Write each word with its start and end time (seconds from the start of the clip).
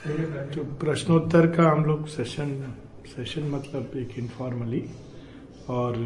तो 0.00 0.62
प्रश्नोत्तर 0.80 1.46
का 1.56 1.64
हम 1.70 1.84
लोग 1.84 2.06
सेशन 2.08 2.50
सेशन 3.06 3.48
मतलब 3.50 3.96
एक 3.96 4.18
इनफॉर्मली 4.18 4.82
और 5.68 5.96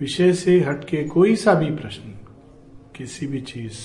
विषय 0.00 0.32
से 0.32 0.58
हटके 0.60 1.02
कोई 1.08 1.34
सा 1.36 1.54
भी 1.54 1.70
प्रश्न 1.76 2.12
किसी 2.96 3.26
भी 3.26 3.40
चीज़ 3.50 3.78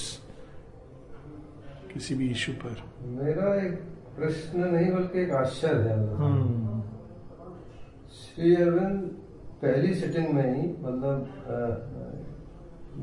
किसी 1.94 2.16
भी 2.16 2.30
इशू 2.32 2.52
पर। 2.64 2.84
मेरा 3.18 3.56
एक 3.62 3.74
प्रश्न 4.18 4.68
नहीं 4.74 4.92
बल्कि 4.92 5.20
एक 5.22 5.32
आश्चर्य 5.34 5.90
है। 5.90 5.98
हम्म, 6.18 6.82
श्री 8.20 8.56
अरविंद 8.56 9.02
पहली 9.62 9.94
सिटिंग 9.96 10.28
में 10.34 10.46
ही 10.46 10.68
मतलब 10.86 11.18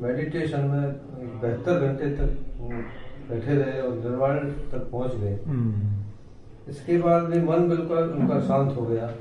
मेडिटेशन 0.03 0.61
में 0.71 0.83
एक 0.87 1.35
बहत्तर 1.41 1.75
घंटे 1.87 2.09
तक 2.15 2.31
बैठे 3.29 3.55
रहे 3.55 3.81
और 3.81 3.93
निर्वाण 3.95 4.37
तक 4.71 4.89
पहुँच 4.91 5.15
गए। 5.15 5.37
हम्म, 5.47 5.93
इसके 6.69 6.97
बाद 6.97 7.23
भी 7.23 7.39
मन 7.41 7.67
बिल्कुल 7.69 7.97
उनका 7.97 8.39
शांत 8.41 8.75
हो 8.77 8.85
गया 8.85 9.11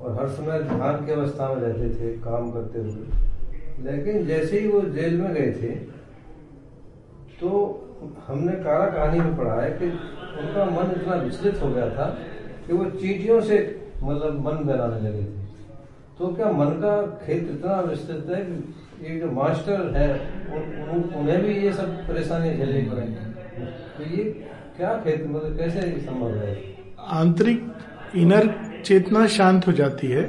और 0.00 0.18
हर 0.18 0.28
समय 0.30 0.62
ध्यान 0.62 1.04
की 1.06 1.12
अवस्था 1.12 1.48
में 1.48 1.60
रहते 1.62 1.88
थे 1.94 2.12
काम 2.20 2.50
करते 2.52 2.78
हुए। 2.78 3.06
लेकिन 3.84 4.26
जैसे 4.26 4.58
ही 4.60 4.68
वो 4.68 4.80
जेल 4.90 5.20
में 5.20 5.32
गए 5.34 5.50
थे 5.52 5.70
तो 7.40 7.50
हमने 8.26 8.52
कारा 8.64 8.86
कहानी 8.90 9.18
में 9.20 9.36
पढ़ा 9.36 9.60
है 9.60 9.70
कि 9.72 9.86
उनका 10.40 10.64
मन 10.70 10.90
इतना 10.90 11.14
विचलित 11.16 11.62
हो 11.62 11.68
गया 11.70 11.88
था 11.90 12.06
कि 12.66 12.72
वो 12.72 12.84
चीटियों 12.90 13.40
से 13.40 13.56
मतलब 14.02 14.38
मन 14.40 14.64
बनाने 14.64 15.00
लगे 15.00 15.22
थे। 15.22 15.33
तो 16.18 16.26
क्या 16.26 16.50
मन 16.52 16.66
का 16.82 16.90
क्षेत्र 17.22 17.52
इतना 17.52 17.80
विस्तृत 17.80 18.26
है 18.30 18.36
कि 18.44 19.06
ये 19.06 19.20
जो 19.20 19.30
मास्टर 19.30 19.80
है 19.96 20.08
उन, 20.54 20.62
उन, 20.88 21.02
उन्हें 21.14 21.42
भी 21.42 21.54
ये 21.54 21.72
सब 21.72 21.96
परेशानी 22.08 22.50
झेलनी 22.56 22.82
पड़ेगी? 22.82 23.14
तो 23.96 24.10
ये 24.16 24.24
क्या 24.76 24.92
क्षेत्र 24.94 25.28
मतलब 25.28 25.56
कैसे 25.58 25.80
संभव 26.00 26.34
है? 26.34 26.76
आंतरिक 26.98 27.72
इनर 28.16 28.54
चेतना 28.84 29.26
शांत 29.26 29.66
हो 29.66 29.72
जाती 29.72 30.06
है 30.06 30.22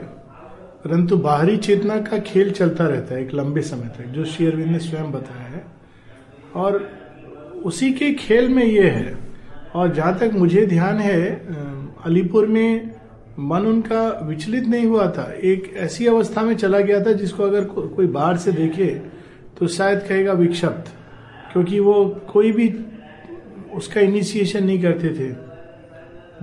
परंतु 0.85 1.17
बाहरी 1.17 1.57
चेतना 1.57 1.99
का 2.01 2.17
खेल 2.19 2.51
चलता 2.51 2.87
रहता 2.87 3.15
है 3.15 3.21
एक 3.21 3.33
लंबे 3.33 3.61
समय 3.61 3.87
तक 3.97 4.05
जो 4.05 4.25
श्री 4.25 4.47
अरविंद 4.47 4.71
ने 4.71 4.79
स्वयं 4.79 5.11
बताया 5.11 5.47
है। 5.49 5.63
और 6.55 6.89
उसी 7.65 7.93
के 7.93 8.13
खेल 8.13 8.49
में 8.49 8.63
ये 8.63 8.89
है। 8.89 9.17
और 9.75 9.93
जहाँ 9.93 10.17
तक 10.17 10.31
मुझे 10.33 10.65
ध्यान 10.65 10.99
है 10.99 11.21
अलीपुर 12.05 12.47
में 12.47 12.94
मन 13.39 13.65
उनका 13.67 14.07
विचलित 14.23 14.67
नहीं 14.67 14.85
हुआ 14.85 15.07
था। 15.11 15.31
एक 15.43 15.73
ऐसी 15.77 16.05
अवस्था 16.07 16.41
में 16.41 16.55
चला 16.55 16.79
गया 16.79 17.03
था 17.05 17.11
जिसको 17.11 17.43
अगर 17.43 17.65
को, 17.65 17.81
कोई 17.81 18.07
बाहर 18.07 18.37
से 18.37 18.51
देखे 18.51 18.85
तो 19.59 19.67
शायद 19.67 19.99
कहेगा 19.99 20.33
विक्षिप्त 20.33 20.91
क्योंकि 21.51 21.79
वो 21.79 22.05
कोई 22.29 22.51
भी 22.51 22.67
उसका 23.73 24.01
इनिशिएशन 24.01 24.63
नहीं 24.63 24.81
करते 24.81 25.09
थे। 25.09 25.27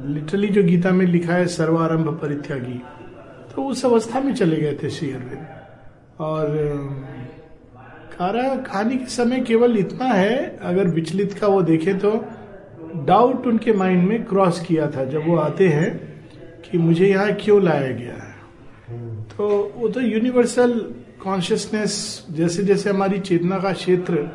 लिटरली 0.09 0.49
जो 0.49 0.63
गीता 0.63 0.91
में 0.91 1.07
लिखा 1.07 1.35
है 1.35 1.47
सर्वारंभ 1.47 2.09
परित्यागी। 2.23 2.81
तो 3.55 3.65
उस 3.65 3.85
अवस्था 3.85 4.21
में 4.21 4.33
चले 4.35 4.57
गए 4.57 4.79
थे 4.83 4.91
श्री 4.91 5.11
अरविंद। 5.13 5.47
और 6.21 6.47
कारा 8.13 8.55
कहानी 8.57 8.97
के 8.97 9.07
समय 9.07 9.41
केवल 9.41 9.79
इतना 9.79 10.07
है 10.07 10.59
अगर 10.63 10.89
विचलित 10.89 11.33
का 11.33 11.47
वो 11.47 11.63
देखे 11.63 11.95
तो 11.95 12.13
डाउट 13.07 13.47
उनके 13.47 13.73
माइंड 13.73 14.09
में 14.09 14.25
क्रॉस 14.25 14.61
किया 14.61 14.91
था। 14.91 15.05
जब 15.05 15.29
वो 15.29 15.37
आते 15.39 15.69
हैं 15.69 16.12
कि 16.65 16.79
मुझे 16.79 17.07
यहाँ 17.07 17.33
क्यों 17.35 17.63
लाया 17.63 17.93
गया 17.93 18.15
है? 18.15 18.33
तो 19.29 19.73
वो 19.77 19.89
तो 19.89 20.01
यूनिवर्सल 20.01 20.73
कॉन्शियसनेस 21.23 22.27
जैसे 22.31 22.63
जैसे 22.63 22.91
हमारी 22.91 23.21
चेतना 23.21 23.59
का 23.59 23.73
क्षेत्र 23.73 24.29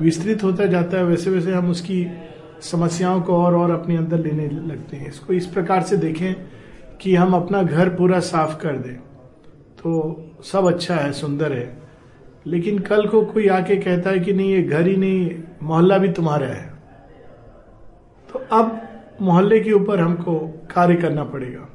विस्तृत 0.00 0.42
होता 0.44 0.66
जाता 0.66 0.96
है 0.96 1.04
वैसे 1.04 1.30
वैसे 1.30 1.52
हम 1.52 1.70
उसकी 1.70 2.06
समस्याओं 2.60 3.20
को 3.20 3.36
और 3.36 3.54
और 3.54 3.70
अपने 3.70 3.96
अंदर 3.96 4.18
लेने 4.18 4.48
लगते 4.48 4.96
हैं। 4.96 5.08
इसको 5.08 5.32
इस 5.32 5.46
प्रकार 5.46 5.82
से 5.82 5.96
देखें 5.96 6.34
कि 7.00 7.14
हम 7.14 7.34
अपना 7.34 7.62
घर 7.62 7.88
पूरा 7.88 8.20
साफ़ 8.20 8.56
कर 8.56 8.76
दें 8.76 8.94
तो 9.78 9.92
सब 10.44 10.66
अच्छा 10.66 10.94
है, 10.94 11.12
सुंदर 11.12 11.52
है। 11.52 11.82
लेकिन 12.46 12.78
कल 12.78 13.06
को 13.06 13.24
कोई 13.24 13.48
आके 13.48 13.76
कहता 13.76 14.10
है 14.10 14.20
कि 14.20 14.32
नहीं, 14.32 14.52
ये 14.52 14.62
घर 14.62 14.86
ही 14.86 14.96
नहीं, 14.96 15.30
मोहल्ला 15.62 15.98
भी 15.98 16.08
तुम्हारा 16.08 16.46
है। 16.46 16.72
तो 18.28 18.38
अब 18.52 18.81
मोहल्ले 19.22 19.60
के 19.60 19.72
ऊपर 19.72 20.00
हमको 20.00 20.38
कार्य 20.74 20.94
करना 20.94 21.24
पड़ेगा। 21.24 21.68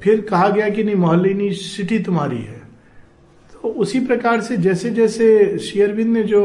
फिर 0.00 0.20
कहा 0.20 0.48
गया 0.48 0.68
कि 0.68 0.84
नहीं, 0.84 0.94
मोहल्ले 0.94 1.34
नहीं, 1.34 1.50
सिटी 1.52 1.98
तुम्हारी 1.98 2.38
है। 2.38 2.60
तो 3.52 3.68
उसी 3.68 4.00
प्रकार 4.00 4.40
से 4.40 4.56
जैसे 4.56 4.90
जैसे 4.90 5.58
शेयरविंद 5.58 6.12
ने 6.12 6.22
जो 6.22 6.42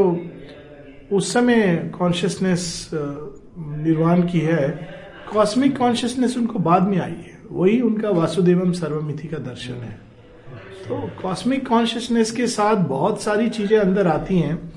उस 1.11 1.33
समय 1.33 1.91
कॉन्शियसनेस 1.99 2.89
निर्वाण 2.93 4.21
की 4.21 4.39
है 4.39 4.89
कॉस्मिक 5.33 5.77
कॉन्शियसनेस 5.77 6.37
उनको 6.37 6.59
बाद 6.59 6.87
में 6.87 6.97
आई 6.99 7.11
है। 7.11 7.39
वही 7.51 7.79
उनका 7.81 8.09
वासुदेवम 8.09 8.71
सर्वमिति 8.71 9.27
का 9.27 9.37
दर्शन 9.37 9.73
है। 9.73 9.99
तो 10.87 11.09
कॉस्मिक 11.21 11.67
कॉन्शियसनेस 11.67 12.31
के 12.31 12.47
साथ 12.47 12.75
बहुत 12.87 13.21
सारी 13.21 13.49
चीज़ें 13.49 13.77
अंदर 13.79 14.07
आती 14.07 14.39
हैं। 14.39 14.71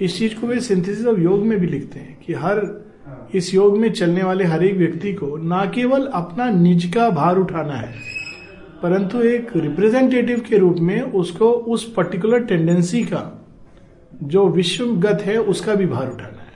इस 0.00 0.18
चीज़ 0.18 0.34
को 0.34 0.46
वे 0.46 0.60
सिंथेसिस 0.60 1.06
ऑफ़ 1.06 1.18
योग 1.20 1.44
में 1.44 1.58
भी 1.60 1.66
लिखते 1.66 2.00
हैं 2.00 2.18
कि 2.20 2.34
हर 2.34 2.58
इस 3.34 3.52
योग 3.54 3.76
में 3.78 3.90
चलने 3.92 4.22
वाले 4.22 4.44
हर 4.44 4.64
एक 4.64 4.76
व्यक्ति 4.76 5.12
को 5.12 5.36
ना 5.38 5.64
केवल 5.74 6.06
अपना 6.14 6.48
निज 6.50 6.84
का 6.94 7.08
भार 7.10 7.38
उठाना 7.38 7.74
है, 7.74 7.92
परंतु 8.82 9.20
एक 9.22 9.50
रिप्रेजेंटेटिव 9.56 10.40
के 10.40 10.58
रूप 10.58 10.76
में 10.80 11.00
उसको 11.00 11.50
उस 11.50 11.92
पर्टिकुलर 11.92 12.44
टेंडेंसी 12.44 13.02
का, 13.04 13.22
जो 14.14 14.46
विश्वगत 14.48 15.22
है, 15.22 15.36
उसका 15.38 15.74
भी 15.74 15.86
भार 15.86 16.08
उठाना 16.08 16.42
है। 16.42 16.46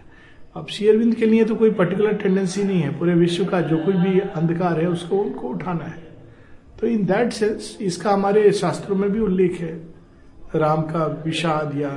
अब 0.56 0.66
शेयरविंद 0.68 1.14
के 1.14 1.26
लिए 1.26 1.44
तो 1.44 1.54
कोई 1.54 1.70
पर्टिकुलर 1.72 2.12
टेंडेंसी 2.14 2.62
नहीं 2.64 2.80
है, 2.80 2.98
पूरे 2.98 3.14
विश्व 3.14 3.44
का 3.44 3.60
जो 3.60 3.76
कोई 3.76 3.94
भी 3.94 4.18
अंधकार 4.20 4.80
है, 4.80 4.86
उसको 4.88 5.18
उनको 5.18 5.48
उठाना 5.48 5.84
है। 5.84 6.00
तो 6.80 6.86
इन 6.86 7.04
दैट 7.06 7.32
सेंस 7.32 7.76
इसका 7.80 8.10
हमारे 8.10 8.50
शास्त्रों 8.52 8.96
में 8.96 9.10
भी 9.12 9.20
उल्लेख 9.20 9.60
है। 9.60 9.72
राम 10.54 10.82
का 10.84 11.04
विषाद 11.24 11.76
या 11.76 11.90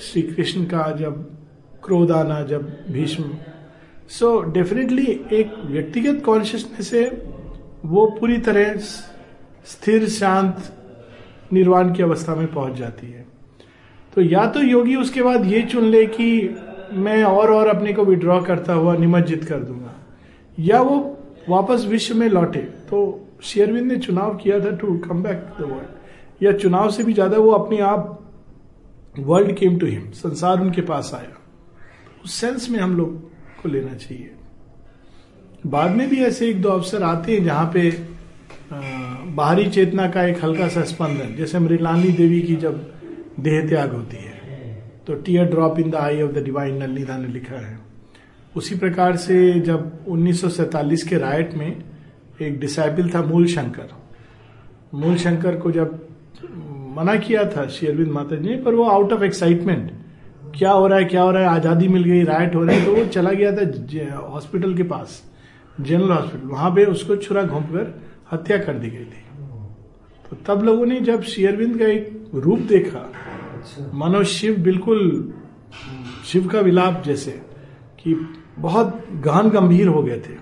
श्री 0.00 0.22
कृष्ण 0.24 0.64
का 0.64 0.90
जब 0.92 1.24
क्रोध 1.86 2.10
आना 2.12 2.40
जब 2.44 2.68
भीष्म। 2.90 3.24
सो 4.10 4.40
डेफिनेटली 4.52 5.06
एक 5.32 5.54
व्यक्तिगत 5.66 6.22
कॉन्शियसनेस 6.24 6.88
से 6.88 7.04
वो 7.84 8.06
पूरी 8.20 8.38
तरह 8.40 8.76
स्थिर, 8.76 10.08
शांत, 10.08 10.72
निर्वाण 11.52 11.92
की 11.94 12.02
अवस्था 12.02 12.34
में 12.34 12.46
पहुँच 12.48 12.74
जाती 12.74 13.06
है। 13.06 13.24
तो 14.12 14.22
या 14.22 14.46
तो 14.46 14.60
योगी 14.62 14.96
उसके 14.96 15.22
बाद 15.22 15.46
ये 15.46 15.62
चुन 15.64 15.84
ले 15.84 16.04
कि 16.08 16.26
मैं 16.94 17.22
और 17.24 17.52
और 17.52 17.68
अपने 17.68 17.92
को 17.92 18.04
विड्रॉ 18.04 18.40
करता 18.42 18.72
हुआ 18.72 18.96
निमज्जित 18.96 19.44
कर 19.44 19.60
दूँगा, 19.60 19.94
या 20.58 20.80
वो 20.80 20.98
वापस 21.48 21.84
विश्व 21.88 22.14
में 22.14 22.28
लौटे। 22.28 22.60
तो 22.90 22.98
शेयरविंद 23.44 23.92
ने 23.92 23.96
चुनाव 23.98 24.36
किया 24.36 24.60
था 24.60 24.70
to 24.76 24.98
come 25.00 25.22
back 25.22 25.46
the 25.58 25.62
world 25.62 26.44
या 26.44 26.52
चुनाव 26.54 26.90
से 26.90 27.04
भी 27.04 27.12
ज़्यादा 27.12 27.38
वो 27.38 27.50
अपने 27.52 27.78
आप 27.84 28.12
वर्ल्ड 29.18 29.56
केम 29.56 29.78
टू 29.78 29.86
हिम 29.86 30.10
संसार 30.14 30.60
उनके 30.60 30.82
पास 30.84 31.10
आया। 31.14 31.36
सेंस 32.26 32.68
में 32.70 32.78
हम 32.80 32.96
लोग 32.96 33.14
को 33.62 33.68
लेना 33.68 33.94
चाहिए। 33.94 34.30
बाद 35.66 35.96
में 35.96 36.08
भी 36.08 36.22
ऐसे 36.24 36.48
एक 36.48 36.60
दो 36.62 36.68
अवसर 36.68 37.02
आते 37.02 37.32
हैं 37.32 37.44
जहाँ 37.44 37.70
पे 37.74 37.90
बाहरी 39.34 39.68
चेतना 39.70 40.08
का 40.10 40.24
एक 40.24 40.44
हल्का 40.44 40.68
सा 40.68 40.82
स्पंदन, 40.84 41.34
जैसे 41.36 41.58
मृलानी 41.58 42.12
देवी 42.12 42.40
की 42.42 42.56
जब 42.56 42.78
देह 43.40 43.68
त्याग 43.68 43.92
होती 43.92 44.16
है 44.16 44.34
तो 45.06 45.14
tear 45.16 45.44
drop 45.44 45.78
in 45.78 45.90
the 45.90 45.94
eye 45.94 46.22
of 46.22 46.32
the 46.32 46.42
divine 46.44 46.82
नलिदा 46.82 47.16
ने 47.16 47.28
लिखा 47.28 47.56
है। 47.56 47.78
उसी 48.56 48.74
प्रकार 48.74 49.16
से 49.16 49.60
जब 49.60 50.06
1947 50.06 51.02
के 51.02 51.18
राइट 51.18 51.54
में 51.54 51.82
एक 52.42 52.58
डिसाइपल 52.60 53.08
था 53.10 53.22
मूल 53.22 53.46
शंकर 53.46 53.92
मूल 54.94 55.16
शंकर 55.16 55.56
को 55.56 55.70
जब 55.70 55.98
मना 56.96 57.14
किया 57.16 57.44
था 57.50 57.66
श्री 57.68 57.88
अरविंद 57.88 58.10
माता 58.12 58.36
जी 58.36 58.48
ने, 58.48 58.56
पर 58.56 58.74
वो 58.74 58.84
आउट 58.84 59.12
ऑफ़ 59.12 59.22
एक्साइटमेंट 59.24 59.90
क्या 60.58 60.70
हो 60.70 60.86
रहा 60.86 60.98
है 60.98 61.04
क्या 61.04 61.22
हो 61.22 61.30
रहा 61.30 61.42
है 61.42 61.48
आज़ादी 61.48 61.88
मिल 61.88 62.04
गई 62.04 62.22
राइट 62.24 62.54
हो 62.54 62.64
रहा 62.64 62.76
है 62.76 62.84
तो 62.84 62.94
वो 62.94 63.04
चला 63.06 63.32
गया 63.32 63.52
था 63.52 64.28
हॉस्पिटल 64.28 64.74
के 64.76 64.82
पास 64.92 65.22
जनरल 65.78 66.10
हॉस्पिटल 66.10 66.46
वहाँ 66.48 66.70
पे 66.74 66.84
उसको 66.86 67.16
छुरा 67.18 67.42
घोंप 67.44 67.66
कर 67.72 67.94
हत्या 68.32 68.58
कर 68.58 68.74
दी 68.74 68.90
गई 68.90 69.04
थी। 69.04 69.24
तो 70.24 70.36
तब 70.46 70.62
लोगों 70.64 70.86
ने 70.86 71.00
जब 71.00 71.22
शेयरविंद 71.24 71.78
का 71.78 71.86
एक 71.86 72.30
रूप 72.36 72.58
देखा 72.68 72.98
अच्छा। 72.98 73.90
मानो 73.94 74.22
शिव 74.26 74.56
बिल्कुल 74.62 75.32
शिव 76.26 76.48
का 76.48 76.60
विलाप 76.60 77.02
जैसे 77.06 77.30
कि 78.00 78.14
बहुत 78.58 79.02
गहन 79.24 79.50
गंभीर 79.50 79.88
हो 79.88 80.02
गए 80.02 80.18
थे। 80.18 80.34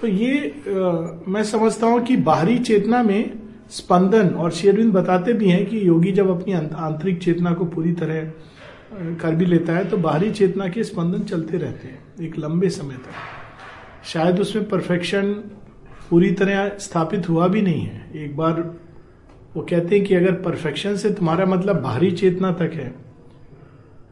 तो 0.00 0.06
ये 0.06 0.38
आ, 0.38 0.92
मैं 1.28 1.42
समझता 1.44 1.86
हूँ 1.86 2.00
कि 2.04 2.16
बाहरी 2.22 2.58
चेतना 2.60 3.02
में 3.02 3.32
स्पंदन 3.70 4.28
और 4.30 4.50
शेरविंद 4.52 4.92
बताते 4.92 5.32
भी 5.32 5.48
हैं 5.48 5.64
कि 5.66 5.86
योगी 5.88 6.12
जब 6.12 6.30
अपनी 6.30 6.52
आंतरिक 6.52 7.22
चेतना 7.22 7.52
को 7.52 7.64
पूरी 7.66 7.92
तरह 7.94 8.30
कर 8.92 9.34
भी 9.34 9.46
लेता 9.46 9.72
है 9.72 9.84
तो 9.84 9.96
बाहरी 9.98 10.30
चेतना 10.30 10.68
के 10.68 10.84
स्पंदन 10.84 11.22
चलते 11.24 11.58
रहते 11.58 11.88
हैं, 11.88 11.98
एक 12.20 12.38
लंबे 12.38 12.68
समय 12.70 12.94
तक। 12.96 14.04
शायद 14.04 14.40
उसमें 14.40 14.68
परफेक्शन 14.68 15.32
पूरी 16.10 16.30
तरह 16.32 16.68
स्थापित 16.80 17.28
हुआ 17.28 17.48
भी 17.48 17.62
नहीं 17.62 17.82
है। 17.82 18.10
एक 18.16 18.36
बार 18.36 18.60
वो 19.56 19.62
कहते 19.62 19.96
हैं 19.96 20.04
कि 20.06 20.14
अगर 20.14 20.32
परफेक्शन 20.42 20.96
से 20.96 21.10
तुम्हारा 21.10 21.46
मतलब 21.46 21.80
बाहरी 21.82 22.10
चेतना 22.12 22.52
तक 22.52 22.70
है 22.74 22.88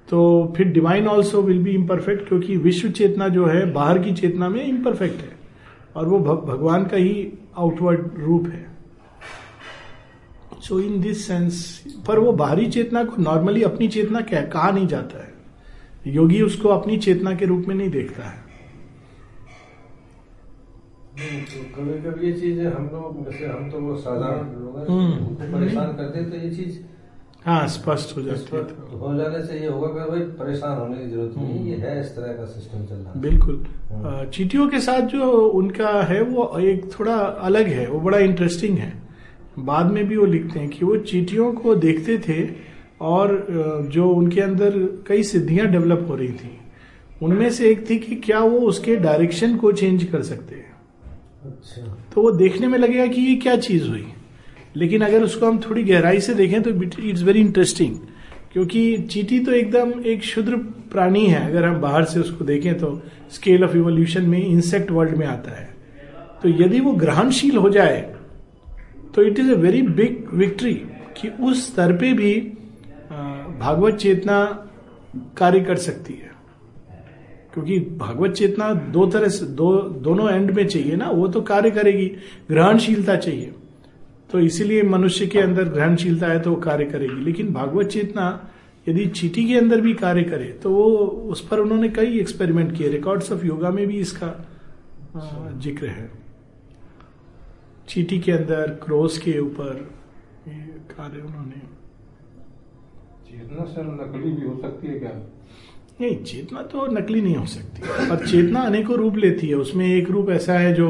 तो 0.08 0.52
फिर 0.56 0.68
divine 0.68 1.06
also 1.08 1.42
will 1.42 1.62
be 1.62 1.70
imperfect 1.72 2.28
क्योंकि 2.28 2.56
विश्व 2.56 2.88
चेतना 2.90 3.28
जो 3.28 3.46
है, 3.46 3.72
बाहर 3.72 3.98
की 3.98 4.12
चेतना 4.12 4.48
में 4.48 4.64
इम्परफेक्ट 4.64 5.20
है, 5.20 5.32
और 5.96 6.08
वो 6.08 6.18
भगवान 6.18 6.84
का 6.84 6.96
ही 6.96 7.32
आउटवर्ड 7.56 8.18
रूप 8.18 8.48
है। 8.48 8.73
सो 10.66 10.78
इन 10.80 11.00
दिस 11.00 11.26
सेंस 11.26 11.62
पर 12.06 12.18
वो 12.18 12.32
बाहरी 12.32 12.66
चेतना 12.70 13.04
को 13.04 13.22
नॉर्मली 13.22 13.62
अपनी 13.62 13.88
चेतना 13.88 14.20
कह 14.20 14.42
कहा 14.46 14.70
नहीं 14.70 14.86
जाता 14.86 15.24
है। 15.24 15.32
योगी 16.06 16.40
उसको 16.42 16.68
अपनी 16.68 16.96
चेतना 16.98 17.34
के 17.34 17.46
रूप 17.46 17.64
में 17.68 17.74
नहीं 17.74 17.90
देखता 17.90 18.24
है। 18.24 18.42
तो 21.16 21.60
कभी 21.74 22.00
कभी 22.02 22.26
ये 22.26 22.32
चीज़ 22.32 22.60
हम 22.66 22.88
लोग 22.92 23.24
जैसे 23.24 23.46
हम 23.46 23.70
तो 23.70 23.80
वो 23.80 23.96
साधारण 23.96 24.48
लोग 24.62 24.78
हैं 24.78 24.86
हम्म। 24.88 25.52
परेशान 25.52 25.92
करते 25.96 26.24
तो 26.30 26.36
ये 26.36 26.50
चीज़ 26.56 26.78
हाँ 27.46 27.66
स्पष्ट 27.68 28.16
हो 28.16 28.22
जाती 28.22 28.56
है 28.56 28.62
हो 28.98 29.14
जाने 29.18 29.42
से 29.46 29.58
ये 29.60 29.66
होगा 29.66 29.88
कि 29.88 30.10
भाई 30.10 30.20
परेशान 30.38 30.76
होने 30.78 30.96
की 30.98 31.10
ज़रूरत 31.10 31.34
नहीं 31.38 31.64
ये 31.66 31.76
है 31.76 32.00
इस 32.00 32.14
तरह 32.16 32.32
का 32.32 32.44
सिस्टम 32.46 32.84
चल 32.86 32.94
रहा 32.94 33.12
है। 33.12 33.20
बिल्कुल। 33.20 33.64
हाँ। 34.04 34.24
चीटियों 34.34 34.68
के 34.68 34.80
साथ 34.80 35.00
जो 35.14 35.30
उनका 35.60 35.90
है 36.02 36.20
वो 36.22 36.50
एक 36.60 36.90
थोड़ा 36.98 37.16
अलग 37.50 37.66
है 37.68 37.86
वो 37.88 38.00
बड़ा 38.00 38.18
इंटरेस्टिंग 38.18 38.78
है। 38.78 38.92
बाद 39.58 39.90
में 39.90 40.06
भी 40.08 40.16
वो 40.16 40.26
लिखते 40.26 40.60
हैं 40.60 40.68
कि 40.68 40.84
वो 40.84 40.96
चीटियों 40.96 41.52
को 41.52 41.74
देखते 41.74 42.18
थे 42.18 42.48
और 43.00 43.46
जो 43.92 44.08
उनके 44.08 44.40
अंदर 44.40 44.78
कई 45.06 45.22
सिद्धियाँ 45.22 45.66
डेवलप 45.66 46.06
हो 46.08 46.16
रही 46.16 46.28
थी। 46.28 46.58
उनमें 47.22 47.50
से 47.50 47.70
एक 47.70 47.88
थी 47.90 47.98
कि 47.98 48.16
क्या 48.16 48.40
वो 48.40 48.58
उसके 48.58 48.96
डायरेक्शन 48.96 49.56
को 49.56 49.72
चेंज 49.72 50.04
कर 50.04 50.22
सकते 50.22 50.54
हैं। 50.54 50.72
अच्छा। 51.46 51.82
तो 52.14 52.22
वो 52.22 52.30
देखने 52.30 52.68
में 52.68 52.78
लगेगा 52.78 53.06
कि 53.06 53.20
ये 53.20 53.34
क्या 53.36 53.56
चीज़ 53.56 53.88
हुई। 53.88 54.06
लेकिन 54.76 55.02
अगर 55.02 55.22
उसको 55.22 55.46
हम 55.46 55.58
थोड़ी 55.60 55.82
गहराई 55.84 56.20
से 56.20 56.34
देखें 56.34 56.62
तो 56.62 56.70
इट्स 57.02 57.22
वेरी 57.22 57.40
इंटरेस्टिंग 57.40 57.94
क्योंकि 58.52 58.96
चीटी 58.98 59.38
तो 59.40 59.52
एकदम 59.52 59.92
एक 60.06 60.22
शुद्र 60.24 60.56
प्राणी 60.92 61.26
है। 61.26 61.46
अगर 61.46 61.64
हम 61.64 61.80
बाहर 61.80 62.04
से 62.04 62.20
उसको 62.20 62.44
देखें 62.44 62.74
तो 62.78 63.00
स्केल 63.30 63.64
ऑफ़ 63.64 63.76
इवोल्यूशन 63.76 64.24
में 64.24 64.44
इंसेक्ट 64.44 64.90
वर्ल्ड 64.90 65.16
में 65.16 65.26
आता 65.26 65.58
है। 65.60 65.68
तो 66.42 66.48
यदि 66.64 66.80
वो 66.80 66.92
ग्रहणशील 66.92 67.56
हो 67.56 67.70
जाए 67.70 68.13
तो 69.14 69.22
it 69.22 69.38
is 69.38 69.50
a 69.52 69.56
very 69.56 69.82
big 69.82 70.28
victory 70.34 70.74
कि 71.16 71.28
उस 71.40 71.66
स्तर 71.66 71.96
पे 71.96 72.12
भी 72.12 72.34
भागवत 73.60 73.94
चेतना 73.94 74.44
कार्य 75.36 75.60
कर 75.60 75.76
सकती 75.78 76.14
है। 76.14 76.32
क्योंकि 77.54 77.78
भागवत 77.98 78.32
चेतना 78.32 78.72
दो 78.74 79.06
तरह 79.06 79.28
से, 79.28 79.46
दो, 79.46 79.80
दोनों 79.80 80.30
एंड 80.30 80.50
में 80.50 80.66
चाहिए 80.66 80.96
ना, 80.96 81.10
वो 81.10 81.28
तो 81.28 81.40
कार्य 81.42 81.70
करेगी, 81.70 82.06
ग्रहणशीलता 82.48 83.16
चाहिए। 83.16 83.52
तो 84.30 84.38
इसीलिए 84.40 84.82
मनुष्य 84.84 85.26
के 85.26 85.38
अंदर 85.40 85.68
ग्रहणशीलता 85.68 86.26
है 86.26 86.40
तो 86.40 86.50
वो 86.50 86.56
कार्य 86.56 86.84
करेगी। 86.86 87.24
लेकिन 87.24 87.52
भागवत 87.52 87.88
चेतना 87.88 88.26
यदि 88.86 89.06
चीटी 89.08 89.44
के 89.44 89.56
अंदर 89.58 89.80
भी 89.80 89.92
कार्य 89.94 90.22
करे 90.22 90.44
तो 90.62 90.70
वो, 90.70 90.84
उस 91.30 91.46
पर 91.48 91.60
उन्होंने 91.60 91.88
कई 91.90 92.18
एक्सपेरिमेंट 92.20 92.76
किए 92.76 92.88
रिकॉर्ड्स 92.88 93.32
ऑफ़ 93.32 93.46
योगा 93.46 93.70
में 93.70 93.86
भी 93.86 93.98
इसका 93.98 94.34
ज़िक्र 95.62 95.86
है। 95.86 96.10
चीटी 97.88 98.18
के 98.18 98.32
अंदर 98.32 98.70
क्रोस 98.84 99.18
के 99.18 99.38
ऊपर 99.40 99.72
कार्य 100.90 101.20
उन्होंने। 101.20 101.60
चेतना 103.26 103.64
सर 103.64 103.84
नकली 103.84 104.32
भी 104.32 104.46
हो 104.48 104.58
सकती 104.62 104.88
है 104.88 104.98
क्या? 104.98 105.12
नहीं 106.00 106.16
चेतना 106.24 106.62
तो 106.62 106.86
नकली 106.86 107.20
नहीं 107.20 107.34
हो 107.36 107.46
सकती। 107.46 107.82
पर 108.10 108.26
चेतना 108.26 108.60
अनेकों 108.60 108.96
रूप 108.96 109.16
लेती 109.16 109.48
है। 109.48 109.54
उसमें 109.54 109.86
एक 109.86 110.10
रूप 110.10 110.30
ऐसा 110.30 110.58
है 110.58 110.72
जो 110.74 110.88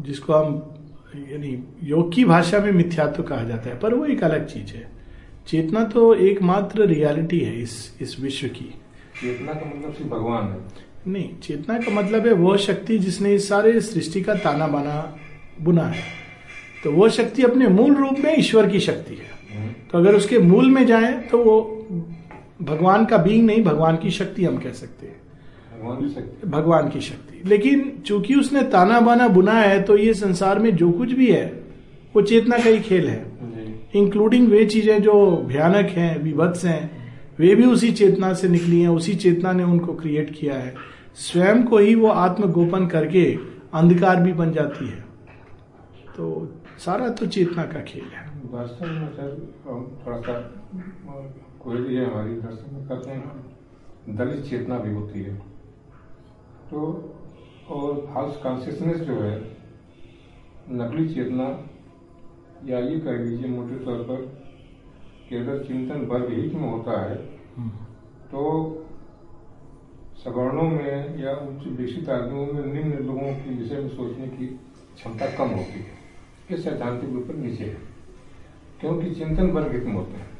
जिसको 0.00 0.32
हम 0.32 0.54
यानी 1.30 1.52
योग 1.82 2.12
की 2.14 2.24
भाषा 2.24 2.58
में 2.58 2.70
मिथ्यात्व 2.72 3.22
कहा 3.22 3.44
जाता 3.44 3.70
है 3.70 3.78
पर 3.78 3.94
वो 3.94 4.04
एक 4.06 4.22
अलग 4.24 4.46
चीज़ 4.46 4.74
है। 4.74 4.90
चेतना 5.46 5.84
तो 5.84 6.14
एकमात्र 6.14 6.86
रियलिटी 6.86 7.40
है 7.40 7.60
इस 7.62 7.74
इस 8.00 8.18
विश्व 8.20 8.48
की। 8.48 8.64
चेतना 9.20 9.52
का 9.52 9.66
मतलब 9.66 9.92
सिर्फ़ 9.92 10.10
भगवान 10.10 10.46
है। 10.46 10.58
नहीं 11.06 11.28
चेतना 11.42 11.78
का 11.78 11.92
मतलब 11.92 12.26
है 12.26 12.32
वह 12.32 12.56
शक्ति 12.56 12.98
जिसने 12.98 13.34
इस 13.34 13.48
सारे 13.48 13.80
सृष्टि 13.80 14.20
का 14.22 14.34
ताना 14.34 14.66
बाना 14.66 14.96
बुना 15.60 15.84
है। 15.84 16.02
तो 16.84 16.92
वो 16.92 17.08
शक्ति 17.08 17.42
अपने 17.42 17.68
मूल 17.68 17.94
रूप 17.94 18.18
में 18.18 18.34
ईश्वर 18.38 18.68
की 18.68 18.80
शक्ति 18.80 19.14
है। 19.14 19.66
तो 19.92 19.98
अगर 19.98 20.14
उसके 20.14 20.38
मूल 20.38 20.70
में 20.70 20.84
जाए 20.86 21.12
तो 21.30 21.38
वो 21.38 21.60
भगवान 22.62 23.04
का 23.04 23.16
बींग 23.16 23.44
नहीं 23.46 23.62
भगवान 23.64 23.96
की 23.96 24.10
शक्ति 24.10 24.44
हम 24.44 24.58
कह 24.58 24.72
सकते 24.72 25.06
हैं। 25.06 25.20
भगवान 26.50 26.88
की 26.88 27.00
शक्ति। 27.00 27.48
लेकिन 27.48 27.92
चूँकि 28.06 28.34
उसने 28.34 28.62
ताना 28.70 29.00
बाना 29.00 29.28
बुना 29.28 29.52
है 29.52 29.82
तो 29.82 29.96
ये 29.96 30.14
संसार 30.14 30.58
में 30.58 30.74
जो 30.76 30.90
कुछ 30.92 31.12
भी 31.12 31.30
है 31.30 31.44
वो 32.14 32.22
चेतना 32.22 32.58
का 32.58 32.70
ही 32.70 32.80
खेल 32.80 33.08
है। 33.08 33.24
इंक्लूडिंग 33.94 34.48
वे 34.48 34.64
चीज़ें 34.66 35.02
जो 35.02 35.14
भयानक 35.48 35.90
हैं 35.90 36.22
विभत्स 36.22 36.64
हैं 36.64 36.90
वे 37.38 37.54
भी 37.54 37.64
उसी 37.64 37.90
चेतना 37.92 38.32
से 38.34 38.48
निकली 38.48 38.80
हैं 38.80 38.88
उसी 38.88 39.14
चेतना 39.16 39.52
ने 39.52 39.62
उनको 39.64 39.94
क्रिएट 39.94 40.30
किया 40.30 40.54
है। 40.54 40.74
स्वयं 41.16 41.62
को 41.62 41.78
ही 41.78 41.94
वो 41.94 42.08
आत्मगोपन 42.08 42.86
करके 42.86 43.24
अंधकार 43.74 44.20
भी 44.22 44.32
बन 44.32 44.52
जाती 44.52 44.88
है। 44.88 45.00
तो 46.16 46.26
सारा 46.78 47.08
तो 47.08 47.26
चेतना 47.26 47.64
का 47.64 47.80
खेल 47.80 48.04
है। 48.04 48.30
वास्तव 48.52 48.86
में 48.86 49.08
सर 49.12 49.30
थोड़ा 49.66 50.20
सा 50.20 50.38
कोई 51.60 51.76
भी 51.76 51.96
है 51.96 52.04
हमारी 52.04 52.34
दर्शन 52.36 52.74
में 52.74 52.86
करते 52.88 53.10
हैं 53.10 54.16
दलित 54.16 54.44
चेतना 54.44 54.78
भी 54.78 54.94
होती 54.94 55.22
है। 55.22 55.34
तो 56.70 56.80
और 57.70 58.00
फाल्स 58.06 58.36
कॉन्सियसनेस 58.42 59.00
जो 59.00 59.20
है 59.20 59.36
नकली 60.72 61.08
चेतना 61.08 61.48
या 62.64 62.78
ये 62.78 62.98
कह 63.00 63.18
लीजिए 63.18 63.48
मोटे 63.48 63.84
तौर 63.84 64.02
पर 64.02 64.20
कि 65.28 65.36
अगर 65.36 65.62
चिंतन 65.64 66.06
वर्ग 66.06 66.32
हित 66.32 66.54
में 66.54 66.70
होता 66.70 67.00
है 67.00 67.16
हम्म। 67.56 67.68
तो 68.32 68.42
सवर्णों 70.24 70.62
में 70.62 71.18
या 71.24 71.32
उच्च 71.32 71.66
विकसित 71.66 72.08
आदमियों 72.08 72.46
में 72.46 72.72
निम्न 72.74 73.06
लोगों 73.06 73.20
के 73.20 73.54
विषय 73.54 73.74
में 73.74 73.88
सोचने 73.88 74.26
की 74.26 74.46
क्षमता 74.94 75.26
कम 75.26 75.48
होती 75.48 75.78
है। 75.78 76.02
ये 76.50 76.56
सैद्धांतिक 76.56 77.10
रूप 77.10 77.22
पर 77.22 77.34
नीचे 77.34 77.64
है। 77.64 77.78
क्योंकि 78.80 79.10
चिंतन 79.10 79.50
वर्ग 79.50 79.72
हित 79.72 79.94
होते 79.94 80.12
हैं। 80.12 80.30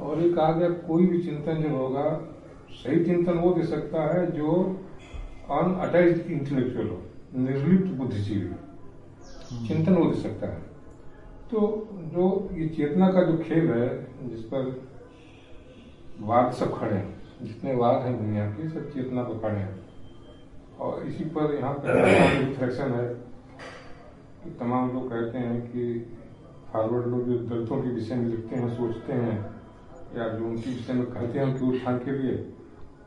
और 0.00 0.34
कहा 0.34 0.52
गया 0.52 0.68
कोई 0.68 1.06
भी 1.06 1.22
चिंतन 1.22 1.62
जो 1.62 1.76
होगा, 1.76 2.34
सही 2.70 3.04
चिंतन 3.04 3.32
वो 3.32 3.54
दे 3.54 3.62
सकता 3.62 4.18
है 4.18 4.32
जो 4.32 4.80
अनअटैच 5.50 6.26
इंटेलेक्चुअल 6.26 6.88
हो, 6.88 7.02
निर्लिप्त 7.36 7.86
बुद्धिजीवी 7.86 8.46
हम्म। 8.46 9.68
चिंतन 9.68 9.94
वो 9.94 10.10
दे 10.10 10.20
सकता 10.20 10.46
है। 10.46 10.60
तो 11.50 11.88
जो 11.92 12.50
ये 12.52 12.68
चेतना 12.68 13.12
का 13.12 13.22
जो 13.22 13.38
खेल 13.38 13.70
है, 13.70 14.06
जिस 14.28 14.40
पर 14.40 14.88
वाद 16.20 16.52
सब 16.52 16.78
खड़े 16.78 16.96
हैं 16.96 17.15
जितने 17.42 17.74
वाद 17.74 18.02
हैं 18.02 18.16
दुनिया 18.18 18.46
के 18.50 18.68
सब 18.68 18.90
चेतना 18.92 19.22
पर 19.22 19.38
खड़े 19.38 19.58
हैं। 19.58 19.74
और 20.78 21.06
इसी 21.06 21.24
पर 21.24 21.54
यहाँ 21.54 21.72
पर 21.74 22.04
रिफ्लेक्शन 22.40 22.92
है 22.98 23.06
कि 24.44 24.50
तमाम 24.60 24.92
लोग 24.92 25.10
कहते 25.10 25.38
हैं 25.38 25.60
कि 25.62 25.84
फॉरवर्ड 26.72 27.06
लोग 27.06 27.28
जो 27.28 27.38
दलितों 27.38 27.82
के 27.82 27.90
विषय 27.90 28.14
में 28.14 28.28
लिखते 28.28 28.56
हैं 28.56 28.68
सोचते 28.76 29.12
हैं 29.12 29.36
या 30.16 30.28
जो 30.28 30.44
उनके 30.44 30.70
विषय 30.70 30.92
में 30.92 31.06
कहते 31.06 31.38
हैं 31.38 31.46
उनके 31.46 31.66
उत्थान 31.66 31.98
के 31.98 32.18
लिए 32.18 32.44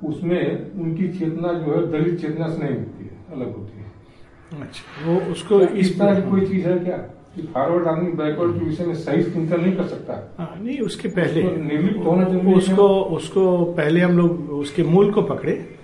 उसमें 0.04 0.72
उनकी 0.82 1.08
चेतना 1.20 1.54
जो 1.54 1.76
है 1.76 1.88
दलित 1.92 2.20
चेतना 2.22 2.48
से 2.50 2.64
नहीं 2.64 2.78
होती 2.78 3.04
है 3.04 3.18
अलग 3.32 3.56
होती 3.58 3.78
है। 3.78 4.62
अच्छा 4.62 5.06
वो 5.08 5.20
उसको 5.32 5.60
इस 5.62 5.98
तरह 6.00 6.20
की 6.20 6.30
कोई 6.32 6.46
चीज़ 6.46 6.68
है 6.68 6.80
क्या? 6.80 6.98
कि 7.36 7.42
फॉरवर्ड 7.42 7.88
आदमी 7.88 8.12
बैकवर्ड 8.12 8.60
के 8.60 8.66
विषय 8.66 8.86
में 8.86 8.94
सही 8.96 9.24
चिंतन 9.24 9.62
नहीं 9.62 9.74
कर 9.74 9.84
सकता। 9.84 10.36
हाँ 10.40 10.60
नहीं 10.62 10.80
उसके 10.80 11.08
पहले 11.08 11.44
निर्लिप्त 11.44 12.06
होना 12.06 12.24
चाहिए 12.24 12.54
उसको 12.54 12.88
उसको 13.18 13.64
पहले 13.78 14.02
हम 14.02 14.18
लोग 14.18 14.50
उसके 14.52 14.84
मूल 14.84 15.12
को 15.12 15.22
पकड़े। 15.22 15.78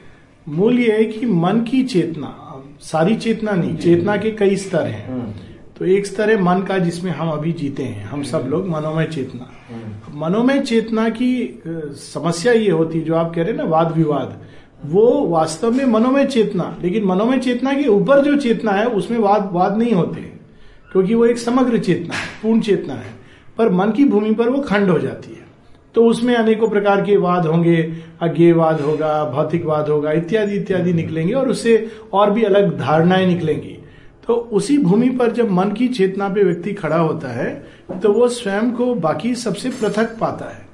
मूल 0.48 0.80
ये 0.80 0.92
है 0.92 1.06
कि 1.06 1.25
मन 1.25 1.62
की 1.62 1.84
चेतना 1.84 2.36
सारी 2.82 3.16
चेतना 3.16 3.52
नहीं 3.52 3.75
चेतना 3.78 4.18
के 4.18 4.32
कई 4.32 4.56
स्तर 4.56 4.88
हैं। 4.88 5.08
हम्म। 5.10 5.32
तो 5.78 5.86
एक 5.86 6.06
स्तर 6.06 6.30
है 6.30 6.42
मन 6.42 6.62
का 6.62 6.78
जिसमें 6.78 7.12
हम 7.12 7.30
अभी 7.30 7.52
जीते 7.52 7.84
हैं 7.84 8.06
हम 8.06 8.24
सब। 8.24 8.46
लोग 8.50 8.68
मनोमय 8.70 9.06
चेतना। 9.06 9.50
हम्म। 9.70 10.20
मनोमय 10.25 10.60
चेतना 10.60 11.10
की 11.10 11.62
समस्या 11.94 12.54
ये 12.54 12.72
होती 12.72 13.00
है 13.00 13.06
जो 13.06 13.16
आप 13.16 13.34
कह 13.36 13.42
रहे 13.42 13.52
हैं 13.52 13.58
ना 13.58 13.64
वाद 13.64 13.92
विवाद 13.98 14.40
वो 14.86 15.25
वास्तव 15.28 15.72
में 15.72 15.86
मनोमय 15.86 16.25
चेतना 16.25 16.78
लेकिन 16.82 17.06
मनोमय 17.06 17.38
चेतना 17.38 17.74
के 17.74 17.88
ऊपर 17.88 18.24
जो 18.24 18.36
चेतना 18.38 18.72
है 18.72 18.86
उसमें 18.86 19.18
वाद 19.20 19.50
वाद 19.54 19.78
नहीं 19.78 19.94
होते। 19.94 20.35
क्योंकि 20.96 21.16
वो 21.16 21.25
एक 21.25 21.38
समग्र 21.38 21.78
चेतना 21.78 22.16
है, 22.16 22.28
पूर्ण 22.42 22.62
चेतना 22.62 22.94
है। 22.94 23.10
पर 23.58 23.70
मन 23.70 23.92
की 23.92 24.04
भूमि 24.06 24.32
पर 24.32 24.50
वो 24.50 24.60
खंड 24.60 24.90
हो 24.90 25.00
जाती 25.00 25.32
है। 25.32 25.44
तो 25.96 26.06
उसमें 26.06 26.34
अनेकों 26.36 26.68
प्रकार 26.70 27.02
के 27.02 27.18
वाद 27.18 27.46
होंगे, 27.46 27.82
अज्ञेयवाद 28.22 28.82
होगा, 28.82 29.24
भौतिकवाद 29.25 29.90
होगा, 29.90 30.12
इत्यादि 30.12 30.56
इत्यादि 30.56 30.94
निकलेंगे 30.94 31.34
और 31.34 31.50
उससे 31.50 31.88
और 32.14 32.32
भी 32.32 32.44
अलग 32.44 32.78
धारणाएँ 32.80 33.25
निकलेंगी। 33.25 33.78
तो 34.28 34.34
उसी 34.34 34.78
भूमि 34.78 35.10
पर 35.10 35.32
जब 35.32 35.52
मन 35.52 35.72
की 35.72 35.88
चेतना 35.88 36.30
पे 36.30 36.44
व्यक्ति 36.44 36.74
खड़ा 36.74 36.98
होता 36.98 37.30
है 37.30 37.68
तो 38.04 38.12
वो 38.14 38.28
स्वयं 38.28 38.72
को 38.72 38.94
बाकी 38.96 39.36
सबसे 39.36 39.70
पृथक 39.72 40.18
पाता 40.18 40.46
है। 40.46 40.64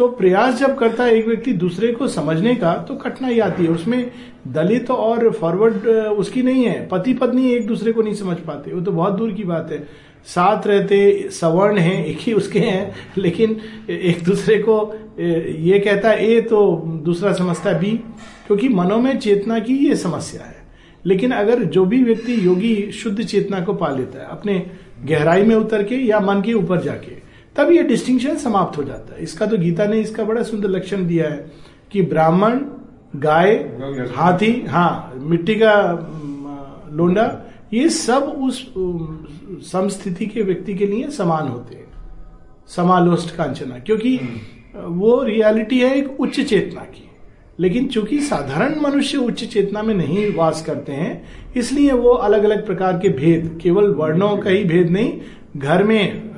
तो 0.00 0.06
प्रयास 0.08 0.54
जब 0.58 0.76
करता 0.78 1.04
है 1.04 1.14
एक 1.14 1.26
व्यक्ति 1.26 1.52
दूसरे 1.52 1.92
को 1.92 2.06
समझने 2.08 2.54
का 2.54 2.72
तो 2.88 2.94
कठिनाई 2.96 3.38
आती 3.38 3.64
है। 3.64 3.70
उसमें 3.70 4.10
दलित 4.48 4.90
और 4.90 5.30
फॉरवर्ड 5.30 5.86
उसकी 6.18 6.42
नहीं 6.42 6.64
है। 6.64 6.86
पति 6.88 7.14
पत्नी 7.14 7.50
एक 7.50 7.66
दूसरे 7.66 7.92
को 7.92 8.02
नहीं 8.02 8.14
समझ 8.14 8.36
पाते। 8.38 8.72
वो 8.72 8.80
तो 8.80 8.92
बहुत 8.92 9.12
दूर 9.12 9.32
की 9.32 9.44
बात 9.44 9.72
है। 9.72 9.78
साथ 10.26 10.66
रहते, 10.66 11.28
सवर्ण 11.32 11.78
हैं, 11.78 12.04
एक 12.04 12.18
ही 12.20 12.32
उसके 12.32 12.58
हैं, 12.58 12.94
लेकिन 13.18 13.60
एक 13.90 14.24
दूसरे 14.24 14.58
को 14.58 14.80
ये 15.18 15.78
कहता 15.78 16.10
है 16.10 16.26
ए 16.26 16.40
तो 16.40 16.82
दूसरा 17.04 17.32
समझता 17.32 17.70
है 17.70 17.78
बी, 17.80 17.92
क्योंकि 18.46 18.68
मनो 18.70 18.98
में 18.98 19.18
चेतना 19.18 19.58
की 19.58 19.76
ये 19.88 19.96
समस्या 19.96 20.44
है। 20.44 20.56
लेकिन 21.04 21.32
अगर 21.32 21.64
जो 21.64 21.84
भी 21.84 22.02
व्यक्ति 22.04 22.44
योगी 22.46 22.76
शुद्ध 22.92 23.22
चेतना 23.22 23.60
को 23.60 23.74
पा 23.74 23.88
लेता 23.88 24.18
है, 24.18 24.26
अपने 24.30 24.62
गहराई 25.04 25.42
में 25.42 25.56
उतर 25.56 25.82
के 25.82 25.96
या 25.96 26.20
मन 26.20 26.42
के 26.42 26.54
ऊपर 26.54 26.80
जाके 26.80 27.19
तब 27.56 27.70
ये 27.72 27.82
डिस्टिंक्शन 27.82 28.36
समाप्त 28.36 28.78
हो 28.78 28.82
जाता 28.84 29.14
है। 29.14 29.22
इसका 29.22 29.46
तो 29.46 29.58
गीता 29.58 29.86
ने 29.86 30.00
इसका 30.00 30.24
बड़ा 30.24 30.42
सुंदर 30.42 30.68
लक्षण 30.68 31.06
दिया 31.06 31.28
है 31.28 31.50
कि 31.92 32.02
ब्राह्मण 32.02 32.60
गाय 33.16 33.54
हाथी 34.16 34.66
हाँ 34.68 35.12
मिट्टी 35.16 35.54
का 35.54 35.72
लोंडा 36.92 37.26
ये 37.74 37.88
सब 37.88 38.22
उस 38.22 38.74
समस्थिति 39.70 40.26
के 40.26 40.42
व्यक्ति 40.42 40.74
के 40.74 40.86
लिए 40.86 41.10
समान 41.10 41.48
होते 41.48 41.74
हैं। 41.74 41.86
समालोष्ट 42.68 43.34
कांचना। 43.36 43.78
क्योंकि 43.78 44.16
हम्म। 44.16 44.94
वो 44.94 45.22
रियलिटी 45.22 45.78
है 45.80 45.94
एक 45.94 46.20
उच्च 46.20 46.40
चेतना 46.40 46.80
की। 46.80 47.06
लेकिन 47.60 47.86
चूँकि 47.86 48.20
साधारण 48.20 48.80
मनुष्य 48.80 49.18
उच्च 49.18 49.44
चेतना 49.44 49.82
में 49.82 49.94
नहीं 49.94 50.34
वास 50.34 50.64
करते 50.66 50.92
हैं 50.92 51.22
इसलिए 51.56 51.92
वो 51.92 52.10
अलग 52.10 52.44
अलग 52.44 52.66
प्रकार 52.66 52.98
के 52.98 53.08
भेद 53.08 53.58
केवल 53.62 53.90
वर्णों 53.94 54.36
का 54.36 54.50
ही 54.50 54.64
भेद 54.64 54.90
नहीं 54.90 55.20
घर 55.56 55.84
में 55.84 56.29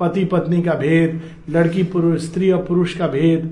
पति 0.00 0.24
पत्नी 0.24 0.62
का 0.62 0.74
भेद 0.74 1.20
लड़की 1.50 1.82
पुरुष 1.82 2.22
स्त्री 2.22 2.50
और 2.50 2.64
पुरुष 2.64 2.96
का 2.96 3.06
भेद 3.06 3.46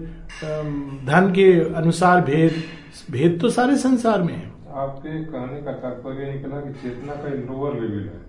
धन 1.06 1.32
के 1.34 1.74
अनुसार 1.74 2.20
भेद 2.20 2.62
भेद 3.10 3.38
तो 3.40 3.50
सारे 3.50 3.76
संसार 3.76 4.22
में 4.22 4.34
है। 4.34 4.50
आपके 4.76 5.24
कहने 5.24 5.60
का 5.62 5.72
तात्पर्य 5.72 6.32
निकला 6.32 6.60
कि 6.60 6.72
चेतना 6.72 7.14
का 7.14 7.28
लोअर 7.28 7.80
लेवल 7.80 8.02
है। 8.04 8.20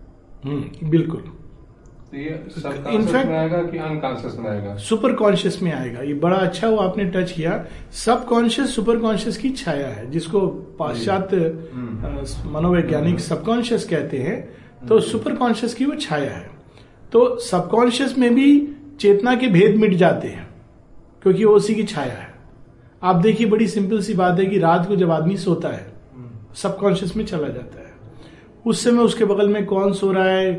हम्म, 0.46 0.89
बिल्कुल। 0.89 1.22
तो 2.12 2.91
इनफैक्ट 2.91 3.29
आएगा 3.29 3.62
कि 3.63 3.77
अनकॉन्शियस 3.77 4.36
में 4.39 4.50
आएगा? 4.50 4.75
सुपर 4.75 5.13
कॉन्शियस 5.13 5.62
में 5.63 5.72
आएगा। 5.74 6.01
ये 6.01 6.13
बड़ा 6.13 6.38
अच्छा 6.38 6.70
वो 6.70 6.77
आपने 6.77 7.06
टच 7.06 7.32
किया। 7.32 7.63
सब 7.91 8.25
कॉन्शियस 8.25 8.75
सुपर 8.75 8.98
कॉन्शियस 8.98 9.38
की 9.38 9.50
छाया 9.50 9.88
है 9.88 10.10
जिसको 10.12 10.48
पाश्चात्य 10.79 11.38
हम्म। 11.74 12.53
मनोवैज्ञानिक 12.53 13.20
सबकॉन्शियस 13.20 13.86
कहते 13.86 14.17
हैं 14.17 14.38
तो 14.88 15.00
सुपर 15.00 15.32
हम्म। 15.32 15.39
कॉन्शियस 15.39 15.74
की 15.74 15.86
वो 15.86 15.96
छाया 15.96 16.32
है। 16.32 16.50
तो 17.17 17.38
सबकॉन्शियस 17.39 18.17
में 18.17 18.33
भी 18.36 18.47
चेतना 19.00 19.36
के 19.36 19.47
भेद 19.47 19.75
मिट 19.75 19.93
जाते 19.93 20.27
हैं, 20.27 20.47
क्योंकि 21.24 21.45
वो 21.45 21.53
उसी 21.55 21.75
की 21.75 21.83
छाया 21.83 22.13
है। 22.13 22.33
आप 23.01 23.15
देखिए, 23.15 23.47
बड़ी 23.47 23.67
सिंपल 23.67 24.01
सी 24.01 24.13
बात 24.13 24.39
है 24.39 24.45
कि 24.45 24.57
रात 24.59 24.88
को 24.88 24.95
जब 24.95 25.12
आदमी 25.12 25.38
सोता 25.38 25.69
है, 25.69 25.86
सबकॉन्शियस 26.55 27.15
में 27.17 27.25
चला 27.25 27.47
जाता 27.47 27.79
है। 27.79 27.93
उस 28.65 28.83
समय 28.83 29.03
उसके 29.03 29.25
बगल 29.25 29.50
में 29.50 29.65
कौन 29.65 29.93
सो 29.93 30.12
रहा 30.12 30.25
है, 30.25 30.53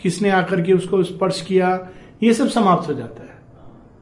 किसने 0.00 0.30
आकर 0.30 0.62
के 0.62 0.72
उसको 0.72 1.02
स्पर्श 1.02 1.40
किया, 1.40 1.78
ये 2.22 2.34
सब 2.34 2.48
समाप्त 2.48 2.88
हो 2.88 2.94
जाता 2.94 3.22
है। 3.22 3.32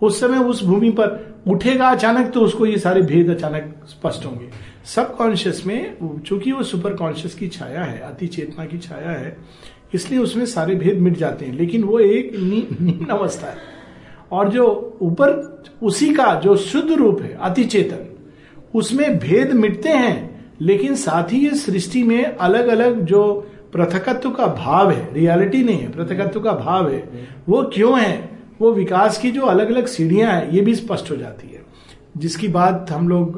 उस 0.03 0.21
समय 0.21 0.39
उस 0.39 0.65
भूमि 0.65 0.91
पर 0.91 1.43
उठेगा 1.49 1.89
अचानक 1.89 2.33
तो 2.33 2.41
उसको 2.41 2.67
ये 2.67 2.79
सारे 2.79 3.03
भेद 3.03 3.31
अचानक 3.31 3.75
स्पष्ट 3.89 4.25
होंगे। 4.27 4.49
सबकॉन्शियस 4.87 5.65
में, 5.67 6.21
चूँकि 6.21 6.53
वो 6.53 6.63
सुपर 6.63 6.95
कॉन्शियस 6.95 7.35
की 7.35 7.49
छाया 7.49 7.85
है, 7.85 8.01
अति 8.01 8.27
चेतना 8.29 8.67
की 8.67 8.79
छाया 8.79 9.11
है 9.11 9.37
इसलिए 9.95 10.21
उसमें 10.21 10.47
सारे 10.47 10.75
भेद 10.75 10.99
मिट 10.99 11.17
जाते 11.17 11.45
हैं। 11.45 11.55
लेकिन 11.55 11.85
वो 11.85 11.99
एक 11.99 12.33
निम्न 12.35 13.07
अवस्था 13.07 13.47
है। 13.47 13.57
और 14.33 14.49
जो 14.49 14.99
ऊपर, 15.03 15.63
उसी 15.83 16.15
का 16.15 16.35
जो 16.35 16.57
शुद्ध 16.57 16.91
रूप 16.91 17.23
है 17.23 17.39
अति 17.43 17.65
चेतन 17.65 18.09
उसमें 18.75 19.19
भेद 19.19 19.53
मिटते 19.53 19.89
हैं, 19.89 20.47
लेकिन 20.61 20.95
साथ 20.95 21.33
ही 21.33 21.49
ये 21.49 21.55
सृष्टि 21.55 22.03
में 22.03 22.25
अलग 22.25 22.69
अलग 22.69 23.01
जो 23.01 23.47
पृथकत्व 23.73 24.31
का 24.31 24.47
भाव 24.47 24.91
है, 24.91 25.15
रियलिटी 25.15 25.65
नहीं 25.65 25.79
है, 25.79 25.91
पृथकत्व 25.93 26.41
का 26.41 26.53
भाव 26.53 26.91
है, 26.91 27.29
वो 27.49 27.63
क्यों 27.75 28.01
है? 28.01 28.29
वो 28.61 28.73
विकास 28.73 29.19
की 29.19 29.31
जो 29.31 29.43
अलग 29.43 29.71
अलग 29.71 29.87
सीढ़ियाँ 29.87 30.33
हैं, 30.33 30.51
ये 30.51 30.61
भी 30.61 30.75
स्पष्ट 30.75 31.11
हो 31.11 31.17
जाती 31.17 31.49
है। 31.49 31.63
जिसकी 32.17 32.49
बात 32.49 32.87
हम 32.91 33.09
लोग 33.09 33.29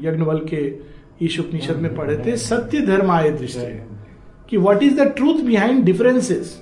यज्ञवल 0.00 0.38
के 0.54 0.74
ईश 1.22 1.40
उपनिषद 1.40 1.76
में 1.76 1.94
पढ़े 1.94 2.16
थे, 2.26 2.36
सत्य 2.36 2.80
धर्म 2.80 3.10
आय 3.10 3.30
दृष्टि। 3.30 3.99
कि 4.50 4.56
what 4.56 4.82
is 4.82 5.00
the 5.00 5.06
truth 5.16 5.40
behind 5.44 5.84
differences 5.84 6.58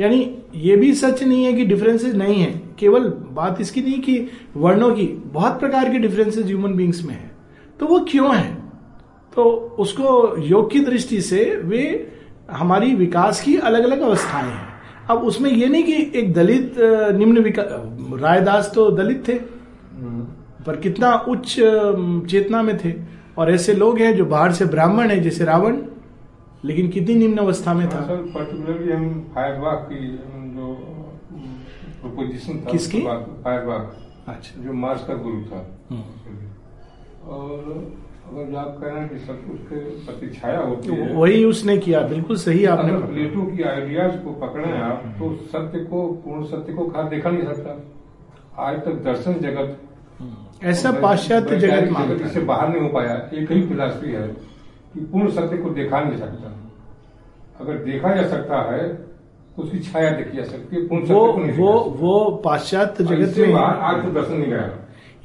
यानी 0.00 0.18
ये 0.54 0.76
भी 0.76 0.92
सच 0.94 1.22
नहीं 1.22 1.44
है 1.44 1.52
कि 1.52 1.64
डिफरेंसेस 1.64 2.14
नहीं 2.14 2.40
है। 2.40 2.50
केवल 2.78 3.08
बात 3.32 3.60
इसकी 3.60 3.82
नहीं 3.82 4.00
कि 4.00 4.28
वर्णों 4.56 4.90
की, 4.90 5.06
बहुत 5.26 5.58
प्रकार 5.60 5.90
के 5.92 5.98
डिफरेंसेस 5.98 6.44
ह्यूमन 6.46 6.74
बींग्स 6.74 7.02
में 7.04 7.14
है। 7.14 7.30
तो 7.80 7.86
वो 7.86 7.98
क्यों 8.10 8.34
है? 8.36 8.54
तो 9.36 9.42
उसको 9.78 10.36
योग 10.38 10.70
की 10.72 10.80
दृष्टि 10.80 11.20
से 11.20 11.44
वे 11.64 11.84
हमारी 12.50 12.94
विकास 12.94 13.40
की 13.40 13.56
अलग 13.58 13.84
अलग 13.84 14.00
अवस्थाएँ 14.00 14.50
हैं। 14.50 14.68
अब 15.10 15.24
उसमें 15.24 15.50
ये 15.50 15.66
नहीं 15.66 15.84
कि 15.84 16.18
एक 16.18 16.32
दलित 16.34 16.74
निम्न 17.18 17.52
रायदास 18.18 18.70
तो 18.74 18.90
दलित 18.90 19.26
थे, 19.28 19.34
पर 20.66 20.76
कितना 20.76 21.14
उच्च 21.28 21.54
चेतना 22.30 22.62
में 22.62 22.76
थे। 22.78 22.94
और 23.38 23.50
ऐसे 23.52 23.74
लोग 23.74 23.98
हैं 23.98 24.16
जो 24.16 24.24
बाहर 24.26 24.52
से 24.52 24.64
ब्राह्मण 24.66 25.10
है, 25.10 25.20
जैसे 25.20 25.44
रावण। 25.44 25.76
लेकिन 26.62 26.88
कितनी 26.88 27.14
निम्न 27.14 27.38
अवस्था 27.38 27.74
में 27.74 27.88
था? 27.88 28.00
पर्टिकुलरली 28.10 28.92
हम 28.92 29.08
फायरबाग 29.34 29.78
की 29.92 30.06
जो 30.56 30.74
प्रोपोजिशन 32.02 32.60
था 32.60 32.70
किसकी? 32.70 33.00
फायरबाग 33.00 33.90
अच्छा। 34.28 34.62
जो 34.62 34.72
मार्स 34.72 35.04
का 35.04 35.14
गुरु 35.22 35.40
था। 35.42 35.66
हम्म। 35.90 36.02
और 37.28 37.58
अगर 38.32 38.56
आप 38.56 38.76
कह 38.80 38.86
रहे 38.86 39.00
हैं 39.00 39.08
कि 39.08 39.18
सब 39.18 39.40
कुछ 39.46 39.58
के 39.68 39.80
प्रति 40.06 40.28
छाया 40.36 40.58
होती 40.60 40.88
है 40.90 41.14
वही 41.14 41.44
उसने 41.44 41.76
किया 41.78 42.00
बिल्कुल 42.08 42.36
सही 42.36 42.64
आपने 42.64 42.92
प्लेटो 43.06 43.42
की 43.46 43.62
आइडियाज़ 43.62 44.16
को 44.18 44.32
पकड़े 44.40 44.70
आप 44.80 45.02
तो 45.18 45.34
सत्य 45.52 45.80
को 45.84 46.06
पूर्ण 46.24 46.44
सत्य 46.44 46.72
को 46.72 46.86
खा 46.86 47.02
देखा 47.08 47.30
नहीं 47.30 47.44
सकता 47.46 48.64
आज 48.68 48.78
तक 48.84 49.02
दर्शन 49.04 49.34
जगत 49.40 49.76
हम्म। 50.18 50.68
ऐसा 50.68 50.90
पाश्चात्य 51.02 51.58
जगत 51.58 51.88
जगत 51.90 52.22
इससे 52.26 52.40
बाहर 52.50 52.68
नहीं 52.68 52.80
हो 52.80 52.88
पाया 52.88 53.14
एक 53.34 53.52
ही 53.52 53.60
फिलासफी 53.68 54.12
है। 54.12 54.26
कि 54.94 55.00
पूर्ण 55.02 55.30
सत्य 55.30 55.56
को 55.56 55.70
देखा 55.70 56.00
नहीं 56.00 56.18
सकता। 56.18 56.48
अगर 57.60 57.76
देखा 57.84 58.14
जा 58.14 58.28
सकता 58.28 58.60
है 58.72 58.88
तो 59.56 59.62
उसकी 59.62 59.78
छाया 59.80 60.10
देखी 60.10 60.36
जा 60.36 60.44
सकती 60.44 60.76
है 60.76 60.86
पूर्ण 60.88 61.04
सत्य 61.04 61.14
को 61.14 61.38
नहीं 61.38 61.56
वो 61.58 61.72
वो 61.98 62.30
पाश्चात्य 62.44 63.04
जगत 63.04 63.38
में 63.38 63.54
आज 63.54 64.02
तो 64.04 64.10
दर्शन 64.10 64.34
नहीं 64.34 64.50
गया 64.50 64.70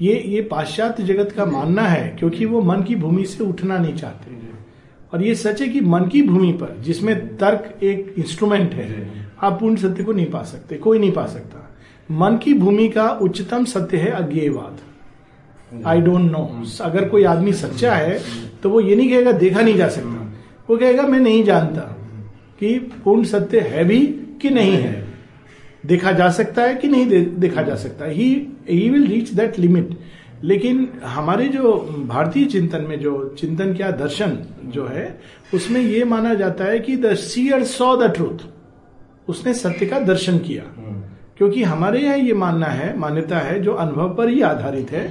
ये 0.01 0.15
ये 0.27 0.41
पाश्चात्य 0.51 1.03
जगत 1.03 1.31
का 1.31 1.45
मानना 1.45 1.81
है 1.81 2.07
क्योंकि 2.19 2.45
वो 2.45 2.62
मन 2.62 2.83
की 2.83 2.95
भूमि 2.95 3.25
से 3.25 3.43
उठना 3.43 3.77
नहीं 3.77 3.95
चाहते 3.95 4.36
और 5.13 5.24
ये 5.24 5.36
सच 5.36 5.62
है 5.62 5.67
कि 5.69 5.81
मन 5.81 6.07
की 6.07 6.21
भूमि 6.21 6.51
पर 6.53 6.75
जिसमें 6.79 7.15
तर्क 7.38 7.83
एक 7.83 8.13
इंस्ट्रूमेंट 8.17 8.74
है 8.74 8.88
आप 9.43 9.59
पूर्ण 9.59 9.75
सत्य 9.75 10.03
को 10.03 10.13
नहीं 10.13 10.29
पा 10.31 10.41
सकते 10.43 10.75
कोई 10.77 11.00
नहीं 11.00 11.12
पा 11.12 11.25
सकता। 11.25 11.63
मन 12.09 12.38
की 12.38 12.53
भूमि 12.53 12.88
का 12.89 13.09
उच्चतम 13.21 13.65
सत्य 13.65 13.97
है 13.97 14.12
अज्ञेयवाद। 14.13 14.79
आई 15.86 16.01
डोंट 16.01 16.31
नो 16.31 16.63
अगर 16.81 17.07
कोई 17.09 17.24
आदमी 17.25 17.53
सच्चा 17.53 17.93
है 17.95 18.19
तो 18.63 18.69
वो 18.69 18.81
ये 18.81 18.95
नहीं 18.95 19.09
कहेगा, 19.09 19.31
देखा 19.33 19.62
नहीं 19.62 19.75
जा 19.75 19.88
सकता। 19.89 20.24
वो 20.69 20.77
कहेगा, 20.77 21.03
मैं 21.03 21.19
नहीं 21.19 21.43
जानता 21.43 21.81
कि 22.59 22.77
पूर्ण 23.03 23.24
सत्य 23.24 23.59
है 23.62 23.83
भी 23.86 24.00
कि 24.41 24.50
नहीं 24.50 24.71
है। 24.74 25.05
देखा 25.86 26.12
जा 26.12 26.29
सकता 26.31 26.62
है 26.62 26.75
कि 26.75 26.88
नहीं 26.88 27.25
देखा 27.38 27.62
जा 27.62 27.75
सकता 27.75 28.05
ही। 28.05 28.29
He 28.69 28.89
will 28.89 29.07
reach 29.07 29.29
that 29.33 29.59
limit 29.59 29.97
लेकिन 30.43 30.88
हमारे 31.05 31.47
जो 31.47 31.74
भारतीय 32.07 32.45
चिंतन 32.45 32.81
में 32.81 33.00
जो 33.00 33.13
चिंतन 33.39 33.74
क्या 33.74 33.91
दर्शन 33.91 34.38
जो 34.65 34.86
है, 34.88 35.19
उसमें 35.53 35.79
यह 35.81 36.05
माना 36.05 36.33
जाता 36.33 36.65
है 36.65 36.79
कि 36.79 36.95
the 36.97 37.13
seer 37.15 37.63
saw 37.63 37.95
the 37.97 38.12
truth 38.13 38.45
उसने 39.27 39.53
सत्य 39.53 39.86
का 39.86 40.00
दर्शन 40.00 40.38
किया। 40.39 40.63
क्योंकि 41.38 41.63
हमारे 41.63 42.00
यहाँ 42.01 42.17
ये 42.17 42.33
मानना 42.33 42.65
है, 42.65 42.97
मान्यता 42.97 43.39
है, 43.39 43.59
जो 43.62 43.74
अनुभव 43.74 44.13
पर 44.15 44.29
ही 44.29 44.41
आधारित 44.41 44.91
है 44.91 45.09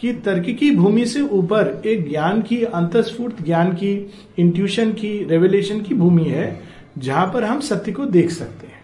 कि 0.00 0.12
तर्क 0.12 0.56
की 0.60 0.70
भूमि 0.70 1.06
से 1.06 1.20
ऊपर 1.20 1.82
एक 1.86 2.08
ज्ञान 2.08 2.42
की 2.42 2.62
अंतस्फूर्त 2.62 3.42
ज्ञान 3.42 3.72
की 3.72 4.10
इंट्यूशन 4.38 4.92
की 4.92 5.24
रेवलेशन 5.24 5.80
की 5.80 5.94
भूमि 5.94 6.24
है 6.24 6.60
जहाँ 6.98 7.30
पर 7.34 7.44
हम 7.44 7.60
सत्य 7.60 7.92
को 7.92 8.04
देख 8.04 8.30
सकते 8.30 8.66
हैं। 8.66 8.78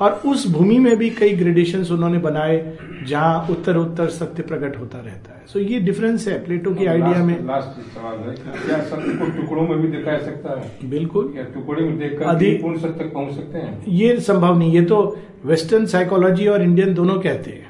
और 0.00 0.22
उस 0.26 0.50
भूमि 0.50 0.78
में 0.78 0.96
भी 0.96 1.10
कई 1.10 1.32
ग्रेडेशन 1.36 1.84
उन्होंने 1.94 2.18
बनाए 2.18 2.78
जहाँ 3.06 3.46
उत्तर 3.50 3.76
उत्तर 3.76 4.08
सत्य 4.08 4.42
प्रकट 4.42 4.78
होता 4.78 4.98
रहता 4.98 5.32
है। 5.32 5.42
सो 5.46 5.60
so, 5.60 5.66
ये 5.66 5.80
डिफरेंस 5.80 6.28
है 6.28 6.44
प्लेटो 6.44 6.74
की 6.74 6.86
आइडिया 6.86 7.24
में। 7.24 7.46
लास्ट 7.46 7.98
सवाल 7.98 8.18
है 8.18 8.34
क्या 8.66 8.80
सत्य 8.80 9.12
को 9.12 9.40
टुकड़ों 9.40 9.68
में 9.68 9.78
भी 9.78 9.88
दिखा 9.88 10.18
सकता 10.18 10.60
है? 10.60 10.90
बिल्कुल। 10.90 11.34
या 11.36 11.44
टुकड़े 11.44 11.82
में 11.82 11.98
देखकर 11.98 12.24
अधिक 12.24 12.62
पूर्ण 12.62 12.78
सत्य 12.78 13.04
तक 13.04 13.12
पहुँच 13.14 13.34
सकते 13.34 13.58
हैं? 13.58 13.84
ये 13.88 14.20
संभव 14.20 14.58
नहीं। 14.58 14.72
ये 14.72 14.82
तो 14.82 15.18
वेस्टर्न 15.44 15.86
साइकोलॉजी 15.86 16.46
और 16.46 16.62
इंडियन 16.62 16.94
दोनों 16.94 17.20
कहते 17.20 17.50
हैं। 17.50 17.65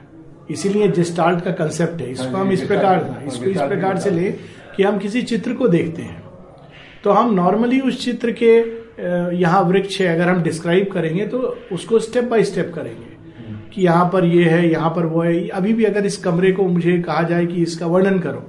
इसीलिए 0.51 0.89
जिस्टाल्ट 0.91 1.45
का 1.45 1.51
कंसेप्ट 1.55 2.01
है। 2.01 2.11
इसको 2.11 2.25
हाँ 2.27 2.41
हम 2.41 2.53
इस 2.53 2.63
प्रकार 2.65 3.25
इसको 3.27 3.45
इस 3.45 3.59
प्रकार 3.59 3.99
से 3.99 4.11
ले 4.11 4.31
कि 4.77 4.83
हम 4.83 4.99
किसी 4.99 5.23
चित्र 5.25 5.53
को 5.53 5.69
देखते 5.69 6.03
हैं। 6.03 6.23
तो 7.05 7.11
हम 7.11 7.35
नॉर्मली 7.35 7.81
उस 7.81 8.05
चित्र 8.05 8.33
के 8.43 8.55
यहाँ 9.37 9.63
वृक्ष 9.63 10.01
है 10.01 10.07
अगर 10.09 10.29
हम 10.29 10.43
डिस्क्राइब 10.43 10.91
करेंगे 10.93 11.27
तो 11.27 11.39
उसको 11.73 11.99
स्टेप 11.99 12.25
बाय 12.25 12.45
स्टेप 12.45 12.73
करेंगे। 12.75 13.15
कि 13.73 13.83
यहाँ 13.83 14.09
पर 14.13 14.25
ये 14.25 14.45
है 14.45 14.69
यहाँ 14.69 14.91
पर 14.91 15.07
वो 15.07 15.23
है। 15.23 15.49
अभी 15.51 15.73
भी 15.73 15.85
अगर 15.85 16.07
इस 16.07 16.17
कमरे 16.19 16.53
को 16.53 16.69
मुझे 16.69 16.99
कहा 17.01 17.23
जाए 17.23 17.47
कि 17.47 17.63
इसका 17.63 17.87
वर्णन 17.87 18.19
करो 18.19 18.45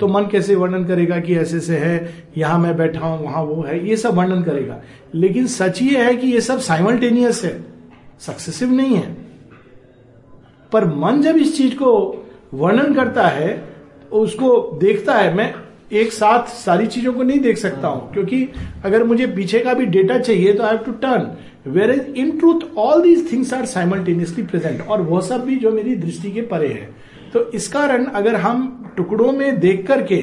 तो 0.00 0.08
मन 0.08 0.26
कैसे 0.32 0.54
वर्णन 0.54 0.84
करेगा 0.84 1.18
कि 1.20 1.36
ऐसे 1.36 1.60
से 1.60 1.76
है 1.78 2.14
यहाँ 2.36 2.58
मैं 2.58 2.76
बैठा 2.76 3.00
हूँ 3.00 3.24
वहाँ 3.24 3.42
वो 3.42 3.62
है 3.62 3.88
ये 3.88 3.96
सब 3.96 4.14
वर्णन 4.14 4.42
करेगा। 4.42 4.80
लेकिन 5.14 5.46
सच 5.48 5.82
ये 5.82 6.04
है 6.04 6.14
कि 6.16 6.26
ये 6.26 6.40
सब 6.40 6.60
साइमल्टेनियस 6.60 7.44
है 7.44 7.52
सक्सेसिव 8.20 8.72
नहीं 8.72 8.96
है। 8.96 9.16
पर 10.72 10.84
मन 10.96 11.20
जब 11.22 11.36
इस 11.36 11.56
चीज़ 11.56 11.74
को 11.74 11.92
वर्णन 12.54 12.94
करता 12.94 13.26
है, 13.28 13.50
उसको 14.12 14.78
देखता 14.80 15.14
है, 15.14 15.34
मैं 15.34 15.52
एक 15.92 16.12
साथ 16.12 16.48
सारी 16.48 16.86
चीज़ों 16.86 17.12
को 17.12 17.22
नहीं 17.22 17.38
देख 17.40 17.58
सकता 17.58 17.88
हूँ, 17.88 18.12
क्योंकि 18.12 18.48
अगर 18.84 19.04
मुझे 19.04 19.26
पीछे 19.26 19.58
का 19.58 19.74
भी 19.74 19.86
डेटा 19.88 20.18
चाहिए 20.18 20.52
तो 20.52 20.62
I 20.62 20.74
have 20.74 20.84
to 20.84 20.92
turn 21.00 21.30
where 21.68 21.90
is 21.90 22.16
in 22.16 22.30
truth 22.38 22.60
all 22.78 23.02
these 23.02 23.30
things 23.32 23.52
are 23.54 23.64
simultaneously 23.66 24.42
present 24.44 24.80
और 24.82 25.02
वो 25.02 25.20
सब 25.20 25.44
भी 25.44 25.56
जो 25.56 25.70
मेरी 25.72 25.94
दृष्टि 25.96 26.30
के 26.30 26.42
परे 26.42 26.68
है। 26.68 26.88
तो 27.32 27.50
इस 27.52 27.68
कारण 27.68 28.04
अगर 28.04 28.36
हम 28.36 28.92
टुकड़ों 28.96 29.32
में 29.32 29.58
देख 29.60 29.86
करके 29.86 30.16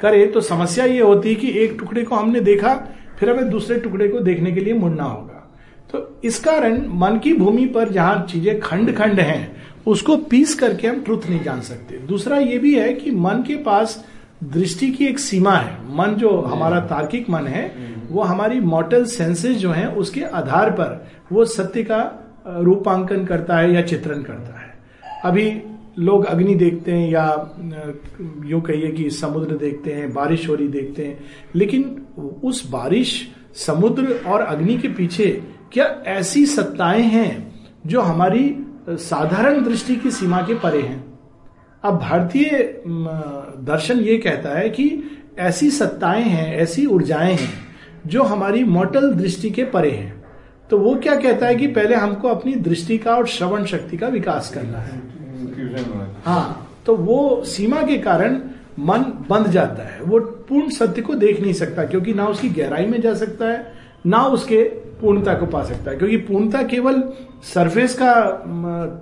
करें 0.00 0.30
तो 0.32 0.40
समस्या 0.42 0.84
ये 0.84 1.00
होती 1.00 1.28
है 1.28 1.34
कि 1.34 1.50
एक 1.60 1.76
टुकड़े 1.80 2.02
को 2.02 2.14
हमने 2.14 2.40
देखा, 2.40 2.74
फिर 3.18 3.30
हमें 3.30 3.48
दूसरे 3.50 3.78
टुकड़े 3.78 4.08
को 4.08 4.20
देखने 4.20 4.52
के 4.52 4.60
लिए 4.60 4.74
मुड़ना 4.74 5.04
होगा। 5.04 5.36
तो 5.90 6.20
इस 6.24 6.38
कारण 6.38 6.76
मन 6.94 7.18
की 7.18 7.32
भूमि 7.34 7.64
पर 7.66 7.88
जहाँ 7.90 8.26
चीज़ें 8.30 8.58
खंड 8.60 8.94
खंड 8.96 9.20
हैं 9.20 9.69
उसको 9.86 10.16
पीस 10.16 10.54
करके 10.54 10.86
हम 10.86 11.00
ट्रुथ 11.00 11.28
नहीं 11.28 11.42
जान 11.42 11.60
सकते। 11.60 11.98
दूसरा 11.98 12.38
ये 12.38 12.58
भी 12.58 12.74
है 12.74 12.92
कि 12.94 13.10
मन 13.10 13.42
के 13.46 13.56
पास 13.56 14.04
दृष्टि 14.44 14.90
की 14.90 15.06
एक 15.06 15.18
सीमा 15.18 15.54
है। 15.54 15.96
मन 15.96 16.14
जो 16.14 16.30
हमारा 16.40 16.80
तार्किक 16.80 17.30
मन 17.30 17.46
है 17.46 17.64
वो 18.10 18.22
हमारी 18.22 18.60
मॉटल 18.60 19.04
सेंसेस 19.04 19.56
जो 19.56 19.70
हैं 19.70 19.86
उसके 19.94 20.22
आधार 20.22 20.70
पर 20.70 21.06
वो 21.32 21.44
सत्य 21.44 21.82
का 21.82 22.00
रूपांकन 22.46 23.24
करता 23.24 23.56
है 23.56 23.74
या 23.74 23.82
चित्रण 23.82 24.22
करता 24.22 24.60
है। 24.60 24.68
अभी 25.24 25.62
लोग 25.98 26.24
अग्नि 26.24 26.54
देखते 26.54 26.92
हैं 26.92 27.10
या 27.10 27.24
यूँ 28.44 28.60
कहिए 28.60 28.90
कि 28.92 29.10
समुद्र 29.10 29.56
देखते 29.56 29.92
हैं 29.92 30.12
बारिश 30.12 30.48
हो 30.48 30.54
रही 30.54 30.68
देखते 30.68 31.04
हैं 31.04 31.18
लेकिन 31.54 31.84
उस 32.44 32.70
बारिश 32.70 33.12
समुद्र 33.56 34.20
और 34.26 34.40
अग्नि 34.40 34.76
के 34.78 34.88
पीछे 34.88 35.26
क्या 35.72 35.84
ऐसी 36.06 36.46
सत्ताएँ 36.46 37.02
हैं 37.02 37.52
जो 37.86 38.00
हमारी 38.00 38.48
साधारण 38.90 39.62
दृष्टि 39.64 39.96
की 39.96 40.10
सीमा 40.10 40.40
के 40.42 40.54
परे 40.54 40.80
हैं। 40.82 41.04
अब 41.84 41.98
भारतीय 41.98 42.50
दर्शन 43.66 43.98
ये 43.98 44.16
कहता 44.18 44.58
है 44.58 44.68
कि 44.70 45.02
ऐसी 45.38 45.70
सत्ताएँ 45.70 46.22
हैं, 46.22 46.54
ऐसी 46.56 46.86
ऊर्जाएँ 46.86 47.34
हैं, 47.34 47.52
जो 48.06 48.22
हमारी 48.22 48.64
मोटल 48.64 49.12
दृष्टि 49.12 49.50
के 49.50 49.64
परे 49.64 49.90
हैं। 49.90 50.22
तो 50.70 50.78
वो 50.78 50.94
क्या 50.94 51.14
कहता 51.16 51.46
है 51.46 51.54
कि 51.54 51.66
पहले 51.66 51.94
हमको 51.94 52.28
अपनी 52.28 52.54
दृष्टि 52.54 52.98
का 52.98 53.16
और 53.16 53.26
श्रवण 53.26 53.64
शक्ति 53.64 53.96
का 53.96 54.08
विकास 54.08 54.50
करना 54.54 54.78
है। 54.78 55.00
हाँ 56.24 56.66
तो 56.86 56.96
वो 56.96 57.42
सीमा 57.44 57.82
के 57.82 57.96
कारण 57.98 58.40
मन 58.78 59.04
बंद 59.30 59.46
जाता 59.46 59.82
है। 59.82 60.02
वो 60.02 60.20
पूर्ण 60.20 60.70
सत्य 60.70 61.02
को 61.02 61.14
देख 61.14 61.40
नहीं 61.40 61.52
सकता, 61.52 61.84
क्योंकि 61.84 62.14
ना 62.14 62.26
उसकी 62.26 62.48
गहराई 62.50 62.86
में 62.86 63.00
जा 63.00 63.14
सकता 63.14 63.46
है, 63.46 63.72
ना 64.06 64.22
उसके 64.26 64.62
पूर्णता 65.00 65.34
को 65.34 65.46
पा 65.46 65.62
सकता 65.62 65.90
है। 65.90 65.96
क्योंकि 65.96 66.16
पूर्णता 66.16 66.62
केवल 66.62 67.02
सरफेस 67.44 67.94
का 68.02 68.12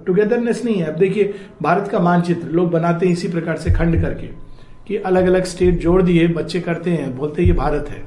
टुगेदरनेस 0.06 0.64
नहीं 0.64 0.76
है। 0.76 0.84
अब 0.84 0.98
देखिए, 0.98 1.34
भारत 1.62 1.88
का 1.88 1.98
मानचित्र, 1.98 2.48
लोग 2.48 2.70
बनाते 2.70 3.06
हैं 3.06 3.12
इसी 3.12 3.28
प्रकार 3.28 3.56
से 3.56 3.70
खंड 3.70 4.00
करके 4.02 4.26
कि 4.86 4.96
अलग 4.96 5.26
अलग 5.26 5.44
स्टेट 5.44 5.78
जोड़ 5.78 6.02
दिए, 6.02 6.26
बच्चे 6.28 6.60
करते 6.60 6.90
हैं, 6.90 7.16
बोलते 7.16 7.42
ये 7.42 7.52
भारत 7.52 7.88
है। 7.88 8.02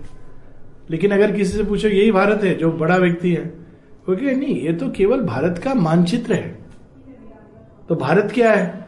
लेकिन 0.90 1.12
अगर 1.12 1.32
किसी 1.32 1.58
से 1.58 1.64
पूछो, 1.64 1.88
यही 1.88 2.12
भारत 2.12 2.44
है, 2.44 2.54
जो 2.56 2.72
बड़ा 2.72 2.98
व्यक्ति 2.98 3.34
है 3.34 3.62
क्योंकि 4.06 4.26
नहीं, 4.26 4.56
ये 4.62 4.74
तो 4.74 4.90
केवल 4.90 5.22
भारत 5.22 5.58
का 5.58 5.74
मानचित्र 5.74 6.34
है। 6.34 6.58
तो 7.90 7.96
भारत 7.96 8.32
क्या 8.34 8.52
है? 8.52 8.86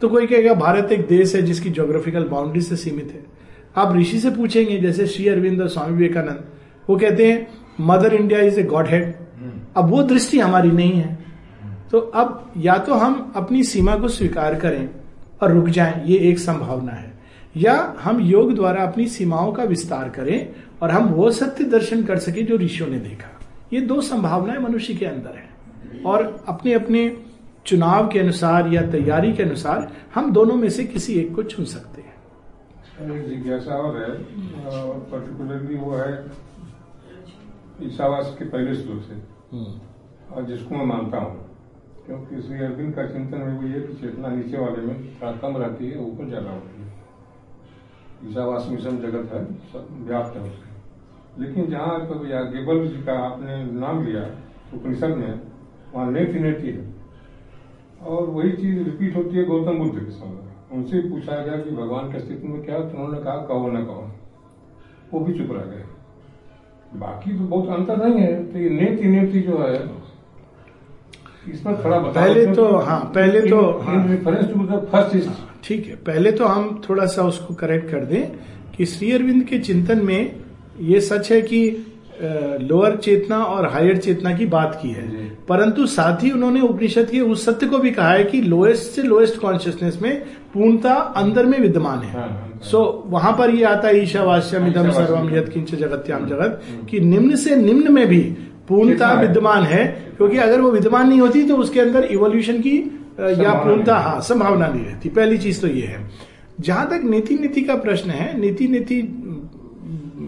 तो 0.00 0.08
कोई 0.08 0.26
कहेगा, 0.26 0.54
भारत 0.54 0.92
एक 0.92 1.06
देश 1.06 1.34
है 1.34 1.42
जिसकी 1.42 1.70
ज्योग्राफिकल 1.70 2.24
बाउंड्री 2.24 2.60
से 2.60 2.76
सीमित 2.76 3.12
है। 3.12 3.24
आप 3.76 3.96
ऋषि 3.96 4.18
से 4.20 4.30
पूछेंगे, 4.30 4.78
जैसे 4.78 5.06
श्री 5.06 5.28
अरविंद 5.28 5.60
और 5.60 5.68
स्वामी 5.68 5.94
विवेकानंद, 5.94 6.44
वो 6.90 6.96
कहते 6.96 7.32
हैं 7.32 7.65
mother 7.80 8.14
India 8.14 8.40
is 8.40 8.60
a 8.60 8.62
godhead 8.86 9.14
अब 9.76 9.90
वो 9.90 10.02
दृष्टि 10.02 10.38
हमारी 10.40 10.70
नहीं 10.70 10.92
है। 10.92 11.18
तो 11.90 11.98
अब 11.98 12.52
या 12.56 12.76
तो 12.78 12.94
हम 12.94 13.32
अपनी 13.36 13.62
सीमा 13.64 13.96
को 13.96 14.08
स्वीकार 14.08 14.54
करें 14.54 14.88
और 15.42 15.52
रुक 15.52 15.68
जाएँ 15.68 16.02
ये 16.06 16.18
एक 16.30 16.38
संभावना 16.38 16.92
है। 16.92 17.12
या 17.56 17.94
हम 18.00 18.20
योग 18.20 18.54
द्वारा 18.54 18.82
अपनी 18.82 19.06
सीमाओं 19.06 19.52
का 19.52 19.64
विस्तार 19.64 20.08
करें 20.08 20.48
और 20.82 20.90
हम 20.90 21.04
वो 21.04 21.30
सत्य 21.30 21.64
दर्शन 21.64 22.02
कर 22.04 22.18
सके 22.18 22.42
जो 22.42 22.56
ऋषियों 22.56 22.88
ने 22.88 22.98
देखा। 22.98 23.30
ये 23.72 23.80
दो 23.80 24.00
संभावनाएँ 24.00 24.58
मनुष्य 24.58 24.94
के 24.94 25.06
अंदर 25.06 25.36
है। 25.36 26.02
और 26.02 26.44
अपने 26.48 26.72
अपने 26.72 27.16
चुनाव 27.66 28.08
के 28.08 28.18
अनुसार 28.18 28.68
या 28.68 28.82
तैयारी 28.82 29.32
के 29.32 29.42
अनुसार 29.42 29.90
हम 30.14 30.32
दोनों 30.32 30.54
में 30.54 30.68
से 30.70 30.84
किसी 30.84 31.14
एक 31.14 31.34
को 31.34 31.42
चुन 31.42 31.64
सकते 31.64 32.02
हैं। 32.02 33.28
जिज्ञासा 33.28 33.74
और 33.74 33.96
है 33.96 34.10
पर्टिकुलरली 35.10 35.74
वो 35.74 35.94
है 35.94 36.12
ईसावास 37.82 38.36
के 38.38 38.44
पहले 38.44 38.74
श्लोक 38.74 39.02
से। 39.02 39.14
हम्म। 39.52 40.34
और 40.34 40.44
जिसको 40.44 40.74
मैं 40.74 40.84
मानता 40.84 41.18
हूँ। 41.18 41.44
क्योंकि 42.06 42.40
श्री 42.42 42.58
अरविंद 42.58 42.94
का 42.94 43.06
चिंतन 43.06 43.38
में 43.38 43.58
वो 43.58 43.68
ये 43.68 43.80
कि 43.80 43.94
चेतना 43.94 44.28
नीचे 44.28 44.58
वाले 44.58 44.82
में 44.82 45.04
थोड़ा 45.14 45.32
कम 45.32 45.56
रहती 45.56 45.90
है 45.90 45.98
ऊपर 45.98 46.28
ज़्यादा 46.28 46.50
होती 46.50 46.82
है। 46.82 48.30
ईसावास 48.30 48.68
मिशन 48.70 48.98
जगत 48.98 49.32
है 49.32 49.42
व्याप्त 50.04 50.36
है 50.36 50.42
उसके 50.42 51.42
लेकिन 51.42 51.66
जहाँ 51.66 51.98
गेबल 52.50 52.86
जी 52.88 53.02
का 53.02 53.18
आपने 53.18 53.64
नाम 53.72 54.04
लिया 54.04 54.22
उपनिषद 54.74 55.16
में 55.16 55.40
वहाँ 55.94 56.10
नेति 56.12 56.38
नेति 56.38 56.70
है। 56.70 56.94
और 58.06 58.30
वही 58.30 58.52
चीज़ 58.52 58.78
रिपीट 58.84 59.16
होती 59.16 59.36
है 59.36 59.44
गौतम 59.44 59.78
बुद्ध 59.78 59.98
के 59.98 60.10
समय 60.10 60.44
उनसे 60.72 61.00
पूछा 61.00 61.42
गया 61.42 61.56
कि 61.56 61.70
भगवान 61.70 62.10
के 62.12 62.18
अस्तित्व 62.18 62.46
में 62.46 62.62
क्या 62.62 62.78
तो 62.78 62.96
उन्होंने 62.98 63.18
कहा 63.22 63.36
कहो 63.46 63.68
न 63.68 63.84
कहो। 63.84 64.10
वो 65.12 65.20
भी 65.20 65.38
चुप 65.38 65.52
रह 65.52 65.64
गए। 65.64 65.84
बाकी 66.94 67.38
तो 67.38 67.44
बहुत 67.44 67.68
अंतर 67.68 68.06
नहीं 68.06 68.20
है 68.20 68.34
तो 68.52 68.58
ये 68.58 68.68
नेति 68.70 69.08
नेति 69.08 69.40
जो 69.40 69.58
है 69.58 69.74
इसमें 71.48 71.74
थोड़ा 71.84 71.98
पहले 71.98 72.46
तो 72.54 72.66
हाँ 72.78 73.00
पहले 73.14 73.40
तो 73.40 73.60
फ़र्स्ट 73.82 75.26
हाँ। 75.26 75.60
ठीक 75.64 75.86
है 75.86 75.96
पहले 75.96 76.32
तो 76.32 76.46
हम 76.46 76.80
थोड़ा 76.88 77.06
सा 77.06 77.22
उसको 77.22 77.54
करेक्ट 77.54 77.90
कर 77.90 78.04
दें 78.04 78.22
कि 78.76 78.86
श्री 78.86 79.10
अरविंद 79.12 79.44
के 79.44 79.58
चिंतन 79.58 80.04
में 80.04 80.40
ये 80.80 81.00
सच 81.00 81.30
है 81.32 81.40
कि 81.42 81.60
लोअर 82.62 82.96
चेतना 82.96 83.38
और 83.38 83.66
हायर 83.68 83.96
चेतना 83.96 84.36
की 84.36 84.46
बात 84.46 84.78
की 84.82 84.88
है। 84.88 85.08
परंतु 85.48 85.86
साथ 85.86 86.24
ही 86.24 86.30
उन्होंने 86.30 86.60
उपनिषद 86.60 87.10
के 87.10 87.20
उस 87.20 87.44
सत्य 87.44 87.66
को 87.66 87.78
भी 87.78 87.90
कहा 87.90 88.10
है 88.12 88.24
कि 88.24 88.40
लोएस्ट 88.40 88.82
से 88.82 89.02
लोएस्ट 89.02 89.40
कॉन्शियसनेस 89.40 89.98
में 90.02 90.22
पूर्णता 90.54 90.94
अंदर 90.94 91.46
में 91.46 91.58
विद्यमान 91.60 91.98
है। 91.98 92.12
सो 92.12 92.18
हाँ, 92.18 92.28
हाँ, 92.28 92.38
हाँ। 92.38 93.04
so, 93.04 93.12
वहाँ 93.12 93.32
पर 93.32 93.50
ये 93.50 93.64
आता 93.64 93.88
है 93.88 94.02
ईशावास्यम 94.02 94.66
इदम 94.66 94.90
सर्वम 94.90 95.36
यद 95.36 95.48
किंच 95.48 95.74
जगत्याम 95.74 96.26
जगत 96.26 96.62
कि 96.90 97.00
निम्न 97.00 97.36
से 97.36 97.56
निम्न 97.56 97.92
में 97.92 98.06
भी 98.06 98.20
पूर्णता 98.68 99.12
विद्यमान 99.12 99.62
है 99.62 99.84
क्योंकि 100.16 100.36
अगर 100.36 100.60
वो 100.60 100.70
विद्यमान 100.70 101.08
नहीं 101.08 101.20
होती 101.20 101.42
तो 101.42 101.56
उसके 101.56 101.80
अंदर 101.80 102.04
इवोल्यूशन 102.04 102.60
की 102.60 102.76
या 103.20 103.54
पूर्णता 103.54 103.98
हाँ। 103.98 104.20
संभावना 104.20 104.66
नहीं 104.66 104.84
रहती। 104.84 105.08
पहली 105.08 105.38
चीज़ 105.38 105.60
तो 105.60 105.68
ये 105.68 105.82
है। 105.82 106.10
जहाँ 106.60 106.86
तक 106.86 107.04
नीति 107.04 107.34
नीति 107.34 107.60
का 107.60 107.74
प्रश्न 107.74 108.10
है 108.10 108.40
नीति 108.40 108.68
नीति 108.68 109.02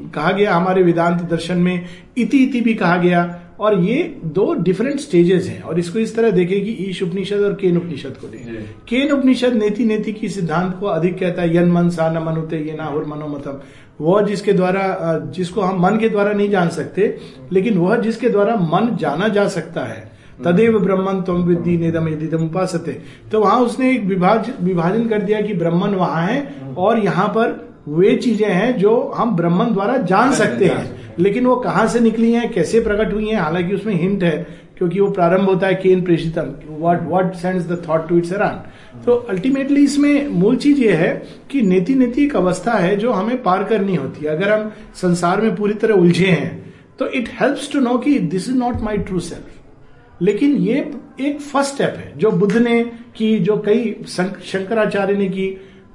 कहा 0.09 0.31
गया 0.33 0.55
हमारे 0.55 0.83
वेदांत 0.83 1.23
दर्शन 1.31 1.59
में 1.59 1.85
इति 2.18 2.38
इति 2.38 2.61
भी 2.61 2.75
कहा 2.75 2.97
गया। 2.97 3.40
और 3.61 3.79
ये 3.81 4.03
दो 4.25 4.53
डिफरेंट 4.55 5.01
स्टेजेस 5.01 5.47
हैं। 5.47 5.62
और 5.62 5.79
इसको 5.79 5.99
इस 5.99 6.14
तरह 6.16 6.31
देखें 6.31 6.61
कि 6.64 6.71
ईश 6.81 7.03
उपनिषद 7.03 7.40
और 7.40 7.55
केन 7.55 7.77
उपनिषद 7.77 8.16
को 8.21 8.29
दें 8.29 8.64
केन 8.88 9.12
उपनिषद 9.12 9.55
नेति 9.55 9.85
नेति 9.85 10.12
की 10.12 10.29
सिद्धांत 10.29 10.77
को 10.81 10.87
अधिक 10.87 11.18
कहता 11.18 11.42
है 11.42 11.57
यन 11.57 11.73
मन 11.73 11.88
सा 11.90 12.11
न 12.12 12.23
मनुते 12.25 12.59
ये 12.59 12.77
ना 12.77 12.85
और 12.87 13.07
मनोमतम। 13.07 13.61
वह 14.01 14.23
जिसके 14.23 14.53
द्वारा 14.53 15.18
जिसको 15.35 15.61
हम 15.61 15.83
मन 15.83 15.99
के 15.99 16.09
द्वारा 16.09 16.33
नहीं 16.33 16.51
जान 16.51 16.68
सकते 16.71 17.16
लेकिन 17.53 17.79
वह 17.79 17.97
जिसके 17.97 18.29
द्वारा 18.29 18.55
मन 18.57 18.97
जाना 19.01 19.29
जा 19.29 19.49
सकता 19.49 19.85
है। 19.85 20.01
तदेव 20.44 20.79
ब्रह्मन 20.79 21.21
तुम 21.23 21.42
विद्धि 21.42 21.77
निदम 21.79 22.09
यदि 22.09 22.37
उपासते। 22.37 22.92
तो 23.33 23.40
वहाँ 23.40 23.61
उसने 23.61 23.90
एक 23.92 24.05
विभाज 24.05 24.53
विभाजन 24.62 25.09
कर 25.09 25.23
दिया 25.23 25.40
कि 25.40 25.55
ब्रह्मन 25.55 25.94
वहाँ 25.94 26.27
है 26.27 26.42
और 26.79 26.99
यहाँ 26.99 27.29
पर 27.29 27.57
वे 27.90 28.14
चीज़ें 28.16 28.48
हैं 28.48 28.77
जो 28.79 29.01
हम 29.16 29.35
ब्रह्मन 29.37 29.72
द्वारा 29.72 29.96
जान 30.05 30.33
सकते 30.35 30.66
हैं। 30.66 30.96
लेकिन 31.18 31.46
वो 31.46 31.57
कहाँ 31.57 31.87
से 31.88 32.01
निकली 32.01 32.33
हैं 32.33 32.51
कैसे 32.53 32.81
प्रकट 32.81 33.12
हुई 33.14 33.29
हैं 33.29 33.37
हालाँकि 33.37 33.74
उसमें 33.74 33.94
हिंट 33.94 34.22
है 34.24 34.37
क्योंकि 34.79 35.01
वो 35.01 35.11
प्रारंभ 35.11 35.48
होता 35.48 35.66
है 35.66 35.74
केन 35.74 36.03
प्रेषितम। 36.03 36.53
What 36.70 37.03
what 37.09 37.35
sends 37.35 37.64
the 37.66 37.83
thought 37.88 38.09
to 38.09 38.18
its 38.18 38.33
around 38.33 39.05
तो 39.05 39.14
अल्टीमेटली 39.31 39.85
इसमें 39.85 40.29
मूल 40.31 40.57
चीज़ 40.57 40.81
ये 40.81 40.92
है 40.94 41.11
कि 41.51 41.62
नेति 41.62 41.94
नेति 41.94 42.24
एक 42.24 42.37
अवस्था 42.37 42.72
है 42.74 42.96
जो 42.96 43.12
हमें 43.12 43.42
पार 43.42 43.64
करनी 43.64 43.94
होती 43.94 44.24
है। 44.24 44.31
अगर 44.31 44.53
हम 44.53 44.70
संसार 44.96 45.40
में 45.40 45.55
पूरी 45.57 45.74
तरह 45.74 45.94
उलझे 45.94 46.27
हैं 46.27 46.74
तो 46.98 47.09
इट 47.11 47.29
हेल्प्स 47.40 47.72
टू 47.72 47.81
नो 47.81 47.96
कि 47.98 48.18
this 48.18 48.48
is 48.48 48.57
not 48.57 48.81
my 48.81 48.98
true 49.01 49.20
self 49.20 50.22
लेकिन 50.22 50.57
ये 50.59 50.79
एक 51.20 51.40
फ़र्स्ट 51.40 51.74
स्टेप 51.74 51.94
है 51.96 52.12
जो 52.18 52.31
बुद्ध 52.31 52.57
ने 52.57 52.83
की 53.16 53.38
जो 53.38 53.57
कई 53.66 53.94
शंकराचार्य 54.09 55.14
ने 55.14 55.29
की 55.29 55.48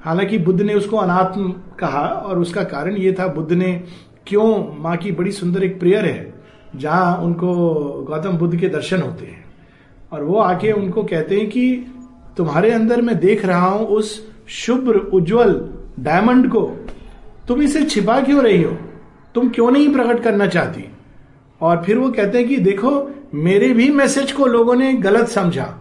हालाँकि 0.04 0.38
बुद्ध 0.38 0.62
ने 0.62 0.74
उसको 0.74 0.98
अनात्म 0.98 1.52
कहा 1.80 2.08
और 2.08 2.40
उसका 2.40 2.64
कारण 2.64 2.96
ये 2.96 3.16
था, 3.20 3.28
बुद्ध 3.28 3.52
ने 3.52 3.84
क्यों 4.28 4.82
माँ 4.84 4.98
की 4.98 5.12
बड़ी 5.12 5.32
सुंदर 5.32 5.64
एक 5.64 5.80
प्रेयर 5.80 6.06
है, 6.06 6.34
जहाँ 6.76 7.18
उनको 7.18 7.56
गौतम 8.10 8.38
बुद्ध 8.38 8.60
के 8.60 8.68
दर्शन 8.68 9.02
होते 9.02 9.26
हैं। 9.26 9.46
और 10.12 10.24
वो 10.24 10.40
आके 10.40 10.72
उनको 10.72 11.04
कहते 11.04 11.38
हैं 11.38 11.50
कि 11.50 11.86
तुम्हारे 12.38 12.72
अंदर 12.72 13.02
मैं 13.02 13.20
देख 13.20 13.46
रहा 13.46 13.68
हूँ 13.68 13.88
उस 13.88 14.32
शुभ्र, 14.48 14.96
उज्जवल 14.96 15.70
डायमंड 16.00 16.50
को। 16.50 16.62
तुम 17.48 17.62
इसे 17.62 17.86
छिपा 17.86 18.22
क्यों 18.22 18.44
रही 18.44 18.64
हो? 18.64 18.78
तुम 19.36 19.50
क्यों 19.50 19.72
नहीं 19.72 19.94
प्रकट 19.94 20.24
करना 20.24 20.48
चाहती? 20.48 20.86
और 21.62 21.84
फिर 21.84 21.98
वो 21.98 22.12
कहते 22.12 22.38
हैं 22.38 22.48
कि 22.48 22.58
देखो, 22.58 23.12
मेरे 23.34 23.74
भी 23.74 23.90
मैसेज 23.90 24.32
को 24.32 24.46
लोगों 24.46 24.76
ने 24.76 24.94
गलत 24.94 25.28
समझा। 25.28 25.78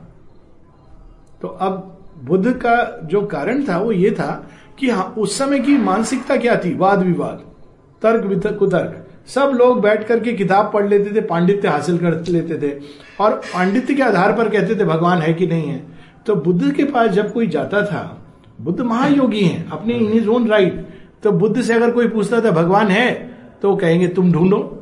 तो 1.43 1.49
अब 1.49 1.92
बुद्ध 2.23 2.53
का 2.53 3.01
जो 3.05 3.21
कारण 3.23 3.63
था, 3.63 3.79
वो 3.79 3.93
ये 3.93 4.11
था 4.11 4.51
कि 4.79 4.91
हाँ 4.91 5.15
उस 5.19 5.39
समय 5.39 5.59
की 5.59 5.77
मानसिकता 5.77 6.37
क्या 6.37 6.57
थी? 6.57 6.75
वाद 6.75 7.03
विवाद, 7.03 7.43
तर्क 8.03 8.57
कुतर्क। 8.59 9.07
सब 9.27 9.53
लोग 9.55 9.81
बैठ 9.81 10.07
करके 10.07 10.33
किताब 10.33 10.71
पढ़ 10.75 10.89
लेते 10.89 11.15
थे, 11.15 11.21
पांडित्य 11.21 11.69
हासिल 11.69 11.99
कर 11.99 12.15
लेते 12.29 12.59
थे। 12.59 12.81
और 13.21 13.35
पांडित्य 13.55 13.95
के 13.95 14.03
आधार 14.03 14.33
पर 14.33 14.49
कहते 14.49 14.75
थे, 14.75 14.85
भगवान 14.85 15.19
है 15.19 15.33
कि 15.35 15.47
नहीं 15.47 15.69
है? 15.69 15.85
तो 16.27 16.35
बुद्ध 16.37 16.73
के 16.73 16.85
पास 16.85 17.11
जब 17.11 17.33
कोई 17.33 17.47
जाता 17.47 17.83
था, 17.83 18.19
बुद्ध 18.61 18.81
महायोगी 18.81 19.41
हैं, 19.41 19.69
अपने 19.71 19.95
इन 19.95 20.13
इज़ 20.13 20.29
ओन 20.29 20.49
राइट 20.49 20.87
तो 21.23 21.33
बुद्ध 21.33 21.61
से 21.63 21.75
अगर 21.75 21.91
कोई 21.91 22.09
पूछता 22.09 22.41
था, 22.41 22.51
भगवान 22.51 22.89
है? 22.89 23.13
तो 23.63 23.77
कहेंगे, 23.77 24.09
तुम 24.09 24.33
ढूंढो। 24.33 24.79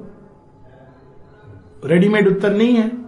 रेडीमेड 1.85 2.29
उत्तर 2.29 2.53
नहीं 2.53 2.75
है। 2.75 3.00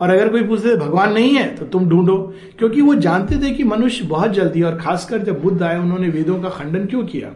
और 0.00 0.10
अगर 0.10 0.28
कोई 0.28 0.42
पूछते 0.42 0.76
भगवान 0.76 1.12
नहीं 1.12 1.34
है? 1.34 1.56
तो 1.56 1.64
तुम 1.64 1.88
ढूंढो। 1.88 2.34
क्योंकि 2.58 2.80
वो 2.80 2.94
जानते 2.94 3.36
थे 3.36 3.50
कि 3.50 3.64
मनुष्य 3.64 4.04
बहुत 4.04 4.30
जल्दी, 4.30 4.62
और 4.62 4.76
खासकर 4.76 5.18
जब 5.18 5.42
बुद्ध 5.42 5.62
आए, 5.62 5.78
उन्होंने 5.78 6.08
वेदों 6.08 6.40
का 6.40 6.48
खंडन 6.48 6.86
क्यों 6.86 7.04
किया? 7.04 7.28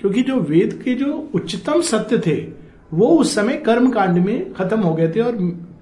क्योंकि 0.00 0.22
जो 0.22 0.36
वेद 0.36 0.82
के 0.84 0.94
जो 0.94 1.30
उच्चतम 1.34 1.80
सत्य 1.80 2.18
थे, 2.18 2.46
वो 2.94 3.06
उस 3.06 3.34
समय 3.34 3.56
कर्म 3.56 3.90
कांड 3.90 4.18
में 4.26 4.52
खत्म 4.54 4.80
हो 4.80 4.94
गए 4.94 5.08
थे, 5.08 5.20
और 5.20 5.32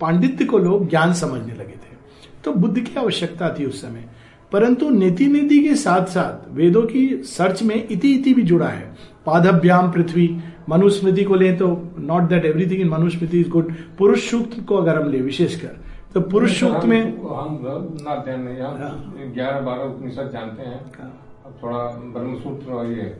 पांडित्य 0.00 0.44
को 0.44 0.58
लोग 0.58 0.90
ज्ञान 0.90 1.12
समझने 1.12 1.52
लगे 1.52 1.74
थे। 1.74 1.96
तो 2.44 2.52
बुद्ध 2.52 2.80
की 2.80 3.00
आवश्यकता 3.00 3.48
थी 3.48 3.64
उस 3.64 3.82
समय। 3.82 4.04
परंतु 4.52 4.90
नीति 4.90 5.26
नीति 5.26 5.58
के 5.58 5.74
साथ 5.74 6.04
साथ 6.04 6.54
वेदों 6.56 6.82
की 6.82 7.22
सर्च 7.24 7.62
में 7.62 7.88
इति 7.90 8.14
इति 8.14 8.34
भी 8.34 8.42
जुड़ा 8.42 8.68
है। 8.68 8.94
पादभ्याम 9.26 9.92
पृथ्वी, 9.92 10.36
मनुस्मृति 10.68 11.24
को 11.24 11.34
ले 11.34 11.52
तो 11.52 11.94
not 11.98 12.22
that 12.22 12.44
everything 12.44 12.80
in 12.80 12.88
Manusmriti 12.88 13.40
is 13.40 13.48
good 13.48 13.74
Purusha 13.98 14.30
Sukta 14.30 14.60
को 14.60 14.76
अगर 14.76 15.02
हम 15.02 15.10
ले, 15.10 15.20
विशेषकर 15.20 15.76
तो 16.14 16.20
पुरुष 16.20 16.60
सूक्त 16.60 16.84
में 16.84 17.00
हम 17.00 17.58
ना 18.02 18.14
ध्यान 18.24 18.40
नहीं 18.40 18.58
हम 18.58 18.76
हाँ। 18.76 19.32
ग्यारह 19.34 19.60
बारह 19.60 19.82
उपनिषद 19.84 20.30
जानते 20.32 20.62
हैं 20.62 20.80
अब 21.46 21.58
थोड़ा 21.62 21.78
ब्रह्मसूत्र 22.14 22.72
और 22.72 22.86
ये 22.86 23.14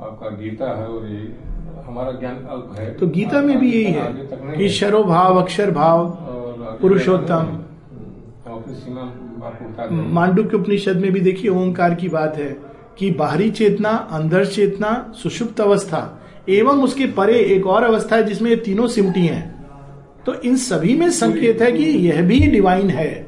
आपका 0.00 0.30
गीता 0.30 0.66
है 0.78 0.86
और 0.86 1.06
ये 1.06 1.34
हमारा 1.86 2.12
ज्ञान 2.12 2.36
अल्प 2.36 2.74
है 2.78 2.94
तो 2.94 3.06
गीता 3.06 3.40
में 3.40 3.58
भी 3.58 3.72
यही 3.72 3.92
है 3.92 4.56
कि 4.56 4.68
शरो 4.68 5.02
भाव 5.04 5.42
अक्षर 5.42 5.70
भाव 5.70 6.06
पुरुषोत्तम। 6.80 7.56
दें। 9.90 10.12
मांडुक्य 10.12 10.56
उपनिषद 10.56 10.96
में 10.96 11.12
भी 11.12 11.20
देखिए 11.20 11.50
ओंकार 11.50 11.94
की 11.94 12.08
बात 12.08 12.36
है 12.36 12.56
कि 12.98 13.10
बाहरी 13.10 13.50
चेतना 13.50 13.90
अंदर 14.12 14.44
चेतना 14.44 15.12
सुषुप्त 15.22 15.60
अवस्था 15.60 16.20
एवं 16.48 16.82
उसके 16.82 17.06
परे 17.06 17.38
एक 17.54 17.66
और 17.66 17.84
अवस्था 17.84 18.16
है 18.16 18.22
जिसमें 18.22 18.50
ये 18.50 18.56
तीनों 18.56 18.86
सिमटी 18.86 19.26
हैं 19.26 19.57
तो 20.26 20.34
इन 20.34 20.56
सभी 20.56 20.96
में 20.96 21.10
संकेत 21.10 21.62
है 21.62 21.72
कि 21.72 21.84
यह 21.84 22.22
भी 22.22 22.40
डिवाइन 22.40 22.90
है। 22.90 23.26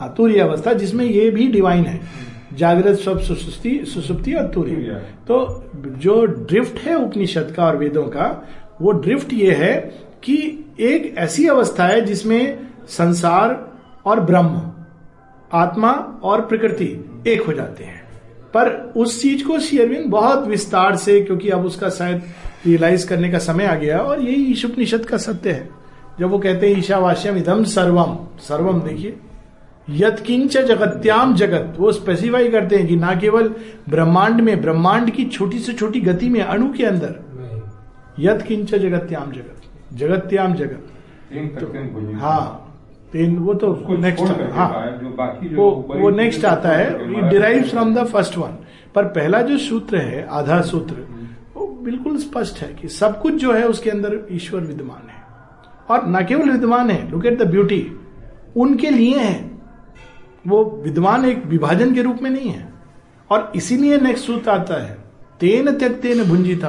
हाँ 0.00 0.14
तुरीय 0.16 0.40
अवस्था 0.40 0.72
जिसमें 0.72 1.04
ये 1.04 1.30
भी 1.30 1.46
डिवाइन 1.48 1.84
है। 1.84 2.00
जागृत 2.54 2.98
सब 2.98 3.20
सुसुप्ति 3.20 3.84
सुसुप्ति 3.84 4.32
और 4.32 4.46
तुरीय 4.46 4.74
तुरीय। 4.74 4.90
तो 5.28 5.70
जो 5.76 6.24
ड्रिफ्ट 6.24 6.78
है 6.78 6.94
उपनिषद 6.94 7.54
का 7.56 7.64
और 7.64 7.76
वेदों 7.76 8.02
का 8.02 8.48
वो 8.82 8.92
ड्रिफ्ट 8.92 9.32
ये 9.32 9.52
है 9.52 9.76
कि 10.24 10.64
एक 10.80 11.14
ऐसी 11.18 11.46
अवस्था 11.46 11.86
है 11.86 12.00
जिसमें 12.00 12.58
संसार 12.88 13.72
और 14.06 14.20
ब्रह्म 14.20 14.72
आत्मा 15.52 16.20
और 16.22 16.40
प्रकृति 16.40 17.04
एक 17.26 17.42
हो 17.42 17.52
जाते 17.52 17.84
हैं। 17.84 18.02
पर 18.54 18.92
उस 18.96 19.22
चीज़ 19.22 19.44
को 19.44 19.58
शेयरविंद 19.58 20.06
बहुत 20.06 20.46
विस्तार 20.46 20.96
से 20.96 21.20
क्योंकि 21.20 21.48
अब 21.48 21.64
उसका 21.64 21.88
शायद 21.88 22.22
रियलाइज़ 22.66 23.08
करने 23.08 23.30
का 23.30 23.38
समय 23.38 23.64
आ 23.64 23.74
गया 23.74 23.98
और 23.98 24.20
यही 24.20 24.44
ईश 24.44 24.64
उपनिषद 24.64 25.04
का 25.04 25.16
सत्य 25.16 25.50
है। 25.50 25.81
जब 26.20 26.30
वो 26.30 26.38
कहते 26.38 26.68
हैं 26.68 26.78
ईशावास्यम 26.78 27.36
इदम 27.36 27.64
सर्वम 27.64 28.16
सर्वम 28.40 28.80
देखिए। 28.80 29.18
यत 29.88 30.20
किंच 30.26 30.56
जगत्याम 30.58 31.34
जगत 31.34 31.76
वो 31.78 31.92
स्पेसिफाई 31.92 32.48
करते 32.48 32.76
हैं 32.76 32.86
कि 32.86 32.96
ना 32.96 33.14
केवल 33.14 33.48
ब्रह्मांड 33.88 34.40
में 34.40 34.60
ब्रह्मांड 34.62 35.10
की 35.10 35.24
छोटी 35.26 35.58
से 35.58 35.72
छोटी 35.72 36.00
गति 36.00 36.28
में 36.28 36.40
अणु 36.40 36.72
के 36.72 36.84
अंदर। 36.86 37.14
यत 38.18 38.42
किंच 38.42 38.74
जगत्याम 38.74 39.32
जगत 39.32 39.60
जगत्याम 39.94 40.54
जगत। 40.54 40.88
तीन 41.32 41.48
तक 41.48 42.18
हाँ 42.20 42.68
तीन 43.12 43.36
वो 43.38 43.54
तो 43.54 43.96
नेक्स्ट 43.98 44.52
हाँ। 44.52 44.98
जो 45.00 45.08
बाकी 45.08 45.48
जो 45.48 45.56
वो 45.56 45.70
वो 46.00 46.10
नेक्स्ट 46.10 46.44
आता 46.44 46.68
है 46.68 47.30
derive 47.30 47.62
from 47.62 47.94
the 47.94 48.04
first 48.06 48.38
one 48.38 48.56
पर 48.94 49.04
पहला 49.16 49.40
जो 49.42 49.58
सूत्र 49.58 49.96
है 49.96 50.26
आधा 50.30 50.60
सूत्र 50.70 51.06
वो 51.56 51.66
बिल्कुल 51.84 52.18
स्पष्ट 52.18 52.62
है 52.62 52.72
कि 52.74 52.88
सब 52.90 53.20
कुछ 53.22 53.34
जो 53.34 53.52
है 53.52 53.64
उसके 53.68 53.90
अंदर 53.90 54.18
ईश्वर 54.32 54.60
विद्यमान 54.60 55.10
है। 55.10 55.20
और 55.92 56.08
न 56.08 56.24
केवल 56.26 56.50
विद्वान 56.50 56.90
है 56.90 57.10
लुक 57.10 57.26
एट 57.26 57.38
द 57.38 57.50
ब्यूटी 57.50 57.86
उनके 58.56 58.90
लिए 58.90 59.18
है। 59.18 59.50
वो 60.46 60.64
विद्वान 60.84 61.24
एक 61.24 61.44
विभाजन 61.46 61.94
के 61.94 62.02
रूप 62.02 62.18
में 62.22 62.30
नहीं 62.30 62.50
है। 62.50 62.72
और 63.30 63.52
इसीलिए 63.56 63.98
नेक्स्ट 63.98 64.26
सूत्र 64.26 64.50
आता 64.50 64.82
है 64.82 64.96
तेन 65.40 65.70
त्यक 65.72 65.92
तेन 65.92 66.22
भुंजिता। 66.24 66.68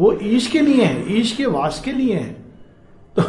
वो 0.00 0.12
ईश 0.22 0.46
के 0.46 0.60
लिए 0.60 0.84
है 0.84 1.18
ईश 1.18 1.32
के 1.32 1.46
वास 1.48 1.80
के 1.84 1.92
लिए 1.92 2.14
है। 2.14 2.30
तो 3.16 3.22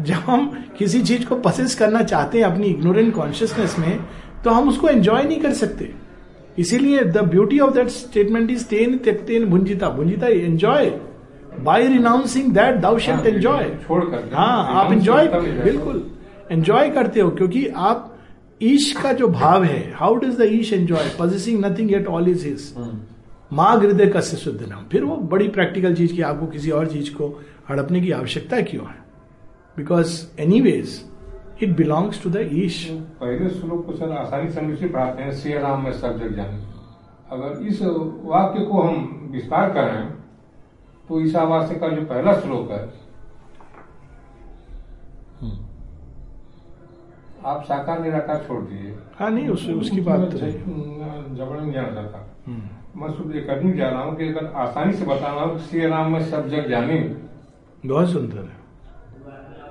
जब 0.00 0.20
हम 0.26 0.50
किसी 0.78 1.00
चीज़ 1.02 1.24
को 1.26 1.36
पसेस 1.36 1.74
करना 1.74 2.02
चाहते 2.02 2.38
हैं 2.38 2.44
अपनी 2.44 2.66
इग्नोरेंट 2.66 3.14
कॉन्शियसनेस 3.14 3.78
में 3.78 3.98
तो 4.44 4.50
हम 4.50 4.68
उसको 4.68 4.88
एंजॉय 4.88 5.22
नहीं 5.22 5.40
कर 5.40 5.52
सकते। 5.52 5.92
इसीलिए 6.58 7.04
the 7.04 7.18
beauty 7.24 7.58
of 7.58 7.74
that 7.74 7.88
statement 7.88 8.50
is 8.50 8.64
तेन 8.66 8.96
त्यक 8.98 9.20
तेन 9.20 9.44
भुंजिता। 9.44 9.88
भुंजिता 9.88 10.26
enjoy 10.26 10.90
by 11.64 11.86
renouncing 11.88 12.52
that 12.54 12.76
thou 12.80 12.98
shalt 12.98 13.26
enjoy 13.26 13.64
हाँ 14.34 14.64
आप 14.74 14.92
एंजॉय 14.92 15.26
बिल्कुल 15.64 16.06
एंजॉय 16.50 16.90
करते 16.90 17.20
हो 17.20 17.30
क्योंकि 17.30 17.66
आप 17.88 18.06
ईश 18.60 18.92
का 19.02 19.12
जो 19.12 19.28
भाव 19.28 19.64
है 19.64 19.80
how 19.96 20.14
does 20.14 20.36
the 20.38 20.48
Isha 20.52 20.72
enjoy 20.72 21.08
possessing 21.18 21.64
nothing 21.64 21.92
at 21.94 22.06
all 22.06 22.28
is 22.28 22.46
his 22.46 22.74
माँ 23.52 23.76
हृदय 23.76 24.06
कस्य 24.06 24.36
शुद्ध 24.36 24.60
नाम। 24.62 24.84
फिर 24.92 25.04
वो 25.04 25.16
बड़ी 25.30 25.48
प्रैक्टिकल 25.48 25.94
चीज़ 25.94 26.12
की 26.14 26.22
आपको 26.22 26.46
किसी 26.46 26.70
और 26.70 26.86
चीज़ 26.86 27.14
को 27.14 27.28
हड़पने 27.70 28.00
की 28.00 28.10
आवश्यकता 28.12 28.60
क्यों 28.60 28.86
है? 28.86 28.98
Because 29.76 30.20
anyways 30.60 31.00
it 31.62 31.76
belongs 31.76 32.22
to 32.22 32.30
the 32.30 32.48
Isha 32.52 32.84
पहले 33.20 33.48
श्लोक 33.50 33.84
को 33.86 33.96
सर 33.96 34.12
आसानी 34.18 34.50
से 34.50 34.60
हम 34.60 34.72
इसे 34.72 34.88
पढ़ाते 34.88 35.22
हैं 35.22 35.32
श्री 35.32 35.52
राम 35.58 35.84
में 35.84 35.92
सब 35.92 36.18
जग 36.18 36.36
जाने 36.36 36.62
अगर 37.32 37.66
इस 37.66 37.82
वाक्य 37.82 38.64
को 38.64 38.82
हम 38.82 39.28
विस्तार 39.32 39.70
करें 39.72 40.19
तो 41.10 41.20
ईशावास्य 41.20 41.74
का 41.74 41.88
जो 41.88 42.02
पहला 42.06 42.32
श्लोक 42.40 42.70
है। 42.70 42.82
आप 47.46 47.62
साकार 47.64 48.00
निराकार 48.00 48.44
छोड़ 48.46 48.60
दीजिए। 48.62 48.94
हाँ 49.18 49.30
नहीं 49.30 49.48
उस, 49.48 49.68
उसकी 49.68 50.00
बात 50.00 50.20
तो 50.32 50.38
है। 50.38 50.50
जबरन 50.52 51.62
नहीं 51.62 51.72
जाना 51.72 51.92
चाहता 51.94 52.18
हम्म, 52.46 52.62
मैं 53.00 53.08
एक 53.40 53.50
आदमी 53.50 53.72
जा 53.72 53.88
रहा 53.88 54.02
हूँ 54.02 54.14
कि 54.16 54.28
अगर 54.28 54.52
आसानी 54.56 54.92
से 54.92 55.04
बता 55.04 55.34
रहा 55.34 55.44
हूँ 55.44 55.56
कि 55.56 55.64
श्री 55.64 55.86
राम 55.86 56.12
में 56.12 56.24
सब 56.30 56.48
जग 56.48 56.68
जाने 56.70 56.98
बहुत 57.86 58.10
सुंदर 58.12 58.38
है। 58.38 58.58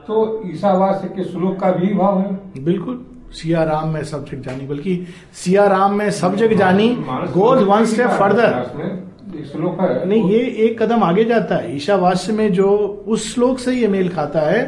तो 0.07 0.41
ईशावास्य 0.49 1.07
के 1.15 1.23
श्लोक 1.23 1.59
का 1.59 1.71
भी 1.71 1.93
भाव 1.93 2.19
है। 2.21 2.63
बिल्कुल। 2.63 3.05
सिया 3.33 3.63
राम 3.63 3.89
में 3.89 4.03
सब 4.03 4.25
जग 4.25 4.41
जानी 4.41 4.67
बल्कि 4.67 4.95
सिया 5.43 5.67
राम 5.67 5.93
में 5.97 6.09
सब 6.11 6.35
जग 6.35 6.53
जानी 6.57 6.87
गोज 7.33 7.63
वन 7.63 7.85
स्टेप 7.85 8.09
फर्दर 8.19 8.59
उसमें। 8.61 9.08
श्लोक 9.29 9.79
है। 9.81 10.07
नहीं, 10.09 10.29
ये 10.31 10.39
एक 10.39 10.81
कदम 10.81 11.03
आगे 11.03 11.23
जाता 11.23 11.55
है। 11.55 11.75
ईशावास्य 11.75 12.33
में 12.33 12.51
जो 12.53 12.69
उस 13.07 13.33
श्लोक 13.33 13.59
से 13.59 13.73
ये 13.73 13.87
मेल 13.87 14.09
खाता 14.09 14.39
है 14.41 14.61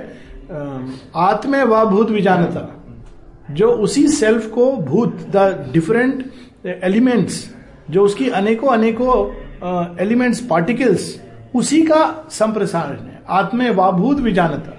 आत्म 1.16 1.62
व 1.64 1.86
भूत 1.86 2.12
विजानता। 2.12 2.78
जो 3.52 3.68
उसी 3.68 4.08
सेल्फ 4.08 4.50
को 4.52 4.72
भूत, 4.72 5.18
द 5.36 5.70
डिफरेंट 5.74 6.26
एलिमेंट्स, 6.84 7.56
जो 7.90 8.04
उसकी 8.04 8.30
अनेकों 8.30 8.70
अनेकों 8.70 9.98
एलिमेंट्स, 10.02 10.40
पार्टिकल्स, 10.40 11.22
उसी 11.56 11.82
का 11.82 12.28
संप्रसारण 12.32 12.98
है। 12.98 13.22
आत्म 13.30 13.70
व 13.70 13.92
भूत 13.92 14.20
विजानता। 14.20 14.72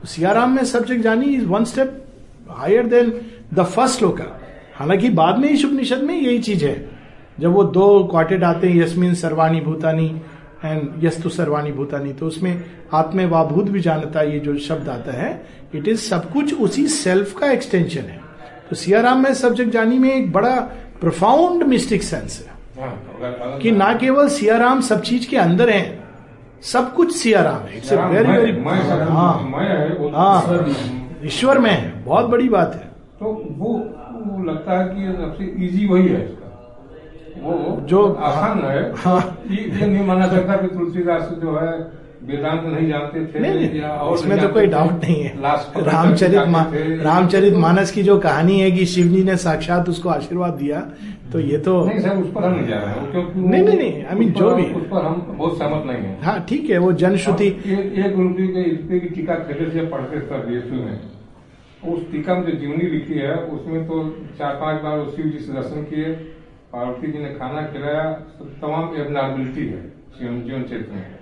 तो 0.00 0.06
सियाराम 0.08 0.56
में 0.56 0.64
सब्जेक्ट 0.64 1.02
जानी 1.02 1.26
is 1.26 1.46
one 1.46 1.64
step 1.64 2.04
higher 2.50 2.86
than 2.86 3.20
the 3.54 3.62
first 3.64 3.98
shloka 3.98 4.40
हालाँकि 4.76 5.10
बाद 5.10 5.38
में 5.38 5.48
इस 5.48 5.64
उपनिषद 5.64 6.02
में 6.02 6.20
यही 6.22 6.38
चीज़ 6.38 6.64
है। 6.64 6.95
जब 7.40 7.52
वो 7.52 7.62
दो 7.64 7.86
क्वार्टेट 8.04 8.42
आते 8.42 8.68
हैं 8.68 8.76
यस्मिन 8.76 9.14
सर्वाणी 9.14 9.60
भूतानी 9.60 10.08
एंड 10.64 11.04
यस्तु 11.04 11.28
सर्वानी 11.28 11.72
भूतानी 11.72 12.12
तो 12.12 12.26
उसमें 12.26 12.62
आत्मे 12.94 13.26
वाभूत 13.26 13.68
भी 13.70 13.80
जानता 13.80 14.22
ये 14.22 14.38
जो 14.40 14.56
शब्द 14.58 14.88
आता 14.88 15.12
है 15.12 15.30
इट 15.74 15.88
इज़ 15.88 16.00
सब 16.00 16.30
कुछ 16.32 16.60
उसी 16.60 16.86
सेल्फ 16.88 17.36
का 17.38 17.50
एक्सटेंशन 17.52 18.00
है। 18.00 18.20
तो 18.70 18.76
सियाराम 18.76 19.22
में 19.22 19.32
सब्जेक्ट 19.34 19.72
जानी 19.72 19.98
में 19.98 20.12
एक 20.12 20.32
बड़ा 20.32 20.54
प्रोफाउंड 21.00 21.62
मिस्टिक 21.62 22.02
सेंस 22.02 22.38
है 22.40 22.54
हाँ, 22.82 23.58
कि 23.62 23.70
ना 23.70 23.92
केवल 23.94 24.28
सियाराम 24.28 24.80
सब 24.80 25.02
चीज़ 25.02 25.28
के 25.30 25.36
अंदर 25.36 25.70
है 25.70 25.84
सब 26.62 26.92
कुछ 26.94 27.14
सियाराम 27.16 27.62
है। 27.62 27.76
इट्स 27.76 27.92
वेरी 27.92 28.32
वेरी 28.32 28.52
हाँ। 29.10 29.34
मैं 29.52 29.68
है 29.68 29.88
वो 29.94 30.08
ईश्वर 30.08 31.26
ईश्वर 31.26 31.58
में 31.58 31.70
है। 31.70 32.04
बहुत 32.04 32.26
बड़ी 32.26 32.48
बात 32.48 32.74
है। 32.74 32.88
तो 33.20 33.26
वो 33.58 33.72
वो 34.26 34.44
लगता 34.44 34.78
है 34.78 34.88
कि 34.88 35.12
सबसे 35.12 35.44
इजी 35.66 35.86
वही 35.86 36.08
है 36.08 36.24
इसका। 36.24 36.45
वो 37.42 37.54
जो 37.88 38.06
आसान 38.24 38.64
है। 38.64 38.80
हाँ। 38.96 39.20
ये 39.50 39.86
नहीं 39.86 40.06
माना 40.06 40.26
सकता 40.28 40.56
कि 40.56 40.66
तुलसीदास 40.68 41.30
जो 41.42 41.58
है 41.58 41.70
वेदांत 42.28 42.62
नहीं 42.64 42.88
जानते 42.88 43.24
थे 43.24 43.40
नहीं 43.40 43.54
नहीं 43.54 43.80
और 43.82 44.14
इसमें 44.14 44.38
तो 44.40 44.48
कोई 44.48 44.66
डाउट 44.66 45.04
नहीं 45.04 45.22
है। 45.22 45.32
रामचरित 45.84 46.48
मा, 46.48 46.62
रामचरित 47.02 47.54
मानस 47.56 47.90
की 47.92 48.02
जो 48.02 48.18
कहानी 48.18 48.58
है 48.60 48.70
कि 48.70 48.86
शिव 48.86 49.06
जी 49.06 49.22
ने 49.24 49.36
साक्षात 49.36 49.88
उसको 49.88 50.08
आशीर्वाद 50.08 50.54
दिया 50.54 50.80
तो 51.32 51.40
ये 51.40 51.58
तो 51.58 51.74
नहीं 51.84 52.00
सर 52.00 52.16
उस 52.16 52.30
पर 52.32 52.44
हम 52.44 52.54
नहीं 52.54 52.66
जा 52.68 52.76
रहे 52.76 52.90
हैं। 52.90 53.10
क्योंकि 53.12 53.40
नहीं, 53.40 53.62
नहीं, 53.62 53.78
नहीं, 53.78 54.04
mean, 54.16 54.34
उस 54.34 54.40
जो 54.40 54.54
भी। 54.54 54.64
उस 54.74 54.82
पर 54.84 55.04
हम 55.06 55.24
बहुत 55.30 55.58
सहमत 55.58 55.86
नहीं 55.86 56.04
है। 56.04 56.18
हाँ 56.22 56.38
ठीक 56.48 56.70
है 56.70 56.78
वो 56.78 56.92
जनश्रुति 57.02 57.46
एक 57.46 58.14
रुपये 58.16 58.46
के 58.46 58.70
रुपये 58.70 59.00
की 59.00 59.08
टीका 59.08 59.34
खरीदे 59.34 59.70
से 59.70 59.86
पढ़ते 59.86 60.20
थे 60.20 60.38
बीएसयू 60.46 60.80
में 60.80 61.94
उस 61.94 62.10
टीका 62.12 62.34
में 62.34 62.44
जो 62.46 62.52
जीवनी 62.58 62.90
लिखी 62.90 63.18
है 63.18 63.34
उसमें 63.56 63.86
तो 63.88 64.02
चार 64.38 64.54
पाँच 64.60 64.82
बार 64.82 65.04
शिव 65.16 65.26
जी 65.26 65.38
से 65.38 65.52
दर्शन 65.52 65.82
किए। 65.90 66.14
पार्वती 66.76 67.12
जी 67.12 67.18
ने 67.18 67.28
खाना 67.28 67.62
खिलाया 67.62 68.12
तो 68.12 68.44
तमाम 68.44 68.96
एबनॉर्मलिटी 68.96 69.66
है 69.66 69.88
जीवन 69.88 70.42
जीवन 70.42 70.62
क्षेत्र 70.62 70.92
में। 70.92 71.18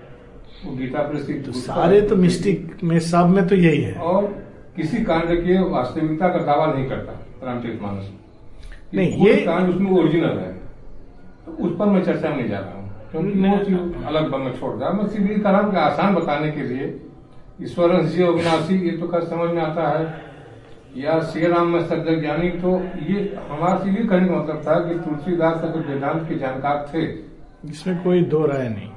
वो 0.65 0.77
गीता 0.77 1.03
प्रेस 1.03 1.27
की 1.27 1.35
तो 1.35 1.53
सारे 1.53 2.01
तो 2.01 2.17
मिस्टिक 2.17 2.79
में 2.85 2.99
सब 2.99 3.27
में 3.27 3.47
तो 3.47 3.55
यही 3.55 3.83
है। 3.83 3.95
और 3.95 4.45
किसी 4.77 5.05
कांड 5.05 5.25
की 5.27 5.71
वास्तविकता 5.71 6.29
का 6.29 6.39
दावा 6.39 6.67
नहीं 6.67 6.87
करता 6.87 7.47
रामचरित 7.47 7.79
मानस। 7.83 8.13
नहीं, 8.95 9.27
ये- 9.27 9.47
कांड 9.47 9.71
उसमें 9.71 9.91
ओरिजिनल 9.91 10.39
है। 10.39 10.53
तो 11.47 11.53
उस 11.53 11.79
पर 11.79 11.87
मैं 11.87 12.03
चर्चा 12.03 12.29
में 12.29 12.37
नहीं 12.37 12.49
जा 12.49 12.59
रहा 12.59 12.71
हूँ। 12.71 12.93
क्योंकि 13.11 13.49
वो 13.49 13.65
चीज़ 13.65 14.05
अलग 14.05 14.31
बन 14.31 14.41
में 14.41 14.61
छोड़ 14.61 14.77
दिया 14.77 14.91
मैं 14.91 15.07
सिर्फ़ 15.07 15.33
ये 15.33 15.39
कह 15.39 15.51
रहा 15.51 15.81
आसान 15.81 16.15
बताने 16.15 16.51
के 16.51 16.63
लिए 16.63 17.01
ईश्वर 17.63 18.03
जी 18.03 18.23
अविनाशी 18.23 18.91
ये 18.91 18.91
तो 18.91 19.21
समझ 19.21 19.55
में 19.55 19.63
आता 19.63 19.99
है। 19.99 20.34
या 20.97 21.19
श्री 21.23 21.47
राम 21.47 21.69
में 21.69 21.85
सज्जन 21.87 22.21
ज्ञानी 22.21 22.49
तो 22.59 22.73
ये 23.07 23.21
हमारा 23.49 23.77
से 23.79 23.91
ये 23.91 24.05
कहने 24.07 24.29
का 24.29 24.35
मतलब 24.35 24.61
था 24.67 24.75
कि 24.81 24.99
तुलसीदास 25.01 25.63
अगर 25.65 25.87
वेदांत 25.89 26.29
के 26.29 26.35
जानकार 26.39 26.89
थे। 26.95 27.03
इसमें 27.71 28.03
कोई 28.05 28.23
दो 28.25 28.45
राय 28.47 28.69
नहीं। 28.69 28.91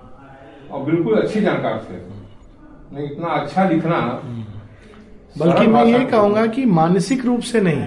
और 0.71 0.83
बिल्कुल 0.85 1.21
अच्छी 1.21 1.41
जानकार 1.41 1.85
थे। 1.89 1.97
नहीं 2.95 3.09
इतना 3.11 3.27
अच्छा 3.27 3.67
लिखना 3.69 3.99
बल्कि 5.35 5.67
मैं 5.67 5.85
ये 5.85 6.05
कहूँगा 6.05 6.45
कि 6.47 6.65
मानसिक 6.65 7.25
रूप 7.25 7.41
से 7.41 7.61
नहीं 7.61 7.81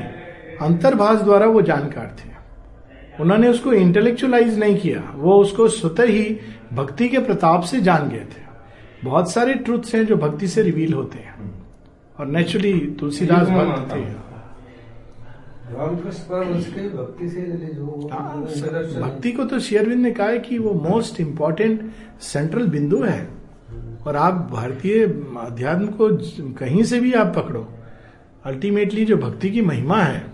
अंतर्भाष 0.62 1.20
द्वारा 1.20 1.46
वो 1.46 1.62
जानकार 1.62 2.16
थे। 2.18 2.28
उन्होंने 3.22 3.48
उसको 3.48 3.72
इंटेलेक्चुअलाइज 3.72 4.58
नहीं 4.58 4.76
किया 4.76 5.02
वो 5.16 5.40
उसको 5.40 5.68
स्वतः 5.68 6.04
ही 6.04 6.38
भक्ति 6.72 7.08
के 7.08 7.18
प्रताप 7.18 7.62
से 7.62 7.80
जान 7.80 8.08
गए 8.08 8.24
थे। 8.26 8.48
बहुत 9.04 9.32
सारे 9.32 9.54
ट्रुथ्स 9.54 9.94
हैं 9.94 10.04
जो 10.06 10.16
भक्ति 10.16 10.48
से 10.48 10.62
रिवील 10.62 10.92
होते 10.94 11.18
हैं। 11.18 11.59
और 12.20 12.26
नेचुरली 12.26 12.72
तुलसीदास 13.00 13.48
भक्त 13.48 13.92
थे 13.94 13.98
हूँ। 13.98 14.14
भक्ति 16.96 17.26
हो 17.78 18.08
हाँ, 18.12 18.36
निदर्शन 18.40 18.94
है। 18.94 19.02
भक्ति 19.02 19.32
को 19.32 19.44
तो 19.44 19.58
शेयरविंद 19.60 20.00
ने 20.02 20.10
कहा 20.10 20.26
है 20.26 20.38
कि 20.38 20.58
वो 20.58 20.72
मोस्ट 20.72 21.20
इम्पोर्टेंट 21.20 21.90
सेंट्रल 22.20 22.66
बिंदु 22.66 23.02
है 23.02 23.28
और 24.06 24.16
आप 24.16 24.48
भारतीय 24.52 25.04
अध्यात्म 25.40 25.86
को 25.86 26.08
कहीं 26.58 26.82
से 26.84 27.00
भी 27.00 27.12
आप 27.12 27.32
पकड़ो 27.36 27.66
अल्टीमेटली 28.44 29.04
जो 29.04 29.16
भक्ति 29.16 29.50
की 29.50 29.60
महिमा 29.60 30.02
है 30.02 30.24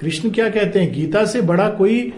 कृष्ण 0.00 0.30
क्या 0.30 0.48
कहते 0.50 0.80
हैं 0.80 0.92
गीता 0.94 1.24
से 1.24 1.40
बड़ा 1.42 1.68
कोई 1.68 2.12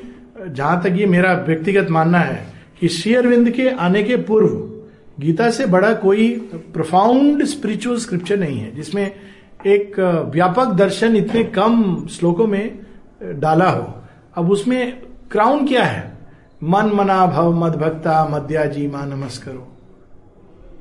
जहाँ 0.48 0.82
तक 0.82 0.96
ये 0.96 1.06
मेरा 1.06 1.32
व्यक्तिगत 1.32 1.90
मानना 1.90 2.18
है 2.18 2.46
कि 2.80 2.88
श्री 2.88 3.14
अरविंद 3.14 3.50
के 3.50 3.68
आने 3.70 4.02
के 4.02 4.16
पूर्व 4.16 4.67
गीता 5.20 5.50
से 5.50 5.66
बड़ा 5.66 5.92
कोई 5.92 6.50
प्रोफाउंड 6.72 7.44
स्पिरिचुअल 7.44 7.96
स्क्रिप्चर 7.96 8.38
नहीं 8.38 8.58
है 8.58 8.74
जिसमें 8.74 9.14
एक 9.66 9.98
व्यापक 10.34 10.66
दर्शन 10.66 11.16
इतने 11.16 11.44
कम 11.44 12.06
श्लोकों 12.06 12.46
में 12.46 12.78
डाला 13.22 13.70
हो। 13.70 13.94
अब 14.36 14.50
उसमें 14.50 15.02
क्राउन 15.30 15.66
क्या 15.66 15.84
है? 15.84 16.18
मन 16.62 16.90
मना 16.94 17.26
भव 17.26 17.52
मद 17.52 17.76
भक्ता 17.76 18.28
मध्या 18.30 18.64
जी 18.64 18.88
माँ 18.88 19.06
नमस्करो। 19.06 19.74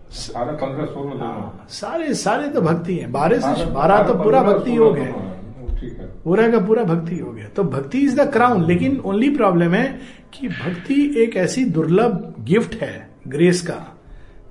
सारा 0.10 0.52
दोनों। 0.52 1.68
सारे 1.70 2.14
सारे 2.14 2.48
तो 2.48 2.62
भक्ति 2.62 2.96
है। 2.96 3.12
बारह 3.12 3.40
से 3.40 3.66
बारह 3.66 4.04
तो 4.04 4.14
पूरा 4.14 4.44
भक्ति 4.44 4.78
योग 4.78 4.98
है। 4.98 5.06
है। 5.06 6.06
पूरा 6.24 6.48
का 6.48 6.60
पूरा 6.60 6.84
भक्ति 6.84 7.18
हो। 7.18 7.32
गया 7.32 7.48
तो 7.48 7.64
भक्ति 7.64 7.98
इज़ 7.98 8.22
द 8.22 8.32
क्राउन 8.32 8.66
लेकिन 8.66 9.00
ओनली 9.00 9.30
प्रॉब्लम 9.30 9.74
है 9.74 10.00
कि 10.34 10.48
भक्ति 10.48 11.14
एक 11.18 11.36
ऐसी 11.36 11.66
दुर्लभ 11.66 12.34
गिफ्ट 12.40 12.76
है 12.76 13.10
ग्रेस 13.28 13.62
का। 13.62 13.97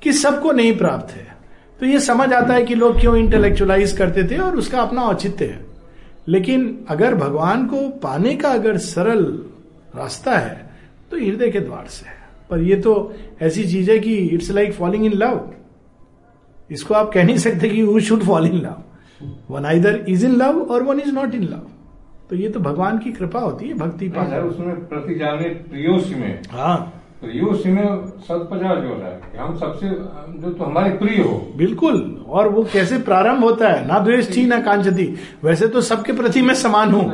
कि 0.06 0.12
सबको 0.12 0.52
नहीं 0.52 0.76
प्राप्त 0.78 1.12
है। 1.12 1.26
तो 1.80 1.86
ये 1.86 2.00
समझ 2.00 2.32
आता 2.32 2.54
है 2.54 2.64
कि 2.64 2.74
लोग 2.74 3.00
क्यों 3.00 3.16
इंटेलेक्चुअलाइज 3.16 3.92
करते 3.92 4.24
थे 4.24 4.36
और 4.38 4.56
उसका 4.56 4.80
अपना 4.80 5.02
औचित्य 5.02 5.44
है। 5.44 5.64
लेकिन 6.28 6.84
अगर 6.88 7.14
भगवान 7.14 7.66
को 7.66 7.88
पाने 7.88 8.34
का 8.34 8.48
अगर 8.48 8.76
सरल 8.76 9.24
रास्ता 9.96 10.38
है 10.38 10.70
तो 11.10 11.16
हृदय 11.16 11.50
के 11.50 11.60
द्वार 11.60 11.86
से 11.88 12.06
है। 12.06 12.14
पर 12.50 12.60
ये 12.60 12.76
तो 12.76 13.14
ऐसी 13.42 13.64
चीज़ 13.64 13.90
है 13.90 13.98
कि 13.98 14.14
it's 14.14 14.50
like 14.50 14.72
falling 14.72 15.06
in 15.06 15.12
love 15.12 15.50
इसको 16.70 16.94
आप 16.94 17.10
कह 17.14 17.24
नहीं 17.24 17.38
सकते 17.38 17.68
कि 17.68 17.80
you 17.80 18.00
should 18.00 18.22
fall 18.22 18.46
in 18.46 18.56
love 18.56 18.82
one 19.50 19.64
either 19.64 20.04
is 20.08 20.26
in 20.26 20.36
love 20.36 20.60
और 20.62 20.82
one 20.82 21.00
is 21.00 21.12
not 21.12 21.34
in 21.34 21.42
love 21.42 21.66
तो 22.30 22.36
ये 22.36 22.48
तो 22.48 22.60
भगवान 22.60 22.98
की 22.98 23.12
कृपा 23.12 23.40
होती 23.40 23.68
है 23.68 23.74
भक्ति 23.74 24.08
नहीं 24.08 24.38
उसमें 24.42 24.86
प्रति 24.88 25.14
जाने 25.14 25.48
प्रियोसी 25.48 26.14
में। 26.14 26.42
हाँ। 26.50 26.95
प्रियोसी 27.20 27.68
में 27.68 28.06
सत 28.20 28.48
पचास 28.50 28.78
जो 28.78 28.94
है 28.94 29.10
कि 29.22 29.38
हम 29.38 29.56
सबसे 29.58 29.88
जो 30.40 30.50
तो 30.50 30.64
हमारे 30.64 30.90
प्रिय 30.90 31.22
हो। 31.22 31.38
बिल्कुल। 31.56 32.00
और 32.28 32.48
वो 32.48 32.64
कैसे 32.72 32.98
प्रारंभ 32.98 33.44
होता 33.44 33.68
है? 33.68 33.86
ना 33.86 33.98
द्वेष 33.98 34.36
थी 34.36 34.44
ना 34.46 34.60
कांचती। 34.60 35.06
वैसे 35.44 35.68
तो 35.68 35.80
सबके 35.80 36.12
प्रति 36.12 36.42
मैं 36.42 36.54
समान 36.54 36.92
हूँ। 36.92 37.04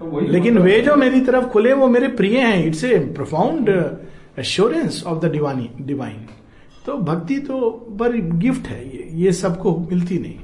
तो 0.00 0.20
लेकिन 0.22 0.58
वे 0.58 0.80
जो 0.80 0.94
मेरी 0.96 1.20
तरफ़ 1.20 1.46
खुले 1.46 1.72
वो 1.72 1.88
मेरे 1.88 2.08
प्रिय 2.08 2.38
हैं। 2.38 2.64
It's 2.66 2.84
a 2.84 2.98
profound 3.16 3.68
assurance 4.38 5.02
of 5.06 5.18
the 5.18 5.30
divine 5.32 5.70
divine 5.82 6.26
तो 6.86 6.96
भक्ति 7.04 7.38
तो 7.38 7.70
पर 8.00 8.16
गिफ्ट 8.36 8.66
है। 8.66 8.84
ये 8.86 9.08
ये 9.14 9.32
सबको 9.34 9.76
मिलती 9.80 10.18
नहीं। 10.18 10.38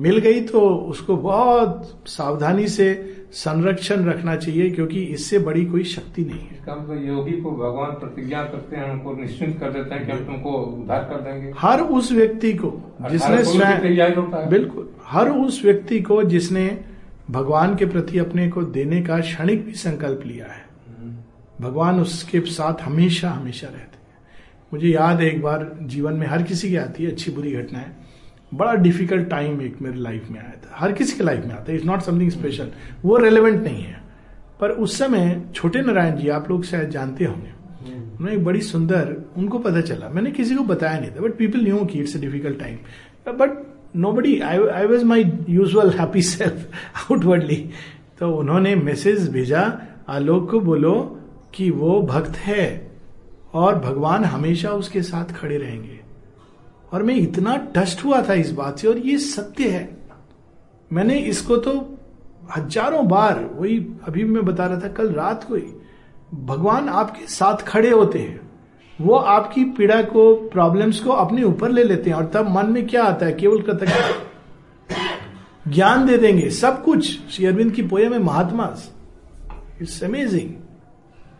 मिल 0.00 0.18
गई 0.18 0.40
तो 0.40 0.60
उसको 0.90 1.16
बहुत 1.18 2.02
सावधानी 2.08 2.66
से 2.68 2.86
संरक्षण 3.34 4.04
रखना 4.04 4.34
चाहिए 4.36 4.70
क्योंकि 4.70 5.02
इससे 5.14 5.38
बड़ी 5.38 5.64
कोई 5.64 5.84
शक्ति 5.86 6.22
नहीं 6.22 6.38
है। 6.40 6.54
इसका 6.54 6.74
मतलब 6.74 7.06
योगी 7.06 7.32
को 7.40 7.50
भगवान 7.52 7.90
प्रतिज्ञा 8.00 8.42
करते 8.44 8.76
हैं 8.76 8.90
हमको 8.90 9.12
निश्चिंत 9.16 9.58
कर 9.60 9.70
देते 9.70 9.94
हैं 9.94 10.06
कि 10.06 10.12
हम 10.12 10.24
तुमको 10.26 10.52
उद्धार 10.52 11.04
कर 11.04 11.20
देंगे। 11.22 11.52
हर 11.58 11.80
उस 11.80 12.12
व्यक्ति 12.12 12.52
को 12.54 12.72
जिसने 13.10 13.44
स्वयं 13.44 14.48
बिल्कुल 14.50 14.88
हर 15.06 15.30
उस 15.30 15.62
व्यक्ति 15.64 16.00
को 16.00 16.22
जिसने 16.24 16.66
भगवान 17.30 17.76
के 17.76 17.86
प्रति 17.86 18.18
अपने 18.18 18.48
को 18.48 18.62
देने 18.72 19.02
का 19.02 19.18
क्षणिक 19.20 19.64
भी 19.66 19.72
संकल्प 19.78 20.22
लिया 20.26 20.46
है 20.46 20.68
भगवान 21.60 22.00
उसके 22.00 22.40
साथ 22.50 22.82
हमेशा 22.82 23.30
हमेशा 23.30 23.66
रहते 23.66 23.96
हैं। 23.96 24.18
मुझे 24.72 24.88
याद 24.88 25.20
है 25.20 25.26
एक 25.28 25.42
बार 25.42 25.70
जीवन 25.82 26.14
में 26.14 26.26
हर 26.26 26.42
किसी 26.42 26.68
की 26.68 26.76
आती 26.78 27.04
है 27.04 27.10
अच्छी 27.10 27.30
बुरी 27.30 27.52
घटनाएँ। 27.52 27.90
बड़ा 28.54 28.74
डिफ़िकल्ट 28.74 29.28
टाइम 29.28 29.60
एक 29.62 29.80
मेरे 29.82 29.98
लाइफ 29.98 30.30
में 30.30 30.38
आया 30.40 30.52
था। 30.56 30.76
हर 30.76 30.92
किसी 30.92 31.16
के 31.16 31.24
लाइफ 31.24 31.44
में 31.44 31.54
आता 31.54 31.70
है। 31.72 31.76
इट्स 31.76 31.86
नॉट 31.86 32.00
समथिंग 32.00 32.30
स्पेशल 32.30 32.70
वो 33.04 33.16
रेलिवेंट 33.16 33.62
नहीं 33.62 33.82
है। 33.82 34.00
पर 34.60 34.70
उस 34.70 34.98
समय 34.98 35.42
छोटे 35.54 35.80
नारायण 35.82 36.16
जी, 36.16 36.28
आप 36.28 36.50
लोग 36.50 36.64
शायद 36.64 36.90
जानते 36.90 37.24
होंगे। 37.24 37.52
उन्होंने 37.82 38.32
एक 38.32 38.44
बड़ी 38.44 38.60
सुंदर, 38.60 39.14
उनको 39.36 39.58
पता 39.58 39.80
चला। 39.80 40.08
मैंने 40.08 40.30
किसी 40.30 40.54
को 40.54 40.64
बताया 40.64 40.98
नहीं 41.00 41.10
था 41.10 41.20
बट 41.20 41.36
पीपल 41.36 41.60
न्यू 41.60 41.84
कि 41.84 41.98
it's 41.98 42.16
a 42.16 42.20
difficult 42.20 42.58
time 42.58 43.36
but 43.38 43.50
nobody 44.12 44.38
I 44.40 44.86
was 44.86 45.04
my 45.04 45.24
usual 45.48 45.90
happy 45.90 46.22
self 46.22 46.70
outwardly 46.96 47.56
तो 48.20 48.30
उन्होंने 48.36 48.74
मैसेज 48.74 49.28
भेजा 49.30 49.62
आलोक 50.08 50.50
को 50.50 50.60
बोलो 50.60 50.92
कि 51.54 51.70
वो 51.70 52.00
भक्त 52.02 52.36
है 52.38 52.90
और 53.54 53.78
भगवान 53.78 54.24
हमेशा 54.24 54.70
उसके 54.70 55.02
साथ 55.02 55.32
खड़े 55.34 55.56
रहेंगे। 55.58 55.98
और 56.92 57.02
मैं 57.02 57.14
इतना 57.14 57.56
टस्ट 57.74 58.04
हुआ 58.04 58.22
था 58.28 58.34
इस 58.34 58.50
बात 58.52 58.78
से 58.78 58.88
और 58.88 58.98
ये 58.98 59.18
सत्य 59.18 59.68
है। 59.68 59.88
मैंने 60.90 61.18
इसको 61.26 61.56
तो 61.56 61.72
हज़ारों 62.56 63.06
बार 63.08 63.44
वही 63.54 63.76
अभी 64.04 64.24
मैं 64.24 64.44
बता 64.44 64.66
रहा 64.66 64.80
था 64.80 64.88
कल 64.92 65.12
रात 65.12 65.44
को 65.44 65.54
ही 65.54 65.72
भगवान 66.46 66.88
आपके 66.88 67.26
साथ 67.28 67.62
खड़े 67.66 67.90
होते 67.90 68.18
हैं। 68.18 68.40
वो 68.98 69.14
आपकी 69.14 69.64
पीड़ा 69.76 70.00
को 70.04 70.34
प्रॉब्लम्स 70.48 71.00
को 71.00 71.10
अपने 71.12 71.42
ऊपर 71.42 71.70
ले 71.70 71.84
लेते 71.84 72.10
हैं 72.10 72.16
और 72.16 72.26
तब 72.34 72.48
मन 72.48 72.66
में 72.66 72.86
क्या 72.86 73.04
आता 73.04 73.26
है? 73.26 73.32
केवल 73.32 73.62
कृतज्ञ। 73.62 73.92
ज्ञान 75.68 76.06
दे 76.06 76.16
देंगे 76.18 76.50
सब 76.50 76.82
कुछ। 76.84 77.30
श्री 77.30 77.46
अरविंद 77.46 77.72
की 77.72 77.82
पोयम 77.84 78.12
है 78.12 78.18
महात्मा। 78.18 78.74
इट्स 79.80 80.02
अमेजिंग 80.04 80.50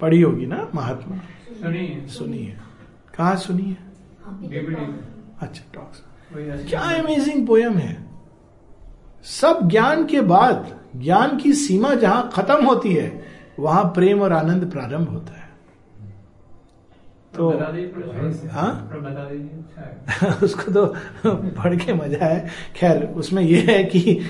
पढ़ी 0.00 0.20
होगी 0.20 0.46
ना 0.46 0.68
महात्मा? 0.74 1.16
सुनिए। 1.60 2.06
सुनी 2.08 2.38
है 2.38 2.58
कहा 3.16 3.34
सुनी 3.36 3.62
है 3.62 3.76
डीवीडी 4.42 4.86
अच्छा 5.40 5.62
टॉक्स 5.74 6.02
क्या 6.68 6.80
अमेजिंग 6.80 7.46
पोयम 7.46 7.74
है। 7.74 7.96
सब 9.24 9.68
ज्ञान 9.68 10.04
के 10.06 10.20
बाद 10.20 10.78
ज्ञान 10.96 11.36
की 11.36 11.52
सीमा 11.52 11.94
जहाँ 11.94 12.30
खत्म 12.34 12.64
होती 12.64 12.92
है 12.94 13.24
वहाँ 13.58 13.84
प्रेम 13.84 14.22
और 14.22 14.32
आनंद 14.32 14.70
प्रारंभ 14.70 15.08
होता 15.08 15.32
है। 15.32 15.48
तो 17.36 17.50
हाँ? 18.50 18.90
उसको 20.42 20.72
तो 20.72 20.86
पढ़ 21.26 21.76
के 21.76 21.92
मज़ा 21.92 22.26
है। 22.26 22.48
खैर 22.76 23.04
उसमें 23.04 23.42
यह 23.42 23.66
है 23.70 23.84
कि 23.84 24.20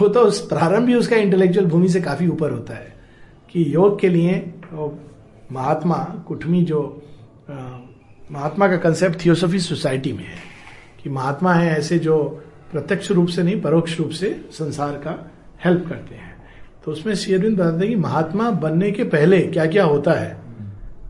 वो 0.00 0.08
तो 0.08 0.20
उस 0.20 0.46
प्रारंभ 0.46 0.88
ही 0.88 0.94
उसका 0.94 1.16
इंटेलेक्चुअल 1.16 1.66
भूमि 1.66 1.88
से 1.88 2.00
काफ़ी 2.00 2.28
ऊपर 2.28 2.50
होता 2.50 2.74
है 2.74 2.92
कि 3.50 3.74
योग 3.74 4.00
के 4.00 4.08
लिए 4.08 4.54
महात्मा 5.52 5.96
कुटमी 6.28 6.62
जो 6.62 6.99
महात्मा 8.32 8.68
का 8.68 8.76
कंसेप्ट 8.76 9.24
थियोसॉफी 9.24 9.58
सोसाइटी 9.58 10.12
में 10.12 10.24
है 10.24 10.38
कि 11.02 11.10
महात्मा 11.10 11.54
है 11.54 11.78
ऐसे 11.78 11.98
जो 11.98 12.44
प्रत्यक्ष 12.72 13.10
रूप 13.10 13.28
से 13.28 13.42
नहीं, 13.42 13.60
परोक्ष 13.60 13.98
रूप 13.98 14.10
से 14.10 14.44
संसार 14.52 14.92
का 14.92 15.30
हेल्प 15.64 15.84
करते 15.88 16.14
हैं। 16.14 16.36
तो 16.84 16.92
उसमें 16.92 17.14
शेरविंद 17.14 17.58
बताते 17.58 17.78
हैं 17.78 17.88
कि 17.88 17.96
महात्मा 17.96 18.50
बनने 18.50 18.90
के 18.90 19.04
पहले 19.04 19.40
क्या 19.40 19.66
क्या 19.66 19.84
होता 19.84 20.12
है? 20.12 20.38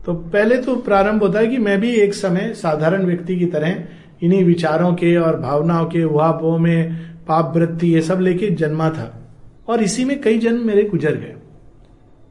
तो 0.05 0.13
पहले 0.13 0.57
तो 0.57 0.75
प्रारंभ 0.75 1.23
होता 1.23 1.39
है 1.39 1.47
कि 1.47 1.57
मैं 1.57 1.81
भी 1.81 1.91
एक 1.91 2.13
समय 2.13 2.53
साधारण 2.53 3.05
व्यक्ति 3.05 3.39
की 3.39 3.45
तरह 3.45 3.83
इन्हीं 4.21 4.43
विचारों 4.43 4.93
के 4.93 5.17
और 5.17 5.39
भावनाओं 5.39 5.85
के 5.85 6.03
उहापोह 6.03 6.59
में 6.59 6.95
पाप 7.25 7.53
वृत्ति 7.55 7.87
ये 7.87 8.01
सब 8.01 8.19
लेके 8.19 8.47
जन्मा 8.47 8.89
था। 8.89 9.29
और 9.67 9.83
इसी 9.83 10.05
में 10.05 10.21
कई 10.21 10.37
जन्म 10.37 10.67
मेरे 10.67 10.83
गुजर 10.83 11.15
गए। 11.15 11.35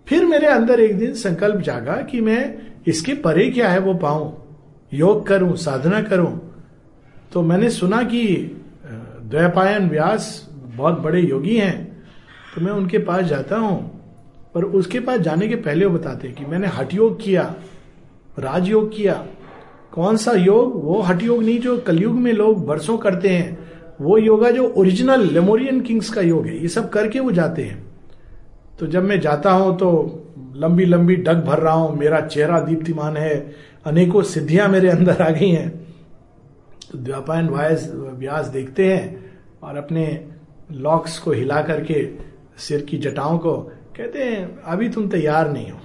फिर 0.09 0.24
मेरे 0.24 0.46
अंदर 0.46 0.81
एक 0.81 0.98
दिन 0.98 1.14
संकल्प 1.14 1.61
जागा 1.61 1.96
कि 1.96 2.20
मैं 2.20 2.59
इसके 2.87 3.14
परे 3.14 3.50
क्या 3.50 3.68
है 3.68 3.79
वो 3.79 3.94
पाऊँ? 3.94 4.39
योग 4.92 5.26
करूँ, 5.26 5.57
साधना 5.57 6.00
करूँ 6.03 6.38
तो 7.33 7.42
मैंने 7.42 7.70
सुना 7.70 8.03
कि 8.05 8.26
द्वैपायन 8.85 9.88
व्यास 9.88 10.48
बहुत 10.66 11.00
बड़े 11.00 11.20
योगी 11.20 11.57
हैं 11.57 11.76
तो 12.55 12.61
मैं 12.61 12.72
उनके 12.72 12.98
पास 13.00 13.24
जाता 13.24 13.57
हूँ, 13.57 13.79
पर 14.55 14.64
उसके 14.64 15.00
पास 15.00 15.20
जाने 15.20 15.48
के 15.48 15.57
पहले 15.57 15.87
वो 15.87 15.98
बताते 15.98 16.29
हैं 16.29 16.37
कि 16.37 16.44
मैंने 16.44 16.68
हट 16.68 16.94
योग 16.94 17.22
किया, 17.22 17.42
राजयोग 18.38 18.88
किया। 18.94 19.14
कौन 19.92 20.16
सा 20.16 20.33
योग? 20.33 20.72
वो 20.85 21.00
हट 21.03 21.22
योग 21.22 21.42
नहीं, 21.42 21.59
जो 21.61 21.76
कलयुग 21.79 22.14
में 22.14 22.33
लोग 22.33 22.66
वर्षों 22.66 22.96
करते 22.98 23.29
हैं, 23.29 23.59
वो 24.00 24.18
योगा 24.18 24.50
जो 24.50 24.66
ओरिजिनल 24.68 25.29
लेमोरियन 25.29 25.81
किंग्स 25.81 26.11
का 26.11 26.20
योग 26.20 26.46
है, 26.46 26.59
ये 26.59 26.68
सब 26.68 26.88
करके 26.90 27.20
वो 27.20 27.33
जाते 27.33 27.62
हैं। 27.62 27.85
तो 28.79 28.87
जब 28.87 29.05
मैं 29.05 29.20
जाता 29.20 29.50
हूँ 29.53 29.76
तो 29.79 29.90
लंबी 30.57 30.85
लंबी 30.85 31.16
डग 31.16 31.44
भर 31.44 31.59
रहा 31.59 31.74
हूँ, 31.74 31.96
मेरा 31.98 32.20
चेहरा 32.22 32.61
दीप्तिमान 32.61 33.16
है 33.16 33.37
अनेकों 33.86 34.22
सिद्धियाँ 34.22 34.68
मेरे 34.68 34.90
अंदर 34.90 35.22
आ 35.22 35.28
गई 35.30 35.50
हैं। 35.50 35.70
तो 36.92 36.98
द्वापायन 36.98 37.48
वायस, 37.48 37.90
व्यास 37.94 38.46
देखते 38.46 38.92
हैं 38.94 39.32
और 39.62 39.76
अपने 39.76 40.24
लॉक्स 40.72 41.18
को 41.18 41.32
हिला 41.32 41.60
करके 41.62 42.08
सिर 42.58 42.80
की 42.80 42.98
जटाओं 42.98 43.38
को 43.38 43.56
कहते 43.96 44.24
हैं, 44.24 44.62
अभी 44.62 44.88
तुम 44.88 45.08
तैयार 45.08 45.52
नहीं 45.52 45.70
हो। 45.70 45.78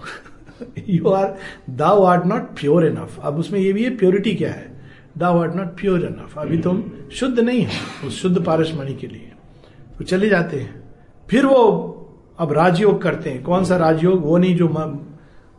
You 0.89 1.09
are 1.09 1.35
thou 1.69 2.03
art 2.03 2.23
not 2.25 2.41
pure 2.41 2.85
enough 2.85 3.19
अब 3.21 3.37
उसमें 3.39 3.59
ये 3.59 3.73
भी 3.73 3.83
है 3.83 3.95
प्योरिटी 3.97 4.33
क्या 4.35 4.51
है? 4.51 4.81
Thou 5.17 5.39
art 5.39 5.53
not 5.53 5.67
pure 5.67 6.05
enough 6.05 6.37
अभी 6.37 6.57
तुम 6.57 6.83
शुद्ध 7.11 7.39
नहीं 7.39 7.65
हो, 7.65 8.07
उस 8.07 8.21
शुद्ध 8.21 8.43
पारसमणि 8.45 8.93
के 8.93 9.07
लिए। 9.07 9.31
तो 9.97 10.03
चले 10.03 10.29
जाते 10.29 10.59
हैं। 10.59 10.83
फिर 11.29 11.45
वो 11.45 11.91
अब 12.39 12.51
राजयोग 12.51 13.01
करते 13.01 13.29
हैं। 13.29 13.43
कौन 13.43 13.65
सा 13.65 13.77
राजयोग? 13.77 14.21
वो 14.21 14.37
नहीं 14.37 14.55
जो 14.55 14.67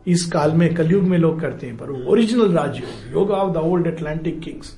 इस 0.07 0.25
काल 0.25 0.51
में 0.51 0.73
कलयुग 0.75 1.03
में 1.03 1.17
लोग 1.17 1.39
करते 1.41 1.67
हैं 1.67 1.77
पर 1.77 1.89
original 2.09 2.51
Rajyoga 2.53 3.13
yoga 3.13 3.31
of 3.31 3.53
the 3.53 3.57
old 3.57 3.87
Atlantic 3.87 4.39
kings 4.39 4.77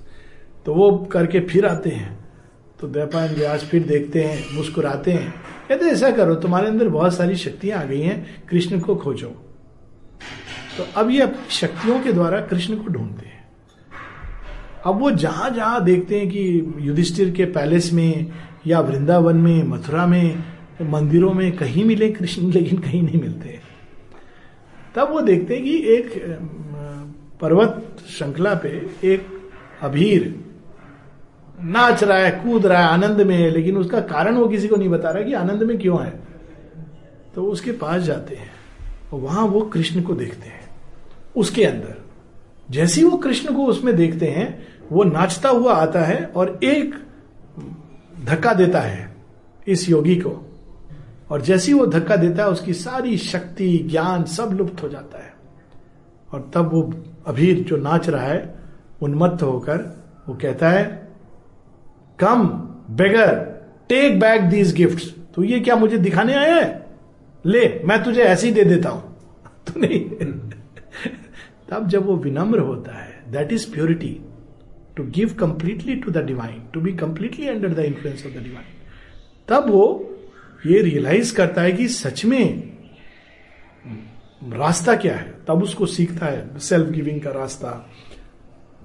तो 0.65 0.73
वो 0.73 0.91
करके 1.11 1.39
फिर 1.39 1.65
आते 1.65 1.89
हैं। 1.89 2.17
तो 2.79 2.87
द्वैपायन 2.87 3.33
व्यास 3.35 3.63
फिर 3.63 3.83
देखते 3.83 4.23
हैं 4.23 4.55
मुस्कुराते 4.55 5.11
हैं। 5.11 5.33
कहते 5.69 5.85
ऐसा 5.85 6.09
करो 6.11 6.35
तुम्हारे 6.35 6.67
अंदर 6.67 6.87
बहुत 6.87 7.15
सारी 7.15 7.35
शक्तियाँ 7.35 7.79
आ 7.79 7.83
गई 7.83 8.01
हैं 8.01 8.45
कृष्ण 8.49 8.79
को 8.79 8.95
खोजो। 8.95 9.27
तो 10.77 10.85
अब 10.95 11.09
ये 11.09 11.27
शक्तियों 11.49 11.99
के 11.99 12.13
द्वारा 12.13 12.39
कृष्ण 12.41 12.75
को 12.75 12.93
ढूंढते 12.93 13.25
हैं। 13.25 13.37
अब 14.85 14.99
वो 14.99 15.11
जहाँ 15.11 15.49
जहाँ 15.49 15.83
देखते 15.83 16.19
हैं 16.19 16.29
कि 16.29 16.75
युधिष्ठिर 16.79 17.31
के 17.31 17.45
पैलेस 17.45 17.91
में 17.93 18.31
या 18.67 18.79
वृंदावन 18.79 19.37
में 19.37 19.63
मथुरा 19.63 20.05
में 20.05 20.43
मंदिरों 20.81 21.33
में 21.33 21.51
कहीं 21.51 21.83
मिले 21.85 22.09
कृष्ण 22.11 22.51
लेकिन 22.51 22.79
कहीं 22.79 23.01
नहीं 23.03 23.21
मिलते। 23.21 23.59
तब 24.95 25.11
वो 25.11 25.21
देखते 25.21 25.55
हैं 25.55 25.63
कि 25.63 25.77
एक 25.93 26.13
पर्वत 27.41 27.97
श्रृंखला 28.09 28.53
पे 28.55 28.69
एक 29.03 29.27
अभीर 29.81 30.33
नाच 31.63 32.03
रहा 32.03 32.17
है, 32.17 32.31
कूद 32.31 32.65
रहा 32.65 32.79
है 32.79 32.87
आनंद 32.87 33.21
में 33.21 33.35
है 33.35 33.49
लेकिन 33.49 33.77
उसका 33.77 33.99
कारण 34.01 34.35
वो 34.35 34.47
किसी 34.47 34.67
को 34.67 34.75
नहीं 34.75 34.89
बता 34.89 35.09
रहा 35.09 35.23
कि 35.23 35.33
आनंद 35.33 35.63
में 35.63 35.77
क्यों 35.77 36.01
है। 36.05 36.19
तो 37.35 37.43
उसके 37.43 37.71
पास 37.71 38.01
जाते 38.01 38.35
हैं 38.35 38.51
वहाँ 39.13 39.45
वो 39.45 39.61
कृष्ण 39.61 40.01
को 40.01 40.13
देखते 40.13 40.49
हैं। 40.49 40.67
उसके 41.35 41.63
अंदर, 41.63 41.95
जैसे 42.69 43.03
वो 43.03 43.17
कृष्ण 43.17 43.53
को 43.55 43.65
उसमें 43.65 43.95
देखते 43.95 44.25
हैं, 44.25 44.67
वो 44.91 45.03
नाचता 45.03 45.49
हुआ 45.49 45.73
आता 45.73 46.01
है 46.01 46.23
और 46.25 46.59
एक 46.63 46.95
धक्का 48.25 48.53
देता 48.53 48.79
है 48.79 49.15
इस 49.67 49.89
योगी 49.89 50.15
को। 50.15 50.48
और 51.29 51.41
जैसे 51.41 51.73
वो 51.73 51.85
धक्का 51.85 52.15
देता 52.15 52.43
है, 52.43 52.49
उसकी 52.49 52.73
सारी 52.73 53.17
शक्ति, 53.17 53.77
ज्ञान 53.77 54.23
सब 54.23 54.49
लुप्त 54.53 54.83
हो 54.83 54.89
जाता 54.89 55.23
है। 55.23 55.33
और 56.31 56.51
तब 56.53 56.71
वो 56.73 56.93
अभीर 57.27 57.63
जो 57.63 57.77
नाच 57.77 58.09
रहा 58.09 58.23
है, 58.23 58.55
उन्मत्त 59.01 59.43
होकर 59.43 60.03
वो 60.29 60.35
कहता 60.35 60.69
है 60.69 61.09
come 62.19 62.47
beggar 62.95 63.35
take 63.89 64.19
back 64.19 64.41
these 64.41 64.75
gift 64.75 65.19
तो 65.33 65.43
ये 65.43 65.59
क्या 65.59 65.75
मुझे 65.75 65.97
दिखाने 65.97 66.33
आया 66.33 66.55
है? 66.55 66.85
ले, 67.45 67.81
मैं 67.85 68.03
तुझे 68.03 68.21
ऐसे 68.21 68.47
ही 68.47 68.53
दे 68.53 68.63
देता 68.63 68.89
हूँ। 68.89 69.17
तो 69.67 69.79
नहीं। 69.79 70.09
तब 71.69 71.87
जब 71.87 72.05
वो 72.05 72.15
विनम्र 72.15 72.59
होता 72.59 72.91
है 72.91 73.23
that 73.31 73.53
is 73.53 73.71
purity 73.73 74.21
to 74.95 75.03
give 75.03 75.33
completely 75.39 75.95
to 75.95 76.11
the 76.11 76.17
divine 76.17 76.63
to 76.73 76.81
be 76.81 76.93
completely 76.93 77.47
under 77.47 77.73
the 77.73 77.79
influence 77.79 78.25
of 78.25 78.33
the 78.33 78.37
divine 78.37 78.65
तब 79.47 79.69
वो 79.69 80.08
ये 80.65 80.81
रियलाइज़ 80.81 81.35
करता 81.35 81.61
है 81.61 81.71
कि 81.71 81.87
सच 81.87 82.25
में 82.25 82.77
रास्ता 84.43 84.95
क्या 84.95 85.15
है? 85.15 85.35
तब 85.47 85.63
उसको 85.63 85.85
सीखता 85.85 86.25
है। 86.25 86.59
सेल्फ 86.59 86.89
गिविंग 86.89 87.21
का 87.21 87.31
रास्ता, 87.31 87.89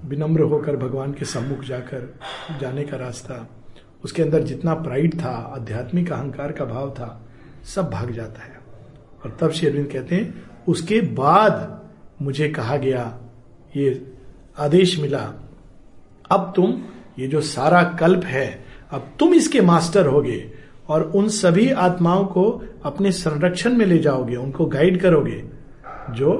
विनम्र 0.05 0.41
होकर 0.41 0.77
भगवान 0.77 1.13
के 1.13 1.25
सम्मुख 1.25 1.63
जाकर 1.63 2.19
जाने 2.61 2.83
का 2.83 2.97
रास्ता। 2.97 3.49
उसके 4.03 4.21
अंदर 4.21 4.43
जितना 4.43 4.73
प्राइड 4.73 5.23
था, 5.23 5.29
आध्यात्मिक 5.29 6.11
अहंकार 6.11 6.51
का 6.51 6.65
भाव 6.65 6.89
था, 6.89 7.27
सब 7.63 7.89
भाग 7.89 8.11
जाता 8.11 8.43
है। 8.43 8.59
और 9.25 9.37
तब 9.41 9.51
श्री 9.51 9.67
अरविंद 9.67 9.91
कहते 9.91 10.15
हैं, 10.15 10.51
उसके 10.67 11.01
बाद 11.01 11.85
मुझे 12.21 12.49
कहा 12.49 12.77
गया, 12.77 13.19
ये 13.75 14.13
आदेश 14.59 14.99
मिला, 14.99 15.33
अब 16.31 16.53
तुम, 16.55 16.85
ये 17.19 17.27
जो 17.27 17.41
सारा 17.41 17.83
कल्प 17.83 18.23
है, 18.23 18.65
अब 18.91 19.15
तुम 19.19 19.33
इसके 19.33 19.61
मास्टर 19.61 20.05
होगे। 20.05 20.64
और 20.89 21.03
उन 21.15 21.27
सभी 21.29 21.69
आत्माओं 21.71 22.25
को 22.25 22.43
अपने 22.85 23.11
संरक्षण 23.11 23.73
में 23.73 23.85
ले 23.85 23.97
जाओगे, 23.97 24.35
उनको 24.35 24.65
गाइड 24.65 24.99
करोगे, 25.01 25.43
जो 26.11 26.33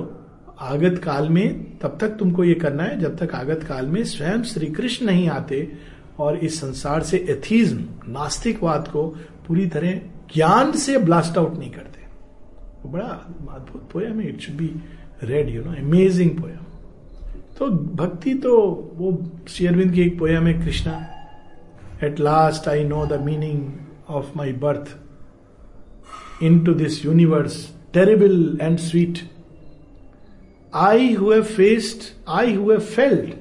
आगत 0.62 1.00
काल 1.04 1.30
में, 1.30 1.78
तब 1.80 1.98
तक 2.02 2.10
तुमको 2.10 2.44
ये 2.44 2.54
करना 2.56 2.84
है, 2.84 3.00
जब 3.00 3.16
तक 3.18 3.34
आगत 3.36 3.64
काल 3.64 3.88
में 3.88 4.04
स्वयं 4.04 4.44
श्री 4.44 4.68
कृष्ण 4.68 5.06
नहीं 5.06 5.30
आते 5.30 5.72
और 6.20 6.38
इस 6.38 6.60
संसार 6.60 7.04
से 7.04 7.18
एथीज्म 7.30 8.12
नास्तिकवाद 8.12 8.88
को 8.88 9.08
पूरी 9.48 9.66
तरह 9.68 10.00
ज्ञान 10.34 10.72
से 10.72 10.98
ब्लास्ट 10.98 11.38
आउट 11.38 11.58
नहीं 11.58 11.72
करते। 11.72 12.04
वो 12.84 12.92
बड़ा 12.92 13.06
अद्भुत 13.06 13.90
पोयम 13.94 14.20
है 14.20 14.30
it 14.30 14.42
should 14.42 14.56
be 14.58 14.70
read 15.24 15.50
you 15.50 15.64
know 15.64 15.72
amazing 15.82 16.32
poem 16.32 16.64
तो 17.58 17.68
भक्ति 17.96 18.34
तो 18.34 18.58
वो 18.96 19.12
शेयरविंद 19.48 19.92
की 19.94 20.02
एक 20.02 20.18
पोयम 20.20 20.48
है, 20.48 20.54
Krishna 20.54 20.96
at 22.04 22.20
last 22.20 22.68
I 22.70 22.84
know 22.84 23.06
the 23.06 23.22
meaning 23.22 23.62
of 24.09 24.35
my 24.35 24.53
birth 24.53 24.95
into 26.41 26.75
this 26.75 27.05
universe, 27.05 27.73
terrible 27.93 28.61
and 28.61 28.81
sweet. 28.81 29.25
I 30.73 30.99
who 31.09 31.31
have 31.31 31.49
faced, 31.49 32.15
I 32.27 32.47
who 32.47 32.71
have 32.71 32.89
felt 32.89 33.37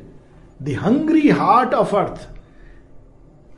the 0.59 0.73
hungry 0.75 1.29
heart 1.29 1.73
of 1.73 1.93
earth. 1.93 2.27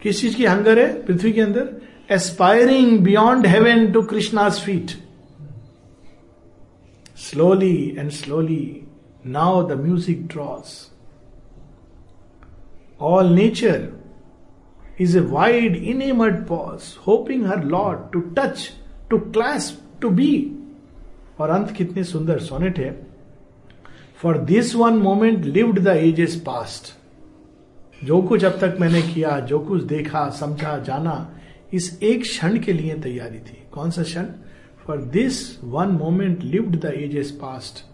किस 0.04 0.22
चीज 0.22 0.36
की 0.36 0.46
हंगर 0.46 0.80
है 0.80 0.88
पृथ्वी 1.06 1.32
के 1.34 1.41
अंदर 1.41 1.67
aspiring 2.12 2.98
beyond 3.04 3.46
heaven 3.48 3.91
to 3.91 4.02
Krishna's 4.12 4.60
feet 4.62 4.91
slowly 7.26 7.76
and 7.98 8.10
slowly 8.12 8.65
now 9.36 9.62
the 9.67 9.80
music 9.82 10.26
draws 10.28 10.72
all 13.02 13.34
nature 13.34 13.88
is 14.99 15.15
a 15.15 15.23
wide, 15.23 15.75
enamored 15.93 16.47
pause, 16.47 16.85
hoping 17.07 17.43
her 17.45 17.63
Lord 17.73 17.99
to 18.13 18.21
touch, 18.35 18.63
to 19.11 19.19
clasp, 19.33 19.81
to 20.03 20.11
be. 20.11 20.31
और 21.38 21.51
अंत 21.51 21.71
कितने 21.71 22.05
सुंदर 22.05 22.38
सोनेट 22.38 22.79
है। 22.79 23.07
For 24.23 24.38
this 24.38 24.75
one 24.75 24.92
moment 24.92 25.44
lived 25.44 25.79
the 25.79 25.87
ages 25.87 26.37
past 26.47 26.94
जो 28.05 28.23
कुछ 28.23 28.44
अब 28.44 28.53
तक 28.53 28.77
मैंने 28.81 29.03
किया 29.03 29.40
जो 29.40 29.59
कुछ 29.59 29.83
देखा 29.83 30.29
समझा 30.31 30.79
जाना 30.79 31.33
इस 31.75 31.99
एक 32.03 32.23
क्षण 32.23 32.59
के 32.59 32.73
लिए 32.73 32.94
तैयारी 32.94 33.38
थी। 33.38 33.63
कौन 33.73 33.90
सा 33.90 34.03
क्षण? 34.03 34.27
For 34.87 34.97
this 34.97 35.65
one 35.65 35.88
moment 35.88 36.42
lived 36.42 36.81
the 36.81 36.92
ages 36.97 37.31
past 37.31 37.85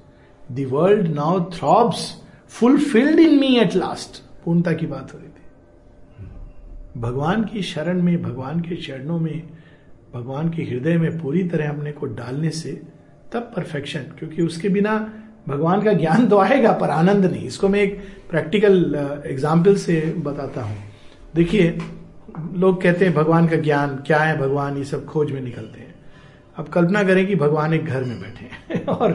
the 0.53 0.67
world 0.71 1.09
now 1.09 1.45
throbs 1.51 2.23
fulfilled 2.49 3.21
in 3.21 3.39
me 3.39 3.57
at 3.59 3.75
last 3.75 4.23
पूर्णता 4.45 4.73
की 4.73 4.87
बात 4.87 5.15
हो 5.15 5.19
रही। 5.19 5.29
भगवान 6.97 7.45
की 7.45 7.63
शरण 7.63 8.03
में, 8.03 8.23
भगवान 8.23 8.61
के 8.61 8.77
चरणों 8.77 9.19
में, 9.19 9.43
भगवान 10.15 10.49
के 10.51 10.63
हृदय 10.63 10.97
में 10.99 11.19
पूरी 11.19 11.43
तरह 11.49 11.69
अपने 11.69 11.93
को 11.93 12.07
डालने 12.07 12.51
से 12.51 12.81
तब 13.33 13.53
परफेक्शन 13.57 14.01
क्योंकि 14.19 14.43
उसके 14.43 14.69
बिना 14.69 14.97
भगवान 15.49 15.83
का 15.83 15.93
ज्ञान 15.93 16.27
तो 16.29 16.39
आएगा, 16.39 16.73
पर 16.73 16.91
आनंद 16.91 17.25
नहीं। 17.25 17.47
इसको 17.47 17.69
मैं 17.69 17.81
एक 17.81 17.99
प्रैक्टिकल 18.31 19.23
एग्ज़ाम्पल 19.27 19.77
से 19.77 20.01
बताता 20.19 20.63
हूँ। 20.63 20.77
देखिए, 21.35 21.79
लोग 22.55 22.83
कहते 22.83 23.05
हैं 23.05 23.15
भगवान 23.15 23.49
का 23.49 23.57
ज्ञान, 23.57 23.97
क्या 24.07 24.19
है 24.19 24.39
भगवान? 24.39 24.77
ये 24.77 24.85
सब 24.85 25.05
खोज 25.07 25.31
में 25.33 25.41
निकलते 25.41 25.81
हैं। 25.81 25.95
अब 26.57 26.69
कल्पना 26.69 27.03
करें 27.03 27.27
कि 27.27 27.35
भगवान 27.35 27.75
एक 27.75 27.85
घर 27.85 28.05
में 28.05 28.21
बैठे 28.21 28.45
हैं 28.45 28.85
और 28.89 29.13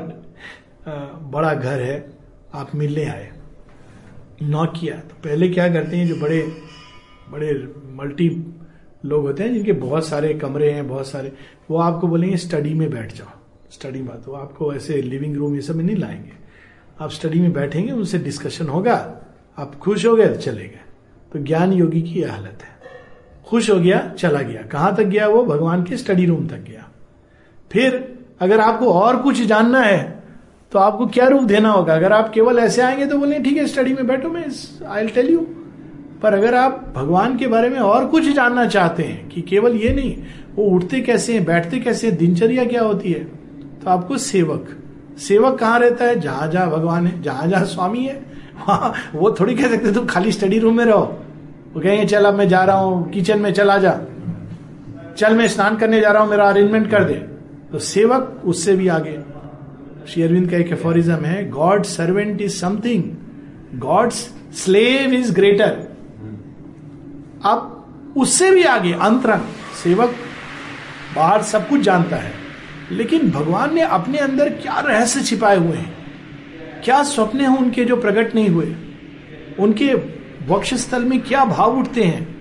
बड़ा 1.31 1.53
घर 1.53 1.81
है, 1.81 2.05
आप 2.53 2.75
मिलने 2.75 3.05
आए। 3.05 3.29
नॉक 4.41 4.73
किया 4.79 4.95
तो 4.95 5.15
पहले 5.23 5.49
क्या 5.49 5.67
करते 5.73 5.97
हैं, 5.97 6.07
जो 6.07 6.15
बड़े 6.15 6.41
बड़े 7.31 7.73
मल्टी 7.95 8.29
लोग 9.05 9.21
होते 9.25 9.43
हैं 9.43 9.53
जिनके 9.53 9.71
बहुत 9.71 10.07
सारे 10.07 10.33
कमरे 10.33 10.71
हैं, 10.71 10.87
बहुत 10.87 11.07
सारे। 11.07 11.33
वो 11.71 11.77
आपको 11.77 12.07
बोलेंगे, 12.07 12.37
स्टडी 12.37 12.73
में 12.73 12.89
बैठ 12.89 13.13
जाओ। 13.13 13.37
स्टडी 13.71 14.01
बात, 14.01 14.23
वो 14.27 14.33
आपको 14.33 14.73
ऐसे 14.73 15.01
लिविंग 15.01 15.35
रूम 15.35 15.55
ये 15.55 15.61
सब 15.61 15.75
में 15.75 15.83
नहीं 15.83 15.95
लाएँगे। 15.95 16.31
आप 16.99 17.11
स्टडी 17.11 17.39
में 17.39 17.53
बैठेंगे, 17.53 17.91
उनसे 17.91 18.17
डिस्कशन 18.17 18.67
होगा। 18.67 18.95
आप 19.57 19.75
खुश 19.75 20.05
हो 20.05 20.15
गए 20.15 20.27
तो 20.27 20.35
चले 20.35 20.63
गए। 20.63 20.81
तो 21.33 21.39
ज्ञान 21.39 21.73
योगी 21.73 22.01
की 22.01 22.21
यह 22.21 22.31
हालत 22.31 22.59
है। 22.61 22.77
खुश 23.45 23.69
हो 23.69 23.79
गया, 23.79 24.13
चला 24.19 24.41
गया। 24.41 24.61
कहाँ 24.61 24.95
तक 24.95 25.03
गया 25.03 25.27
वो? 25.27 25.43
भगवान 25.45 25.83
के 25.83 25.97
स्टडी 25.97 26.25
रूम 26.25 26.47
तक 26.47 26.57
गया। 26.57 26.89
फिर 27.71 28.17
अगर 28.39 28.59
आपको 28.59 28.93
और 28.93 29.17
कुछ 29.17 29.41
जानना 29.41 29.81
है 29.81 30.23
तो 30.71 30.79
आपको 30.79 31.05
क्या 31.07 31.27
रूप 31.27 31.43
देना 31.43 31.69
होगा? 31.69 31.93
अगर 31.93 32.13
आप 32.13 32.29
केवल 32.29 32.59
ऐसे 32.59 32.81
आएँगे 32.81 33.05
तो 33.05 33.17
बोले 33.17 33.39
ठीक 33.39 33.57
है 33.57 33.65
स्टडी 33.67 33.93
में 33.93 34.07
बैठो, 34.07 34.29
मैं 34.29 34.45
आई 34.87 35.07
टेल 35.07 35.29
यू 35.29 35.47
पर 36.21 36.33
अगर 36.33 36.55
आप 36.55 36.93
भगवान 36.95 37.37
के 37.37 37.47
बारे 37.47 37.69
में 37.69 37.79
और 37.79 38.05
कुछ 38.05 38.29
जानना 38.29 38.65
चाहते 38.67 39.03
हैं 39.03 39.27
कि 39.29 39.41
केवल 39.41 39.75
ये 39.75 39.93
नहीं, 39.93 40.15
वो 40.55 40.65
उठते 40.65 41.01
कैसे 41.01 41.33
हैं, 41.33 41.43
बैठते 41.45 41.79
कैसे 41.79 42.07
हैं, 42.07 42.17
दिनचर्या 42.17 42.65
क्या 42.65 42.81
होती 42.81 43.11
है 43.11 43.23
तो 43.83 43.89
आपको 43.89 44.17
सेवक 44.17 44.67
सेवक 45.19 45.57
कहाँ 45.59 45.79
रहता 45.79 46.05
है? 46.05 46.19
जहाँ 46.19 46.47
जहाँ 46.47 46.69
भगवान 46.69 47.07
है, 47.07 47.21
जहाँ 47.21 47.47
जहाँ 47.47 47.65
स्वामी 47.65 48.03
है, 48.05 48.13
वहाँ, 48.57 48.93
वो 49.15 49.31
थोड़ी 49.39 49.55
कह 49.55 49.69
सकते 49.69 49.93
तुम 49.93 50.05
खाली 50.05 50.31
स्टडी 50.31 50.59
रूम 50.59 50.77
में 50.77 50.83
रहो। 50.85 51.01
वो 51.73 51.81
कहेंगे, 51.81 52.05
चल 52.05 52.25
अब 52.25 52.33
मैं 52.33 52.47
जा 52.49 52.63
रहा 52.63 52.77
हूँ 52.77 53.09
किचन 53.11 53.39
में 53.39 53.51
चला 53.53 53.77
जा। 53.77 53.99
चल 55.17 55.35
मैं 55.35 55.47
स्नान 55.47 55.77
करने 55.77 56.01
जा 56.01 56.11
रहा 56.11 56.21
हूँ, 56.21 56.29
मेरा 56.31 56.49
अरेंजमेंट 56.49 56.89
कर 56.91 57.03
दे। 57.03 57.13
तो 57.71 57.79
सेवक 57.79 58.41
उससे 58.45 58.75
भी 58.75 58.87
आगे। 58.87 59.17
श्री 60.07 60.23
अरविंद 60.23 60.49
का 60.51 60.57
एक 60.57 60.71
एफोरिज्म 60.71 61.25
है 61.25 61.49
God 61.49 61.83
servant 61.83 62.41
is 62.41 62.55
something 62.55 63.03
God's 63.79 64.27
slave 64.55 65.13
is 65.13 65.33
greater 65.33 65.96
अब 67.45 68.13
उससे 68.17 68.51
भी 68.51 68.63
आगे 68.63 68.93
अंतरंग 68.93 69.41
सेवक 69.83 70.15
बाहर 71.15 71.41
सब 71.41 71.67
कुछ 71.69 71.81
जानता 71.81 72.15
है, 72.15 72.31
लेकिन 72.91 73.29
भगवान 73.31 73.75
ने 73.75 73.81
अपने 73.81 74.17
अंदर 74.17 74.49
क्या 74.49 74.79
रहस्य 74.79 75.21
छिपाए 75.21 75.57
हुए 75.57 75.77
हैं? 75.77 75.95
क्या 76.83 77.03
स्वप्न 77.03 77.41
हैं 77.41 77.57
उनके 77.57 77.85
जो 77.85 77.95
प्रकट 77.95 78.35
नहीं 78.35 78.49
हुए? 78.49 78.75
उनके 79.59 79.93
वक्ष 80.47 80.73
स्थल 80.73 81.05
में 81.05 81.19
क्या 81.21 81.45
भाव 81.45 81.77
उठते 81.79 82.03
हैं? 82.03 82.37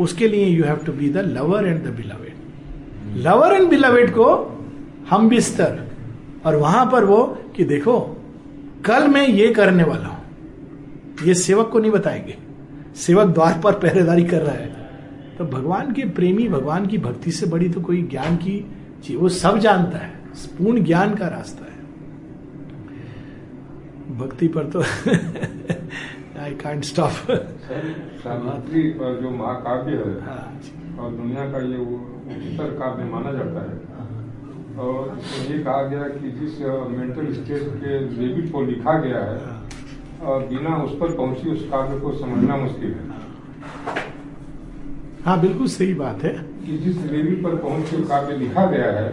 उसके 0.00 0.28
लिए 0.28 0.46
you 0.46 0.64
have 0.64 0.76
to 0.76 0.92
be 0.92 1.08
the 1.08 1.18
lover 1.18 1.66
and 1.66 1.84
the 1.84 1.88
beloved 1.88 3.16
lover 3.16 3.52
and 3.52 3.68
beloved 3.68 4.10
को 4.10 4.26
हम 5.10 5.28
बिस्तर, 5.28 5.88
और 6.46 6.56
वहाँ 6.56 6.86
पर 6.86 7.04
वो 7.04 7.22
कि 7.56 7.64
देखो, 7.64 7.98
कल 8.84 9.08
मैं 9.08 9.26
ये 9.28 9.48
करने 9.48 9.84
वाला 9.84 10.06
हूँ। 10.06 10.18
ये 11.24 11.34
सेवक 11.34 11.68
को 11.68 11.78
नहीं 11.78 11.90
बताएँगे। 11.90 12.36
सेवक 12.96 13.28
द्वार 13.28 13.60
पर 13.64 13.72
पहरेदारी 13.78 14.24
कर 14.24 14.42
रहा 14.42 14.54
है। 14.54 14.68
तो 15.38 15.44
भगवान 15.46 15.92
के 15.92 16.02
प्रेमी 16.10 16.48
भगवान 16.48 16.86
की 16.86 16.98
भक्ति 16.98 17.30
से 17.30 17.46
बड़ी 17.46 17.68
तो 17.68 17.80
कोई 17.80 18.02
ज्ञान 18.02 18.36
की 18.36 18.58
चीज़ 19.04 19.18
वो 19.18 19.28
सब 19.28 19.58
जानता 19.58 19.98
है। 19.98 20.12
पूर्ण 20.58 20.84
ज्ञान 20.84 21.14
का 21.14 21.28
रास्ता 21.28 21.64
है। 21.64 21.78
भक्ति 24.18 24.48
पर 24.48 24.64
तो 24.66 24.80
आई 26.40 26.54
कांट 26.54 26.84
स्टॉप 26.84 27.10
सावित्री 28.18 28.82
जो 28.92 29.30
महाकाव्य 29.30 29.96
है 29.96 30.20
हाँ। 30.22 30.60
और 31.00 31.12
दुनिया 31.12 31.44
का 31.52 31.58
ये 31.66 31.76
वो 31.76 31.96
उच्चतर 32.26 32.70
काव्य 32.78 33.04
माना 33.04 33.32
जाता 33.32 33.60
है। 33.60 33.78
और 34.78 35.18
ये 35.48 35.58
कहा 35.58 35.82
गया 35.82 36.08
कि 36.10 36.30
जिस 36.30 36.60
मेंटल 36.90 37.32
स्टेट 37.32 37.62
के 37.76 37.98
लेवल 38.10 38.48
को 38.48 38.62
लिखा 38.64 38.98
गया 38.98 39.24
है। 39.24 39.59
और 40.22 40.46
बिना 40.46 40.76
उस 40.84 40.92
पर 41.00 41.14
पहुँची 41.16 41.50
उस 41.50 41.68
काव्य 41.70 41.98
को 42.00 42.12
समझना 42.18 42.56
मुश्किल 42.56 42.90
है। 42.90 43.04
हाँ 45.24 45.40
बिल्कुल 45.40 45.66
सही 45.68 45.94
बात 45.94 46.22
है। 46.24 46.32
कि 46.66 46.76
जिस 46.78 46.96
लेवल 47.04 47.34
पर 47.42 47.56
पहुँच 47.62 47.90
के 47.90 48.02
काव्य 48.08 48.36
लिखा 48.36 48.64
गया 48.66 48.90
है 48.92 49.08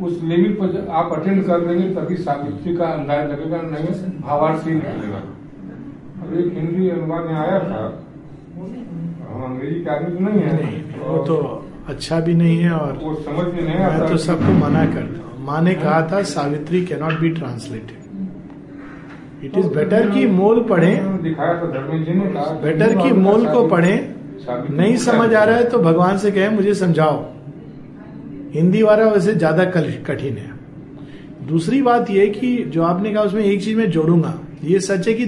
उस 0.00 0.20
लेवल 0.22 0.52
पर 0.54 0.86
आप 0.98 1.12
अटेंड 1.12 1.44
कर 1.46 1.66
लेंगे 1.66 1.88
तभी 1.94 2.16
सावित्री 2.18 2.76
का 2.76 2.86
अंदाज 2.88 3.30
लगेगा 3.30 3.60
नहीं 3.62 4.10
भावार्थ 4.20 4.66
ही 4.66 4.74
निकलेगा। 4.74 5.22
और 6.20 6.34
एक 6.40 6.52
हिंदी 6.54 6.88
अनुवाद 6.90 7.24
में 7.26 7.34
आया 7.36 7.58
था 7.60 7.82
हम 9.30 9.42
अंग्रेज़ी 9.44 9.80
के 9.80 9.90
आदमी 9.90 10.14
तो 10.14 10.24
नहीं 10.24 10.42
है 10.42 10.52
नहीं 10.56 10.78
वो 11.00 11.18
तो 11.26 11.36
अच्छा 11.88 12.20
भी 12.20 12.34
नहीं 12.34 12.58
है 12.58 12.72
और 12.72 12.98
वो 13.02 13.14
समझ 13.22 13.46
में 13.54 13.62
नहीं 13.62 13.78
आता 13.84 14.08
तो 14.08 14.16
सबको 14.24 14.52
मना 14.58 14.84
करता 14.86 15.28
हूँ। 15.28 15.44
माँ 15.46 15.60
ने 15.62 15.74
कहा 15.76 16.00
था 16.12 16.22
Savitri 16.30 16.84
cannot 16.86 17.20
be 17.20 17.30
translated 17.34 17.98
it 19.44 19.56
is 19.58 19.66
better 19.68 20.10
कि 20.10 20.26
मोल 20.28 20.62
पढ़ें। 20.62 21.22
दिखाया 21.22 21.54
था 21.54 21.70
धर्मेंद्र 21.72 22.04
जी 22.06 22.18
ने 22.18 22.26
कहा 22.26 22.52
बेटर 22.62 22.94
कि 22.96 23.12
मोल 23.18 23.46
को 23.46 23.66
पढ़ें। 23.68 24.14
नहीं 24.70 24.96
समझ 24.98 25.32
आ 25.34 25.44
रहा 25.44 25.56
है 25.56 25.68
तो 25.70 25.78
भगवान 25.80 26.18
से 26.18 26.30
कहे 26.30 26.48
मुझे 26.50 26.74
समझाओ। 26.74 27.18
हिंदी 28.54 28.82
वाला 28.82 29.08
वैसे 29.08 29.34
ज़्यादा 29.34 29.64
कठिन 29.66 30.36
है। 30.36 30.50
दूसरी 31.48 31.80
बात 31.82 32.10
यह 32.10 32.32
कि 32.32 32.56
जो 32.66 32.82
आपने 32.82 33.12
कहा 33.12 33.22
उसमें 33.22 33.42
एक 33.44 33.62
चीज़ 33.62 33.76
मैं 33.78 33.90
जोड़ूँगा। 33.90 34.38
ये 34.64 34.80
सच 34.80 35.08
है 35.08 35.14
कि 35.14 35.24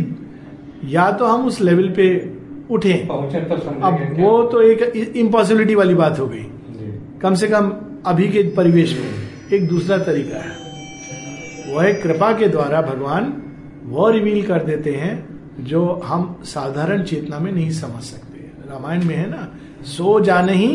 या 0.87 1.11
तो 1.13 1.27
हम 1.27 1.47
उस 1.47 1.61
लेवल 1.61 1.89
पे 1.89 2.09
उठे। 2.71 2.93
अब 2.93 4.17
वो 4.19 4.43
तो 4.43 4.61
एक 4.63 4.83
इम्पॉसिबिलिटी 5.17 5.75
वाली 5.75 5.95
बात 5.95 6.19
हो 6.19 6.27
गई। 6.27 6.47
कम 7.23 7.35
से 7.35 7.49
कम 7.49 7.73
अभी 8.07 8.29
के 8.29 8.43
परिवेश 8.57 8.99
में 8.99 9.57
एक 9.57 9.69
दूसरा 9.69 9.99
तरीका 10.01 10.39
है। 10.39 11.75
वह 11.75 11.93
कृपा 12.03 12.33
के 12.33 12.49
द्वारा 12.49 12.81
भगवान 12.83 13.33
वो 13.85 14.11
रिवील 14.11 14.43
कर 14.47 14.62
देते 14.64 14.93
हैं 14.95 15.64
जो 15.64 15.85
हम 16.05 16.43
साधारण 16.45 17.03
चेतना 17.03 17.39
में 17.39 17.53
नहीं 17.53 17.70
समझ 17.70 18.03
सकते 18.03 18.51
रामायण 18.70 19.05
में 19.05 19.14
है 19.14 19.28
ना 19.30 19.49
सो 19.87 20.18
जाने 20.20 20.53
ही 20.53 20.68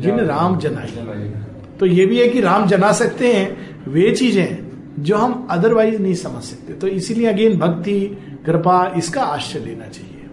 जिन 0.00 0.20
राम 0.26 0.58
जनाई 0.58 1.32
तो 1.80 1.86
ये 1.86 2.06
भी 2.06 2.18
है 2.20 2.28
कि 2.28 2.40
राम 2.40 2.66
जना 2.66 2.92
सकते 2.92 3.32
हैं 3.32 3.88
वे 3.88 4.10
चीज़ें 4.16 5.02
जो 5.02 5.16
हम 5.16 5.46
अदरवाइज़ 5.50 6.00
नहीं 6.02 6.14
समझ 6.14 6.42
सकते। 6.42 6.72
तो 6.72 6.86
इसीलिए 6.88 7.26
अगेन 7.26 7.58
भक्ति 7.58 8.00
कृपा 8.46 8.86
इसका 8.96 9.22
आश्रय 9.24 9.60
लेना 9.60 9.86
चाहिए। 9.86 10.26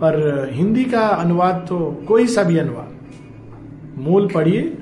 पर 0.00 0.50
हिंदी 0.52 0.84
का 0.84 1.00
अनुवाद 1.00 1.64
तो 1.68 1.78
कोई 2.08 2.26
सा 2.26 2.42
भी 2.42 2.58
अनुवाद 2.58 3.98
मूल 4.00 4.28
पढ़िए 4.28 4.72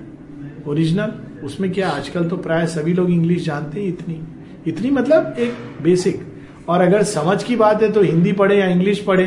ओरिजिनल 0.68 1.12
उसमें 1.44 1.72
क्या 1.72 1.88
आजकल 1.90 2.28
तो 2.28 2.36
प्राय 2.38 2.66
सभी 2.66 2.92
लोग 2.92 3.10
इंग्लिश 3.10 3.44
जानते 3.44 3.80
हैं 3.80 3.88
इतनी। 3.88 4.20
इतनी 4.66 4.90
मतलब 4.90 5.34
एक 5.38 5.54
बेसिक 5.82 6.22
और 6.70 6.80
अगर 6.80 7.02
समझ 7.02 7.42
की 7.44 7.56
बात 7.56 7.82
है 7.82 7.90
तो 7.92 8.02
हिंदी 8.02 8.32
पढ़े 8.32 8.56
या 8.56 8.66
इंग्लिश 8.68 9.00
पढ़े 9.04 9.26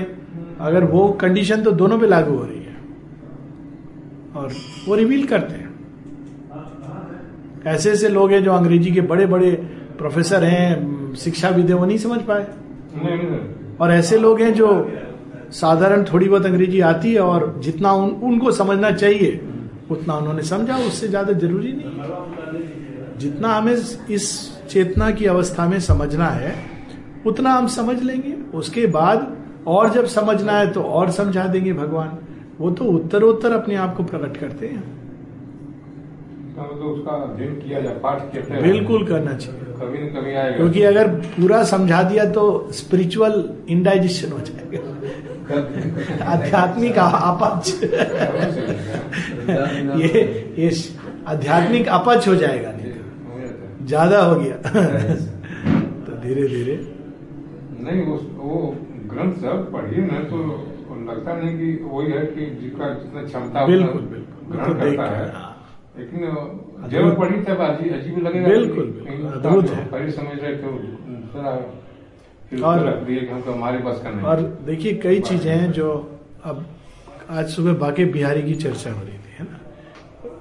अगर 0.62 0.84
वो 0.86 1.08
कंडीशन 1.22 1.64
तो 1.64 1.72
दोनों 1.74 2.00
पे 2.00 2.08
लागू 2.08 2.36
हो 2.36 2.44
रही 2.44 2.60
है। 2.60 2.76
और 4.36 4.52
वो 4.88 4.96
रिवील 4.96 5.26
करते 5.28 5.54
हैं। 5.54 5.72
ऐसे 7.66 7.92
ऐसे 7.92 8.10
लोग 8.10 8.32
हैं 8.32 8.44
जो 8.44 8.52
अंग्रेज़ी 8.54 8.92
के 8.92 9.02
बड़े 9.04 9.26
बड़े 9.26 9.52
प्रोफेसर 9.98 10.44
हैं 10.44 11.14
शिक्षाविद 11.16 11.68
हैं 11.68 11.76
वो 11.76 11.86
नहीं 11.86 11.98
समझ 11.98 12.20
पाए। 12.22 12.46
नहीं, 12.96 13.18
नहीं, 13.18 13.30
नहीं। 13.30 13.78
और 13.80 13.92
ऐसे 13.92 14.18
लोग 14.18 14.42
हैं 14.42 14.54
जो 14.54 14.68
साधारण 15.52 16.04
थोड़ी 16.04 16.28
बहुत 16.30 16.46
अंग्रेज़ी 16.46 16.80
आती 16.82 17.14
है 17.14 17.20
और 17.22 17.60
जितना 17.64 17.92
उन, 17.94 18.10
उनको 18.10 18.52
समझना 18.52 18.92
चाहिए 18.94 19.42
उतना 19.92 20.14
उन्होंने 20.14 20.44
समझा 20.44 20.78
उससे 20.78 21.08
ज़्यादा 21.08 21.34
ज़रूरी 21.34 21.72
नहीं। 21.74 23.18
जितना 23.20 23.54
हमें 23.54 23.74
इस 23.74 24.28
चेतना 24.70 25.10
की 25.12 25.26
अवस्था 25.26 25.68
में 25.68 25.80
समझना 25.82 26.28
है 26.28 26.56
उतना 27.26 27.54
हम 27.54 27.68
समझ 27.70 28.02
लेंगे। 28.04 28.34
उसके 28.58 28.86
बाद 28.88 29.28
और 29.68 29.90
जब 29.90 30.06
समझना 30.08 30.54
है 30.54 30.72
तो 30.74 30.82
और 30.82 31.12
समझा 31.12 31.46
देंगे 31.48 31.74
भगवान। 31.74 32.18
वो 32.60 32.72
तो 32.72 32.86
उत्तरोत्तर 32.88 33.52
अपने 33.52 33.76
आप 33.76 33.96
को 33.96 34.04
प्रकट 34.04 34.38
करते 34.38 34.68
हैं। 34.68 34.84
मतलब 36.54 36.86
उसका 36.88 37.12
अध्ययन 37.24 37.54
किया 37.60 37.80
जाए 37.82 37.94
पाठ 38.00 38.22
कहते 38.34 38.62
बिल्कुल 38.62 39.06
करना 39.08 39.34
चाहिए। 39.36 39.62
कभी 39.80 40.00
न 40.00 40.08
कभी 40.10 40.34
आएगा। 40.34 40.58
क्योंकि 40.58 40.82
अगर 40.84 41.08
पूरा 41.08 41.64
समझा 41.64 42.02
दिया 42.04 42.26
तो 42.32 42.44
स्पिरिचुअल 42.74 43.44
इंडाइजेशन 43.70 44.32
हो 44.32 44.40
जाएगा। 44.40 44.82
आध्यात्मिक 46.26 46.98
अपच। 47.00 47.64
ये 50.02 50.22
ये 50.58 50.72
आध्यात्मिक 51.28 51.88
अपच 51.90 52.28
हो 52.28 52.36
जाएगा। 52.36 52.72
नहीं 52.72 52.92
तो। 52.92 53.86
ज़्यादा 53.88 54.22
हो 54.24 54.36
गया। 54.36 54.56
तो 56.06 56.22
धीरे 56.22 56.48
धीरे 56.48 56.76
नहीं 57.84 58.02
वो 58.06 58.16
वो 58.44 58.76
ग्रंथ 59.14 59.34
सब 59.42 59.72
पढ़िए 59.74 60.06
ना 60.06 60.20
तो 60.24 60.38
लगता 61.12 61.34
नहीं 61.38 61.58
कि 61.58 61.84
वही 61.84 62.12
है 62.12 62.26
कि 62.26 62.46
जिसका 62.62 62.90
जितना 62.94 63.24
क्षमता 63.24 63.66
बिल्कुल, 63.66 64.02
बिल्कुल। 64.02 64.58
ग्रहण 64.58 64.74
तो 64.74 64.80
करता 64.80 65.06
है। 65.18 65.32
हाँ। 65.34 65.50
लेकिन 65.98 66.20
ज़रूर 66.90 67.14
पड़ी 67.14 67.42
तब 67.42 67.60
अजीब 67.62 67.94
अजीब 67.94 68.18
लगेगा 68.28 68.50
बिल्कुल, 68.50 68.88
अद्भुत 69.34 69.70
है। 69.70 69.86
पहले 69.86 70.12
समझ 70.12 70.40
रहे 70.40 70.54
थे 70.54 70.62
दूसरा 70.62 71.50
और- 72.68 73.30
हमको 73.32 73.52
हमारे 73.52 73.78
बस 73.78 74.02
का 74.04 74.10
नहीं। 74.10 74.22
और 74.22 74.42
देखिए 74.66 74.94
कई 74.94 75.20
चीज़ें 75.20 75.56
हैं 75.56 75.72
जो 75.72 75.90
अब 76.44 76.66
आज 77.30 77.50
सुबह 77.50 77.74
बाके 77.74 78.06
बिहारी 78.06 78.42
की 78.44 78.54
चर्चा 78.56 78.92
हो 78.92 79.02
रही 79.02 79.18
थी 79.18 79.36
है 79.40 79.44
ना? 79.44 79.60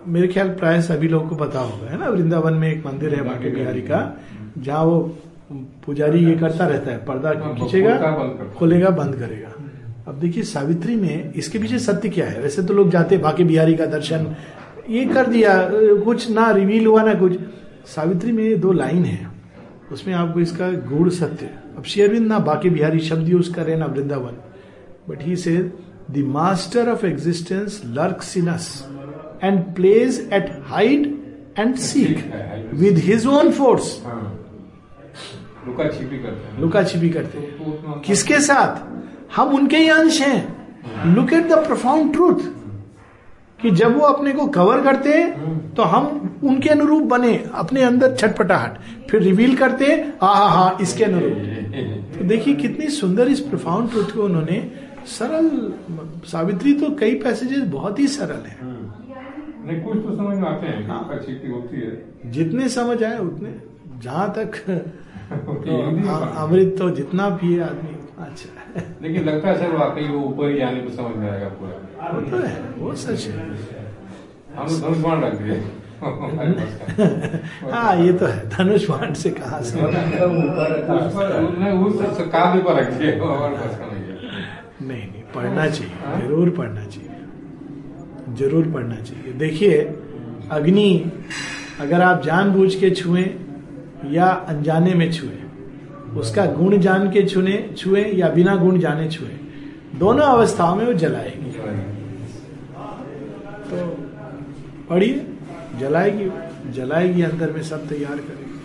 मेरे 0.07 0.29
ख्याल 0.29 0.49
प्राय 0.49 0.81
सभी 0.83 1.09
लोगों 1.09 1.29
को 1.29 1.37
पता 1.37 1.61
होगा 1.61 1.91
है 1.91 1.99
ना? 1.99 2.09
वृंदावन 2.09 2.55
में 2.55 2.73
एक 2.73 2.87
मंदिर 2.87 3.15
है 3.15 3.23
बाके 3.25 3.51
बिहारी 3.51 3.83
का। 3.83 4.17
जहाँ 4.59 4.85
वो 4.85 5.17
पुजारी 5.87 6.25
ये 6.25 6.35
करता 6.37 6.67
रहता 6.67 6.91
है 6.91 6.99
पर्दा 7.05 7.29
हाँ, 7.39 7.55
खींचेगा 7.57 7.95
बंद 7.95 8.39
करता। 8.39 8.55
खोलेगा 8.59 8.91
बंद 8.91 9.15
करेगा। 9.15 9.49
अब 10.09 10.19
देखिए 10.21 10.43
सावित्री 10.45 10.97
में 10.97 11.33
इसके 11.33 11.59
पीछे 11.59 11.79
सत्य 11.79 12.09
क्या 12.09 12.27
है? 12.27 12.41
वैसे 12.43 12.63
तो 12.63 12.75
लोग 12.75 12.91
जाते 12.91 13.15
हैं 13.15 13.23
बाके 13.25 13.45
बिहारी 13.45 13.75
का 13.75 13.87
दर्शन 13.87 14.35
ये 14.91 15.05
कर 15.07 15.27
दिया 15.27 15.55
कुछ 16.05 16.31
ना 16.31 16.51
रिवील 16.51 16.87
हुआ 16.87 17.03
ना 17.03 17.15
कुछ। 17.15 17.39
सावित्री 17.87 18.33
में 18.33 18.61
दो 18.61 18.73
लाइन 18.73 19.05
है। 19.05 19.27
उसमें 19.93 20.15
आपको 20.15 20.41
इसका 20.41 20.71
गूढ़ 20.89 21.09
सत्य 21.11 21.51
अब 21.77 21.85
शेयरविंद 21.85 22.27
ना 22.27 22.39
बाकी 22.41 22.71
बिहारी 22.71 23.01
शब्द 23.01 23.29
यूज़ 23.29 23.53
करे 23.55 23.77
ना 23.77 23.87
Vrindavan. 23.87 24.37
But 25.09 25.23
he 25.23 25.37
says 25.37 25.57
the 26.11 26.25
master 26.29 26.89
of 26.89 27.07
existence 27.07 27.81
lurks 27.95 28.37
in 28.37 28.47
us 28.49 28.69
and 29.45 29.63
plays 29.75 30.29
at 30.33 30.51
hide 30.67 31.07
and 31.59 31.75
seek 31.85 32.71
with 32.75 32.99
his 32.99 33.27
own 33.27 33.51
force 33.53 34.01
हाँ। 34.05 34.23
लुका 35.67 35.89
छिपी 35.89 36.19
करते 36.19 36.53
हैं। 36.53 36.61
लुका 36.61 36.83
छिपी 36.83 37.11
करते 37.11 37.39
हैं। 37.39 37.51
तो 37.59 38.01
किसके 38.01 38.41
साथ? 38.41 38.91
हम 39.37 39.49
उनके 39.49 39.77
ही 39.77 39.89
अंश 39.89 40.21
हैं। 40.21 41.15
Look 41.15 41.33
at 41.33 41.49
the 41.49 41.53
profound 41.53 42.13
truth 42.13 42.35
कि 43.63 43.71
जब 43.71 43.97
वो 43.97 44.07
अपने 44.07 44.33
को 44.33 44.47
कवर 44.47 44.81
करते 44.81 45.13
हैं। 45.13 45.75
तो 45.75 45.83
हम 45.83 46.37
उनके 46.45 46.69
अनुरूप 46.69 47.03
बने 47.03 47.51
अपने 47.55 47.83
अंदर 47.83 48.17
छटपटाहट। 48.17 48.79
फिर 49.11 49.23
रिवील 49.23 49.57
करते 49.57 49.85
हैं 49.85 50.13
हा 50.23 50.33
हा 50.33 50.49
हा 50.49 50.79
इसके 50.81 51.05
अनुरूप। 51.05 52.19
तो 52.19 52.25
देखिए 52.25 52.55
कितनी 52.55 52.87
सुंदर 52.87 53.29
इस 53.29 53.41
प्रोफाउंड 53.41 53.91
ट्रूथ 53.91 54.05
को 54.05 54.23
उन्होंने 54.23 54.71
सरल 55.07 55.73
सावित्री 56.25 56.73
तो 56.73 56.91
कई 56.97 57.15
पैसेजेस 57.15 57.59
बहुत 57.59 57.99
ही 57.99 58.07
सरल 58.07 58.47
है। 58.47 58.59
नहीं 59.67 59.81
कुछ 59.83 59.97
तो 59.97 60.17
समझ 60.17 60.37
में 60.37 60.49
आते 60.49 60.67
हैं 60.67 60.89
हाँ। 60.89 61.09
होती 61.53 61.77
है। 61.77 62.31
जितने 62.31 62.69
समझ 62.69 63.03
आए 63.03 63.19
उतने। 63.19 63.55
जहाँ 63.99 64.33
तक 64.39 64.53
अमृत 66.43 66.75
तो 66.79 66.91
जितना 66.91 67.29
पिए 67.43 67.61
आदमी 67.63 67.95
उतना 67.95 68.25
अच्छा। 68.27 68.49
है 68.77 68.85
लेकिन 69.03 69.25
लगता 69.25 69.49
है 69.49 69.55
सर 69.59 69.77
वाकई 69.77 70.09
वो 70.09 70.21
ऊपर 70.29 70.51
ही 70.51 70.61
आने 70.61 70.81
में 70.83 70.91
समझ 70.97 71.17
में 71.17 71.31
आएगा 71.31 71.49
पूरा। 71.61 72.11
वो 72.13 72.21
तो 72.31 72.37
है 72.47 72.61
वो 72.79 72.95
सच 72.95 73.27
है। 73.27 73.33
हम 74.57 74.67
लोग 74.67 74.81
धनुष्मान 74.81 75.23
रख 75.25 75.35
दिए। 75.41 75.61
का। 76.05 77.71
हाँ 77.73 77.95
ये 77.97 78.13
तो 78.13 78.27
है 78.27 78.49
धनुष 78.49 78.89
बाण 78.91 79.13
से 79.15 79.31
कहा 79.31 79.61
से। 79.61 79.81
ऊपर 79.81 79.91
उस 79.91 80.01
आकाश 80.61 81.13
पर 81.13 82.25
का। 82.25 82.25
काव्य 82.31 82.63
पर 82.63 82.75
रख 82.81 82.93
दिए 82.93 83.13
हमारे 83.19 83.57
पास 83.57 83.79
का 83.79 83.87
नहीं 83.87 84.03
नहीं 84.89 85.11
नहीं 85.11 85.23
पढ़ना 85.35 85.67
चाहिए 85.69 86.27
ज़रूर 86.27 86.51
पढ़ना 86.51 86.85
चाहिए। 86.85 87.11
ज़रूर 88.37 88.65
पढ़ना 88.73 88.97
चाहिए। 88.97 89.33
देखिए 89.33 89.79
अग्नि 90.51 90.89
अगर 91.81 92.01
आप 92.03 92.23
जानबूझ 92.23 92.75
के 92.75 92.91
छुए 92.91 93.23
या 94.11 94.27
अनजाने 94.27 94.95
में 94.95 95.11
छुए। 95.13 95.39
उसका 96.21 96.45
गुण 96.47 96.79
जान 96.79 97.11
के 97.11 97.23
छुने, 97.23 97.75
छुए 97.79 98.05
या 98.05 98.29
बिना 98.29 98.57
गुण 98.57 98.79
जाने 98.79 99.09
छुए। 99.11 99.39
दोनों 99.99 100.27
अवस्थाओं 100.27 100.77
में 100.77 100.85
वो 100.87 100.93
जलाएगी। 100.93 101.51
तो 103.71 103.77
पढ़िए, 104.91 105.27
जलाएगी 105.81 106.31
जलाएगी, 106.73 107.23
अंदर 107.23 107.53
में 107.53 107.63
सब 107.63 107.89
तैयार 107.89 108.17
करेगी। 108.17 108.59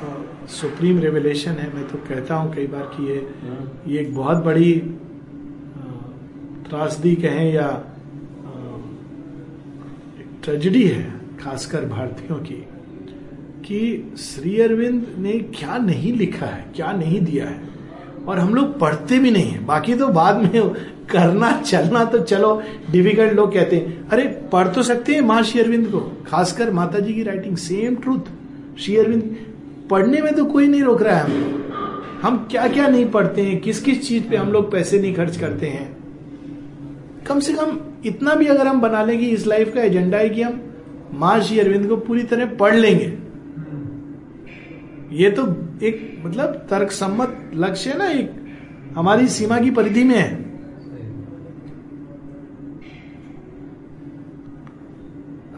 तो 0.00 0.46
सुप्रीम 0.48 0.98
रेवलेशन 0.98 1.50
है, 1.50 1.74
मैं 1.74 1.88
तो 1.88 1.98
कहता 2.08 2.34
हूँ 2.34 2.54
कई 2.54 2.66
बार 2.66 2.90
कि 2.94 3.06
ये 3.08 3.16
ये 3.86 4.00
एक 4.00 4.14
बहुत 4.14 4.44
बड़ी, 4.44 4.72
त्रासदी 6.68 7.14
कहें 7.16 7.52
या 7.54 7.68
ट्रेजिडी 10.44 10.82
है, 10.82 11.04
खासकर 11.40 11.84
भारतीयों 11.84 12.38
की। 12.38 12.64
कि 13.64 14.12
श्री 14.18 14.60
अरविंद 14.60 15.06
ने 15.18 15.32
क्या 15.32 15.78
नहीं 15.78 16.12
लिखा 16.12 16.46
है, 16.46 16.64
क्या 16.76 16.92
नहीं 16.92 17.20
दिया 17.20 17.46
है? 17.46 17.60
और 18.28 18.38
हम 18.38 18.54
लोग 18.54 18.78
पढ़ते 18.78 19.18
भी 19.18 19.30
नहीं 19.30 19.50
है। 19.50 19.64
बाकी 19.64 19.94
तो 19.94 20.08
बाद 20.08 20.36
में 20.36 20.68
करना, 21.10 21.62
चलना 21.62 22.04
तो 22.04 22.18
चलो 22.18 22.62
डिफ़िकल्ट 22.90 23.32
लोग 23.32 23.54
कहते 23.54 23.76
हैं। 23.76 24.08
अरे, 24.08 24.22
पढ़ 24.52 24.68
तो 24.68 24.82
सकते 24.82 25.14
हैं 25.14 25.20
माँ 25.20 25.42
श्री 25.42 25.60
अरविंद 25.60 25.86
को। 25.86 26.00
खासकर 26.26 26.70
माता 26.70 26.98
जी 26.98 27.14
की 27.14 27.22
writing 27.22 27.56
same 27.56 27.96
truth 27.96 28.20
Shri 28.78 28.96
Aurobindo, 28.96 29.36
पढ़ने 29.90 30.20
में 30.20 30.34
तो 30.34 30.44
कोई 30.44 30.68
नहीं 30.68 30.82
रोक 30.82 31.02
रहा 31.02 31.16
है 31.16 31.24
हमको। 31.24 32.28
हम 32.28 32.48
क्या 32.50 32.68
क्या 32.68 32.88
नहीं 32.88 33.06
पढ़ते 33.06 33.42
हैं 33.42 33.60
किस 33.60 33.80
किस 33.80 34.08
चीज़ 34.08 34.24
पे 34.24 34.36
हम 34.36 34.52
लोग 34.52 34.72
पैसे 34.72 35.00
नहीं 35.00 35.14
खर्च 35.14 35.36
करते 35.36 35.66
हैं। 35.66 35.96
कम 37.26 37.40
से 37.40 37.52
कम 37.52 37.78
इतना 38.06 38.34
भी 38.34 38.46
अगर 38.46 38.66
हम 38.66 38.80
बना 38.80 39.04
लेंगे 39.04 39.26
इस 39.26 39.46
लाइफ 39.46 39.74
का 39.74 39.82
एजेंडा 39.82 40.18
है 40.18 40.28
कि 40.28 40.42
हम 40.42 40.60
माँ 41.14 41.40
श्री 41.40 41.58
अरविंद 41.58 41.88
को 41.88 41.96
पूरी 41.96 42.22
तरह 42.22 42.46
पढ़ 42.46 42.74
लेंगे। 42.74 43.23
ये 45.14 45.30
तो 45.30 45.42
एक 45.82 46.22
मतलब 46.24 46.54
तर्क 46.70 46.90
सम्मत 46.90 47.50
लक्ष्य 47.54 47.90
है 47.90 47.98
ना, 47.98 48.06
एक 48.06 48.94
हमारी 48.96 49.28
सीमा 49.28 49.58
की 49.58 49.70
परिधि 49.70 50.04
में 50.04 50.16
है। 50.16 50.32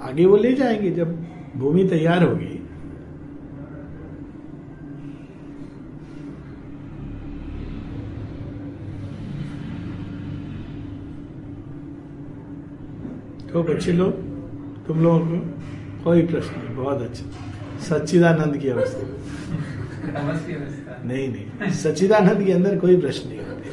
आगे 0.02 0.26
वो 0.26 0.36
ले 0.36 0.52
जाएँगे 0.52 0.90
जब 0.90 1.16
भूमि 1.56 1.84
तैयार 1.84 2.22
होगी। 2.24 2.54
तो 13.52 13.62
बच्चे 13.62 13.92
लोग, 13.92 14.12
तुम 14.86 15.02
लोगों 15.02 15.20
को 15.20 16.04
कोई 16.04 16.26
प्रश्न 16.26 16.60
नहीं, 16.60 16.76
बहुत 16.76 17.02
अच्छा। 17.02 17.45
सच्चिदानंद 17.80 18.56
की 18.56 18.68
अवस्था। 18.68 19.00
नहीं 21.04 21.28
नहीं 21.28 21.70
सच्चिदानंद 21.70 22.46
के 22.46 22.52
अंदर 22.52 22.78
कोई 22.78 22.96
प्रश्न 23.00 23.28
नहीं 23.28 23.38
होते। 23.38 23.70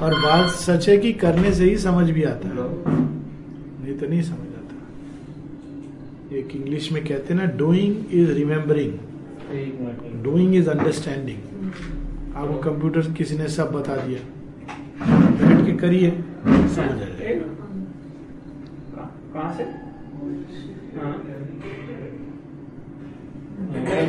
और 0.00 0.14
बात 0.14 0.50
सच 0.50 0.88
है 0.88 0.96
कि 0.96 1.12
करने 1.12 1.52
से 1.52 1.64
ही 1.64 1.78
समझ 1.78 2.10
भी 2.10 2.22
आता 2.22 2.48
है। 2.48 2.54
नहीं 2.54 3.98
तो 3.98 4.06
नहीं 4.06 4.22
समझ 4.22 4.38
आता। 4.38 6.36
एक 6.36 6.56
इंग्लिश 6.56 6.92
में 6.92 7.04
कहते 7.04 7.34
हैं 7.34 7.40
ना 7.40 7.52
doing 7.52 7.96
is 8.10 8.30
remembering 8.32 8.98
doing 10.24 10.54
is 10.54 10.70
understanding 10.70 11.40
आपको 12.36 12.58
कंप्यूटर 12.60 13.10
किसी 13.12 13.36
ने 13.38 13.48
सब 13.48 13.72
बता 13.72 13.96
दिया। 13.96 14.20
बैठ 15.40 15.64
के 15.66 15.72
करिए 15.76 16.10
समझ 16.46 16.80
आ 16.80 17.08
जाएगा। 17.10 17.48
कहाँ 19.34 19.52
से? 19.56 19.64
हाँ। 20.98 21.14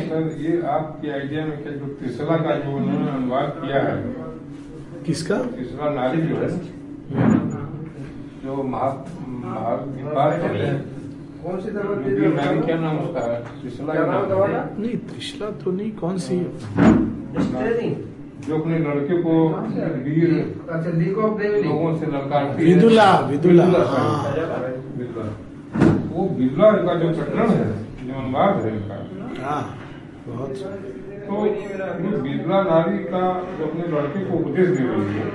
सर 0.08 0.22
ये 0.40 0.60
आपके 0.68 1.10
आइडिया 1.10 1.44
में 1.46 1.62
क्या 1.62 1.72
जो 1.72 1.86
त्रिशला 1.94 2.36
का 2.36 2.54
जो 2.58 2.76
उन्होंने 2.76 3.10
अनुवाद 3.10 3.48
किया 3.56 3.82
है। 3.82 3.94
किसका? 5.06 5.36
त्रिशला 5.44 5.90
नारी 5.90 6.22
जो 6.22 6.36
है 6.36 6.48
जो 8.44 8.62
महा 8.62 8.90
महाविपात 9.28 10.32
है 10.42 10.70
कौन 11.46 11.58
सी 11.62 11.70
दवा 11.70 11.94
क्या 12.60 12.76
नाम 12.78 12.96
उसका 12.98 13.20
त्रिशला 13.48 13.92
क्या 13.94 14.04
नाम 14.06 14.24
दवा 14.28 14.46
नहीं 14.78 14.96
त्रिशला 15.08 15.50
तो 15.62 15.72
नहीं 15.72 15.90
कौन 16.00 16.16
सी? 16.22 16.38
जो। 18.46 18.56
अपने 18.56 18.78
लड़के 18.78 19.16
को 19.22 19.34
वीर 20.06 20.32
अच्छा 20.70 20.90
लीक 20.98 21.18
ऑफ़ 21.18 21.32
ब्रेवरी 21.36 21.62
लोगों 21.62 21.92
से 21.98 22.06
ललकारती 22.06 22.64
विदुला 22.64 23.06
विदुला 23.30 23.64
विदुला, 23.64 23.84
हाँ। 23.92 24.16
वो 26.12 26.20
विदुला 26.38 26.70
का 26.80 26.94
जो 27.00 27.12
प्रकरण 27.14 27.50
है 27.50 27.68
जो 28.06 28.14
अनुवाद 28.20 28.60
है 28.64 28.72
इनका। 28.76 28.98
हाँ 29.44 29.62
बहुत। 30.26 30.50
तो 31.28 31.46
ये 31.46 32.10
विदुला 32.26 32.62
नारी 32.70 32.98
का 33.14 33.22
जो 33.58 33.64
अपने 33.66 33.84
लड़के 33.94 34.24
को 34.24 34.38
उपदेश 34.38 34.68
दे 34.68 34.82
रही 34.84 35.14
है 35.18 35.26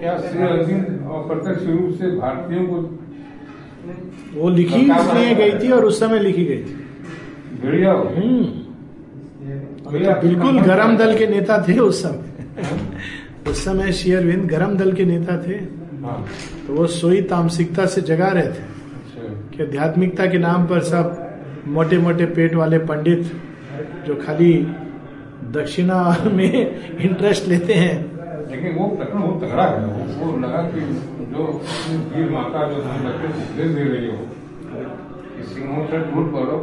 क्या 0.00 0.16
श्री 0.20 0.42
अरविंद 0.44 1.06
और 1.12 1.26
प्रत्यक्ष 1.28 1.62
रूप 1.66 1.94
से 2.00 2.10
भारतीयों 2.16 2.66
को 2.66 2.76
वो 4.34 4.50
लिखी 4.50 4.74
इसलिए 4.74 5.34
गई 5.34 5.58
थी 5.58 5.70
और 5.70 5.84
उस 5.84 6.00
समय 6.00 6.18
लिखी 6.18 6.44
गई 6.44 6.58
थी। 6.58 6.86
हम्म। 7.84 8.44
तो 9.84 10.20
बिल्कुल 10.20 10.60
गरम 10.60 10.96
दल 10.96 11.18
के 11.18 11.26
नेता 11.26 11.64
थे 11.68 11.78
उस 11.78 12.02
समय। 12.02 12.24
उस 13.50 13.64
समय 13.64 13.92
शेयरविंद 13.92 14.44
गरम 14.44 14.76
दल 14.76 14.92
के 14.92 15.04
नेता 15.04 15.42
थे। 15.46 15.80
हाँ। 16.04 16.26
तो 16.66 16.72
वो 16.72 16.86
सोई 16.86 17.22
तामसिकता 17.22 17.86
से 17.86 18.00
जगा 18.00 18.28
रहे 18.28 18.42
थे। 18.42 18.48
अच्छा। 18.48 19.50
कि 19.50 19.56
कि 19.56 19.62
आध्यात्मिकता 19.62 20.26
के 20.26 20.38
नाम 20.38 20.66
पर 20.66 20.80
सब 20.80 21.30
मोटे 21.66 21.98
मोटे 21.98 22.26
पेट 22.26 22.54
वाले 22.54 22.78
पंडित 22.78 23.32
जो 24.06 24.14
खाली 24.14 24.54
दक्षिणा 25.50 26.16
में 26.32 26.80
इंटरेस्ट 27.00 27.48
लेते 27.48 27.74
हैं 27.74 28.19
लेकिन 28.50 28.76
वो 28.76 28.84
वो 28.84 29.32
तगड़ा 29.40 29.64
है 29.64 29.84
वो, 29.86 30.04
वो 30.20 30.36
लगा 30.38 30.62
कि 30.70 30.80
जो 31.32 31.46
वीर 32.12 32.30
माता 32.30 32.66
जो 32.68 32.82
बच्चे 33.04 33.26
उपदेश 33.42 33.70
दे 33.74 33.84
रही 33.84 34.06
हो 34.06 34.16
कि 35.36 35.42
सिंहों 35.50 35.86
से 35.86 36.00
झूठ 36.00 36.30
बोलो 36.32 36.56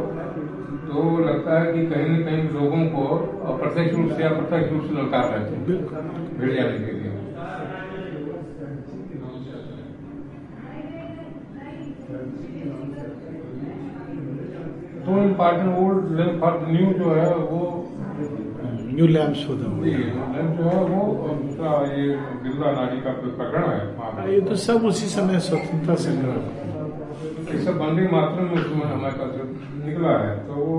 तो 0.88 1.02
लगता 1.18 1.60
है 1.60 1.72
कि 1.72 1.86
कहीं 1.86 2.08
न 2.08 2.22
कहीं 2.24 2.42
लोगों 2.50 2.84
को 2.92 3.06
अप्रत्यक्ष 3.52 3.96
रूप 3.96 4.12
से 4.16 4.22
अप्रत्यक्ष 4.24 4.72
रूप 4.72 4.82
से 4.82 4.94
ललकार 4.94 5.24
रहे 5.32 5.44
थे 5.44 5.56
भिड़ 6.38 6.52
जाने 6.52 6.78
के 6.78 6.92
लिए। 6.92 7.16
तो 15.04 15.18
इंपॉर्टेंट 15.22 15.68
लैम्प 16.18 16.40
फॉर 16.40 16.52
न्यू 16.68 16.92
जो 16.94 17.14
है 17.14 17.28
वो 17.34 17.60
न्यू 18.98 19.06
लैम्प्स 19.06 19.40
फॉर 19.46 19.56
द 19.56 19.64
ये 19.86 19.96
लैम्प 19.96 20.56
जो 20.58 20.64
है 20.68 20.78
वो 20.92 21.00
दूसरा 21.40 21.72
ये 21.90 22.06
का 23.02 23.10
है 23.68 24.32
ये 24.32 24.40
तो 24.48 24.54
सब 24.62 24.86
उसी 24.86 25.06
समय 25.08 25.38
स्वतंत्रता 25.48 25.94
संग्राम। 26.04 26.40
ये 27.50 27.58
सब 27.66 27.78
बंदी 27.78 28.06
मात्रा 28.14 28.46
में 28.48 28.56
उसमें 28.62 28.82
हमारे 28.86 29.14
पास 29.20 29.30
निकला 29.84 30.16
है 30.24 30.32
तो 30.48 30.54
वो 30.56 30.74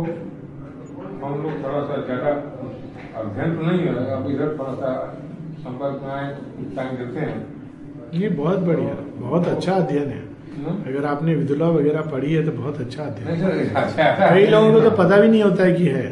हम 1.24 1.34
लोग 1.44 1.54
थोड़ा 1.64 1.82
सा 1.86 2.02
ज़्यादा 2.06 2.36
अध्ययन 3.22 3.56
तो 3.56 3.62
नहीं 3.62 3.80
है 3.80 3.94
अब 4.18 4.30
इधर 4.32 4.54
थोड़ा 4.60 4.74
सा 4.76 4.92
संपर्क 5.64 5.98
में 6.04 6.12
आए 6.12 6.28
तो 6.36 6.76
टाइम 6.76 6.92
देते 6.98 7.20
हैं। 7.22 7.40
ये 8.20 8.28
बहुत 8.44 8.60
बढ़िया 8.70 8.94
बहुत 9.20 9.48
अच्छा 9.48 9.74
अध्ययन 9.74 10.10
है। 10.10 10.22
अगर 10.88 11.06
आपने 11.08 11.36
विदुला 11.36 11.68
वगैरह 11.72 12.12
पढ़ी 12.12 12.32
है 12.34 12.46
तो 12.46 12.52
बहुत 12.54 12.80
अच्छा 12.82 13.04
अध्ययन 13.04 13.28
है। 13.28 14.30
कई 14.30 14.46
लोगों 14.48 14.72
को 14.74 14.80
तो 14.82 14.96
पता 14.98 15.20
भी 15.20 15.28
नहीं 15.28 15.44
होता 15.44 15.64
है 15.64 15.74
कि 15.74 15.86
है? 15.90 16.08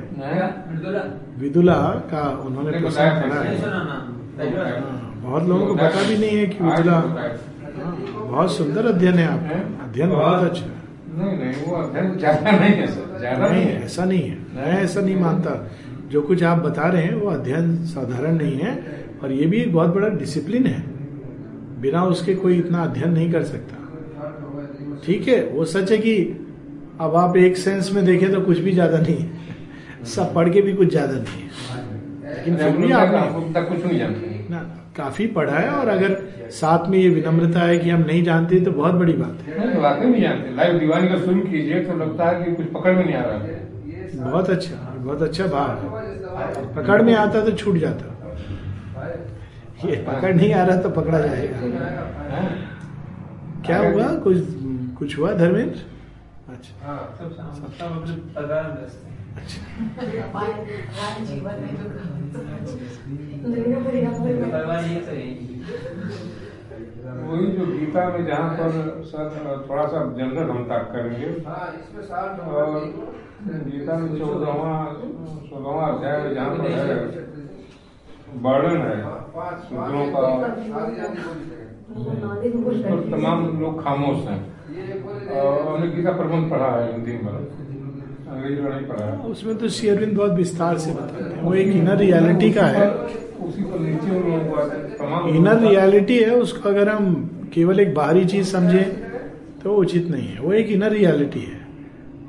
विदुला 1.40 1.80
का 2.12 2.24
उन्होंने 2.46 2.72
नहीं 2.72 2.82
प्रसंग 2.82 3.22
पढ़ा 3.22 3.40
है 3.42 3.56
बहुत 5.22 5.44
लोगों 5.48 5.66
को 5.68 5.74
पता 5.76 6.08
भी 6.08 6.18
नहीं 6.18 6.38
है 6.38 6.46
कि 6.46 6.64
विदुला 6.64 6.94
हाँ, 6.94 7.96
बहुत 8.30 8.52
सुंदर 8.54 8.86
अध्ययन 8.86 9.14
है 9.14 9.28
आपका 9.28 9.58
अध्ययन 9.84 10.10
बहुत 10.10 10.44
अच्छा 10.44 10.66
है। 10.66 10.76
नहीं 11.18 11.38
नहीं 11.38 11.66
वो 11.66 11.76
अध्ययन 11.76 12.18
ज़्यादा 12.18 12.52
नहीं 12.52 12.74
है 12.74 12.88
सर। 12.88 13.18
ज़्यादा 13.20 13.48
नहीं 13.48 13.54
नहीं 13.56 13.74
है। 13.74 13.84
ऐसा 13.86 14.06
नहीं 14.06 14.22
है। 14.22 14.38
मैं 14.56 14.82
ऐसा 14.82 15.02
नहीं 15.02 15.16
मानता। 15.16 15.52
जो 16.12 16.22
कुछ 16.22 16.44
आप 16.44 16.58
बता 16.58 16.88
रहे 16.88 17.04
हैं 17.04 17.14
वो 17.14 17.30
अध्ययन 17.30 17.76
साधारण 17.86 18.36
नहीं 18.38 18.58
है 18.58 18.74
और 19.24 19.32
ये 19.32 19.46
भी 19.46 19.58
एक 19.62 19.74
बहुत 19.74 19.94
बड़ा 19.96 20.08
डिसिप्लिन 20.18 20.66
है। 20.66 20.82
बिना 21.82 22.04
उसके 22.06 22.36
कोई 22.36 22.58
इतना 22.58 22.84
अध्ययन 22.84 23.12
नहीं 23.12 23.32
कर 23.32 23.44
सकता। 23.44 23.76
ठीक 25.06 25.28
है 25.28 25.44
वो 25.48 25.66
सच 25.68 25.92
है 25.92 25.98
कि 25.98 26.16
अब 27.02 27.16
आप 27.16 27.38
एक 27.38 27.58
सेंस 27.58 27.92
में 27.94 28.06
देखें 28.06 28.32
तो 28.34 28.42
कुछ 28.42 28.60
भी 28.60 28.72
ज़्यादा 28.72 29.00
नहीं 29.00 29.18
है। 29.18 29.37
सब 30.06 30.34
पढ़ 30.34 30.50
के 30.50 30.62
भी 30.62 30.74
कुछ 30.74 30.90
ज़्यादा 30.90 31.20
नहीं 31.20 31.42
है 31.42 31.86
लेकिन 32.28 32.58
फिर 32.58 32.78
भी 32.78 32.92
आपने 32.94 33.62
कुछ 33.64 33.86
नहीं 33.86 34.00
जानते 34.00 34.46
ना 34.50 34.60
काफ़ी 34.98 35.28
पढ़ा 35.30 35.54
है 35.54 35.70
और 35.70 35.88
अगर 35.90 36.16
साथ 36.52 36.88
में 36.90 36.98
ये 36.98 37.10
विनम्रता 37.10 37.62
है 37.62 37.78
कि 37.80 37.90
हम 37.90 38.02
नहीं 38.02 38.24
जानते 38.24 38.60
तो 38.62 38.72
बहुत 38.74 38.94
बड़ी 38.96 39.14
बात 39.16 39.42
है 39.42 39.58
नहीं 39.60 39.82
वाकई 39.82 40.06
नहीं 40.06 40.22
जानते 40.22 40.56
लाइव 40.56 40.80
दीवानी 40.80 41.08
का 41.08 41.18
शुरू 41.20 41.42
कीजिए 41.44 41.84
तो 41.86 41.98
लगता 41.98 42.30
है 42.30 42.44
कि 42.44 42.56
कुछ 42.56 42.72
पकड़ 42.74 42.96
में 42.96 43.04
नहीं 43.06 43.16
आ 43.16 43.22
रहा 43.22 43.40
है 43.40 43.66
बहुत 44.16 44.50
अच्छा 44.50 44.76
बहुत 44.98 45.22
अच्छा 45.22 45.48
भाव 45.48 45.98
है 45.98 46.74
पकड़ 46.76 47.02
में 47.02 47.14
आता 47.16 47.44
तो 47.46 47.52
छूट 47.54 47.78
जाता 47.78 48.14
ये 49.86 49.96
पकड़ 50.04 50.34
नहीं 50.36 50.54
आ 50.54 50.64
रहा 50.64 50.82
तो 50.82 50.90
पकड़ा 50.92 51.20
जाएगा 51.20 52.46
क्या 53.66 53.80
हुआ 53.80 54.08
कुछ 54.20 54.38
कुछ 54.98 55.18
हुआ 55.18 55.34
धर्मेंद्र 55.34 55.82
अच्छा 56.50 56.96
हैं 59.38 61.14
तो 65.06 65.12
है 65.12 65.26
वही 67.28 67.48
जो 67.48 67.66
गीता 67.66 68.02
में 68.10 68.24
जहाँ 68.26 68.50
पर 68.56 68.70
सर 69.06 69.26
थोड़ा 69.70 69.86
सा 69.88 70.00
जनरल 70.18 70.50
हम 70.50 70.64
तक 70.64 70.84
करेंगे। 70.92 71.30
और 72.48 72.68
गीता 73.66 73.94
में 73.98 74.10
चौदहवा 74.20 74.72
सोलहवा 75.50 75.84
अध्याय 75.88 76.18
में 76.24 76.32
जहाँ 76.34 76.50
पर 76.56 76.64
है 76.72 76.96
वर्णन 78.46 78.80
है 78.82 78.98
शूद्रों 79.70 80.06
का। 80.12 80.22
उस 82.68 82.78
पर 82.84 82.98
तमाम 83.12 83.38
लोग 83.60 83.74
खामोश 83.84 84.20
हैं। 84.28 84.42
और 85.42 85.52
हमने 85.68 85.88
गीता 85.88 86.12
प्रबंध 86.12 86.44
पढ़ा 86.52 86.72
है 86.72 86.84
हिंदी 86.92 87.12
में। 87.12 87.67
उसमें 89.30 89.58
तो 89.58 89.70
श्री 89.70 89.90
अरविंद 89.90 90.18
बहुत 90.18 90.32
विस्तार 90.32 90.78
से 90.78 90.92
बताते 90.92 91.24
हैं। 91.24 91.44
वो 91.44 91.54
एक 91.54 91.68
इनर 91.68 91.98
रियलिटी 91.98 92.52
का 92.52 92.66
है। 92.66 92.88
इनर 95.38 95.60
रियलिटी 95.60 96.20
है। 96.20 96.36
उसको 96.36 96.70
अगर 96.70 96.90
हम 96.90 97.32
केवल 97.54 97.80
एक 97.80 97.94
बाहरी 97.94 98.26
चीज़ 98.26 98.48
समझे 98.48 98.82
तो 99.64 99.76
उचित 99.76 100.08
नहीं 100.08 100.28
है। 100.28 100.42
वो 100.42 100.54
एक 100.54 100.68
इनर 100.68 100.90
रियलिटी 100.90 101.40
है। 101.40 101.68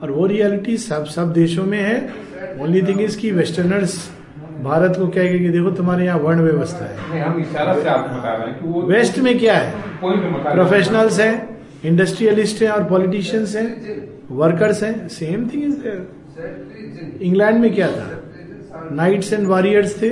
और 0.03 0.11
वो 0.11 0.27
रियलिटी 0.27 0.77
सब 0.77 1.05
सब 1.05 1.33
देशों 1.33 1.65
में 1.65 1.81
है। 1.81 2.13
ओनली 2.61 2.83
थिंग 2.83 3.01
इज़ 3.01 3.19
की 3.19 3.31
वेस्टर्नर्स 3.31 4.11
भारत 4.63 4.97
को 4.97 5.09
कहेंगे 5.09 5.39
कि 5.39 5.49
देखो 5.49 5.71
तुम्हारे 5.71 6.05
यहाँ 6.05 6.19
वर्ण 6.19 6.41
व्यवस्था 6.41 6.85
है। 6.85 7.21
हम 7.21 7.41
इशारा 7.41 7.81
से 7.81 7.89
आपको 7.89 8.17
बता 8.17 8.37
रहे 8.37 8.47
हैं 8.49 8.63
कि 8.63 8.69
वो 8.69 8.83
वेस्ट 8.83 9.19
में 9.19 9.39
क्या 9.39 9.55
है? 9.55 9.71
हैं। 9.71 10.53
प्रोफेशनल्स 10.53 11.21
हैं 11.21 11.61
इंडस्ट्रियलिस्ट 11.85 12.63
हैं 12.63 12.71
और 12.71 12.85
पॉलिटिशियंस 12.85 13.57
हैं। 13.57 14.18
वर्कर्स 14.31 14.83
हैं 14.83 15.09
same 15.09 15.49
thing 15.49 15.65
is 15.65 15.77
there 15.79 17.19
England 17.23 17.61
में 17.61 17.75
क्या 17.75 17.87
था? 17.89 18.09
नाइट्स 18.93 19.33
एंड 19.33 19.47
वॉरियर्स 19.47 20.03
थे. 20.03 20.09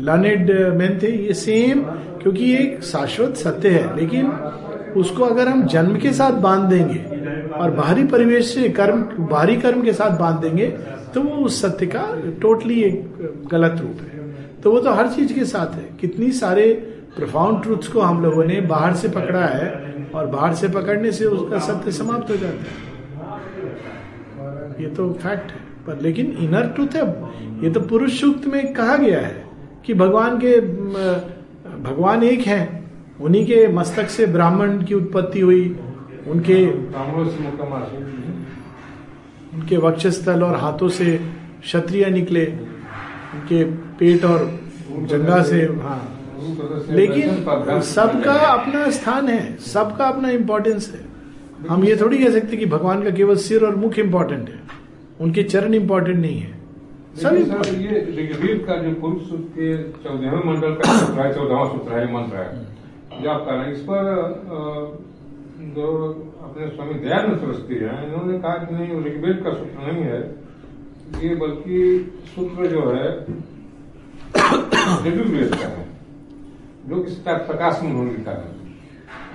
लर्नेड 0.00 0.50
मैन 0.76 0.98
थे. 1.02 1.10
ये 1.26 1.34
सेम 1.34 1.80
क्योंकि 2.22 2.44
ये 2.44 2.58
एक 2.58 2.82
शाश्वत 2.82 3.36
सत्य 3.36 3.68
है। 3.68 3.96
लेकिन 3.96 4.26
उसको 4.96 5.24
अगर 5.24 5.48
हम 5.48 5.66
जन्म 5.66 5.96
के 5.96 6.12
साथ 6.12 6.32
बाँध 6.32 6.68
देंगे 6.70 6.98
और 7.52 7.70
बाहरी 7.70 8.04
परिवेश 8.04 8.54
से 8.54 8.68
कर्म, 8.68 9.02
बाहरी 9.20 9.56
कर्म 9.56 9.82
के 9.82 9.92
साथ 9.92 10.18
बाँध 10.18 10.40
देंगे 10.40 10.66
तो 11.14 11.22
वो 11.22 11.44
उस 11.44 11.60
सत्य 11.62 11.86
का 11.86 12.02
टोटली 12.40 12.80
एक 12.82 13.48
गलत 13.52 13.80
रूप 13.80 14.00
है। 14.00 14.18
तो 14.62 14.72
वो 14.72 14.80
तो 14.80 14.90
हर 14.90 15.08
चीज़ 15.08 15.32
के 15.32 15.44
साथ 15.44 15.74
है। 15.74 15.88
कितनी 16.00 16.30
सारे 16.32 16.72
प्रोफाउंड 17.16 17.62
ट्रूथ्स 17.62 17.88
को 17.88 18.00
हम 18.00 18.22
लोगों 18.22 18.44
ने 18.44 18.60
बाहर 18.60 18.94
से 18.94 19.08
पकड़ा 19.08 19.44
है 19.44 19.89
और 20.14 20.26
बाहर 20.26 20.54
से 20.54 20.68
पकड़ने 20.68 21.12
से 21.12 21.24
उसका 21.24 21.58
सत्य 21.58 21.92
समाप्त 21.92 22.30
हो 22.30 22.36
जाता 22.36 22.56
है। 22.56 22.90
ये 24.80 24.88
तो 24.88 25.12
फैक्ट 25.12 25.50
है। 25.50 25.70
पर 25.86 26.00
लेकिन 26.00 26.26
इनर 26.26 26.66
ट्रूथ 26.66 26.88
है। 26.96 27.02
ये 27.64 27.70
तो 27.70 27.80
पुरुष 27.80 28.20
सूक्त 28.20 28.46
में 28.46 28.74
कहा 28.74 28.96
गया 28.96 29.20
है 29.20 29.46
कि 29.84 29.94
भगवान 29.94 30.38
के 30.38 30.60
भगवान 31.80 32.22
एक 32.22 32.40
हैं। 32.40 32.92
उन्हीं 33.20 33.46
के 33.46 33.68
मस्तक 33.68 34.08
से 34.08 34.26
ब्राह्मण 34.26 34.82
की 34.84 34.94
उत्पत्ति 34.94 35.40
हुई। 35.40 35.80
उनके। 36.28 36.66
उनके 39.56 39.76
वक्षस्थल 39.76 40.42
और 40.42 40.56
हाथों 40.56 40.88
से 40.88 41.20
क्षत्रिय 41.60 42.06
निकले। 42.06 42.46
उनके 42.46 43.64
पेट 43.64 44.24
और 44.24 44.60
जंगा 44.90 45.42
से 45.42 45.62
हाँ। 45.62 46.19
लेकिन 46.90 47.80
सबका 47.88 48.32
अपना 48.46 48.90
स्थान 48.90 49.28
है 49.28 49.56
सबका 49.66 50.04
अपना 50.08 50.30
इम्पोर्टेंस 50.30 50.92
है। 50.94 51.00
हम 51.68 51.84
ये 51.84 51.96
थोड़ी 51.96 52.18
कह 52.18 52.30
सकते 52.30 52.56
कि 52.56 52.66
भगवान 52.66 53.02
का 53.04 53.10
केवल 53.10 53.36
सिर 53.46 53.64
और 53.64 53.76
मुख 53.76 53.98
इम्पोर्टेंट 53.98 54.48
है 54.48 54.58
उनके 55.20 55.42
चरण 55.42 55.74
इम्पोर्टेंट 55.74 56.18
नहीं 56.18 56.40
है। 56.40 56.58
सर 57.16 57.36
ये 57.36 58.00
ऋग्वेद 58.18 58.64
का 58.66 58.76
जो 58.82 58.90
पुरुष 59.00 59.22
सूक्त 59.28 59.48
के 59.56 59.76
चौदहवें 60.04 60.44
मंडल 60.46 60.74
का 60.74 60.96
सूत्र 60.98 61.20
है 61.20 61.32
चौदहवा 61.34 61.64
सूत्र 61.72 61.98
है 61.98 62.12
मंत्र 62.14 62.36
है। 62.36 63.22
जो 63.22 63.30
आप 63.30 63.44
कह 63.46 63.52
रहे 63.52 63.64
हैं 63.64 63.72
इस 63.72 63.80
पर 63.80 64.02
जो 65.74 65.86
अपने 66.42 66.68
स्वामी 66.68 66.94
दयानंद 67.00 67.38
सरस्वती 67.40 67.74
है 67.74 68.06
इन्होंने 68.06 68.38
कहा 68.38 68.54
कि 68.64 68.74
नहीं 68.74 68.88
ऋग्वेद 69.04 69.42
का 69.44 69.50
सूत्र 69.52 69.92
नहीं 69.92 70.04
है। 70.04 70.20
ये 71.22 71.34
बल्कि 71.34 71.78
सूत्र 72.34 72.66
जो 72.66 72.82
है 72.90 73.08
ऋग्वेद 75.06 75.54
का 75.54 75.68
है। 75.68 75.84
जो 76.88 76.96
कि 76.96 77.10
प्रकाश 77.26 77.80
में 77.82 77.90
उन्होंने 77.90 78.10
लिखा 78.10 78.30
है 78.30 78.58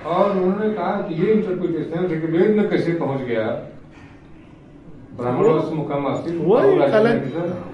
और 0.06 0.30
उन्होंने 0.32 0.68
कहा 0.74 0.92
कि 1.02 1.22
ये 1.22 1.32
इंटरप्रिटेशन 1.32 2.06
ऋग्वेद 2.06 2.56
में 2.56 2.68
कैसे 2.70 2.92
पहुँच 2.94 3.20
गया? 3.22 3.46
वो 5.18 6.60
एक 6.60 6.94
अलग 6.94 7.16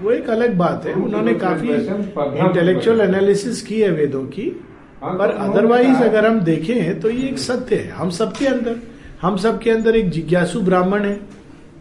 वो 0.01 0.11
एक 0.11 0.29
अलग 0.29 0.53
बात 0.57 0.85
है। 0.85 0.93
उन्होंने 0.95 1.33
काफ़ी 1.35 1.69
इंटेलेक्चुअल 1.69 3.01
एनालिसिस 3.01 3.61
की 3.61 3.79
है 3.81 3.89
वेदों 3.91 4.23
की। 4.27 4.45
हाँ, 5.01 5.13
पर 5.17 5.31
तो 5.31 5.37
अदरवाइज़ 5.43 6.03
अगर 6.03 6.25
हम 6.25 6.39
देखें 6.41 6.99
तो 6.99 7.09
ये 7.09 7.27
एक 7.29 7.39
सत्य 7.39 7.75
है। 7.75 7.89
हम 7.91 8.09
सबके 8.11 8.45
अंदर 8.47 8.75
हम 9.21 9.37
सबके 9.37 9.71
अंदर 9.71 9.95
एक 9.95 10.09
जिज्ञासु 10.09 10.61
ब्राह्मण 10.61 11.05
है। 11.05 11.19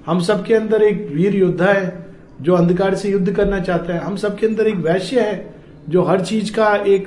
हम 0.07 0.21
सबके 0.21 0.55
अंदर 0.55 0.83
एक 0.83 1.07
वीर 1.13 1.37
योद्धा 1.37 1.73
है 1.73 2.07
जो 2.41 2.55
अंधकार 2.55 2.95
से 2.95 3.11
युद्ध 3.11 3.33
करना 3.33 3.61
चाहता 3.61 3.95
है। 3.95 4.01
हम 4.01 4.17
सबके 4.17 4.47
अंदर 4.47 4.67
एक 4.67 4.77
वैश्य 4.85 5.21
है 5.21 5.55
जो 5.89 6.03
हर 6.03 6.21
चीज़ 6.23 6.53
का 6.53 6.75
एक 6.77 7.07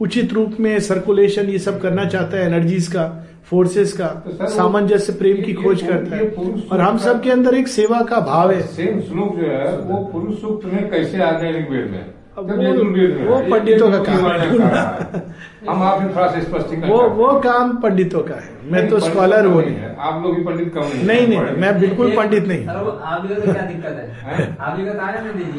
उचित 0.00 0.32
रूप 0.32 0.56
में 0.60 0.78
सर्कुलेशन 0.80 1.48
ये 1.48 1.58
सब 1.58 1.80
करना 1.80 2.04
चाहता 2.04 2.36
है 2.36 2.46
एनर्जीज 2.46 2.86
का 2.86 3.04
फोर्सेस 3.44 3.92
का 3.92 4.06
तो 4.06 4.46
सामंजस्य 4.46 5.12
प्रेम 5.12 5.42
की 5.42 5.52
खोज 5.54 5.82
करता 5.82 6.16
है। 6.16 6.28
और 6.72 6.80
हम 6.80 6.98
सब 6.98 7.22
के 7.22 7.30
अंदर 7.30 7.54
एक 7.54 7.68
सेवा 7.68 8.00
का 8.02 8.20
भाव 8.20 8.50
है। 8.52 8.60
सेम 8.66 9.00
श्लोक 9.00 9.36
जो 9.36 9.46
है 9.46 9.76
वो 9.78 10.04
पुरुष 10.04 10.40
सूक्त 10.40 10.66
में 10.66 10.88
कैसे 10.90 11.22
आ 11.22 11.30
गए 11.30 11.52
ऋग्वेद 11.52 11.90
में? 11.90 12.15
वो-। 12.36 13.50
पंडितों 13.50 13.90
का 13.90 13.98
काम। 13.98 14.24
हम 15.70 15.82
आपसे 15.82 16.08
थोड़ा 16.08 16.26
सा 16.26 16.40
स्पष्टीकरण 16.40 16.88
वो 16.88 16.98
वो 17.08 17.40
काम 17.40 17.76
पंडितों 17.76 18.20
का 18.20 18.34
है। 18.34 18.50
मैं 18.64 18.78
नहीं, 18.80 18.90
तो 18.90 18.98
स्कॉलर 19.00 19.46
हूँ 19.46 19.62
नहीं 19.64 19.76
आप 19.98 20.22
लोग 20.22 20.36
भी 20.36 20.42
पंडित 20.44 20.74
कम 20.74 20.80
नहीं 20.80 21.28
नहीं 21.28 21.40
नहीं 21.40 21.56
मैं 21.56 21.80
बिल्कुल 21.80 22.10
पंडित 22.16 22.46
नहीं। 22.46 22.66
आप? 22.66 23.00
आप 23.04 23.24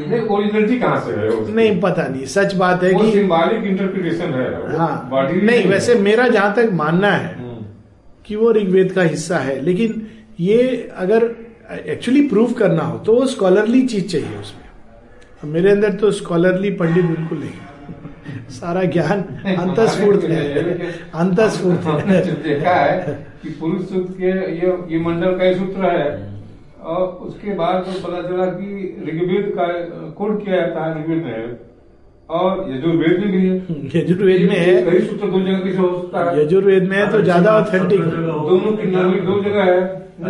नहीं 0.10 0.22
ओरिजिनलिटी 0.22 0.80
कहाँ 0.80 1.00
से 1.00 1.12
है 1.12 1.56
नहीं 1.56 1.82
पता 1.82 2.08
नहीं। 2.08 2.26
सच 2.26 2.56
बात 2.56 2.84
है 2.84 2.92
वो 2.92 3.00
कि 3.00 3.12
सिंबॉलिक 3.12 3.64
इंटरप्रिटेशन 3.64 4.34
है। 4.34 4.78
हाँ। 4.78 5.10
नहीं 5.14 5.66
वैसे 5.66 5.96
मेरा 5.96 6.28
जहाँ 6.28 6.54
तक 6.54 6.70
मानना 6.74 7.12
है 7.12 7.36
हम्म। 7.36 7.66
कि 8.26 8.36
वो 8.36 8.52
ऋग्वेद 8.52 8.92
का 8.92 9.02
हिस्सा 9.02 9.38
है। 9.38 9.62
लेकिन 9.62 10.08
ये 10.40 10.90
अगर 10.98 11.30
एक्चुअली 11.88 12.22
प्रूव 12.22 12.52
करना 12.52 12.84
हो 12.84 12.98
तो 12.98 13.14
वो 13.14 13.26
स्कॉलरली 13.26 13.82
चीज़ 13.82 14.08
चाहिए 14.08 14.38
उसमें। 14.42 14.67
मेरे 15.48 15.72
अंदर 15.72 15.94
तो 15.96 16.12
स्कॉलरली 16.14 16.70
पंडित 16.80 17.06
बिल्कुल 17.06 17.38
नहीं 17.40 18.50
सारा 18.52 18.84
ज्ञान 18.94 19.22
अंतस्फूर्त 19.56 20.24
है। 20.24 20.40
अंतस्फूर्त 21.16 21.82
स्फूर्त 21.82 22.06
है 22.08 22.22
देखा 22.44 22.74
है 22.74 23.14
कि 23.44 23.50
पुरुष 23.60 23.82
सूत्र 23.86 24.14
के 24.14 24.32
ये 24.56 24.74
ये 24.90 25.00
मंडल 25.06 25.38
का 25.38 25.44
ही 25.44 25.54
सूत्र 25.56 25.92
है 25.92 26.08
और 26.86 27.08
उसके 27.28 27.54
बाद 27.56 27.76
तो 27.86 28.00
पता 28.02 28.22
चला 28.22 28.46
कि 28.52 28.68
ऋग्वेद 29.08 29.52
का 29.56 29.66
कोड 30.18 30.44
किया 30.44 30.56
जाता 30.56 30.86
है 30.86 30.90
ऋग्वेद 30.98 31.24
में। 31.24 31.67
और 32.30 32.66
यजुर्वेद 32.72 33.20
में 33.20 33.32
भी 33.32 33.48
है। 33.48 33.56
यजुर्वेद 33.96 34.42
में 34.50 34.56
है। 34.58 34.82
कई 34.86 35.00
सूत्र 35.02 35.28
दो 35.28 35.40
जगह 35.40 35.60
किसे 35.60 35.78
हो 35.78 35.90
सकता 36.00 36.24
है। 36.24 36.42
यजुर्वेद 36.42 36.84
में 36.84 36.98
है 36.98 37.10
तो 37.12 37.22
ज़्यादा 37.22 37.52
ऑथेंटिक 37.60 38.02
दोनों 38.02 38.72
की 38.78 38.92
नामी 38.92 39.20
दो 39.22 39.42
जगह 39.44 39.64
है। 39.64 39.80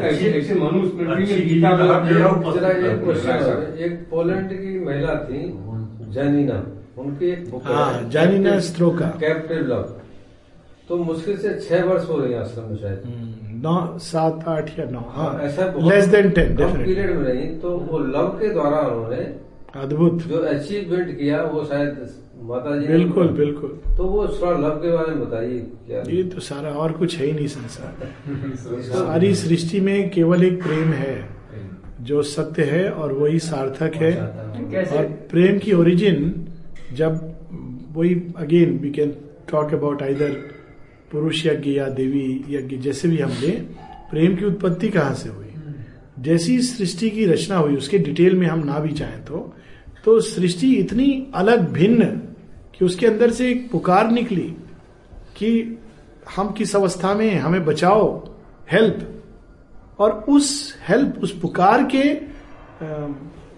ऐसे 0.02 0.30
ऐसे 0.32 0.56
मनुस्मृति 0.56 1.34
में 1.34 1.48
गीता 1.48 1.70
में 1.76 1.86
जरा 2.54 2.70
एक 2.72 3.80
है। 3.80 3.90
पोलैंड 4.10 4.50
की 4.52 4.80
महिला 4.86 5.16
थी 5.24 5.42
जानिना। 6.14 6.64
उनकी 6.98 7.30
एक 7.30 7.50
बुक 7.52 7.64
हाँ। 7.68 8.10
जानिना 8.10 8.60
स्त्रोका। 8.68 9.06
कैप्टिव 9.20 9.66
लव 9.68 9.82
तो 10.90 10.98
मुश्किल 10.98 11.38
से 11.38 11.54
छह 11.60 11.84
वर्ष 11.86 12.08
हो 12.10 12.18
रही 12.20 12.34
है 12.34 12.40
आश्रम 12.40 12.70
में 12.70 12.78
शायद। 12.78 13.02
नौ 13.64 13.76
सात 14.04 14.44
आठ 14.48 14.70
या 14.80 14.86
नौ। 14.92 15.00
हाँ 15.10 15.32
ऐसा 15.44 15.74
लेस 15.90 16.06
देन 16.08 16.30
टेन 16.30 16.56
पीरियड 16.58 17.10
में 17.18 17.24
रही 17.24 17.48
तो 17.60 17.76
वो 17.90 18.00
लव 18.08 18.28
के 18.42 18.50
द्वारा 18.50 18.80
उन्होंने 18.88 19.24
अद्भुत। 19.82 20.24
जो 20.28 20.38
अचीवमेंट 20.38 21.18
किया 21.18 21.42
वो 21.44 21.64
शायद 21.66 22.10
माता 22.44 22.78
जी 22.78 22.88
बिल्कुल 22.88 23.28
बिल्कुल। 23.28 23.70
तो 23.98 24.04
वो 24.04 24.24
लव 24.62 24.70
के 24.70 24.92
बारे 24.92 25.12
में 25.12 25.20
बताइए 25.20 25.60
क्या? 25.88 26.04
ये 26.10 26.24
तो 26.24 26.40
सारा 26.40 26.70
और 26.70 26.92
कुछ 26.92 27.18
है 27.18 27.26
ही 27.26 27.32
नहीं 27.34 27.48
संसार। 27.48 28.12
सारी 28.82 29.36
सृष्टि 29.36 29.80
में 29.80 30.10
केवल 30.10 30.44
एक 30.44 30.64
प्रेम 30.64 30.92
है 30.94 31.30
जो 32.02 32.22
सत्य 32.24 32.64
है 32.64 32.90
और 32.92 33.14
वही 33.14 33.40
सार्थक 33.40 33.96
है। 33.96 34.14
और 34.88 35.04
प्रेम 35.32 35.58
की 35.58 35.74
ओरिजिन 35.74 36.48
जब 36.94 37.36
वही 37.94 38.14
again 38.38 38.78
we 38.78 38.92
can 38.92 39.12
talk 39.52 39.74
about 39.74 40.02
either 40.04 40.32
पुरुष 41.12 41.46
यज्ञ 41.46 41.72
या 41.72 41.88
देवी 41.90 42.46
यज्ञ 42.50 42.78
जैसे 42.78 43.08
भी 43.08 43.18
हम 43.18 43.32
ले 43.42 43.52
प्रेम 44.12 44.36
की 44.36 44.46
उत्पत्ति 44.46 44.90
कहाँ 44.90 45.14
से 45.14 45.30
हुई? 45.30 45.46
जैसी 46.20 46.60
सृष्टि 46.62 47.10
की 47.10 47.26
रचना 47.26 47.58
हुई 47.58 47.76
उसके 47.76 47.98
डिटेल 47.98 48.36
में 48.36 48.48
हम 48.48 48.60
ना 48.60 48.80
भी 48.80 48.92
चाहें 48.92 49.20
तो 49.26 49.54
तो 50.08 50.20
सृष्टि 50.20 50.68
इतनी 50.76 51.28
अलग 51.36 51.68
भिन्न 51.68 52.06
कि 52.76 52.86
उसके 52.86 53.08
अंदर 53.08 53.32
से 53.32 53.50
एक 53.52 53.70
पुकार 53.72 54.12
निकली 54.12 54.56
कि 55.38 55.80
हम 56.36 56.52
किस 56.52 56.76
अवस्था 56.76 57.14
में 57.14 57.36
हमें 57.36 57.66
बचाओ 57.66 58.06
हेल्प 58.72 60.00
और 60.00 60.12
उस 60.30 60.76
हेल्प 60.88 61.20
उस 61.24 61.40
पुकार 61.40 61.84
के 61.96 62.04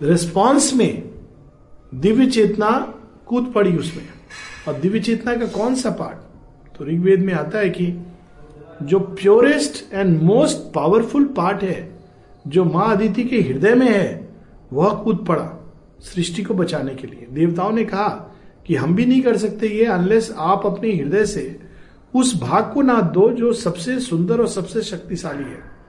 रिस्पॉन्स 0.07 0.73
में 0.73 1.03
दिव्य 1.95 2.25
चेतना 2.25 2.71
कूद 3.27 3.51
पड़ी 3.55 3.75
उसमें। 3.77 4.07
और 4.67 4.79
दिव्य 4.79 4.99
चेतना 4.99 5.35
का 5.35 5.47
कौन 5.47 5.75
सा 5.75 5.89
पार्ट 5.89 6.77
तो 6.77 6.85
ऋग्वेद 6.85 7.19
में 7.19 7.33
आता 7.33 7.59
है 7.59 7.69
कि 7.69 7.93
जो 8.83 8.99
purest 8.99 9.93
and 9.93 10.21
most 10.21 10.73
powerful 10.73 11.25
part 11.37 11.63
है, 11.63 12.01
जो 12.47 12.63
माँ 12.63 12.91
अदिति 12.91 13.23
के 13.23 13.41
हृदय 13.41 13.75
में 13.75 13.89
है, 13.89 14.29
वह 14.73 14.93
कूद 14.93 15.25
पड़ा। 15.27 15.55
सृष्टि 15.99 16.43
को 16.43 16.53
बचाने 16.53 16.95
के 16.95 17.07
लिए। 17.07 17.27
देवताओं 17.31 17.71
ने 17.71 17.85
कहा 17.85 18.09
कि 18.67 18.75
हम 18.75 18.95
भी 18.95 19.05
नहीं 19.05 19.21
कर 19.21 19.37
सकते 19.37 19.67
ये 19.67 19.85
अनलेस 19.85 20.35
आप 20.37 20.65
अपने 20.65 20.91
हृदय 20.91 21.25
से 21.25 21.59
उस 22.15 22.41
भाग 22.41 22.71
को 22.73 22.81
ना 22.81 23.01
दो 23.01 23.29
जो 23.29 23.53
सबसे 23.53 23.99
सुंदर 23.99 24.39
और 24.39 24.47
सबसे 24.47 24.81
शक्तिशाली 24.81 25.43
है। 25.43 25.79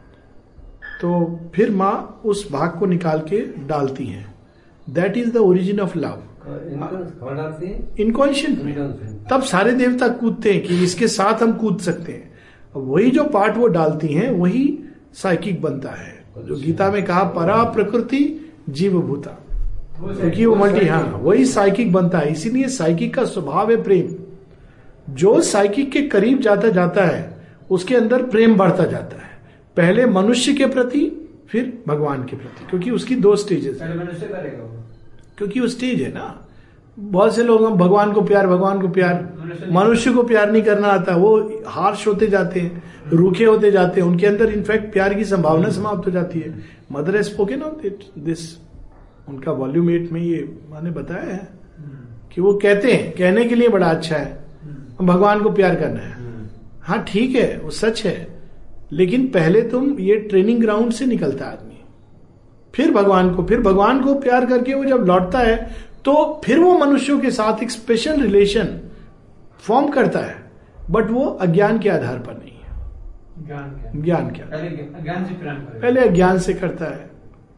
तो 1.00 1.40
फिर 1.54 1.70
माँ 1.70 2.22
उस 2.24 2.52
भाग 2.52 2.78
को 2.78 2.86
निकाल 2.86 3.18
के 3.18 3.66
डालती 3.66 4.06
हैं। 4.06 4.34
That 4.90 5.16
is 5.16 5.30
the 5.30 5.36
origin 5.36 5.80
of 5.80 5.98
love 5.98 6.22
में 8.64 9.24
तब 9.30 9.42
सारे 9.42 9.72
देवता 9.72 10.08
कूदते 10.08 10.52
हैं 10.52 10.62
कि 10.62 10.84
इसके 10.84 11.08
साथ 11.08 11.42
हम 11.42 11.52
कूद 11.52 11.78
सकते 11.78 12.12
हैं। 12.12 12.32
वही 12.76 13.10
जो 13.10 13.24
पार्ट 13.24 13.56
वो 13.56 13.66
डालती 13.66 14.06
हैं 14.06 14.30
वही 14.30 14.78
साइकिक 15.14 15.62
बनता 15.62 15.90
है। 15.90 16.24
जो 16.38 16.56
गीता 16.56 16.90
में 16.90 17.04
कहा 17.04 17.24
परा 17.24 17.62
प्रकृति 17.64 18.50
जीव 18.68 19.00
भूता 19.00 19.39
क्योंकि 20.00 20.44
वो 20.46 20.54
मल्टी 20.54 20.86
हाँ 20.86 21.20
वही 21.22 21.44
साइकिक 21.44 21.92
बनता 21.92 22.18
है। 22.18 22.32
इसीलिए 22.32 22.68
साइकिक 22.68 23.14
का 23.14 23.24
स्वभाव 23.24 23.70
है 23.70 23.82
प्रेम। 23.82 25.14
जो 25.14 25.40
साइकिक 25.40 25.90
के 25.92 26.02
करीब 26.02 26.38
जाता 26.38 26.68
जाता 26.68 27.04
है 27.04 27.38
उसके 27.70 27.96
अंदर 27.96 28.22
प्रेम 28.22 28.54
बढ़ता 28.54 28.84
जाता 28.84 29.16
है। 29.16 29.30
पहले 29.76 30.06
मनुष्य 30.06 30.52
के 30.52 30.66
प्रति 30.66 31.00
फिर 31.48 31.82
भगवान 31.88 32.22
के 32.24 32.36
प्रति 32.36 32.66
क्योंकि 32.70 32.90
उसकी 32.90 33.16
दो 33.16 33.34
स्टेजेस 33.36 33.80
है। 33.82 33.88
पहले 33.88 34.04
मनुष्य 34.04 34.26
करेगा 34.26 34.64
वो। 34.64 34.84
क्योंकि 35.38 35.60
वो 35.60 35.68
स्टेज 35.68 36.02
है 36.02 36.12
ना। 36.14 36.46
बहुत 36.98 37.34
से 37.36 37.42
लोग 37.44 37.64
हम 37.64 37.74
भगवान 37.74 38.12
को 38.12 38.22
प्यार 38.22 38.46
भगवान 38.46 38.80
को 38.80 38.88
प्यार 38.88 39.28
मनुष्य 39.72 40.12
को 40.12 40.22
प्यार 40.22 40.50
नहीं 40.52 40.62
करना 40.62 40.88
आता। 40.88 41.16
वो 41.16 41.62
हार्श 41.66 42.06
होते 42.06 42.26
जाते 42.26 42.60
हैं 42.60 42.82
रूखे 43.12 43.44
होते 43.44 43.70
जाते 43.70 44.00
हैं। 44.00 44.08
उनके 44.08 44.26
अंदर 44.26 44.50
इनफैक्ट 44.50 44.92
प्यार 44.92 45.14
की 45.14 45.24
संभावना 45.24 45.70
समाप्त 45.70 46.06
हो 46.06 46.10
जाती 46.10 46.40
है। 46.40 46.54
Mother 46.92 47.16
as 47.16 47.24
spoken 47.24 47.62
of 47.62 47.86
this 48.18 48.69
उनका 49.30 49.52
वॉल्यूम 49.52 49.90
एट 49.90 50.10
में 50.12 50.20
ये 50.20 50.38
मैंने 50.70 50.90
बताया 50.90 51.34
है 51.34 51.48
कि 52.32 52.40
वो 52.40 52.52
कहते 52.54 52.92
हैं 52.92 53.10
कहने 53.12 53.44
के 53.44 53.54
लिए 53.54 53.68
बड़ा 53.68 53.86
अच्छा 53.86 54.16
है। 54.16 54.38
हम 54.98 55.06
भगवान 55.06 55.42
को 55.42 55.50
प्यार 55.52 55.74
करना 55.74 56.00
है। 56.00 56.48
हाँ 56.82 57.02
ठीक 57.08 57.34
है 57.36 57.58
वो 57.58 57.70
सच 57.70 58.04
है। 58.06 58.16
लेकिन 58.92 59.26
पहले 59.28 59.62
तुम 59.62 59.90
ये 60.00 60.16
ट्रेनिंग 60.20 60.60
ग्राउंड 60.60 60.92
से 60.92 61.06
निकलता 61.06 61.44
आदमी। 61.46 61.78
फिर 62.74 62.90
भगवान 62.90 63.34
को 63.34 63.44
फिर 63.44 63.60
भगवान 63.60 64.00
को 64.00 64.14
प्यार 64.14 64.46
करके 64.46 64.74
वो 64.74 64.84
जब 64.84 65.04
लौटता 65.06 65.38
है 65.38 65.56
तो 66.04 66.40
फिर 66.44 66.58
वो 66.58 66.76
मनुष्यों 66.78 67.18
के 67.20 67.30
साथ 67.30 67.62
एक 67.62 67.70
स्पेशल 67.70 68.20
रिलेशन 68.20 68.78
फॉर्म 69.60 69.88
करता 69.88 70.18
है। 70.18 70.36
बट 70.90 71.10
वो 71.10 71.24
अज्ञान 71.40 71.78
के 71.78 71.88
आधार 71.88 72.18
पर 72.18 72.32
नहीं 72.34 72.52
है। 72.52 74.02
ज्ञान 74.02 74.30
क्या 74.30 74.46
के 74.46 75.52
पहले 75.80 76.00
अज्ञान 76.00 76.38
से 76.38 76.54
करता 76.54 76.84
है 76.84 77.10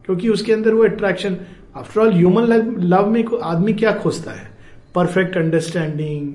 क्योंकि 0.05 0.29
उसके 0.29 0.53
अंदर 0.53 0.73
वो 0.73 0.83
attraction 0.83 1.37
after 1.77 2.01
all 2.01 2.13
human 2.13 2.43
love 2.79 3.07
में 3.07 3.23
आदमी 3.43 3.73
क्या 3.73 3.91
खोजता 3.91 4.31
है? 4.31 4.51
Perfect 4.95 5.37
understanding 5.37 6.33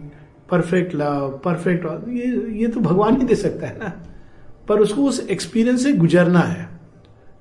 perfect 0.51 0.95
love 0.95 1.41
perfect 1.45 2.09
ये 2.09 2.59
ये 2.61 2.69
तो 2.69 2.81
भगवान 2.81 3.17
ही 3.17 3.27
दे 3.27 3.35
सकता 3.35 3.67
है 3.67 3.79
ना? 3.79 3.93
पर 4.69 4.81
उसको 4.81 5.03
उस 5.03 5.27
एक्सपीरियंस 5.31 5.83
से 5.83 5.93
गुजरना 5.93 6.41
है। 6.41 6.69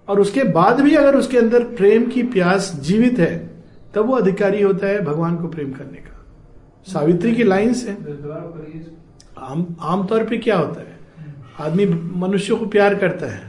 और 0.08 0.20
उसके 0.20 0.44
बाद 0.44 0.82
भी 0.82 0.96
अगर 0.96 1.16
उसके 1.16 1.38
अंदर 1.38 1.64
प्रेम 1.64 2.08
की 2.08 2.24
प्यास 2.24 2.80
जीवित 2.84 3.20
है, 3.20 3.64
तब 3.96 4.06
वो 4.06 4.16
अधिकारी 4.16 4.62
होता 4.62 4.88
है 4.88 5.06
भगवान 5.06 5.36
को 5.36 5.48
प्रेम 5.48 5.72
करने 5.72 5.98
का। 5.98 6.26
सावित्री 6.88 7.36
की 7.36 7.44
लाइन्स 7.44 7.88
है। 7.88 7.94
आम 9.82 10.08
पे 10.12 10.38
क्या 10.38 10.58
होता 10.58 10.82
है? 10.82 10.98
आदमी 11.60 11.86
मनुष्य 12.20 12.56
को 12.56 12.66
प्यार 12.66 12.96
करता 12.96 13.26
है। 13.26 13.42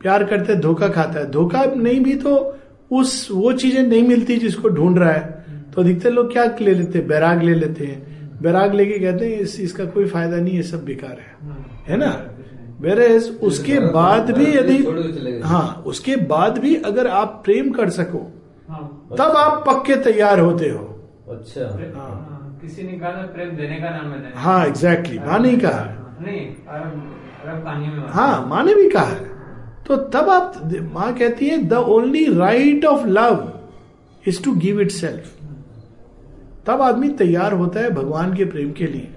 प्यार 0.00 0.24
करते 0.24 0.54
धोखा 0.54 0.88
खाता 0.88 1.18
है। 1.20 1.30
धोखा 1.30 1.64
नहीं 1.64 2.00
भी 2.00 2.14
तो 2.14 2.53
उस 2.90 3.28
वो 3.32 3.52
चीज़ें 3.52 3.82
नहीं 3.82 4.02
मिलती 4.08 4.36
जिसको 4.36 4.68
ढूंढ 4.68 4.98
रहा 4.98 5.12
है। 5.12 5.44
तो 5.74 5.82
अधिकतर 5.82 6.10
लोग 6.10 6.32
क्या 6.32 6.44
ले 6.60 6.74
लेते 6.74 6.98
हैं? 6.98 7.06
बैराग 7.08 7.42
ले 7.42 7.54
लेते 7.54 7.86
हैं। 7.86 8.42
बैराग 8.42 8.74
लेके 8.74 8.98
कहते 8.98 9.28
हैं 9.28 9.38
इस 9.40 9.60
इसका 9.60 9.84
कोई 9.84 10.04
फ़ायदा 10.06 10.36
नहीं 10.36 10.56
है 10.56 10.62
सब 10.62 10.84
बेकार 10.84 11.10
है। 11.10 11.56
है। 11.86 11.96
ना? 11.96 12.10
वेरेज 12.80 13.28
उसके 13.42 13.78
बाद 13.92 14.30
भी 14.30 14.46
यदि। 14.46 14.76
हाँ 15.44 15.82
उसके 15.86 16.16
बाद 16.26 16.58
भी 16.58 16.74
अगर 16.82 17.06
आप 17.06 17.40
प्रेम 17.44 17.70
कर 17.70 17.90
सको 17.90 18.18
हाँ। 18.68 19.16
तब 19.18 19.36
आप 19.36 19.64
पक्के 19.66 19.96
तैयार 19.96 20.40
होते 20.40 20.68
हो। 20.68 20.84
अच्छा। 21.30 21.66
हाँ, 21.94 22.58
किसी 22.62 22.82
ने 22.82 22.92
कहा 22.92 23.10
था 23.10 23.26
प्रेम 23.26 23.56
देने 23.56 23.76
का 23.76 23.90
नाम 23.90 24.12
है 24.12 24.32
हाँ 24.34 24.64
एग्जैक्टली 24.66 25.18
माँ 25.18 25.38
नहीं 25.38 25.58
कहा 25.58 25.84
नहीं 26.22 26.40
अरब 26.40 26.92
अरब 27.44 27.62
कहानी 27.64 27.86
में 27.86 28.08
हाँ 28.08 28.46
माँ 28.46 28.62
ने 28.64 28.74
भी 28.74 28.88
कहा 28.90 29.04
है। 29.04 29.33
तो 29.86 29.96
तब 30.12 30.28
आप 30.30 30.52
माँ 30.92 31.12
कहती 31.14 31.48
है 31.48 31.56
the 31.68 31.72
only 31.72 32.24
right 32.34 32.84
of 32.84 33.06
love 33.08 33.52
is 34.24 34.42
to 34.44 34.54
give 34.56 34.80
itself 34.90 35.32
तब 36.66 36.82
आदमी 36.82 37.08
तैयार 37.14 37.52
होता 37.52 37.80
है 37.80 37.90
भगवान 37.90 38.34
के 38.36 38.44
प्रेम 38.44 38.72
के 38.72 38.86
लिए। 38.86 39.08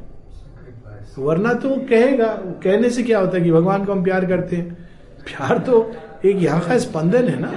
वरना 1.18 1.54
तो 1.54 1.70
कहेगा 1.90 2.28
कहने 2.64 2.90
से 2.90 3.04
क्या 3.04 3.20
होता 3.20 3.38
है 3.38 3.44
कि 3.44 3.52
भगवान 3.52 3.86
को 3.86 3.92
हम 3.92 4.04
प्यार 4.04 4.26
करते 4.26 4.56
हैं? 4.56 4.74
प्यार 5.24 5.58
तो 5.60 5.92
एक 6.26 6.38
यहाँ 6.38 6.62
का 6.62 6.78
स्पंदन 6.80 7.28
है 7.28 7.40
ना। 7.40 7.52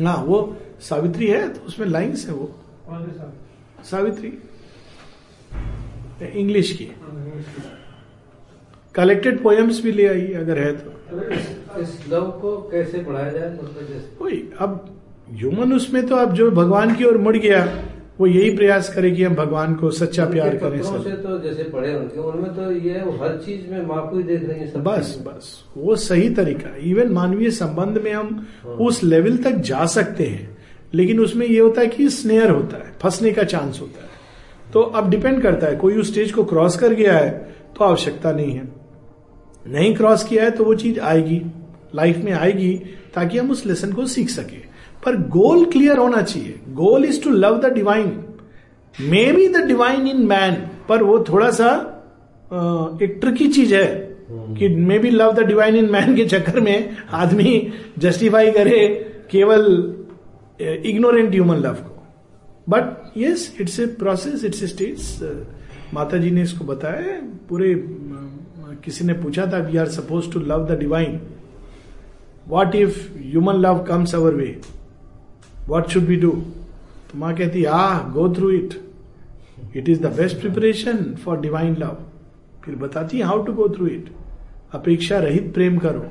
हाँ 0.00 0.16
वो 0.24 0.56
सावित्री 0.80 1.26
है 1.26 1.48
तो 1.48 1.60
उसमें 1.66 1.86
लाइन्स 1.86 2.26
है 2.28 2.34
वो? 2.34 2.50
सावित्री 3.90 4.32
इंग्लिश 6.40 6.72
की। 6.72 6.90
कलेक्टेड 8.94 9.42
पोएम्स 9.42 9.82
भी 9.82 9.92
ले 9.92 10.06
आई 10.06 10.26
अगर 10.32 10.58
है 10.58 10.72
तो। 10.72 10.90
तो 10.90 11.80
इस, 11.80 11.98
लव 12.12 12.20
को 12.20 12.56
कैसे 12.72 12.98
बढ़ाया 12.98 13.30
जाए 13.30 13.48
मतलब 13.50 14.52
अब 14.58 15.00
ह्यूमन 15.32 15.72
उसमें 15.72 16.06
तो 16.06 16.16
अब 16.16 16.32
जो 16.34 16.50
भगवान 16.50 16.94
की 16.94 17.04
ओर 17.04 17.18
मुड़ 17.18 17.36
गया 17.36 17.64
वो 18.20 18.26
यही 18.26 18.56
प्रयास 18.56 18.94
करे 18.94 19.10
कि 19.10 19.24
हम 19.24 19.34
भगवान 19.34 19.74
को 19.74 19.90
सच्चा 19.90 20.24
प्यार 20.24 20.56
करें 20.56 20.82
सब। 20.82 21.04
से 21.04 21.10
तो 21.10 21.38
जैसे 21.38 21.62
पढ़े 21.62 21.94
उनके 21.94 22.20
उनमें 22.20 22.54
तो 22.54 22.70
ये 22.72 22.92
हर 22.92 23.40
चीज़ 23.46 23.70
में 23.70 23.86
माँ 23.86 24.10
को 24.10 24.22
देख 24.22 24.44
रही 24.48 24.60
है 24.60 24.70
सब 24.70 24.82
बस 24.82 25.24
बस 25.26 25.64
वो 25.76 25.96
सही 25.96 26.28
तरीका 26.30 26.74
इवन 26.80 27.08
मानवीय 27.08 27.50
संबंध 27.50 27.98
में 27.98 28.12
हम 28.12 28.46
उस 28.80 29.02
लेवल 29.04 29.36
तक 29.36 29.50
जा 29.50 29.86
सकते 29.86 30.24
हैं 30.24 30.56
लेकिन 30.94 31.20
उसमें 31.20 31.46
ये 31.46 31.58
होता 31.58 31.80
है 31.80 31.86
कि 31.86 32.08
स्नेयर 32.08 32.50
होता 32.50 32.76
है 32.76 32.92
फंसने 33.02 33.32
का 33.32 33.42
चांस 33.42 33.80
होता 33.80 34.02
है। 34.02 34.72
तो 34.72 34.80
अब 34.80 35.10
डिपेंड 35.10 35.42
करता 35.42 35.66
है 35.66 35.76
कोई 35.76 35.98
उस 35.98 36.10
स्टेज 36.10 36.32
को 36.32 36.44
क्रॉस 36.44 36.76
कर 36.76 36.94
गया 36.94 37.18
है 37.18 37.30
तो 37.78 37.84
आवश्यकता 37.84 38.32
नहीं 38.32 38.52
है। 38.52 38.83
नहीं 39.66 39.94
क्रॉस 39.94 40.24
किया 40.24 40.44
है 40.44 40.50
तो 40.50 40.64
वो 40.64 40.74
चीज़ 40.74 41.00
आएगी 41.00 41.40
लाइफ 41.94 42.16
में 42.16 42.32
आएगी 42.32 42.72
ताकि 43.14 43.38
हम 43.38 43.50
उस 43.50 43.64
लेसन 43.66 43.92
को 43.92 44.06
सीख 44.06 44.28
सके। 44.28 44.56
पर 45.04 45.16
गोल 45.30 45.64
क्लियर 45.64 45.98
होना 45.98 46.22
चाहिए। 46.22 46.60
Goal 46.74 47.04
is 47.04 47.22
to 47.22 47.30
love 47.30 47.58
the 47.60 47.72
divine 47.72 48.08
maybe 49.32 49.48
the 49.48 49.64
divine 49.66 50.06
in 50.08 50.26
man 50.26 50.54
पर 50.88 51.02
वो 51.02 51.18
थोड़ा 51.28 51.50
सा 51.50 51.70
एक 53.02 53.18
ट्रिकी 53.20 53.48
चीज़ 53.48 53.74
है 53.74 53.86
कि 54.30 54.68
maybe 54.98 55.10
love 55.10 55.32
the 55.32 55.46
divine 55.46 55.76
in 55.76 55.90
man 55.90 56.14
के 56.16 56.24
चक्कर 56.26 56.60
में 56.60 56.96
आदमी 57.12 57.72
जस्टिफाई 57.98 58.50
करे 58.50 58.78
केवल 59.30 59.64
इग्नोरेंट 60.86 61.30
ह्यूमन 61.30 61.56
लव 61.56 61.74
को। 61.74 61.90
But 62.68 63.18
yes 63.18 63.54
it's 63.60 63.80
a 63.80 63.86
process 63.98 64.44
it's 64.44 64.62
a 64.62 64.66
stage 64.66 65.18
Mata 65.94 66.16
ji 66.16 66.30
ने 66.30 66.42
इसको 66.42 66.64
बताया 66.64 67.20
पूरे 67.48 67.74
किसी 68.84 69.04
ने 69.04 69.12
पूछा 69.22 69.46
था 69.52 69.58
we 69.66 69.76
are 69.78 69.88
suppose 69.88 70.30
to 70.32 70.40
love 70.40 70.66
the 70.68 70.78
divine 70.78 71.20
what 72.48 72.74
if 72.74 72.98
human 73.18 73.60
love 73.60 73.84
comes 73.88 74.14
our 74.14 74.34
way 74.34 74.56
what 75.68 75.88
should 75.88 76.06
be 76.06 76.16
do 76.16 76.30
तो 76.30 77.18
माँ 77.18 77.34
कहती 77.36 77.64
आ 77.64 77.86
go 78.14 78.28
through 78.34 78.50
it 78.50 78.80
it 79.76 79.88
is 79.88 80.02
the 80.02 80.14
best 80.16 80.40
preparation 80.40 81.14
for 81.24 81.40
divine 81.40 81.76
love 81.76 81.96
फिर 82.64 82.74
बताती 82.76 83.20
how 83.20 83.42
to 83.44 83.52
go 83.52 83.68
through 83.68 83.86
it 83.86 84.10
अपेक्षा 84.74 85.18
रहित 85.18 85.52
प्रेम 85.54 85.78
करो 85.78 86.06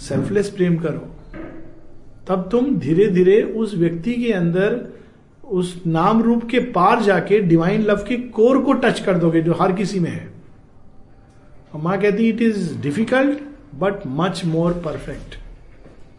selfless 0.00 0.48
प्रेम 0.50 0.76
करो। 0.76 1.10
तब 2.28 2.48
तुम 2.52 2.74
धीरे 2.78 3.06
धीरे 3.06 3.40
उस 3.42 3.74
व्यक्ति 3.74 4.12
के 4.14 4.32
अंदर, 4.32 4.78
उस 5.44 5.82
नाम 5.86 6.22
रूप 6.22 6.44
के 6.50 6.60
पार 6.72 7.02
जाके 7.02 7.38
डिवाइन 7.40 7.82
लव 7.82 8.04
के 8.08 8.16
कोर 8.16 8.60
को 8.62 8.72
टच 8.72 9.00
कर 9.00 9.18
दोगे, 9.18 9.42
जो 9.42 9.52
हर 9.52 9.72
किसी 9.72 10.00
में 10.00 10.10
है। 10.10 10.33
और 11.74 11.80
माँ 11.80 12.00
कहती 12.00 12.28
it 12.28 12.40
is 12.42 12.74
difficult 12.78 13.38
but 13.74 14.06
much 14.06 14.44
more 14.44 14.72
perfect 14.84 15.34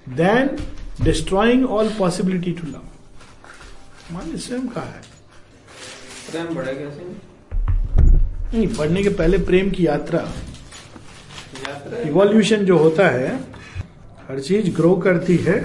than 0.09 0.57
destroying 1.03 1.65
all 1.65 1.89
possibility 1.89 2.51
to 2.51 2.67
love 2.67 4.13
माँ 4.13 4.25
ने 4.25 4.37
स्वयं 4.37 4.67
कहा 4.67 4.83
है। 4.83 5.01
प्रेम 6.31 6.55
कैसे? 6.55 7.03
नहीं 8.57 8.67
पढ़ने 8.67 9.03
के 9.03 9.09
पहले 9.09 9.37
प्रेम 9.37 9.69
की 9.71 9.85
यात्रा। 9.87 10.19
यात्रा? 11.67 11.97
इवोल्यूशन 11.99 12.65
जो 12.65 12.77
होता 12.77 13.07
है 13.09 13.35
हर 14.29 14.39
चीज़ 14.39 14.69
ग्रो 14.75 14.95
करती 14.95 15.37
है। 15.37 15.57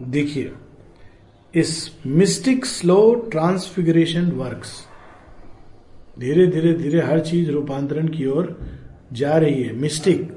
देखिए 0.00 0.52
इस 1.54 1.90
मिस्टिक 2.06 2.66
स्लो 2.66 3.14
ट्रांसफिगरेशन 3.30 4.30
वर्क्स 4.32 4.70
धीरे 6.18 6.46
धीरे 6.46 6.72
धीरे 6.72 7.00
हर 7.00 7.20
चीज़ 7.20 7.50
रूपांतरण 7.50 8.08
की 8.08 8.26
ओर 8.26 8.60
जा 9.12 9.36
रही 9.36 9.62
है। 9.62 9.72
मिस्टिक 9.72 10.36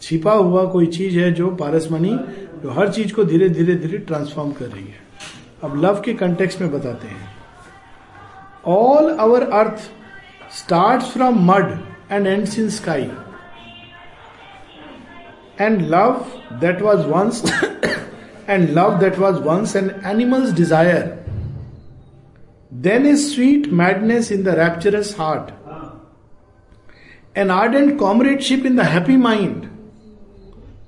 छिपा 0.00 0.32
हुआ 0.32 0.64
कोई 0.64 0.86
चीज़ 0.86 1.18
है 1.18 1.32
जो 1.32 1.48
पारसमणि, 1.48 2.18
जो 2.62 2.70
हर 2.70 2.92
चीज़ 2.92 3.14
को 3.14 3.24
धीरे 3.24 3.48
धीरे 3.48 3.74
धीरे 3.74 3.98
ट्रांसफॉर्म 3.98 4.52
कर 4.52 4.66
रही 4.66 4.84
है। 4.84 5.00
अब 5.64 5.84
लव 5.84 6.02
के 6.04 6.14
कंटेक्स्ट 6.14 6.60
में 6.60 6.72
बताते 6.72 7.08
हैं। 7.08 7.28
All 8.66 9.10
our 9.10 9.42
earth 9.42 9.76
start 10.52 11.02
from 11.02 11.52
mud 11.52 11.78
and 12.10 12.26
ends 12.26 12.58
in 12.58 12.68
sky 12.70 13.10
and 15.60 15.82
love 15.82 16.26
that 16.62 16.78
was 16.78 16.98
once, 16.98 17.38
and 18.48 18.68
love 18.70 18.92
that 19.00 19.18
was 19.18 19.40
once 19.40 19.74
an 19.74 19.90
animal's 20.12 20.52
desire 20.60 21.25
then 22.70 23.06
is 23.06 23.34
sweet 23.34 23.70
madness 23.72 24.30
in 24.30 24.42
the 24.42 24.56
rapturous 24.56 25.14
heart 25.14 25.52
an 27.34 27.50
ardent 27.50 27.98
comradeship 27.98 28.64
in 28.64 28.76
the 28.76 28.84
happy 28.84 29.16
mind 29.16 29.68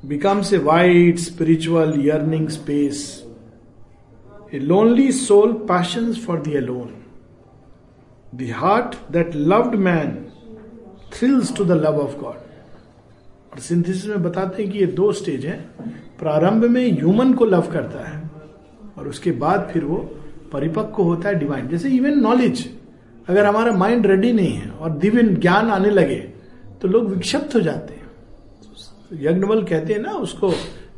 becomes 0.06 0.52
a 0.52 0.60
wide 0.60 1.18
spiritual 1.18 1.96
yearning 1.96 2.48
space 2.48 3.22
a 4.52 4.58
lonely 4.58 5.12
soul 5.12 5.54
passions 5.54 6.18
for 6.18 6.40
the 6.40 6.56
alone 6.56 6.94
the 8.32 8.50
heart 8.50 8.96
that 9.10 9.34
loved 9.34 9.78
man 9.78 10.32
thrills 11.10 11.50
to 11.52 11.64
the 11.64 11.74
love 11.74 11.98
of 11.98 12.18
god 12.18 12.44
और 13.52 13.60
synthesis 13.60 14.06
में 14.06 14.22
बताते 14.22 14.62
हैं 14.62 14.70
कि 14.72 14.78
ये 14.78 14.86
दो 14.86 15.12
stage 15.12 15.44
हैं 15.46 15.58
प्रारंभ 16.18 16.64
में 16.70 16.90
ह्यूमन 16.92 17.32
को 17.34 17.44
लव 17.44 17.70
करता 17.72 18.04
है 18.08 18.18
और 18.98 19.08
उसके 19.08 19.32
बाद 19.44 19.68
फिर 19.72 19.84
वो 19.84 19.98
परिपक्व 20.52 21.02
होता 21.02 21.28
है 21.28 21.34
डिवाइन 21.38 21.68
जैसे 21.68 21.88
इवन 21.90 22.18
नॉलेज 22.20 22.68
अगर 23.28 23.46
हमारा 23.46 23.72
माइंड 23.74 24.06
रेडी 24.06 24.32
नहीं 24.32 24.52
है 24.52 24.70
और 24.70 24.90
दिव्य 24.98 25.22
ज्ञान 25.22 25.70
आने 25.70 25.90
लगे 25.90 26.18
तो 26.82 26.88
लोग 26.88 27.08
विक्षिप्त 27.08 27.54
हो 27.54 27.60
जाते 27.60 27.94
हैं। 27.94 29.22
यज्ञवल 29.22 29.62
कहते 29.64 29.92
हैं 29.92 30.00
ना 30.00 30.12
उसको 30.12 30.52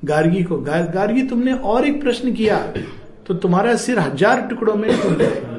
गार्गी 0.04 0.42
को 0.42 0.56
गा, 0.58 0.80
गार्गी 0.86 1.22
तुमने 1.22 1.52
और 1.52 1.86
एक 1.86 2.00
प्रश्न 2.02 2.32
किया 2.34 2.58
तो 3.26 3.34
तुम्हारा 3.36 3.74
सिर 3.76 3.98
हज़ार 3.98 4.40
टुकड़ों 4.48 4.74
में 4.74 4.90
टूट 4.92 5.18
जाएगा 5.18 5.58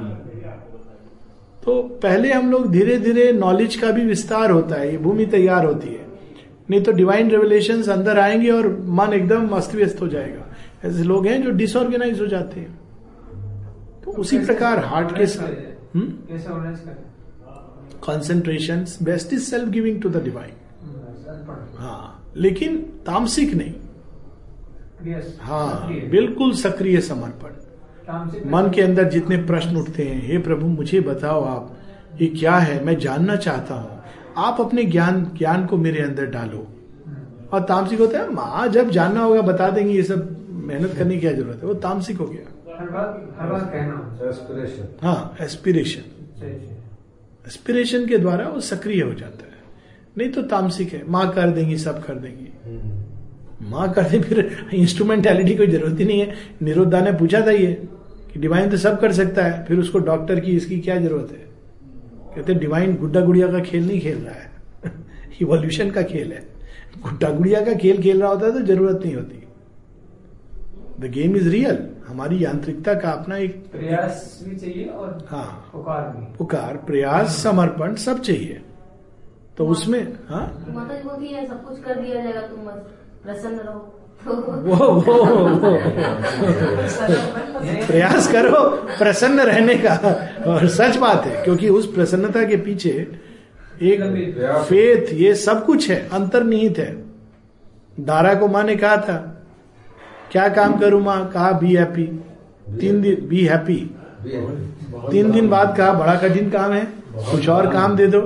तो 1.64 1.82
पहले 2.04 2.32
हम 2.34 2.52
लोग 2.52 2.72
धीरे 2.72 2.98
धीरे 2.98 3.32
नॉलेज 3.34 3.76
का 3.76 3.92
भी 3.92 4.06
विस्तार 4.06 4.52
होता 4.52 4.76
है 4.76 4.92
ये 4.92 4.98
भूमि 4.98 5.26
तैयार 5.28 5.66
होती 5.66 5.88
है। 5.88 6.06
नहीं 6.70 6.82
तो 6.82 6.92
डिवाइन 6.92 7.30
रेवलेशन 7.32 7.82
अंदर 7.92 8.20
आएँगे 8.20 8.50
और 8.50 8.68
मन 8.90 9.14
एकदम 9.14 9.48
अस्त 9.56 9.76
व्यस्त 9.76 10.02
हो 10.02 10.08
जाएगा। 10.08 10.46
ऐसे 10.86 11.04
लोग 11.04 11.28
हैं 11.28 11.42
जो 11.44 11.52
डिसऑर्गेनाइज 11.52 12.22
हो 12.22 12.28
जाते 12.28 12.60
हैं। 12.60 12.80
उसी 14.20 14.40
प्रकार 14.40 14.80
हार्ट 14.86 15.18
के 15.18 15.26
साथ। 15.28 15.48
Concentration 18.02 18.86
best 19.04 19.34
is 19.34 19.44
self 19.44 19.70
giving 19.70 20.02
to 20.02 20.10
the 20.10 20.24
divine 20.24 20.54
हाँ 21.78 22.34
लेकिन 22.38 22.78
तामसिक 23.06 23.54
नहीं। 23.54 23.74
हाँ 25.42 25.94
बिल्कुल 26.10 26.54
सक्रिय 26.54 27.00
समर्पण। 27.02 27.50
मन 28.52 28.72
के 28.76 28.82
अंदर 28.82 29.10
जितने 29.10 29.38
प्रश्न 29.44 29.76
उठते 29.78 30.04
हैं 30.04 30.22
हे 30.28 30.38
प्रभु 30.38 30.68
मुझे 30.68 31.00
बताओ 31.02 31.44
आप 31.44 31.78
ये 32.22 32.28
क्या 32.28 32.56
है? 32.56 32.84
मैं 32.86 32.98
जानना 33.00 33.36
चाहता 33.36 33.76
हूँ। 33.76 34.00
आप 34.38 34.62
अपने 34.62 34.84
ज्ञान 34.86 35.24
ज्ञान 35.38 35.66
को 35.66 35.78
मेरे 35.78 36.02
अंदर 36.02 36.26
डालो। 36.26 36.68
और 37.54 37.64
तामसिक 37.64 38.00
होता 38.00 38.20
है 38.20 38.34
माँ 38.34 38.68
जब 38.68 38.90
जानना 38.90 39.24
होगा 39.24 39.42
बता 39.42 39.70
देंगे 39.70 39.94
ये 39.94 40.04
सब 40.04 40.38
मेहनत 40.68 40.94
करने 40.98 41.14
की 41.14 41.20
क्या 41.20 41.32
ज़रूरत 41.32 41.60
है? 41.62 41.68
वो 41.68 41.74
तामसिक 41.74 42.18
हो 42.18 42.26
गया। 42.26 42.51
हर 42.82 42.90
बात 42.90 43.36
हर 43.40 43.50
बात 43.50 43.72
कहना 43.72 44.30
एस्पिरेशन 44.30 44.88
हाँ। 45.02 45.36
एस्पिरेशन 45.42 46.02
सही 46.02 46.52
सही 46.52 46.76
एस्पिरेशन 47.48 48.08
के 48.08 48.18
द्वारा 48.18 48.48
वो 48.48 48.60
सक्रिय 48.60 49.02
हो 49.02 49.14
जाता 49.14 49.46
है। 49.46 49.60
नहीं 50.18 50.30
तो 50.30 50.42
तामसिक 50.42 50.94
है। 50.94 51.04
माँ 51.10 51.32
कर 51.34 51.50
देंगी 51.50 51.78
सब 51.78 52.04
कर 52.04 52.16
देंगी। 52.16 52.48
माँ 53.70 53.92
कर 53.94 54.04
दे 54.04 54.20
फिर 54.20 54.70
इंस्ट्रूमेंटेलिटी 54.74 55.56
कोई 55.56 55.68
ज़रूरत 55.68 56.00
ही 56.00 56.06
नहीं 56.06 56.20
है। 56.20 56.34
निरुद्धा 56.62 57.00
ने 57.00 57.12
पूछा 57.12 57.42
था 57.42 57.52
ये 57.52 57.72
कि 58.34 58.40
डिवाइन 58.40 58.70
तो 58.70 58.78
सब 58.78 59.00
कर 59.00 59.12
सकता 59.12 59.44
है 59.44 59.64
फिर 59.66 59.80
उसको 59.80 60.00
डॉक्टर 60.00 60.40
की 60.40 60.56
इसकी 60.56 60.80
क्या 60.80 60.98
ज़रूरत 60.98 61.32
है? 61.32 61.46
कहते 62.36 62.54
डिवाइन 62.54 62.96
गुड्डा 62.96 63.22
गुड़िया 63.22 63.52
का 63.52 63.60
खेल 63.60 63.88
नहीं 63.88 64.02
खेल 64.02 64.18
रहा 64.18 64.34
है। 64.34 64.52
इवोल्यूशन 65.42 65.92
का 65.92 66.02
खेल 66.02 66.32
है। 66.32 66.48
गुड्डा 67.02 67.30
गुड़िया 67.30 67.62
का 67.62 67.74
खेल 67.74 68.02
खेल 68.02 68.22
रहा 68.22 68.30
होता 68.30 68.46
है 68.46 68.52
तो 68.52 68.60
ज़रूरत 68.60 69.02
नहीं 69.06 69.16
होती। 69.16 69.44
द 71.00 71.12
गेम 71.12 71.36
इज़ 71.36 71.50
रियल 71.50 71.91
हमारी 72.12 72.44
यांत्रिकता 72.44 72.94
का 72.94 73.10
अपना 73.12 73.38
एक 73.38 73.56
प्रयास 73.72 74.40
भी 74.44 74.56
चाहिए 74.56 74.86
और 74.86 75.28
हाँ। 75.30 75.70
पुकार 75.74 76.02
भी। 76.02 76.38
पुकार 76.38 76.78
प्रयास 76.78 77.44
समर्पण 77.44 77.96
सब 77.96 78.22
चाहिए। 78.22 78.62
तो 79.58 79.68
उसमें 79.68 80.14
हाँ? 80.30 80.66
माता 80.68 80.96
जी 80.96 81.04
बोलती 81.04 81.28
है 81.28 81.48
सब 81.48 81.64
कुछ 81.68 81.80
कर 81.80 82.00
दिया 82.02 82.24
जाएगा 82.24 82.42
तुम 82.42 82.60
प्रसन्न 83.24 83.60
रहो। 83.60 83.98
वो 84.26 84.88
वो, 84.92 85.24
वो। 85.46 85.78
प्रयास 87.88 88.32
करो 88.32 88.60
प्रसन्न 89.00 89.40
रहने 89.40 89.76
का। 89.76 89.96
और 90.48 90.68
सच 90.68 90.98
बात 90.98 91.26
है 91.26 91.44
क्योंकि 91.44 91.70
उस 91.70 91.94
प्रसन्नता 91.94 92.44
के 92.44 92.58
पीछे 92.58 92.90
एक 93.82 94.02
फेथ 94.70 95.14
ये 95.14 95.36
सब 95.36 95.66
कुछ 95.66 95.90
है 95.90 96.10
अंतर्निहित 96.10 96.78
है। 96.78 96.92
दारा 98.00 98.34
को 98.36 98.48
माँ 98.48 98.64
ने 98.64 98.76
कहा 98.76 98.98
था 98.98 99.41
क्या 100.32 100.48
काम 100.50 100.78
करूँ 100.80 101.02
माँ? 101.04 101.30
कहा 101.32 101.52
बी 101.52 101.76
हैप्पी 101.76 102.04
तीन 102.80 103.02
दिन 103.02 103.28
बी 103.30 103.46
हैप्पी 103.46 103.76
तीन 105.12 105.32
दिन 105.32 105.50
बाद 105.50 105.76
कहा, 105.78 105.94
बड़ा 105.94 106.16
कठिन 106.18 106.50
काम 106.50 106.72
है, 106.74 106.84
कुछ 107.32 107.48
और 107.50 107.72
काम 107.74 107.96
दे 107.96 108.08
दो। 108.08 108.22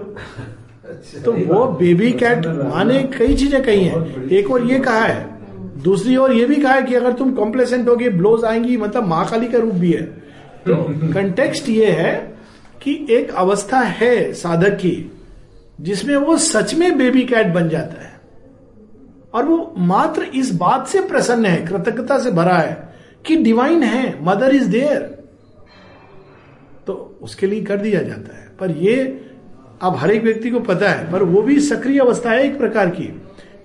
तो 1.25 1.31
वो 1.33 1.65
बेबी 1.77 2.11
कैट 2.13 2.45
माँ 2.47 2.83
ने 2.83 3.01
कई 3.17 3.35
चीज़ें 3.35 3.61
कही 3.63 3.83
हैं। 3.83 4.27
एक 4.29 4.51
और 4.51 4.63
ये 4.63 4.79
कहा 4.79 4.99
है, 4.99 5.25
दूसरी 5.83 6.15
ओर 6.17 6.33
ये 6.33 6.45
भी 6.45 6.55
कहा 6.55 6.73
है 6.73 6.83
कि 6.83 6.95
अगर 6.95 7.13
तुम 7.13 7.33
कॉम्प्लेसेंट 7.33 7.87
होगे 7.89 8.09
ब्लोज 8.11 8.43
आएँगी 8.45 8.77
मतलब 8.77 9.07
महाकाली 9.07 9.47
का 9.47 9.57
रूप 9.57 9.73
भी 9.73 9.91
है। 9.91 10.01
तो 10.67 10.75
कंटेक्स्ट 11.13 11.69
ये 11.69 11.91
है 11.91 12.13
कि 12.81 13.05
एक 13.11 13.31
अवस्था 13.35 13.79
है 13.79 14.33
साधक 14.33 14.75
की, 14.75 15.11
जिसमें 15.81 16.15
वो 16.15 16.37
सच 16.37 16.73
में 16.75 16.97
बेबी 16.97 17.23
कैट 17.23 17.47
बन 17.53 17.69
जाता 17.69 18.03
है। 18.03 18.13
और 19.35 19.45
वो 19.45 19.73
मात्र 19.77 20.23
इस 20.23 20.55
बात 20.55 20.87
से 20.87 21.01
प्रसन्न 21.01 21.45
है, 21.45 21.65
कृतज्ञता 21.67 22.19
से 22.19 22.31
भरा 22.31 22.57
है, 22.57 22.95
कि 23.25 23.35
डिवाइन 23.35 23.83
है 23.83 24.25
मदर 24.25 24.55
इज़ 24.55 24.69
देयर 24.69 25.01
तो 26.87 27.19
उसके 27.21 27.47
लिए 27.47 27.61
कर 27.61 27.77
दिया 27.77 28.01
जाता 28.01 28.37
है। 28.37 28.51
पर 28.59 28.71
ये 28.71 29.25
अब 29.81 29.95
हर 29.95 30.11
एक 30.11 30.23
व्यक्ति 30.23 30.49
को 30.49 30.59
पता 30.59 30.89
है, 30.89 31.11
पर 31.11 31.23
वो 31.23 31.41
भी 31.41 31.59
सक्रिय 31.59 31.99
अवस्था 31.99 32.31
है 32.31 32.43
एक 32.43 32.57
प्रकार 32.57 32.89
की। 32.89 33.21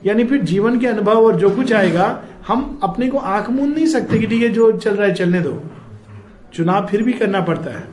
यानी 0.06 0.24
फिर 0.24 0.42
जीवन 0.42 0.78
के 0.78 0.86
अनुभव 0.86 1.26
और 1.26 1.36
जो 1.36 1.50
कुछ 1.50 1.72
आएगा, 1.72 2.24
हम 2.48 2.80
अपने 2.82 3.08
को 3.08 3.18
आँख 3.18 3.50
मूंद 3.50 3.74
नहीं 3.74 3.86
सकते 3.86 4.18
कि 4.18 4.26
ठीक 4.26 4.42
है, 4.42 4.48
जो 4.48 4.72
चल 4.72 4.94
रहा 4.94 5.08
है, 5.08 5.14
चलने 5.14 5.40
दो। 5.40 5.62
चुनाव 6.54 6.86
फिर 6.86 7.02
भी 7.02 7.12
करना 7.12 7.40
पड़ता 7.40 7.70
है। 7.70 7.84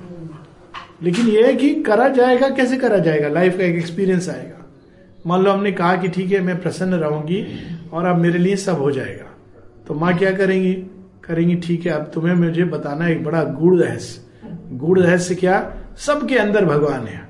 लेकिन 1.04 1.28
यह 1.28 1.46
है 1.46 1.54
कि 1.54 1.76
करा 1.76 2.10
जाएगा, 2.10 2.50
कैसे 2.50 2.78
करा 2.78 2.98
जाएगा? 2.98 3.28
लाइफ 3.28 3.58
का 3.58 3.64
एक 3.64 3.76
एक्सपीरियंस 3.76 4.30
आएगा। 4.30 4.67
मान 5.26 5.44
लो 5.44 5.52
हमने 5.52 5.72
कहा 5.72 5.96
कि 5.96 6.08
ठीक 6.08 6.32
है, 6.32 6.40
मैं 6.40 6.62
प्रसन्न 6.62 6.94
रहूँगी 6.94 7.48
और 7.94 8.06
अब 8.06 8.16
मेरे 8.16 8.40
लिए 8.40 8.56
सब 8.56 8.76
हो 8.76 8.92
जाएगा। 8.92 9.26
तो 9.88 9.94
माँ 9.94 10.18
क्या 10.18 10.32
करेंगी? 10.32 10.74
करेंगी, 11.24 11.56
ठीक 11.56 11.86
है, 11.86 11.92
अब 11.92 12.12
तुम्हें 12.14 12.34
मुझे 12.34 12.64
बताना 12.64 13.08
एक 13.08 13.24
बड़ा 13.24 13.44
गुड़ 13.44 13.76
रहस्य। 13.76 14.22
गुड़ 14.72 15.00
रहस्य 15.00 15.36
क्या? 15.36 15.74
सबके 15.98 16.38
अंदर 16.38 16.66
भगवान 16.66 17.08
है। 17.08 17.30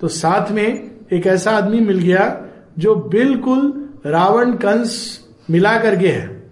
तो 0.00 0.08
साथ 0.08 0.50
में 0.50 0.90
एक 1.12 1.26
ऐसा 1.26 1.50
आदमी 1.50 1.80
मिल 1.80 1.98
गया 1.98 2.46
जो 2.78 2.94
बिल्कुल 2.94 3.90
रावण 4.06 4.52
कंस 4.52 5.20
मिला 5.50 5.78
करके 5.78 6.08
है। 6.08 6.42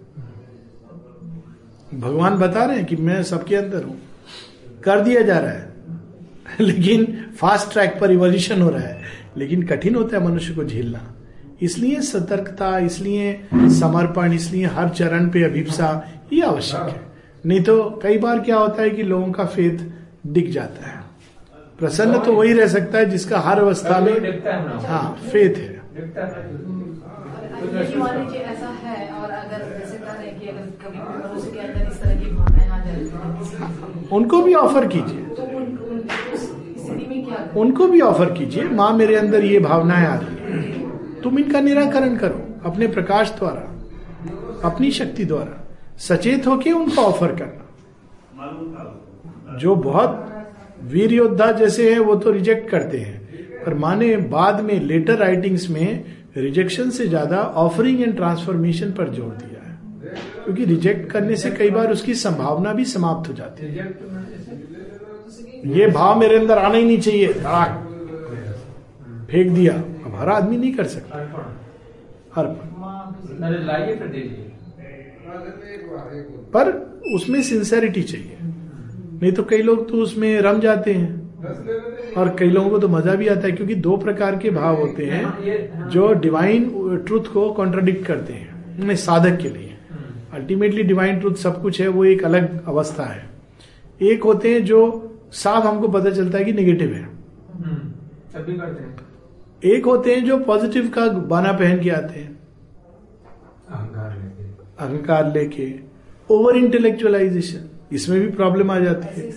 भगवान 1.94 2.34
बता 2.34 2.64
रहे 2.64 2.76
हैं 2.76 2.86
कि 2.86 2.96
मैं 2.96 3.22
सबके 3.22 3.56
अंदर 3.56 3.82
हूँ। 3.82 4.00
कर 4.84 5.00
दिया 5.00 5.22
जा 5.22 5.38
रहा 5.38 5.50
है। 5.50 5.68
लेकिन 6.60 7.26
फास्ट 7.40 7.72
ट्रैक 7.72 7.98
पर 8.00 8.10
इवोल्यूशन 8.10 8.62
हो 8.62 8.70
रहा 8.70 8.80
है। 8.80 9.17
लेकिन 9.38 9.62
कठिन 9.66 9.94
होता 9.94 10.16
है 10.16 10.22
मनुष्य 10.24 10.54
को 10.54 10.64
झेलना। 10.64 11.00
इसलिए 11.62 12.00
सतर्कता 12.02 12.78
इसलिए 12.80 13.32
समर्पण 13.54 14.32
इसलिए 14.32 14.66
हर 14.68 14.88
चरण 14.90 15.28
पे 15.30 15.42
अभिप्सा 15.44 15.88
ये 16.32 16.42
आवश्यक 16.44 16.88
है। 16.88 17.00
नहीं 17.44 17.62
तो 17.62 17.74
कई 18.02 18.18
बार 18.18 18.40
क्या 18.40 18.56
होता 18.56 18.82
है 18.82 18.90
कि 18.90 19.02
लोगों 19.04 19.30
का 19.32 19.44
फेथ 19.46 19.78
दिख 20.28 20.50
जाता 20.50 20.86
है। 20.86 20.96
प्रसन्न 21.78 22.18
तो 22.20 22.32
वही 22.34 22.52
रह 22.52 22.66
सकता 22.68 22.98
है 22.98 23.10
जिसका 23.10 23.38
हर 23.40 23.58
अवस्था 23.60 23.98
में 24.00 24.14
हाँ 24.86 25.18
फेथ 25.22 25.56
है 25.56 25.76
यदि 27.58 27.98
मान 27.98 28.18
लीजिए 28.18 28.40
ऐसा 28.42 28.68
है 28.82 28.96
और 29.12 29.30
अगर 29.30 29.62
जैसे 29.70 29.96
कह 29.98 30.12
रहे 30.12 30.30
कि 30.30 30.48
अगर 30.48 30.66
कभी 30.82 30.98
मनुष्य 30.98 31.50
के 31.50 31.58
अंदर 31.60 31.88
इस 31.88 32.00
तरह 32.02 32.14
की 32.20 32.30
भावनाएँ 32.30 32.70
आ 32.70 32.78
जाए 32.84 34.08
उनको 34.16 34.42
भी 34.42 34.54
ऑफ़र 34.56 34.86
कीजिए। 34.88 35.24
उनको 37.56 37.86
भी 37.86 38.00
ऑफ़र 38.00 38.32
कीजिए, 38.32 38.64
माँ 38.64 38.92
मेरे 38.92 39.16
अंदर 39.16 39.44
ये 39.44 39.58
भावनाएँ 39.58 40.06
आ 40.06 40.14
रही 40.14 40.36
है। 40.36 41.20
तुम 41.22 41.38
इनका 41.38 41.60
निराकरण 41.60 42.16
करो, 42.16 42.40
अपने 42.64 42.86
प्रकाश 42.86 43.30
द्वारा, 43.30 43.62
अपनी 44.64 44.90
शक्ति 44.90 45.24
द्वारा, 45.24 45.64
सचेत 45.98 46.46
होके 46.46 46.72
उनको 46.72 47.02
ऑफ़र 47.02 47.34
करना। 47.34 47.64
जो 49.58 49.74
बहुत 49.76 50.24
वीर 50.84 51.12
योद्धा 51.12 51.50
जैसे 51.52 51.92
हैं, 51.92 51.98
वो 51.98 52.14
तो 52.14 52.30
रिजेक्ट 52.30 52.70
करते 52.70 52.98
हैं। 52.98 53.16
पर 53.64 53.74
माने 53.74 54.16
बाद 54.16 54.60
में 54.60 54.80
लेटर 54.80 55.16
राइटिंग्स 55.18 55.68
में 55.70 56.04
रिजेक्शन 56.36 56.90
से 56.90 57.06
ज़्यादा 57.06 57.38
ऑफरिंग 57.56 58.00
एंड 58.02 58.14
ट्रांसफॉर्मेशन 58.16 58.90
पर 58.92 59.08
ज़ोर 59.14 59.32
दिया 59.34 59.62
है। 59.62 59.76
क्योंकि 60.44 60.64
रिजेक्ट 60.64 61.10
करने 61.10 61.36
से 61.36 61.50
कई 61.50 61.70
बार 61.70 61.92
उसकी 61.92 62.14
संभावना 62.14 62.72
भी 62.72 62.84
समाप्त 62.84 63.28
हो 63.28 63.34
जाती 63.34 63.66
है। 63.66 63.86
ये 65.66 65.86
भाव 65.86 66.18
मेरे 66.20 66.38
अंदर 66.38 66.58
आना 66.58 66.74
ही 66.74 66.84
नहीं 66.84 67.00
चाहिए। 67.00 67.32
धड़ाक 67.32 67.84
फेंक 69.30 69.50
दिया। 69.52 69.82
हर 70.14 70.28
आदमी 70.28 70.56
नहीं 70.56 70.72
कर 70.72 70.84
सकता। 70.84 71.18
पर। 76.54 76.88
उसमें 77.14 77.42
सिंसेरिटी 77.42 78.02
चाहिए। 78.02 78.38
नहीं 79.22 79.32
तो 79.32 79.42
कई 79.42 79.62
लोग 79.62 79.88
तो 79.90 79.96
उसमें 79.96 80.40
रम 80.40 80.60
जाते 80.60 80.94
हैं। 80.94 81.28
और 82.14 82.36
कई 82.38 82.50
लोगों 82.50 82.70
को 82.70 82.78
तो 82.78 82.88
मज़ा 82.88 83.14
भी 83.14 83.28
आता 83.28 83.40
है, 83.40 83.52
क्योंकि 83.52 83.74
दो 83.74 83.96
प्रकार 83.96 84.36
के 84.36 84.50
भाव 84.50 84.76
होते 84.76 85.04
हैं, 85.04 85.24
जो 85.88 86.12
डिवाइन 86.12 86.64
ट्रुथ 87.06 87.20
को 87.20 87.52
कॉन्ट्राडिक्ट 87.52 88.06
करते 88.06 88.32
हैं। 88.32 88.94
साधक 88.96 89.38
के 89.38 89.48
लिए। 89.48 89.74
अल्टीमेटली 90.32 90.82
डिवाइन 90.82 91.20
ट्रुथ 91.20 91.34
सब 91.34 91.62
कुछ 91.62 91.80
है, 91.80 91.88
वो 91.88 92.04
एक 92.04 92.24
अलग 92.24 92.66
अवस्था 92.66 93.04
है। 93.04 93.28
एक 94.02 94.22
होते 94.22 94.54
हैं 94.54 94.64
जो 94.64 95.07
साफ़ 95.32 95.66
हमको 95.66 95.88
पता 95.88 96.10
चलता 96.10 96.38
है 96.38 96.44
कि 96.44 96.52
नेगेटिव 96.52 96.92
है। 96.92 97.04
सभी 98.32 98.52
करते 98.52 98.82
हैं। 98.82 98.96
एक 99.64 99.86
होते 99.86 100.14
हैं 100.14 100.24
जो 100.24 100.38
पॉजिटिव 100.38 100.88
का 100.88 101.06
बाना 101.08 101.52
पहन 101.52 101.82
के 101.82 101.90
आते 101.90 102.20
हैं। 102.20 102.38
अहंकार 103.70 104.18
लेके। 104.18 104.44
अहंकार 104.84 105.32
लेके। 105.32 105.74
ओवर 106.30 106.56
इंटेलेक्चुअलाइजेशन 106.56 107.68
इसमें 107.92 108.20
भी 108.20 108.26
प्रॉब्लम 108.26 108.70
आ 108.70 108.78
जाती 108.78 109.20
है। 109.20 109.30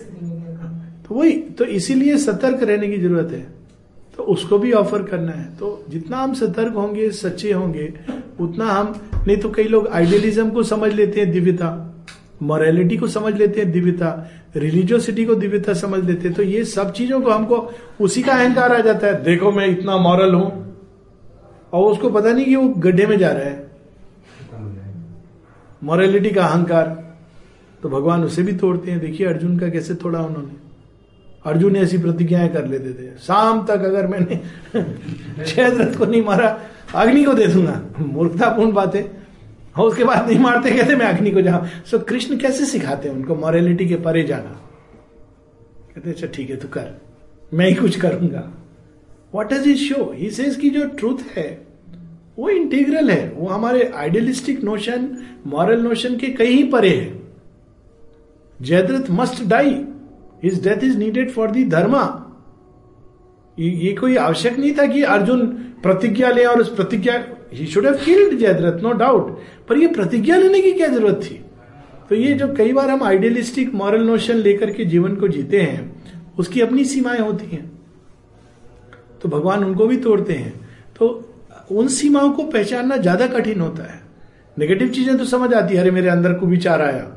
तो 1.04 1.16
वही 1.16 1.32
तो 1.32 1.66
इसीलिए 1.66 2.18
सतर्क 2.18 2.64
रहने 2.64 2.88
की 2.88 2.98
ज़रूरत 2.98 3.32
है। 3.32 3.42
तो 4.18 4.24
उसको 4.24 4.58
भी 4.60 4.72
ऑफ़र 4.72 5.04
करना 5.04 5.32
है। 5.32 5.46
तो 5.56 5.86
जितना 5.90 6.18
हम 6.18 6.34
सतर्क 6.34 6.74
होंगे 6.74 7.10
सच्चे 7.12 7.52
होंगे 7.52 7.94
उतना 8.40 8.66
हम 8.66 8.94
नहीं 9.28 9.38
तो 9.38 9.50
कई 9.50 9.64
लोग 9.64 9.88
आइडियलिज्म 9.88 10.50
को 10.50 10.64
समझ 10.64 10.94
लेते 10.94 11.20
हैं 11.20 11.32
दिव्यता। 11.32 11.70
मॉरेलिटी 12.42 12.98
को 12.98 13.08
समझ 13.08 13.34
लेते 13.36 13.62
हैं 13.62 13.72
दिव्यता। 13.72 14.32
रिलीजियोसिटी 14.56 15.26
को 15.26 15.36
दिव्यता 15.36 15.74
समझ 15.74 16.04
लेते 16.04 16.30
तो 16.30 16.44
ये 16.44 16.66
सब 16.66 16.94
चीज़ों 16.94 17.22
को 17.22 17.32
हमको 17.32 17.74
उसी 18.02 18.24
का 18.24 18.32
अहंकार 18.32 18.76
आ 18.76 18.80
जाता 18.80 19.08
है। 19.08 19.24
देखो 19.24 19.52
मैं 19.52 19.68
इतना 19.68 19.98
मॉरल 19.98 20.34
हूँ। 20.34 20.76
और 21.74 21.92
उसको 21.92 22.10
पता 22.10 22.32
नहीं 22.32 22.46
कि 22.46 22.56
वो 22.56 22.70
गड्ढे 22.70 23.06
में 23.06 23.18
जा 23.18 23.32
रहा 23.32 23.44
है। 23.44 23.72
मॉरेलिटी 25.84 26.30
का 26.30 26.46
अहंकार। 26.46 27.16
तो 27.84 27.90
भगवान 27.90 28.24
उसे 28.24 28.44
भी 28.44 28.54
तोड़ते 28.54 28.92
हैं। 28.92 29.00
देखिए 29.00 29.28
अर्जुन 29.28 29.60
का 29.60 29.70
कैसे 29.70 29.94
तोड़ा 29.94 30.20
उन्होंने। 30.20 30.56
अर्जुन 31.46 31.76
ऐसी 31.76 31.98
प्रतिज्ञाएँ 31.98 32.50
कर 32.50 32.66
लेते 32.66 32.94
थे। 32.94 33.18
शाम 33.18 33.66
तक 33.66 33.72
अगर 33.72 34.08
मैंने 34.08 34.42
जयद्रथ 35.44 35.98
को 35.98 36.06
नहीं 36.06 36.24
मारा 36.26 36.60
अग्नि 36.96 37.24
को 37.24 37.34
दे 37.34 37.48
दूँगा। 37.48 37.82
मूर्खतापूर्ण 38.00 38.72
बातें। 38.72 39.21
और 39.78 39.88
उसके 39.88 40.04
बाद 40.04 40.28
नहीं 40.28 40.40
मारते 40.40 40.72
कहते 40.72 40.96
मैं 40.96 41.06
अग्नि 41.06 41.32
को 41.32 41.42
जाऊँ 41.42 41.68
सो 41.86 41.98
so, 41.98 42.08
कृष्ण 42.10 42.38
कैसे 42.38 42.66
सिखाते 42.66 43.10
हैं 43.10 43.16
उनको 43.16 43.36
मॉरेलिटी 43.36 43.88
के 43.88 43.96
परे 43.96 44.24
जाना? 44.24 44.60
कहते 45.96 46.10
अच्छा 46.10 46.28
ठीक 46.28 46.50
है 46.50 46.56
तू 46.56 46.68
कर। 46.68 47.02
मैं 47.54 47.68
ही 47.68 47.76
कुछ 47.76 48.00
करूँगा। 48.00 48.52
What 49.34 49.54
is 49.54 49.70
is 49.70 49.78
show 49.78 50.12
he 50.16 50.30
says 50.30 50.56
की 50.56 50.70
जो 50.70 50.86
ट्रूथ 50.88 51.18
है 51.38 51.68
वो 52.40 52.50
इंटीग्रल 52.50 53.12
है। 53.12 53.30
वो 53.30 53.48
हमारे 53.48 53.92
आइडियलिस्टिक 53.96 54.64
नोशन 54.64 55.18
मॉरल 55.48 55.82
नोशन 55.82 56.18
के 56.18 56.28
कहीं 56.28 56.70
परे 56.72 56.90
है। 56.90 57.22
Jayadratha 58.62 59.10
must 59.10 59.44
die 59.44 59.86
his 60.44 60.68
death 60.68 60.84
is 60.84 60.98
needed 60.98 61.32
for 61.32 61.52
the 61.52 61.64
dharma 61.64 62.04
ये 63.60 63.94
कोई 63.94 64.16
आवश्यक 64.16 64.60
नहीं 64.60 64.74
था 64.78 64.86
कि 64.86 65.04
अर्जुन 65.04 65.46
प्रतिज्ञा 65.84 66.30
ले 66.30 66.46
और 66.46 66.62
उस 66.62 66.76
प्रतिज्ञा 66.76 67.18
he 67.52 67.66
should 67.68 67.86
have 67.86 67.96
killed 68.06 68.38
Jayadratha 68.40 68.82
no 68.84 68.92
doubt 68.94 69.38
पर 69.70 69.78
ये 69.78 69.88
प्रतिज्ञा 69.90 70.38
लेने 70.38 70.62
की 70.62 70.72
क्या 70.72 70.88
ज़रूरत 70.88 71.22
थी? 71.24 71.42
तो 72.10 72.16
ये 72.16 72.34
जो 72.34 72.48
कई 72.56 72.74
बार 72.74 72.90
हम 72.90 73.04
आइडियलिस्टिक 73.04 73.74
मॉरल 73.76 74.04
नोशन 74.04 74.36
लेकर 74.38 74.72
के 74.72 74.86
जीवन 74.86 75.16
को 75.16 75.28
जीते 75.28 75.62
हैं, 75.62 76.04
उसकी 76.40 76.62
अपनी 76.62 76.86
सीमाएँ 76.86 77.20
होती 77.20 77.46
हैं। 77.48 77.70
तो 79.22 79.30
भगवान 79.30 79.64
उनको 79.64 79.88
भी 79.88 79.98
तोड़ते 79.98 80.34
हैं। 80.34 80.54
तो 81.00 81.08
उन 81.72 81.88
सीमाओं 81.90 82.30
को 82.30 82.44
पहचानना 82.46 82.98
ज़्यादा 82.98 83.28
कठिन 83.28 83.62
होता 83.62 83.84
है। 83.84 84.00
नेगेटिव 84.58 84.90
चीज़ें 84.90 85.18
तो 85.18 85.26
समझ 85.26 85.54
आती 85.54 85.74
है, 85.74 85.82
अरे 85.82 85.92
मेरे 85.92 86.10
अंदर 86.10 86.34
को 86.34 86.46
विचार 86.46 86.82
आया। 86.82 87.12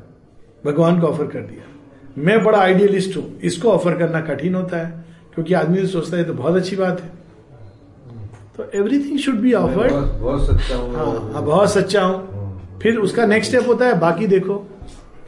भगवान 0.65 1.01
को 1.01 1.07
ऑफ़र 1.07 1.27
कर 1.27 1.41
दिया। 1.41 1.73
मैं 2.19 2.43
बड़ा 2.45 2.59
आइडियलिस्ट 2.59 3.17
हूँ, 3.17 3.41
इसको 3.41 3.71
ऑफ़र 3.71 3.97
करना 3.99 4.21
कठिन 4.21 4.55
होता 4.55 4.77
है, 4.77 5.05
क्योंकि 5.35 5.55
आदमी 5.55 5.81
तो 5.81 5.87
सोचता 5.87 6.17
है 6.17 6.25
तो 6.25 6.35
बहुत 6.35 6.57
अच्छी 6.57 6.77
बात 6.77 7.01
है। 7.01 7.11
तो 8.59 8.65
एवरीथिंग 8.75 9.19
शुड 9.19 9.35
बी 9.35 9.53
ऑफर्ड 9.53 9.93
बहुत 10.21 10.47
सच्चा 10.47 10.77
हूँ। 10.77 10.95
हाँ 10.95 11.33
हाँ 11.33 11.43
बहुत 11.45 11.73
सच्चा 11.73 12.03
हूँ। 12.03 12.79
फिर 12.83 12.99
उसका 12.99 13.27
नेक्स्ट 13.27 13.51
स्टेप 13.51 13.69
होता 13.69 13.87
है 13.87 13.99
बाकी 14.01 14.27
देखो। 14.27 14.65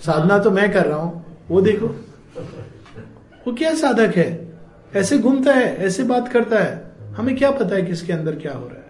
साधना 0.07 0.39
तो 0.39 0.51
मैं 0.51 0.71
कर 0.73 0.87
रहा 0.87 0.99
हूँ 0.99 1.25
वो 1.51 1.61
देखो। 1.61 1.87
वो 3.47 3.53
क्या 3.53 3.75
साधक 3.75 4.17
है? 4.17 4.29
ऐसे 4.97 5.19
घूमता 5.19 5.53
है 5.53 5.77
ऐसे 5.87 6.03
बात 6.05 6.29
करता 6.29 6.59
है। 6.59 6.85
हमें 7.17 7.35
क्या 7.37 7.51
पता 7.51 7.75
है 7.77 7.83
किसके 7.83 8.13
अंदर 8.13 8.35
क्या 8.37 8.53
हो 8.53 8.67
रहा 8.67 8.77
है? 8.77 8.85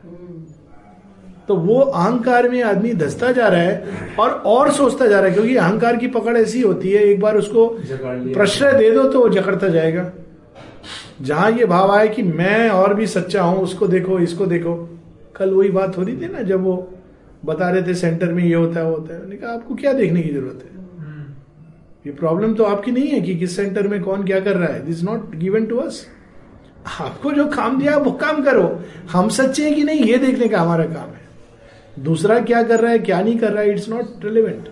तो 1.48 1.54
वो 1.56 1.80
अहंकार 1.80 2.48
में 2.48 2.62
आदमी 2.62 2.92
धसता 2.94 3.32
जा 3.32 3.48
रहा 3.48 3.60
है 3.60 4.14
और 4.18 4.30
और 4.46 4.72
सोचता 4.72 5.06
जा 5.06 5.18
रहा 5.20 5.28
है 5.28 5.34
क्योंकि 5.34 5.56
अहंकार 5.56 5.96
की 5.96 6.06
पकड़ 6.08 6.36
ऐसी 6.36 6.60
होती 6.60 6.92
है 6.92 7.02
एक 7.02 7.20
बार 7.20 7.36
उसको 7.36 7.66
प्रश्रय 7.90 8.72
दे 8.72 8.90
दो 8.90 9.02
तो 9.02 9.20
वो 9.20 9.28
जकड़ता 9.28 9.68
जाएगा। 9.68 10.10
जहाँ 11.20 11.50
ये 11.50 11.64
भाव 11.66 11.90
आए 11.92 12.08
कि 12.08 12.22
मैं 12.22 12.68
और 12.70 12.94
भी 12.94 13.06
सच्चा 13.06 13.42
हूँ 13.42 13.58
उसको 13.58 13.86
देखो 13.86 14.18
इसको 14.18 14.46
देखो। 14.46 14.74
कल 15.36 15.50
वही 15.50 15.68
बात 15.70 15.96
हो 15.98 16.02
रही 16.02 16.16
थी 16.16 16.28
ना 16.28 16.42
जब 16.42 16.62
वो 16.64 16.76
बता 17.44 17.68
रहे 17.70 17.82
थे 17.82 17.94
सेंटर 17.94 18.32
में 18.32 18.42
ये 18.44 18.54
होता 18.54 18.80
है 18.80 18.86
वो 18.86 18.96
होता 18.96 19.14
है। 19.14 19.20
मैंने 19.20 19.36
कहा 19.36 19.52
आपको 19.52 19.74
क्या 19.74 19.92
देखने 19.92 20.22
की 20.22 20.32
ज़रूरत 20.32 20.62
है? 20.64 20.74
ये 22.06 22.12
प्रॉब्लम 22.12 22.54
तो 22.54 22.64
आपकी 22.64 22.92
नहीं 22.92 23.08
है 23.08 23.20
कि 23.20 23.34
किस 23.36 23.56
सेंटर 23.56 23.88
में 23.88 24.00
कौन 24.02 24.24
क्या 24.24 24.40
कर 24.40 24.56
रहा 24.56 24.72
है। 24.72 24.84
This 24.86 25.02
not 25.04 25.34
given 25.36 25.66
to 25.66 25.76
us 25.78 26.06
आपको 27.00 27.32
जो 27.32 27.46
काम 27.48 27.78
दिया 27.78 27.96
वो 27.98 28.10
काम 28.14 28.42
करो। 28.44 28.68
हम 29.12 29.28
सच्चे 29.30 29.64
हैं 29.64 29.74
कि 29.74 29.84
नहीं 29.84 30.04
ये 30.04 30.18
देखने 30.18 30.48
का 30.48 30.60
हमारा 30.60 30.84
काम 30.86 31.08
है। 31.08 32.04
दूसरा 32.04 32.38
क्या 32.42 32.62
कर 32.62 32.80
रहा 32.80 32.90
है 32.92 32.98
क्या 33.00 33.20
नहीं 33.20 33.38
कर 33.38 33.52
रहा 33.52 33.62
है 33.62 33.72
इट्स 33.72 33.88
नॉट 33.88 34.24
रिलेवेंट 34.24 34.68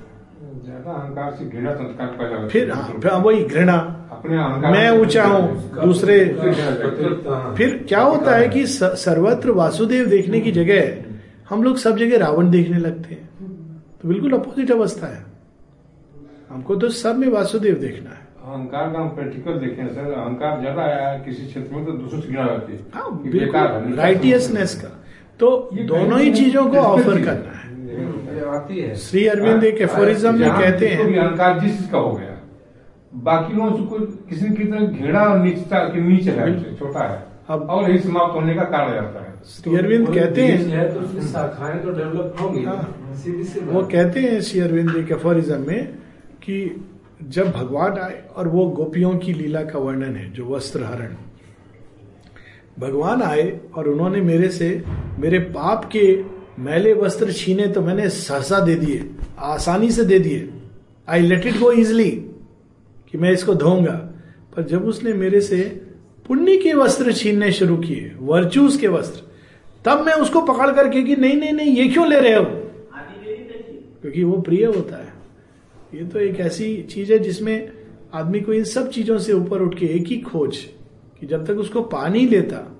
ज़्यादा 0.64 0.90
अहंकार 0.92 1.32
से 1.32 1.44
घृणा 1.46 1.74
संस्कार 1.74 2.48
फिर 2.48 2.70
है। 2.70 2.82
हाँ, 3.04 3.18
वही 3.18 3.44
घृणा। 3.44 3.76
मैं 4.24 4.90
ऊँचा 4.90 5.24
हूँ 5.24 5.82
दूसरे 5.82 6.18
फिर 7.56 7.84
क्या 7.88 8.00
होता 8.00 8.36
है 8.36 8.48
कि 8.48 8.66
सर्वत्र 8.66 9.50
वासुदेव 9.50 10.06
देखने 10.06 10.40
की 10.40 10.52
जगह 10.52 11.50
हम 11.50 11.62
लोग 11.62 11.76
सब 11.76 11.96
जगह 11.96 12.18
रावण 12.18 12.50
देखने 12.50 12.78
लगते 12.78 13.14
हैं। 13.14 13.28
तो 14.02 14.08
बिल्कुल 14.08 14.32
अपोजिट 14.32 14.70
अवस्था 14.70 15.06
है। 15.06 15.24
हमको 16.50 16.76
तो 16.76 16.88
सब 16.88 17.16
में 17.16 17.28
वासुदेव 17.28 17.74
देखना 17.74 18.10
है। 18.10 18.22
अहंकार 18.44 18.92
का 18.92 18.98
हम 18.98 19.08
प्रैक्टिकल 19.08 19.58
देखें 19.58 19.88
सर। 19.88 20.12
अहंकार 20.12 20.60
ज़्यादा 20.60 20.82
है 20.82 21.18
किसी 21.24 21.46
क्षेत्र 21.46 21.76
में 21.76 21.84
तो 21.86 21.92
दूसरों 21.92 22.20
से 22.20 22.28
घृणा 22.28 22.44
रहती 22.44 22.72
है। 22.72 22.78
हाँ 22.94 23.10
है, 23.24 23.96
राइटियसनेस 23.96 24.74
का। 24.74 24.88
तो 25.40 25.70
ये 25.74 25.84
दोनों 25.84 26.20
ही 26.20 26.32
चीज़ों 26.34 26.66
को 26.70 26.76
ऑफ़र 26.78 27.24
करना 27.24 27.58
है। 27.58 27.62
आती 28.48 28.80
है। 28.80 28.94
श्री 28.96 29.26
अरविंद 29.26 29.64
एक 29.64 29.80
एफोरिज्म 29.80 30.34
में 30.38 30.50
कहते 30.50 30.88
हैं। 30.88 31.04
अहंकार 31.06 31.60
जिस 31.60 31.78
चीज़ 31.78 31.90
का 31.90 31.98
हो 31.98 32.12
गया। 32.12 32.33
बाकी 33.14 33.56
लोगों 33.56 33.76
से 33.76 33.82
कोई 33.82 34.06
किसी 34.06 34.46
की 34.46 34.64
तरह 34.64 34.80
घृणा 34.80 35.20
और 35.20 35.38
नीचता 35.38 35.78
के 35.78 36.00
नीचे 36.00 36.30
है 36.30 36.76
छोटा 36.76 37.00
है। 37.00 37.26
अब- 37.48 37.70
और 37.70 37.90
यही 37.90 37.98
समाप्त 37.98 38.34
होने 38.34 38.54
का 38.54 38.62
कारण 38.62 38.92
रहता 38.92 39.20
है। 39.20 39.34
श्री 39.46 39.76
अरविंद 39.76 40.14
कहते 40.14 40.42
हैं 40.42 40.58
है 40.66 40.94
तो 40.94 41.26
शाखाएँ 41.26 41.78
तो 41.78 41.90
डेवलप 41.90 42.36
होंगी। 42.40 42.64
हाँ। 42.64 42.98
सीधी 43.14 43.44
सी 43.44 43.60
वो 43.60 43.82
कहते 43.82 44.20
हैं 44.20 44.40
श्री 44.40 44.60
अरविंद 44.60 44.96
एक 44.96 45.12
एफोरिज्म 45.12 45.66
में 45.66 45.94
कि 46.42 46.84
जब 47.28 47.50
भगवान 47.50 47.98
आए 47.98 48.22
और 48.36 48.48
वो 48.48 48.68
गोपियों 48.68 49.18
की 49.18 49.32
लीला 49.32 49.62
का 49.62 49.78
वर्णन 49.78 50.16
है 50.16 50.32
जो 50.32 50.46
वस्त्र 50.46 50.82
हरण 50.82 51.14
भगवान 52.78 53.22
आए 53.22 53.60
और 53.74 53.88
उन्होंने 53.88 54.20
मेरे 54.20 54.48
से 54.48 54.84
मेरे 55.18 55.38
पाप 55.38 55.84
के 55.84 56.24
मैले 56.58 56.92
वस्त्र 56.92 57.32
छीने 57.32 57.66
तो 57.66 57.80
मैंने 57.82 58.08
सहसा 58.08 58.60
दे 58.60 58.74
दिए 58.74 59.10
आसानी 59.38 59.90
से 59.90 60.04
दे 60.04 60.18
दिए। 60.18 60.50
I 61.08 61.20
let 61.20 61.46
it 61.46 61.58
go 61.58 61.72
easily 61.72 62.30
कि 63.14 63.18
मैं 63.18 63.32
इसको 63.32 63.54
धोऊँगा। 63.54 63.92
पर 64.56 64.62
जब 64.62 64.84
उसने 64.84 65.12
मेरे 65.12 65.40
से 65.40 65.80
पुण्य 66.26 66.56
के 66.56 66.72
वस्त्र 66.72 67.12
छीनने 67.12 67.52
शुरू 67.52 67.76
किए 67.76 68.14
वर्चूस 68.20 68.76
के 68.76 68.88
वस्त्र, 68.88 69.20
तब 69.84 70.06
मैं 70.06 70.12
उसको 70.12 70.40
पकड़ 70.40 70.72
करके 70.72 71.02
कि 71.02 71.16
नहीं 71.16 71.34
नहीं 71.34 71.52
नहीं, 71.52 71.76
ये 71.76 71.88
क्यों 71.88 72.08
ले 72.08 72.20
रहे 72.20 72.34
हो? 72.34 72.44
क्योंकि 74.02 74.24
वो 74.24 74.40
प्रिय 74.40 74.64
होता 74.64 74.96
है। 74.96 75.12
ये 75.94 76.04
तो 76.04 76.18
एक 76.18 76.40
ऐसी 76.40 76.82
चीज़ 76.82 77.12
है 77.12 77.18
जिसमें 77.18 77.72
आदमी 78.14 78.40
को 78.40 78.52
इन 78.52 78.64
सब 78.64 78.90
चीज़ों 78.90 79.18
से 79.18 79.32
ऊपर 79.32 79.62
उठ 79.62 79.78
के 79.78 79.86
एक 79.86 80.06
ही 80.06 80.18
खोज 80.18 80.56
कि 81.20 81.26
जब 81.26 81.46
तक 81.46 81.54
उसको 81.54 81.82
पानी 81.82 82.26
लेता, 82.26 82.76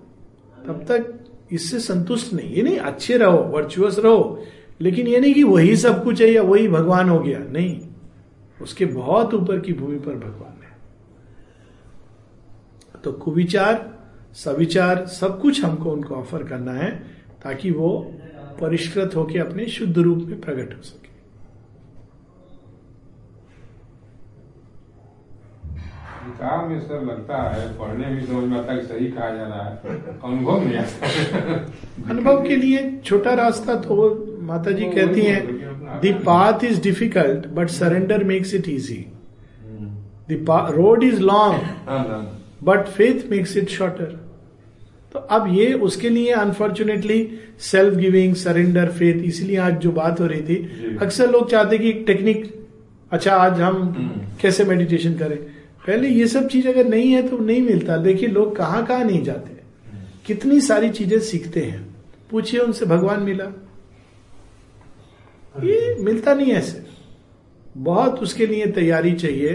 तब 0.66 0.85
तक 0.89 1.14
इससे 1.53 1.78
संतुष्ट 1.78 2.32
नहीं। 2.32 2.55
ये 2.55 2.62
नहीं, 2.62 2.76
अच्छे 2.76 3.16
रहो, 3.16 3.39
वर्चुअस 3.39 3.99
रहो, 3.99 4.45
लेकिन 4.80 5.07
ये 5.07 5.20
नहीं 5.20 5.35
कि 5.35 5.43
वही 5.43 5.76
सब 5.76 6.05
कुछ 6.05 6.22
है 6.22 6.32
या 6.32 6.43
वही 6.43 6.68
भगवान 6.68 7.09
हो 7.09 7.18
गया। 7.18 7.39
नहीं 7.39 7.80
उसके 8.64 8.84
बहुत 8.86 9.34
ऊपर 9.34 9.60
की 9.60 9.72
भूमि 9.72 9.98
पर 9.98 10.14
भगवान 10.18 10.62
है। 10.64 10.72
तो 13.04 13.12
कुविचार 13.12 13.74
सविचार 14.34 15.06
सब 15.06 15.40
कुछ 15.40 15.64
हमको 15.64 15.90
उनको 15.92 16.14
ऑफ़र 16.14 16.42
करना 16.42 16.72
है 16.72 16.90
ताकि 17.42 17.70
वो 17.70 17.90
परिष्कृत 18.60 19.16
होकर 19.16 19.46
अपने 19.46 19.66
शुद्ध 19.68 19.96
रूप 19.98 20.18
में 20.18 20.40
प्रकट 20.40 20.76
हो 20.76 20.82
सके। 20.82 21.12
किताब 26.24 26.68
में 26.70 26.80
सर 26.80 27.02
लगता 27.02 27.42
है 27.50 27.68
पढ़ने 27.78 28.06
में 28.06 28.26
समझ 28.26 28.44
में 28.44 28.58
आता 28.58 28.72
है 28.72 28.84
सही 28.86 29.10
कहा 29.10 29.30
जा 29.30 29.44
रहा 29.44 29.64
है। 29.64 29.72
अनुभव 30.24 30.64
नहीं 30.64 30.76
आता। 30.76 32.10
अनुभव 32.10 32.42
के 32.42 32.56
लिए 32.56 32.78
छोटा 33.04 33.34
रास्ता 33.34 33.74
तो 33.80 33.94
वो 33.94 34.08
माता 34.42 34.70
जी 34.70 34.90
कहती 34.90 35.20
हैं 35.20 35.42
the 36.05 36.14
path 36.26 36.64
is 36.64 36.80
difficult 36.82 37.46
but 37.46 37.68
surrender 37.68 38.24
makes 38.24 38.55
it 38.55 38.68
easy 38.68 39.07
the 40.30 40.46
road 40.74 41.02
is 41.05 41.20
long 41.20 41.62
हाँ, 41.88 41.98
हाँ। 41.98 42.40
But 42.64 42.86
faith 42.86 43.30
makes 43.30 43.57
it 43.57 43.68
shorter 43.68 44.20
तो 45.12 45.18
अब 45.18 45.55
ये 45.55 45.72
उसके 45.72 46.09
लिए 46.09 46.32
unfortunately 46.32 47.38
self 47.61 47.94
giving 47.94 48.34
surrender 48.34 48.88
faith 48.88 49.22
इसलिए 49.22 49.57
आज 49.57 49.74
जो 49.74 49.92
बात 49.92 50.20
हो 50.20 50.26
रही 50.26 50.42
थी 50.42 50.96
अक्सर 51.02 51.30
लोग 51.30 51.50
चाहते 51.50 51.78
कि 51.78 51.88
एक 51.88 52.05
टेक्निक 52.07 52.64
अच्छा 53.12 53.36
आज 53.36 53.61
हम 53.61 53.76
हम्म। 53.76 54.20
कैसे 54.42 54.64
मेडिटेशन 54.64 55.14
करें? 55.14 55.36
पहले 55.86 56.09
ये 56.09 56.26
सब 56.26 56.48
चीज़ 56.48 56.68
अगर 56.68 56.86
नहीं 56.86 57.11
है 57.12 57.28
तो 57.28 57.38
नहीं 57.38 57.62
मिलता। 57.62 57.96
देखिए 57.96 58.28
लोग 58.28 58.57
कहाँ 58.57 58.86
कहाँ 58.86 59.05
नहीं 59.05 59.22
जाते। 59.22 59.50
कितनी 60.26 60.61
सारी 60.61 60.88
चीज़ें 60.90 61.18
सीखते 61.18 61.61
हैं। 61.61 61.94
पूछिए 62.30 62.61
उनसे 62.61 62.86
भगवान 62.86 63.22
मिला। 63.22 63.44
ये 65.55 65.94
मिलता 66.00 66.34
नहीं 66.34 66.52
ऐसे। 66.52 66.84
बहुत 67.76 68.22
उसके 68.22 68.46
लिए 68.46 68.66
तैयारी 68.72 69.12
चाहिए 69.14 69.55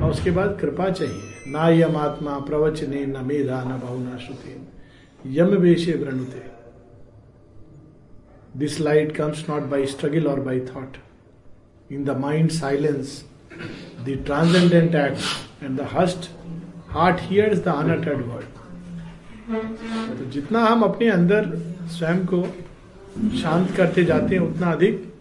और 0.00 0.10
उसके 0.10 0.30
बाद 0.30 0.56
कृपा 0.60 0.88
चाहिए। 0.90 1.52
ना 1.52 1.68
यम 1.70 1.96
आत्मा 1.96 2.38
प्रवचने, 2.40 3.04
न 3.06 3.24
मेधा, 3.26 3.62
न 3.62 3.78
भावना 3.78 4.16
श्रुति। 4.16 5.38
यम 5.38 5.54
वेशे 5.56 5.92
वृणुते। 5.92 6.42
This 8.58 8.80
light 8.80 9.16
comes 9.16 9.44
not 9.50 9.62
by 9.62 9.86
struggle 9.86 10.26
और 10.26 10.40
by 10.40 10.60
thought 10.60 10.96
in 11.90 12.04
the 12.04 12.16
mind 12.18 12.50
silence 12.50 13.22
the 14.04 14.18
transcendent 14.26 14.94
act 14.94 15.62
and 15.64 15.78
the 15.80 15.88
hushed 15.92 16.30
heart 16.88 17.20
hears 17.20 17.58
the 17.58 17.68
unuttered 17.68 18.26
word 18.26 18.50
तो 20.18 20.24
जितना 20.30 20.64
हम 20.64 20.82
अपने 20.82 21.08
अंदर 21.10 21.46
स्वयं 21.92 22.24
को 22.26 22.42
शांत 23.38 23.70
करते 23.76 24.04
जाते 24.04 24.34
हैं, 24.34 24.42
उतना 24.42 24.70
अधिक 24.72 25.11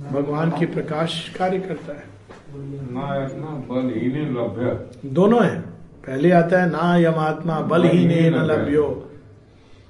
भगवान 0.00 0.50
की 0.50 0.66
प्रकाश 0.66 1.28
कार्य 1.38 1.58
करता 1.58 1.92
है। 1.92 2.04
ही 3.90 5.10
दोनों 5.10 5.44
है। 5.44 5.60
पहले 6.06 6.30
आता 6.30 6.60
है 6.62 6.70
ना 6.70 6.96
यमात्मा 6.96 7.60
बल 7.60 7.82
ही 7.82 8.06
ने 8.06 8.30
न 8.30 8.34
लभ्यो। 8.34 9.10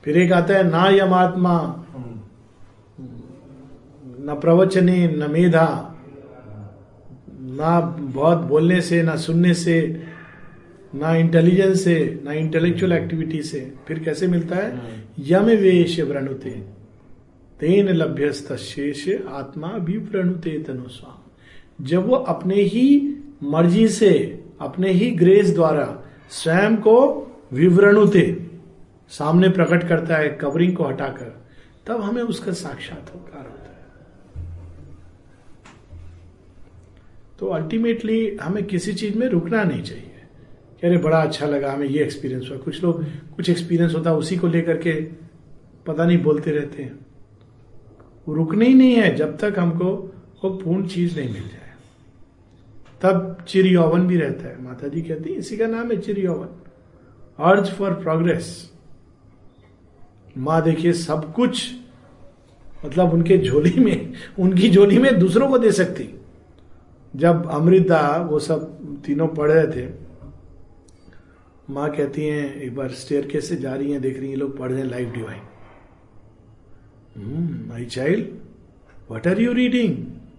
फिर 0.04 0.18
एक 0.18 0.32
आता 0.32 0.54
है 0.54 0.62
ना 0.70 0.88
यम 0.88 1.14
आत्मा 1.14 1.84
न 4.20 4.38
प्रवचने 4.40 5.06
न 5.08 5.30
मेधा 5.30 5.66
ना 7.40 7.80
बहुत 7.98 8.38
बोलने 8.38 8.80
से 8.80 9.02
ना 9.02 9.16
सुनने 9.16 9.54
से 9.54 10.02
ना 10.94 11.14
इंटेलिजेंस 11.16 11.84
से 11.84 12.20
ना 12.24 12.32
इंटेलेक्चुअल 12.32 12.92
एक्टिविटी 12.92 13.42
से। 13.42 13.74
फिर 13.88 13.98
कैसे 13.98 14.26
मिलता 14.26 14.56
है? 14.56 14.78
यम 15.18 15.44
वेश 15.44 16.00
व्रणुते 16.00 16.79
तेन 17.60 17.88
लभ्यस्त 17.88 18.52
शेष 18.52 19.08
आत्मा 19.28 19.68
भी 19.68 19.98
व्रणुते 19.98 20.62
तनुस्वाम 20.62 21.16
जब 21.84 22.06
वो 22.06 22.16
अपने 22.16 22.54
ही 22.54 23.16
मर्ज़ी 23.42 23.88
से, 23.88 24.44
अपने 24.60 24.90
ही 24.90 25.10
ग्रेस 25.10 25.54
द्वारा 25.54 26.04
स्वयं 26.30 26.76
को 26.76 27.26
विवरणुते 27.52 28.46
सामने 29.08 29.48
प्रकट 29.48 29.88
करता 29.88 30.16
है, 30.16 30.28
कवरिंग 30.28 30.76
को 30.76 30.84
हटाकर, 30.84 31.46
तब 31.86 32.00
हमें 32.00 32.22
उसका 32.22 32.52
साक्षात्कार 32.52 33.42
होता 33.42 33.62
है। 33.62 33.86
तो 37.38 37.46
अल्टीमेटली 37.46 38.36
हमें 38.42 38.64
किसी 38.64 38.92
चीज़ 38.92 39.18
में 39.18 39.26
रुकना 39.26 39.64
नहीं 39.64 39.82
चाहिए। 39.82 40.06
कि 40.80 40.86
अरे 40.86 40.96
बड़ा 40.96 41.22
अच्छा 41.22 41.46
लगा 41.46 41.72
हमें 41.72 41.86
ये 41.86 42.02
एक्सपीरियंस 42.02 42.48
हुआ। 42.50 42.58
कुछ 42.58 42.84
लोग, 42.84 43.04
कुछ 43.04 43.50
एक्सपीरियंस 43.50 43.94
होता 43.94 44.10
है, 44.10 44.16
उसी 44.16 44.36
को 44.36 44.46
लेकर 44.46 44.76
के 44.76 44.92
पता 45.86 46.04
नहीं 46.04 46.18
बोलते 46.18 46.50
रहते 46.50 46.82
हैं। 46.82 47.09
रुकना 48.28 48.64
ही 48.64 48.74
नहीं 48.74 48.94
है, 48.94 49.14
जब 49.16 49.36
तक 49.36 49.54
हमको 49.58 49.94
वो 50.44 50.50
पूर्ण 50.50 50.86
चीज़ 50.88 51.18
नहीं 51.18 51.32
मिल 51.32 51.42
जाए। 51.42 51.58
तब 53.02 53.44
चिर 53.48 53.66
यौवन 53.66 54.06
भी 54.06 54.16
रहता 54.16 54.48
है। 54.48 54.62
माता 54.62 54.88
जी 54.88 55.02
कहती 55.02 55.30
है, 55.30 55.36
इसी 55.36 55.56
का 55.56 55.66
नाम 55.66 55.90
है 55.92 56.00
चिर 56.00 56.18
यौवन 56.18 56.48
अर्ज़ 57.38 57.70
फॉर 57.70 57.94
प्रोग्रेस। 57.94 58.72
माँ 60.38 60.62
देखिए, 60.62 60.92
सब 60.92 61.32
कुछ 61.32 61.70
मतलब 62.86 63.12
उनके 63.12 63.38
झोली 63.38 63.80
में, 63.80 64.12
उनकी 64.38 64.70
झोली 64.70 64.98
में 64.98 65.18
दूसरों 65.18 65.48
को 65.48 65.58
दे 65.58 65.72
सकती। 65.72 66.08
जब 67.16 67.50
अमृता, 67.50 68.28
वो 68.30 68.38
सब 68.38 69.02
तीनों 69.06 69.28
पढ़ 69.28 69.50
रहे 69.50 69.66
थे, 69.66 69.88
माँ 71.70 71.90
कहती 71.90 72.26
हैं, 72.26 72.54
एक 72.54 72.74
बार 72.76 72.88
स्टेयर 72.88 73.26
के 73.26 73.40
से 73.40 73.56
जा 73.56 73.74
रही 73.74 73.92
हैं, 73.92 74.00
देख 74.00 74.20
रही 74.20 74.30
हैं 74.30 74.36
लोग 74.36 74.58
पढ़ 74.58 74.70
रहे 74.70 74.80
हैं 74.80 74.90
life 74.90 75.12
divine 75.14 75.40
my 77.18 77.84
child 77.84 78.26
what 79.12 79.26
are 79.26 79.40
you 79.40 79.52
reading 79.52 79.96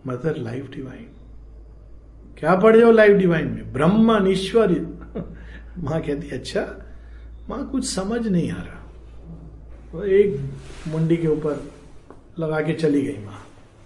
mother 0.07 0.37
life 0.37 0.69
divine 0.75 1.07
क्या 2.39 2.55
पढ़ 2.55 2.75
रहे 2.75 2.85
हो 2.85 2.91
लाइफ 2.91 3.17
डिवाइन 3.17 3.47
में? 3.47 3.73
ब्रह्मन 3.73 4.27
ईश्वर। 4.27 4.71
माँ 5.79 6.01
कहती 6.01 6.29
अच्छा 6.29 6.61
माँ 7.49 7.69
कुछ 7.69 7.85
समझ 7.85 8.27
नहीं 8.27 8.51
आ 8.51 8.61
रहा। 8.61 8.91
वो 9.93 10.03
एक 10.03 10.39
मुंडी 10.87 11.17
के 11.17 11.27
ऊपर 11.27 11.71
लगा 12.39 12.61
के 12.61 12.73
चली 12.73 13.01
गई 13.01 13.17
माँ। 13.25 13.45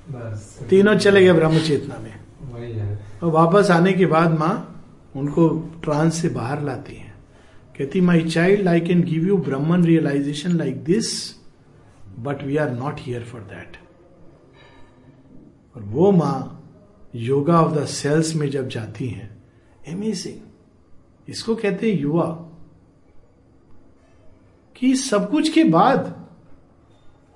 बस। 0.09 0.67
तीनों 0.69 0.95
चले 0.95 1.23
गए 1.25 1.33
ब्रह्म 1.33 1.59
चेतना 1.59 1.97
में 1.99 2.13
और 3.23 3.31
वापस 3.31 3.71
आने 3.71 3.93
के 3.93 4.05
बाद 4.05 4.39
माँ 4.39 4.83
उनको 5.15 5.71
ट्रांस 5.83 6.21
से 6.21 6.29
बाहर 6.29 6.61
लाती 6.61 6.95
है। 6.95 7.13
कहती 7.77 8.01
my 8.01 8.21
child 8.23 8.67
I 8.67 8.79
can 8.79 9.03
give 9.03 9.27
you 9.27 9.37
Brahman 9.37 9.85
realization 9.85 10.51
like 10.51 10.83
this 10.83 11.34
but 12.19 12.43
we 12.43 12.57
are 12.57 12.71
not 12.71 12.95
here 12.99 13.23
for 13.23 13.41
that 13.41 13.77
और 15.75 15.83
वो 15.83 16.11
माँ 16.11 16.51
योगा 17.15 17.61
ऑफ़ 17.61 17.73
द 17.73 17.85
सेल्स 17.85 18.35
में 18.35 18.49
जब 18.49 18.67
जाती 18.67 19.07
हैं 19.07 19.43
अमेजिंग 19.93 20.37
इसको 21.29 21.55
कहते 21.55 21.91
हैं 21.91 21.99
युवा। 21.99 22.51
कि 24.75 24.95
सब 24.95 25.31
कुछ 25.31 25.49
के 25.49 25.63
बाद 25.63 26.25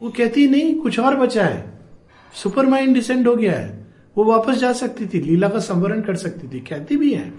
वो 0.03 0.09
कहती 0.09 0.47
नहीं, 0.47 0.75
कुछ 0.75 0.99
और 0.99 1.15
बचा 1.15 1.45
है। 1.45 1.79
सुपर 2.33 2.65
माइंड 2.65 2.93
डिसेंड 2.93 3.27
हो 3.27 3.35
गया 3.35 3.53
है। 3.53 3.87
वो 4.17 4.23
वापस 4.23 4.55
जा 4.55 4.73
सकती 4.73 5.07
थी, 5.07 5.21
लीला 5.21 5.49
का 5.49 5.59
संवरण 5.59 6.01
कर 6.01 6.15
सकती 6.15 6.47
थी। 6.47 6.59
कहती 6.59 6.97
भी 6.97 7.13
है 7.13 7.33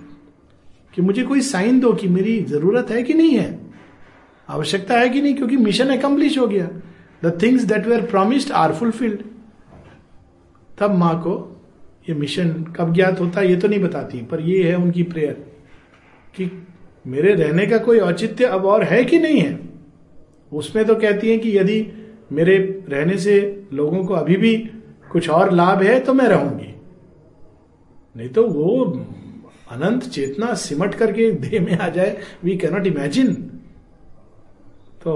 कि 0.95 1.03
मुझे 1.03 1.23
कोई 1.23 1.41
साइन 1.41 1.81
दो 1.81 1.93
कि 1.93 2.09
मेरी 2.09 2.43
ज़रूरत 2.43 2.91
है 2.91 3.03
कि 3.03 3.15
नहीं 3.15 3.35
है। 3.35 3.71
आवश्यकता 4.49 4.95
है 4.95 5.09
कि 5.09 5.23
नहीं, 5.23 5.35
क्योंकि 5.35 5.57
मिशन 5.57 5.91
एकम्प्लिश 5.91 6.39
हो 6.39 6.47
गया। 6.49 6.69
The 7.25 7.43
things 7.43 7.65
that 7.65 7.87
were 7.87 8.07
promised 8.07 8.53
are 8.53 8.75
fulfilled 8.75 9.23
तब 10.79 10.95
माँ 10.95 11.21
को 11.21 11.33
ये 12.09 12.15
मिशन 12.15 12.53
कब 12.77 12.93
ज्ञात 12.95 13.21
होता 13.21 13.41
है 13.41 13.49
ये 13.49 13.57
तो 13.57 13.69
नहीं 13.69 13.81
बताती, 13.81 14.19
पर 14.19 14.41
ये 14.41 14.71
है 14.71 14.77
उनकी 14.77 15.03
प्रेयर 15.03 15.33
कि 16.35 16.67
मेरे 17.07 17.35
रहने 17.35 17.67
का 17.67 17.79
कोई 17.79 17.99
औचित्य 17.99 18.45
अब 18.45 18.65
और 18.67 18.83
है 18.83 19.05
कि 19.05 19.19
नहीं 19.19 19.41
है? 19.41 19.59
उसमें 20.53 20.85
तो 20.85 20.95
कहती 20.95 21.31
है 21.31 21.39
कि 21.39 21.59
यदि 21.59 21.87
मेरे 22.33 22.85
रहने 22.89 23.17
से 23.19 23.67
लोगों 23.73 24.05
को 24.05 24.15
अभी 24.15 24.37
भी 24.37 24.57
कुछ 25.13 25.29
और 25.31 25.53
लाभ 25.53 25.83
है 25.83 26.01
तो 26.01 26.15
मैं 26.15 26.29
रहूँगी। 26.29 26.75
नहीं 28.17 28.29
तो 28.29 28.47
वो 28.49 28.85
अनंत 29.71 30.03
चेतना 30.03 30.55
सिमट 30.55 30.95
करके 30.95 31.31
देह 31.33 31.61
में 31.61 31.79
आ 31.79 31.89
जाए 31.89 32.17
वी 32.45 32.57
कैनॉट 32.57 32.87
इमेजिन 32.87 33.35
तो 35.05 35.13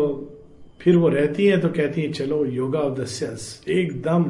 फिर 0.85 0.97
वो 0.97 1.09
रहती 1.09 1.47
हैं 1.47 1.61
तो 1.61 1.69
कहती 1.69 2.03
हैं 2.03 2.13
चलो 2.13 2.45
योगा 2.45 2.79
ऑफ़ 2.79 3.01
द 3.01 3.05
सेल्स 3.05 3.65
एकदम 3.69 4.25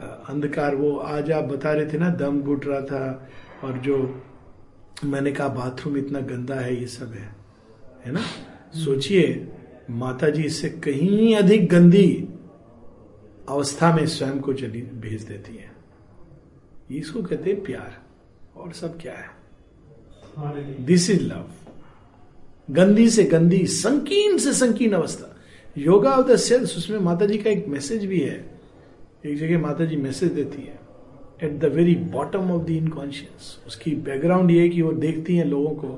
अंधकार 0.00 0.74
वो 0.74 0.96
आज 0.96 1.30
आप 1.30 1.44
बता 1.44 1.72
रहे 1.72 1.92
थे 1.92 1.98
ना 1.98 2.10
दम 2.10 2.40
घुट 2.40 2.66
रहा 2.66 2.80
था 2.80 3.28
और 3.64 3.78
जो 3.78 4.22
मैंने 5.04 5.32
कहा 5.32 5.48
बाथरूम 5.48 5.96
इतना 5.96 6.20
गंदा 6.20 6.54
है 6.54 6.80
ये 6.80 6.86
सब 6.86 7.12
है। 7.12 7.36
है 8.06 8.12
ना? 8.12 8.20
सोचिए 8.74 9.52
माता 9.90 10.30
जी 10.30 10.42
इससे 10.42 10.68
कहीं 10.68 11.36
अधिक 11.36 11.68
गंदी 11.68 12.28
अवस्था 13.48 13.96
में 13.96 14.06
स्वयं 14.06 14.40
को 14.40 14.52
चली 14.52 14.82
भेज 14.82 15.22
देती 15.22 15.56
है। 15.56 15.72
इसको 16.98 17.22
कहते 17.22 17.50
हैं 17.50 17.62
प्यार। 17.62 17.98
और 18.56 18.72
सब 18.72 19.00
क्या 19.00 19.14
है? 19.14 19.30
दिस 20.84 21.10
इज़ 21.10 21.22
लव 21.22 21.50
गंदी 22.70 23.10
से 23.10 23.24
गंदी 23.24 23.66
संकीर्ण 23.66 24.38
से 24.38 24.52
संकीर्ण 24.52 24.94
अवस्था। 24.96 25.29
योगा 25.80 26.10
ऑफ़ 26.10 26.26
द 26.26 26.36
सेल्स, 26.36 26.76
उसमें 26.76 26.98
माता 26.98 27.26
जी 27.26 27.38
का 27.38 27.50
एक 27.50 27.68
मैसेज 27.68 28.04
भी 28.04 28.20
है। 28.20 28.44
एक 29.26 29.38
जगह 29.38 29.58
माता 29.58 29.84
जी 29.84 29.96
मैसेज 29.96 30.32
देती 30.32 30.62
है। 30.62 30.78
At 31.42 31.58
the 31.58 31.64
very 31.64 31.94
bottom 31.94 32.50
of 32.50 32.66
the 32.66 32.70
unconscious 32.70 33.58
उसकी 33.66 33.94
बैकग्राउंड 33.94 34.50
ये 34.50 34.60
है 34.60 34.68
कि 34.68 34.82
वो 34.82 34.92
देखती 34.92 35.36
हैं 35.36 35.44
लोगों 35.44 35.70
को, 35.70 35.88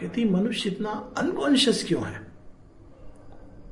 कहती 0.00 0.24
मनुष्य 0.24 0.70
इतना 0.70 0.90
अनकॉन्शियस 1.18 1.84
क्यों 1.88 2.02
है? 2.02 2.20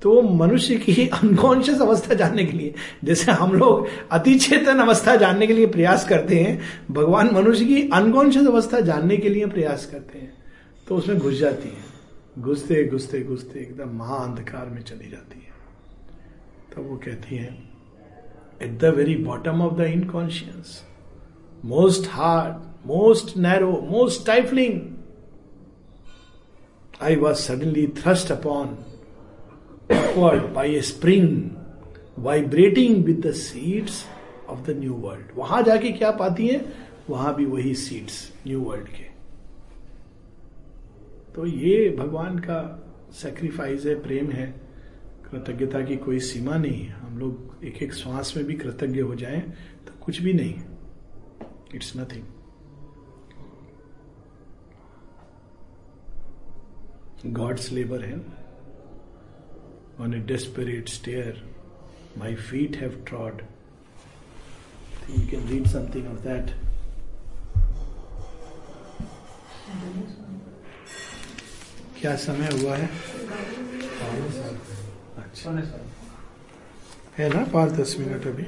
तो 0.03 0.23
मनुष्य 0.23 0.77
की 0.77 1.07
अनकॉन्शियस 1.15 1.81
अवस्था 1.81 2.15
जानने 2.15 2.45
के 2.45 2.57
लिए, 2.57 2.75
जैसे 3.05 3.33
हम 3.33 3.53
लोग 3.53 3.87
अति 4.11 4.35
चेतन 4.35 4.79
अवस्था 4.79 5.17
जानने 5.17 5.47
के 5.47 5.53
लिए 5.53 5.67
प्रयास 5.67 6.09
करते 6.09 6.39
हैं, 6.41 6.61
भगवान 6.91 7.31
मनुष्य 7.35 7.65
की 7.65 7.89
अनकॉन्शियस 7.89 8.47
अवस्था 8.47 8.81
जानने 8.81 9.17
के 9.17 9.29
लिए 9.29 9.47
प्रयास 9.47 9.87
करते 9.87 10.19
हैं 10.19 10.33
तो 10.89 10.97
उसमें 10.97 11.19
घुस 11.19 11.35
जाती 11.35 11.69
है। 11.69 11.92
घुसते 12.39 12.85
घुसते 12.89 13.21
घुसते 13.21 13.61
एकदम 13.61 13.89
महाअंधकार 13.89 14.69
में 14.69 14.83
चली 14.83 15.11
जाती 15.11 15.39
है। 15.39 15.53
तब 16.75 16.91
वो 16.91 16.97
कहती 16.97 17.37
है 17.37 17.59
at 18.63 18.79
the 18.79 18.85
very 18.85 19.17
bottom 19.17 19.63
of 19.63 19.75
the 19.75 19.81
unconscious 19.81 20.83
most 21.65 22.09
hard 22.11 22.55
most 22.87 23.37
narrow 23.37 23.73
most 23.73 24.27
stifling 24.27 24.81
I 27.03 27.17
was 27.17 27.37
suddenly 27.37 27.87
thrust 27.87 28.33
upon 28.33 28.79
upward 29.91 30.55
by 30.55 30.65
a 30.67 30.83
spring, 30.83 31.57
vibrating 32.19 33.03
with 33.05 33.23
the 33.23 33.33
seeds 33.35 34.05
of 34.49 34.67
the 34.67 34.75
new 34.75 34.95
world. 34.95 35.37
वहाँ 35.37 35.63
जाके 35.63 35.91
क्या 35.93 36.11
पाती 36.11 36.47
हैं? 36.47 36.73
वहाँ 37.11 37.35
भी 37.35 37.45
वही 37.45 37.75
सीड्स 37.75 38.33
न्यू 38.47 38.61
वर्ल्ड 38.61 38.89
के। 38.89 39.12
तो 41.35 41.47
ये 41.47 41.91
भगवान 41.99 42.39
का 42.39 42.59
सेक्रीफाइस 43.13 43.85
है, 43.87 43.95
प्रेम 44.03 44.31
है। 44.31 44.47
कृतज्ञता 45.31 45.81
की 45.87 45.97
कोई 45.97 46.19
सीमा 46.21 46.57
नहीं 46.57 46.81
है। 46.83 46.93
हम 46.93 47.19
लोग 47.19 47.65
एक 47.65 47.83
एक 47.83 47.95
श्वास 47.95 48.33
में 48.37 48.45
भी 48.47 48.55
कृतज्ञ 48.55 49.01
हो 49.01 49.15
जाए 49.15 49.41
तो 49.87 49.93
कुछ 50.05 50.21
भी 50.23 50.33
नहीं 50.33 50.55
इट्स 51.75 51.93
नथिंग 51.97 52.25
गॉड्स 57.35 57.71
लेबर 57.73 58.05
है। 58.05 58.21
On 59.99 60.15
a 60.15 60.19
desperate 60.29 60.89
stair, 60.89 61.33
my 62.21 62.31
feet 62.47 62.77
have 62.77 62.95
trod. 63.11 63.43
You 65.09 65.27
can 65.33 65.45
read 65.51 65.69
something 65.69 66.09
of 66.13 66.25
that. 66.25 66.55
क्या 72.03 72.15
समय 72.17 72.49
हुआ 72.53 72.77
है? 72.77 72.89
अच्छा 75.19 75.51
है 77.19 77.29
ना 77.35 77.45
पाँच 77.53 77.73
दस 77.73 77.97
मिनट 77.99 78.27
अभी। 78.27 78.47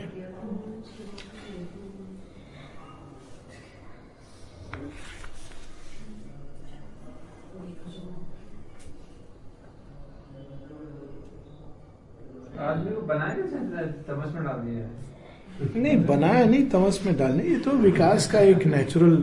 बनाया 13.09 13.35
कैसे 13.35 13.87
तमस 14.03 14.35
में 14.35 14.45
डाल 14.45 14.59
दिया 14.59 14.85
है। 14.85 15.83
नहीं 15.83 15.97
बनाया 16.07 16.45
नहीं 16.45 16.69
तमस 16.71 17.01
में 17.07 17.17
डालने 17.17 17.45
ये 17.45 17.57
तो 17.65 17.71
विकास 17.79 18.31
का 18.33 18.41
एक 18.53 18.67
नेचुरल 18.67 19.17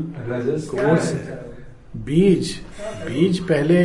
कोर्स 0.71 1.11
है। 1.13 1.39
बीज 2.05 2.55
बीज 3.05 3.39
पहले 3.47 3.83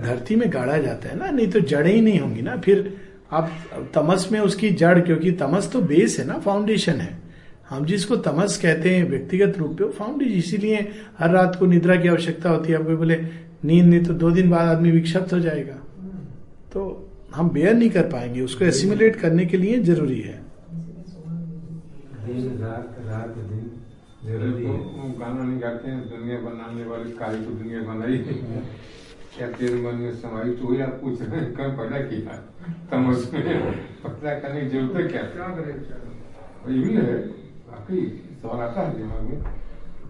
धरती 0.00 0.36
में 0.36 0.48
गाड़ा 0.52 0.76
जाता 0.78 1.08
है 1.08 1.16
ना 1.18 1.30
नहीं 1.30 1.46
तो 1.48 1.60
जड़ें 1.62 1.92
ही 1.92 2.00
नहीं 2.00 2.18
होंगी 2.20 2.42
ना। 2.42 2.56
फिर 2.56 2.92
आप 3.32 3.50
तमस 3.94 4.28
में 4.32 4.38
उसकी 4.40 4.70
जड़ 4.72 4.98
क्योंकि 5.00 5.30
तमस 5.40 5.70
तो 5.72 5.80
बेस 5.82 6.18
है 6.18 6.26
ना 6.26 6.38
फाउंडेशन 6.40 7.00
है। 7.00 7.16
हम 7.68 7.84
जिसको 7.84 8.16
तमस 8.18 8.56
कहते 8.56 8.94
हैं 8.94 9.08
व्यक्तिगत 9.10 9.58
रूप 9.58 9.72
पे 9.78 9.90
फाउंडेशन 9.92 10.34
इसीलिए 10.34 10.76
हर 11.18 11.30
रात 11.30 11.56
को 11.56 11.66
निद्रा 11.66 11.96
की 11.96 12.08
आवश्यकता 12.08 12.50
होती 12.50 12.72
है। 12.72 12.78
आप 12.78 12.84
कोई 12.86 12.96
बोले 12.96 13.16
नींद 13.64 13.86
नहीं 13.86 14.02
तो 14.04 14.14
दो 14.14 14.30
दिन 14.30 14.50
बाद 14.50 14.68
आदमी 14.68 14.90
विक्षिप्त 14.90 15.32
हो 15.32 15.38
जाएगा। 15.40 15.74
तो 16.72 16.80
हम 17.34 17.50
बेयर 17.50 17.74
नहीं 17.74 17.90
कर 17.90 18.02
पाएँगे। 18.08 18.40
उसको 18.40 18.64
एसिमुलेट 18.64 19.16
करने 19.16 19.46
के 19.46 19.56
लिए 19.56 19.78
ज़रूरी 19.82 20.20
है। 20.20 20.36
दिन 22.24 22.58
रात 22.60 22.96
रात 23.06 23.36
दिन 23.50 23.70
ज़रूरी 24.24 24.64
है। 24.64 24.76
गाना 25.18 25.42
नहीं 25.42 25.60
गाते 25.60 25.90
हैं 25.90 26.00
दुनिया 26.08 26.38
बनाने 26.40 26.84
वाली 26.84 27.12
काली 27.12 27.44
को 27.44 27.50
दुनिया 27.52 27.80
बनाई। 27.82 28.18
क्या 29.36 29.46
तेरे 29.58 29.78
मन 29.82 29.94
में 30.02 30.12
समाई 30.20 30.50
तो 30.58 30.64
रहे 30.74 31.40
हैं 31.40 31.48
कब 31.56 31.68
पैदा 31.78 31.98
किया 32.10 32.34
तमस 32.90 33.20
में 33.32 33.44
पता 34.04 34.34
करने 34.40 34.60
की 34.60 34.68
ज़रूरत 34.68 34.96
है 34.96 35.02
क्या 35.08 35.22
क्या 35.34 35.46
करे? 35.58 35.72
ये 36.74 36.80
भी 36.84 36.94
है 36.96 37.16
वाकई 37.68 38.00
सवाल 38.42 38.60
आता 38.60 38.80
है 38.80 38.96
दिमाग 38.96 39.22
में 39.30 39.38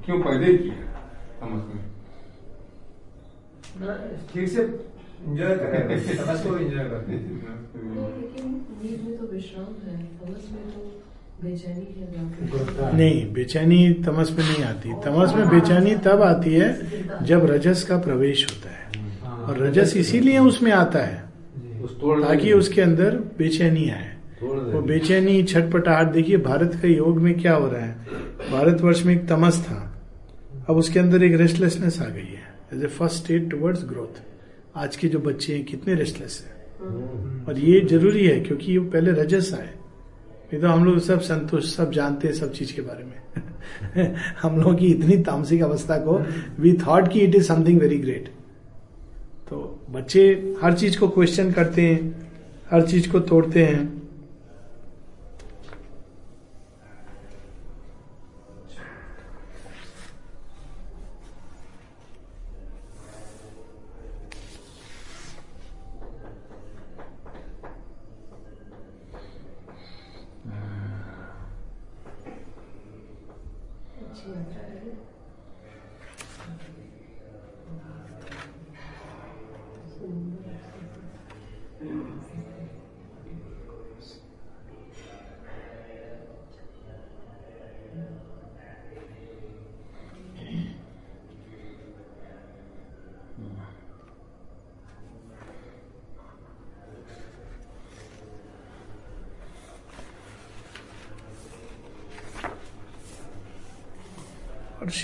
क्यों 0.05 0.19
पैदा 0.23 0.49
किया 0.63 0.79
तमस 1.41 1.63
में 1.71 1.83
ठीक 4.33 4.49
से 4.49 4.63
एंजॉय 4.63 5.55
कर 5.57 5.69
हैं 5.75 5.85
तपस्या 5.89 6.51
को 6.51 6.57
एंजॉय 6.59 6.85
करते 6.85 7.13
हैं 7.13 7.19
लेकिन 8.17 8.47
नींद 8.83 9.01
में 9.05 9.15
तो 9.19 9.25
विश्राम 9.35 9.71
है 9.85 9.97
तमस 10.23 10.45
में 10.53 10.65
तो 10.73 10.81
बेचैनी 11.43 11.89
है 11.99 12.97
नहीं 12.97 13.33
बेचैनी 13.33 13.79
तमस 14.07 14.31
में 14.31 14.45
नहीं 14.45 14.65
आती. 14.65 14.93
तमस 15.05 15.35
में 15.35 15.49
बेचैनी 15.49 15.95
तब 16.07 16.23
आती 16.23 16.55
है 16.55 17.25
जब 17.25 17.47
रजस 17.51 17.83
का 17.89 17.99
प्रवेश 17.99 18.45
होता 18.51 18.71
है। 18.71 18.87
और 19.49 19.59
रजस 19.59 19.97
इसीलिए 19.97 20.39
उसमें 20.39 20.73
आता 20.73 20.99
है 20.99 21.25
उस 21.83 21.97
ताकि 22.01 22.53
उसके 22.53 22.81
अंदर 22.81 23.17
बेचैनी 23.39 23.91
आए। 23.91 24.17
वो 24.43 24.81
बेचैनी 24.81 25.43
छटपटाहट 25.43 26.07
देखिए 26.07 26.37
भारत 26.37 26.79
का 26.83 26.89
योग 26.89 27.19
में 27.19 27.41
क्या 27.41 27.55
हो 27.55 27.69
रहा 27.69 27.81
है? 27.81 27.93
भारतवर्ष 28.53 29.05
में 29.05 29.15
एक 29.15 29.29
तमस 29.29 29.61
था। 29.61 30.03
अब 30.71 30.77
उसके 30.77 30.99
अंदर 30.99 31.23
एक 31.23 31.35
रेस्टलेसनेस 31.35 32.03
आ 32.03 32.05
गई 32.05 32.21
है। 32.21 32.55
As 32.75 32.85
a 32.85 32.87
first 32.87 33.17
state 33.17 33.51
towards 33.51 33.85
growth 33.85 34.23
आज 34.77 34.97
के 34.97 35.09
जो 35.09 35.19
बच्चे 35.19 35.55
हैं 35.55 35.65
कितने 35.65 35.95
रेस्टलेस 35.95 36.47
हैं। 36.47 36.55
और 37.45 37.59
ये 37.59 37.81
ज़रूरी 37.81 38.27
है 38.27 38.41
क्योंकि 38.41 38.73
ये 38.73 38.79
पहले 38.79 39.11
रजस 39.11 39.55
आए। 39.55 39.71
नहीं 40.53 40.61
तो 40.61 40.69
हम 40.69 40.85
लोग 40.85 40.99
सब 40.99 41.21
संतुष्ट 41.21 41.77
सब 41.77 41.93
जानते 41.93 42.29
हैं 42.29 42.35
सब 42.35 42.53
चीज़ 42.53 42.75
के 42.75 42.83
बारे 42.83 43.05
में। 43.05 43.19
हम 44.43 44.57
लोगों 44.57 44.75
की 44.75 44.87
इतनी 44.87 45.17
तामसिक 45.17 45.63
अवस्था 45.63 45.97
को 45.97 46.27
वी 46.61 46.73
थॉट 46.73 47.13
कि 47.13 47.21
it 47.21 47.35
is 47.35 47.43
something 47.43 47.81
very 47.81 47.99
great 47.99 48.38
तो 49.51 49.59
बच्चे 49.91 50.23
हर 50.63 50.75
चीज़ 50.79 50.99
को 50.99 51.09
क्वेश्चन 51.09 51.53
करते 51.53 51.83
हैं 51.83 52.29
हर 52.71 52.87
चीज़ 52.89 53.11
को 53.11 53.21
तोड़ते 53.23 53.65
हैं 53.65 53.87
अच्छी 74.01 74.31
यात्रा 74.31 74.63
है 74.63 74.79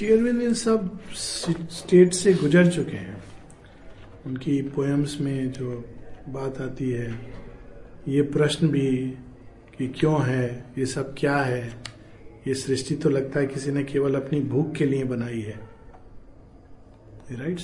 शेयरविंद 0.04 0.40
इन 0.42 0.54
सब 0.54 0.98
स्टेट 1.12 2.12
से 2.12 2.32
गुजर 2.34 2.70
चुके 2.70 2.96
हैं 2.96 3.22
उनकी 4.26 4.60
पोएम्स 4.68 5.16
में 5.20 5.50
जो 5.52 5.70
बात 6.28 6.60
आती 6.60 6.90
है 6.90 7.08
ये 8.08 8.22
प्रश्न 8.34 8.68
भी 8.68 8.90
कि 9.78 9.86
क्यों 9.90 10.20
है 10.22 10.44
ये 10.78 10.86
सब 10.86 11.14
क्या 11.18 11.36
है 11.36 11.62
ये 12.46 12.54
सृष्टि 12.54 12.94
तो 12.96 13.10
लगता 13.10 13.40
है 13.40 13.46
किसी 13.46 13.72
ने 13.72 13.84
केवल 13.84 14.14
अपनी 14.14 14.40
भूख 14.46 14.74
के 14.74 14.86
लिए 14.86 15.04
बनाई 15.04 15.40
है 15.40 15.58
राइट 17.32 17.60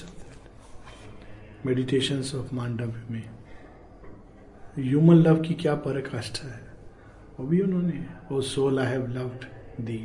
मेडिटेशंस 1.67 2.35
ऑफ़ 2.35 2.55
मांडव्य 2.55 3.03
में 3.11 3.25
ह्यूमन 4.79 5.17
लव 5.19 5.43
की 5.43 5.55
क्या 5.57 5.75
पराकाष्ठा 5.81 6.49
है 6.49 6.63
वो 7.39 7.47
भी 7.47 7.61
उन्होंने 7.61 8.05
O 8.33 8.41
soul 8.47 8.79
I 8.79 8.87
have 8.87 9.07
loved 9.09 9.45
the 9.85 10.01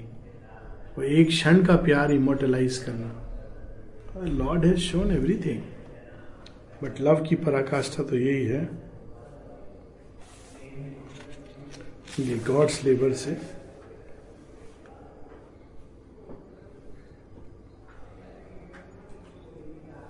वो 0.98 1.04
एक 1.04 1.28
क्षण 1.28 1.64
का 1.66 1.76
प्यार 1.76 2.12
इमोटलाइज 2.12 2.78
करना। 2.78 4.28
Lord 4.28 4.66
has 4.66 4.80
shone 4.80 5.12
everything 5.12 5.62
but 6.84 7.02
love 7.02 7.24
की 7.24 7.36
पराकाष्ठा 7.36 8.04
तो 8.04 8.18
यही 8.18 8.46
है। 8.46 8.70
ये 12.20 12.38
गॉड्स 12.48 12.84
लेबर 12.84 13.14
से। 13.14 13.38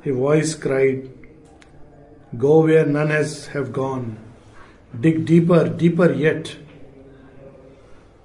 A 0.05 0.11
voice 0.15 0.51
cried, 0.63 1.05
Go 2.37 2.55
where 2.65 2.85
none 2.85 3.07
has 3.07 3.31
have 3.47 3.69
gone, 3.73 4.03
dig 5.01 5.25
deeper, 5.25 5.63
deeper 5.81 6.07
yet, 6.13 6.51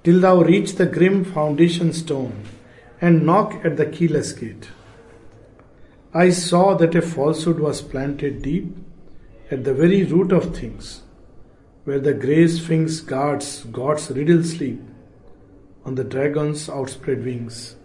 till 0.03 0.19
thou 0.19 0.41
reach 0.41 0.75
the 0.75 0.85
grim 0.85 1.23
foundation 1.23 1.93
stone 1.93 2.43
and 2.99 3.25
knock 3.25 3.63
at 3.63 3.77
the 3.77 3.85
keyless 3.85 4.31
gate. 4.31 4.69
I 6.13 6.29
saw 6.29 6.75
that 6.75 6.95
a 6.95 7.01
falsehood 7.01 7.59
was 7.59 7.81
planted 7.81 8.41
deep 8.41 8.75
at 9.49 9.63
the 9.63 9.73
very 9.73 10.03
root 10.03 10.31
of 10.31 10.55
things, 10.55 11.01
where 11.83 11.99
the 11.99 12.13
grey 12.13 12.47
sphinx 12.47 12.99
guards 12.99 13.63
God's 13.71 14.09
riddle 14.11 14.43
sleep 14.43 14.81
on 15.85 15.95
the 15.95 16.03
dragon's 16.03 16.69
outspread 16.69 17.23
wings. 17.23 17.75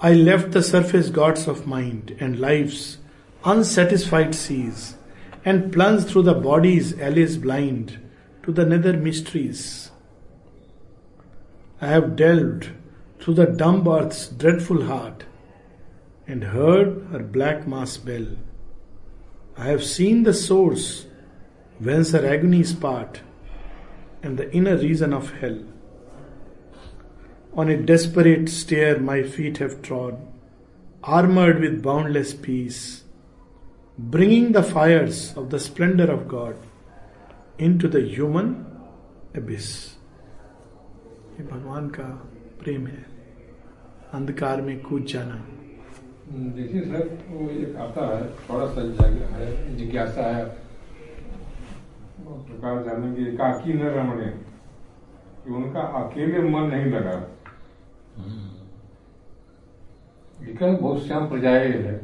I 0.00 0.14
left 0.14 0.52
the 0.52 0.62
surface 0.62 1.10
gods 1.10 1.46
of 1.46 1.66
mind 1.66 2.16
and 2.20 2.40
life's 2.40 2.98
unsatisfied 3.44 4.34
seas 4.34 4.96
and 5.44 5.72
plunged 5.72 6.08
through 6.08 6.22
the 6.22 6.34
body's 6.34 6.98
alleys 6.98 7.36
blind 7.36 7.98
to 8.50 8.64
the 8.64 8.68
nether 8.68 8.94
mysteries. 8.94 9.90
I 11.80 11.88
have 11.88 12.16
delved 12.16 12.70
through 13.20 13.34
the 13.34 13.46
dumb 13.46 13.86
earth's 13.86 14.26
dreadful 14.26 14.86
heart 14.86 15.24
and 16.26 16.42
heard 16.44 17.06
her 17.12 17.20
black 17.20 17.66
mass 17.68 17.96
bell. 17.96 18.26
I 19.56 19.66
have 19.66 19.84
seen 19.84 20.24
the 20.24 20.34
source 20.34 21.06
whence 21.78 22.10
her 22.10 22.26
agonies 22.26 22.72
part 22.72 23.20
and 24.22 24.36
the 24.36 24.52
inner 24.52 24.76
reason 24.76 25.12
of 25.12 25.30
hell. 25.40 25.60
On 27.54 27.68
a 27.68 27.76
desperate 27.76 28.48
stair 28.48 28.98
my 28.98 29.22
feet 29.22 29.58
have 29.58 29.80
trod, 29.82 30.18
armored 31.04 31.60
with 31.60 31.82
boundless 31.82 32.34
peace, 32.34 33.04
bringing 33.96 34.52
the 34.52 34.62
fires 34.62 35.36
of 35.36 35.50
the 35.50 35.60
splendor 35.60 36.10
of 36.10 36.26
God 36.26 36.56
into 37.60 37.88
the 37.88 38.00
human 38.08 38.50
abyss. 39.36 39.66
ये 41.38 41.46
भगवान 41.46 41.88
का 41.88 42.04
प्रेम 42.62 42.86
है। 42.86 43.04
अंधकार 44.12 44.62
में 44.62 44.80
कूद 44.82 45.04
जाना। 45.04 45.34
देखिए 46.56 46.82
sir 46.82 47.18
वो 47.28 47.48
एक 47.50 47.76
आता 47.76 48.06
है 48.16 48.24
थोड़ा 48.48 48.66
सा 48.66 48.80
है 49.36 49.76
जिज्ञासा 49.76 50.22
है। 50.36 50.44
प्रकार 52.20 52.82
जाने 52.84 53.14
की 53.16 53.22
एकाकी 53.28 53.72
न 53.72 53.82
रमणे 53.82 54.30
कि 55.44 55.52
उनका 55.52 55.80
अकेले 55.80 56.38
मन 56.50 56.62
नहीं 56.62 56.92
लगा। 56.92 57.14
लिखा 60.40 60.66
है, 60.66 60.76
बहुत 60.76 61.06
श्याम 61.06 61.28
प्रजाए 61.28 61.68
है। 61.68 61.94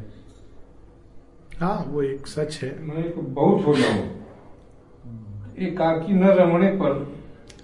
हाँ 1.59 1.83
वो 1.87 2.01
एक 2.01 2.27
सच 2.27 2.59
है। 2.63 2.71
मैं 2.83 3.33
बहुत 3.33 3.65
हो। 3.65 3.73
जाऊँ 3.73 4.16
एकाकी 5.59 6.13
न 6.13 6.23
रमणे 6.39 6.67
पर 6.71 7.05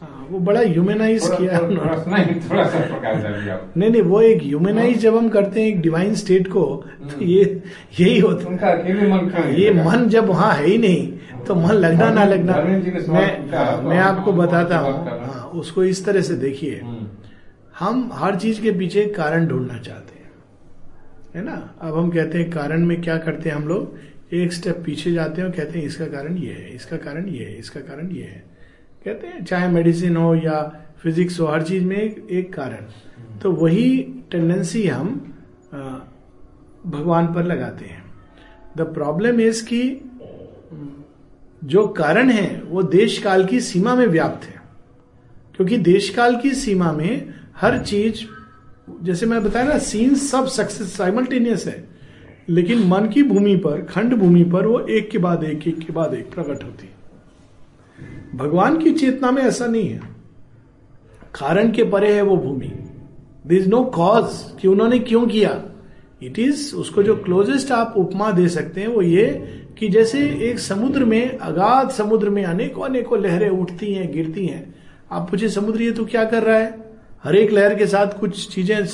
हाँ, 0.01 0.27
वो 0.29 0.39
बड़ा 0.39 0.59
ह्यूमनाइज 0.59 1.27
किया 1.27 1.59
थोड़ा 1.59 1.75
थोड़ा 1.75 1.97
सा 1.97 2.11
नहीं 2.11 2.25
प्रकाश 2.39 3.75
नहीं 3.77 3.89
नहीं 3.89 4.01
वो 4.01 4.21
एक 4.21 4.41
ह्यूमेनाइज 4.43 4.97
जब 4.99 5.15
हम 5.17 5.29
करते 5.29 5.61
हैं 5.61 5.67
एक 5.67 5.81
डिवाइन 5.81 6.15
स्टेट 6.15 6.47
को 6.47 6.63
तो 7.11 7.25
ये 7.25 7.43
यही 7.99 8.19
होता 8.19 8.47
उनका 8.49 8.67
अकेले 8.67 9.07
मन 9.07 9.29
है? 9.29 9.61
ये 9.61 9.73
मन 9.73 10.07
जब 10.09 10.27
वहाँ 10.27 10.53
है 10.53 10.65
ही 10.65 10.77
नहीं 10.77 11.11
तो 11.47 11.55
मन 11.55 11.71
लगना 11.71 12.09
ना 12.09 12.23
लगना। 12.25 12.53
मैं 13.13 13.83
मैं 13.83 13.97
आपको 13.99 14.33
बताता 14.33 14.77
हूँ। 14.77 14.93
हैं। 14.93 15.19
हाँ, 15.19 15.51
उसको 15.55 15.83
इस 15.83 16.05
तरह 16.05 16.21
से 16.21 16.35
देखिए। 16.35 16.79
हम्म, 16.83 17.07
हम 17.79 18.09
हर 18.13 18.35
चीज़ 18.35 18.61
के 18.61 18.71
पीछे 18.71 19.05
कारण 19.05 19.47
ढूंढना 19.47 19.77
चाहते 19.77 20.19
हैं। 20.19 20.31
है 21.35 21.43
ना? 21.45 21.75
अब 21.81 21.97
हम 21.97 22.09
कहते 22.09 22.37
हैं 22.37 22.49
कारण 22.51 22.85
में 22.85 23.01
क्या 23.01 23.17
करते 23.17 23.49
हैं 23.49 23.55
हम 23.55 23.67
लोग? 23.67 23.95
एक 24.33 24.53
स्टेप 24.53 24.81
पीछे 24.85 25.11
जाते 25.11 25.41
हैं 25.41 25.47
और 25.49 25.55
कहते 25.55 25.79
हैं 25.79 25.85
इसका 25.85 26.05
कारण 26.07 26.37
ये 26.37 26.53
है 26.53 26.75
इसका 26.75 26.97
कारण 26.97 27.27
ये 27.27 27.43
है 27.45 27.57
इसका 27.59 27.79
कारण 27.79 28.11
ये 28.11 28.23
है। 28.23 28.43
कहते 29.05 29.27
हैं 29.27 29.43
चाहे 29.45 29.67
मेडिसिन 29.67 30.17
हो 30.17 30.33
या 30.35 30.61
फिजिक्स 30.97 31.39
हो 31.39 31.45
हर 31.45 31.63
चीज़ 31.63 31.83
में 31.83 31.95
एक, 31.97 32.27
एक 32.31 32.53
कारण। 32.53 33.39
तो 33.39 33.51
वही 33.51 33.99
टेंडेंसी 34.31 34.87
हम 34.87 35.09
भगवान 36.85 37.33
पर 37.33 37.43
लगाते 37.43 37.85
हैं। 37.85 38.03
द 38.77 38.81
प्रॉब्लम 38.81 39.39
इज़ 39.41 39.63
कि 39.65 39.81
जो 41.61 41.87
कारण 41.87 42.29
है 42.29 42.61
वो 42.61 42.83
देश 42.83 43.17
काल 43.19 43.45
की 43.45 43.59
सीमा 43.61 43.95
में 43.95 44.05
व्याप्त 44.07 44.45
है। 44.45 44.61
क्योंकि 45.55 45.77
देश 45.77 46.09
काल 46.09 46.35
की 46.35 46.53
सीमा 46.55 46.91
में 46.91 47.33
हर 47.57 47.77
चीज़ 47.79 48.23
जैसे 49.03 49.25
मैं 49.25 49.43
बताया 49.43 49.65
ना 49.65 49.77
सीन 49.77 50.15
सब 50.15 50.47
सक्सेस 50.47 50.95
साइमल्टेनियस 50.97 51.65
है। 51.67 51.92
लेकिन 52.49 52.87
मन 52.87 53.07
की 53.07 53.23
भूमि 53.23 53.55
पर, 53.55 53.81
खंड 53.81 54.13
भूमि 54.13 54.43
पर 54.43 54.65
वो 54.65 54.79
एक 54.79 55.09
के 55.09 55.17
बाद 55.17 55.43
एक 55.43 55.67
एक 55.67 55.79
के 55.79 55.93
बाद 55.93 56.13
एक 56.13 56.33
प्रकट 56.33 56.63
होती 56.63 56.85
है। 56.85 57.03
भगवान 58.37 58.77
की 58.77 58.91
चेतना 58.91 59.31
में 59.31 59.41
ऐसा 59.41 59.65
नहीं 59.65 59.89
है। 59.89 59.99
कारण 61.35 61.71
के 61.71 61.83
परे 61.83 62.13
है 62.13 62.21
वो 62.21 62.37
भूमि। 62.37 62.71
दिस 63.47 63.63
इज़ 63.63 63.69
नो 63.69 63.83
कॉज 63.83 64.55
कि 64.61 64.67
उन्होंने 64.67 64.99
क्यों 64.99 65.27
किया। 65.27 65.63
इट 66.23 66.39
इज़ 66.39 66.75
उसको 66.75 67.03
जो 67.03 67.15
क्लोजेस्ट 67.15 67.71
आप 67.71 67.93
उपमा 67.97 68.31
दे 68.31 68.47
सकते 68.47 68.81
हैं 68.81 68.87
वो 68.87 69.01
ये 69.01 69.25
कि 69.77 69.89
जैसे 69.89 70.19
एक 70.27 70.59
समुद्र 70.59 71.05
में, 71.05 71.37
अगाध 71.37 71.89
समुद्र 71.89 72.29
में 72.29 72.43
अनेकों 72.43 72.83
अनेकों 72.83 73.19
लहरें 73.19 73.49
उठती 73.49 73.93
हैं, 73.93 74.11
गिरती 74.11 74.45
हैं। 74.45 74.75
आप 75.11 75.29
पूछे 75.29 75.49
समुद्र 75.49 75.81
ये 75.81 75.91
तो 75.91 76.05
क्या 76.05 76.25
कर 76.25 76.43
रहा 76.43 76.57
है? 76.57 76.93
हर 77.23 77.35
एक 77.35 77.51
लहर 77.51 77.75
के 77.75 77.87
साथ 77.87 78.19
कुछ 78.19 78.55
चीज़ें 78.55 78.85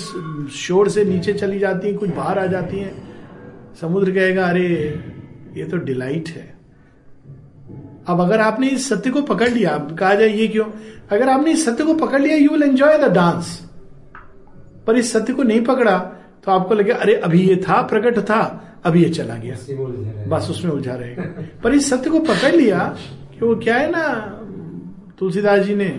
शोर 0.47 0.89
से 0.89 1.05
नीचे 1.05 1.33
चली 1.33 1.59
जाती 1.59 1.87
हैं, 1.87 1.97
कुछ 1.97 2.09
बाहर 2.09 2.39
आ 2.39 2.45
जाती 2.45 2.77
हैं। 2.77 3.09
समुद्र 3.81 4.11
कहेगा 4.11 4.45
अरे 4.45 4.67
ये 5.57 5.65
तो 5.65 5.77
डिलाइट 5.79 6.29
है। 6.29 6.47
अब 8.07 8.21
अगर 8.21 8.41
आपने 8.41 8.67
इस 8.67 8.87
सत्य 8.89 9.09
को 9.09 9.21
पकड़ 9.21 9.49
लिया 9.49 9.77
कहा 9.99 10.13
जाए 10.15 10.29
ये 10.29 10.47
क्यों? 10.47 10.65
अगर 11.11 11.29
आपने 11.29 11.51
इस 11.51 11.65
सत्य 11.65 11.83
को 11.83 11.93
पकड़ 11.95 12.21
लिया 12.21 12.35
you 12.37 12.49
will 12.49 12.63
enjoy 12.63 12.97
the 12.97 13.11
dance 13.13 13.59
पर 14.87 14.97
इस 14.97 15.11
सत्य 15.13 15.33
को 15.33 15.43
नहीं 15.43 15.63
पकड़ा 15.63 15.97
तो 16.45 16.51
आपको 16.51 16.73
लगे 16.73 16.91
अरे 16.91 17.15
अभी 17.15 17.41
ये 17.41 17.55
था 17.55 17.81
प्रकट 17.81 18.19
था 18.19 18.41
अभी 18.85 19.03
ये 19.03 19.09
चला 19.09 19.35
गया। 19.35 19.55
बस 20.27 20.47
उसमें 20.49 20.71
उलझा 20.71 20.93
रहेगा। 20.95 21.23
पर 21.63 21.73
इस 21.73 21.89
सत्य 21.89 22.09
को 22.09 22.19
पकड़ 22.19 22.55
लिया 22.55 22.79
कि 23.31 23.45
वो 23.45 23.55
क्या 23.55 23.75
है 23.75 23.89
ना 23.91 24.05
तुलसीदास 25.19 25.65
जी 25.65 25.75
ने 25.75 25.89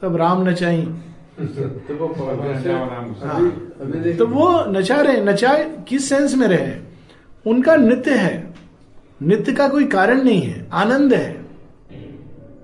सब 0.00 0.16
राम 0.16 0.48
नचाई। 0.48 0.82
तो 1.88 1.94
हाँ। 3.26 3.50
तो 4.18 4.26
वो 4.26 4.64
नचा 4.70 5.00
रहे 5.00 5.24
नचाए 5.24 5.64
किस 5.88 6.08
सेंस 6.08 6.34
में 6.34 6.46
रहे? 6.48 6.85
उनका 7.46 7.76
नित्य 7.76 8.10
है। 8.10 8.54
नित्य 9.22 9.52
का 9.52 9.68
कोई 9.68 9.84
कारण 9.84 10.22
नहीं 10.22 10.42
है। 10.42 10.68
आनंद 10.72 11.14
है। 11.14 11.32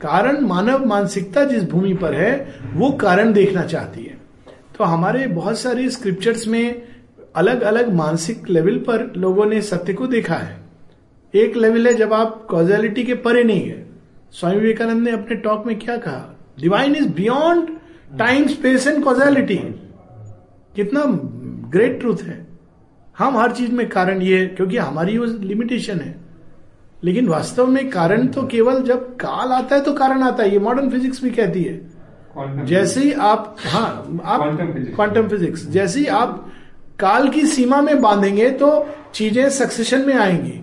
कारण, 0.00 0.40
मानव 0.40 0.86
मानसिकता 0.86 1.44
जिस 1.44 1.70
भूमि 1.70 1.94
पर 1.94 2.14
है, 2.14 2.54
वो 2.74 2.90
कारण 2.90 3.32
देखना 3.32 3.62
चाहती 3.62 4.02
है। 4.02 4.18
तो 4.78 4.84
हमारे 4.84 5.26
बहुत 5.26 5.58
सारे 5.58 5.90
स्क्रिप्चर्स 5.90 6.48
में 6.48 6.82
अलग 7.36 7.60
अलग 7.60 7.92
मानसिक 7.92 8.50
लेवल 8.50 8.78
पर 8.78 9.12
लोगों 9.16 9.46
ने 9.46 9.62
सत्य 9.62 9.92
को 9.92 10.06
देखा 10.06 10.34
है। 10.34 10.56
एक 11.34 11.56
लेवल 11.56 11.86
है 11.86 11.94
जब 11.94 12.12
आप 12.12 12.46
कॉजेलिटी 12.50 13.04
के 13.04 13.14
परे 13.14 13.44
नहीं 13.44 13.68
है। 13.68 13.86
स्वामी 14.32 14.60
विवेकानंद 14.60 15.02
ने 15.02 15.10
अपने 15.10 15.36
टॉक 15.36 15.66
में 15.66 15.78
क्या 15.78 15.96
कहा? 15.96 16.38
Divine 16.60 16.96
is 16.96 17.08
beyond 17.08 17.68
time 18.18 18.46
space 18.46 18.86
and 18.86 19.04
causality 19.04 19.56
कितना 20.76 21.04
ग्रेट 21.70 22.00
ट्रूथ 22.00 22.16
है। 22.22 22.51
हम 23.18 23.36
हर 23.38 23.52
चीज़ 23.52 23.72
में 23.72 23.88
कारण 23.88 24.22
ये 24.22 24.44
क्योंकि 24.46 24.76
हमारी 24.76 25.16
वो 25.18 25.24
लिमिटेशन 25.24 26.00
है। 26.00 26.14
लेकिन 27.02 27.28
वास्तव 27.28 27.66
में 27.66 27.88
कारण 27.90 28.26
तो 28.26 28.42
केवल 28.46 28.82
जब 28.82 29.04
काल 29.16 29.52
आता 29.52 29.76
है 29.76 29.80
तो 29.80 29.92
कारण 29.92 30.22
आता 30.22 30.42
है 30.42 30.52
ये 30.52 30.58
मॉडर्न 30.58 30.90
फिजिक्स 30.90 31.22
भी 31.22 31.30
कहती 31.30 31.62
है। 31.62 32.64
जैसे 32.66 33.00
ही 33.00 33.12
आप 33.12 33.56
हाँ 33.66 34.20
आप 34.24 34.40
क्वांटम 34.94 35.28
फिजिक्स 35.28 35.66
जैसे 35.66 36.00
ही 36.00 36.06
आप 36.06 36.50
काल 36.98 37.28
की 37.28 37.46
सीमा 37.46 37.80
में 37.82 38.00
बांधेंगे 38.02 38.50
तो 38.50 38.68
चीज़ें 39.14 39.48
सक्सेशन 39.50 40.06
में 40.06 40.14
आएँगी। 40.14 40.61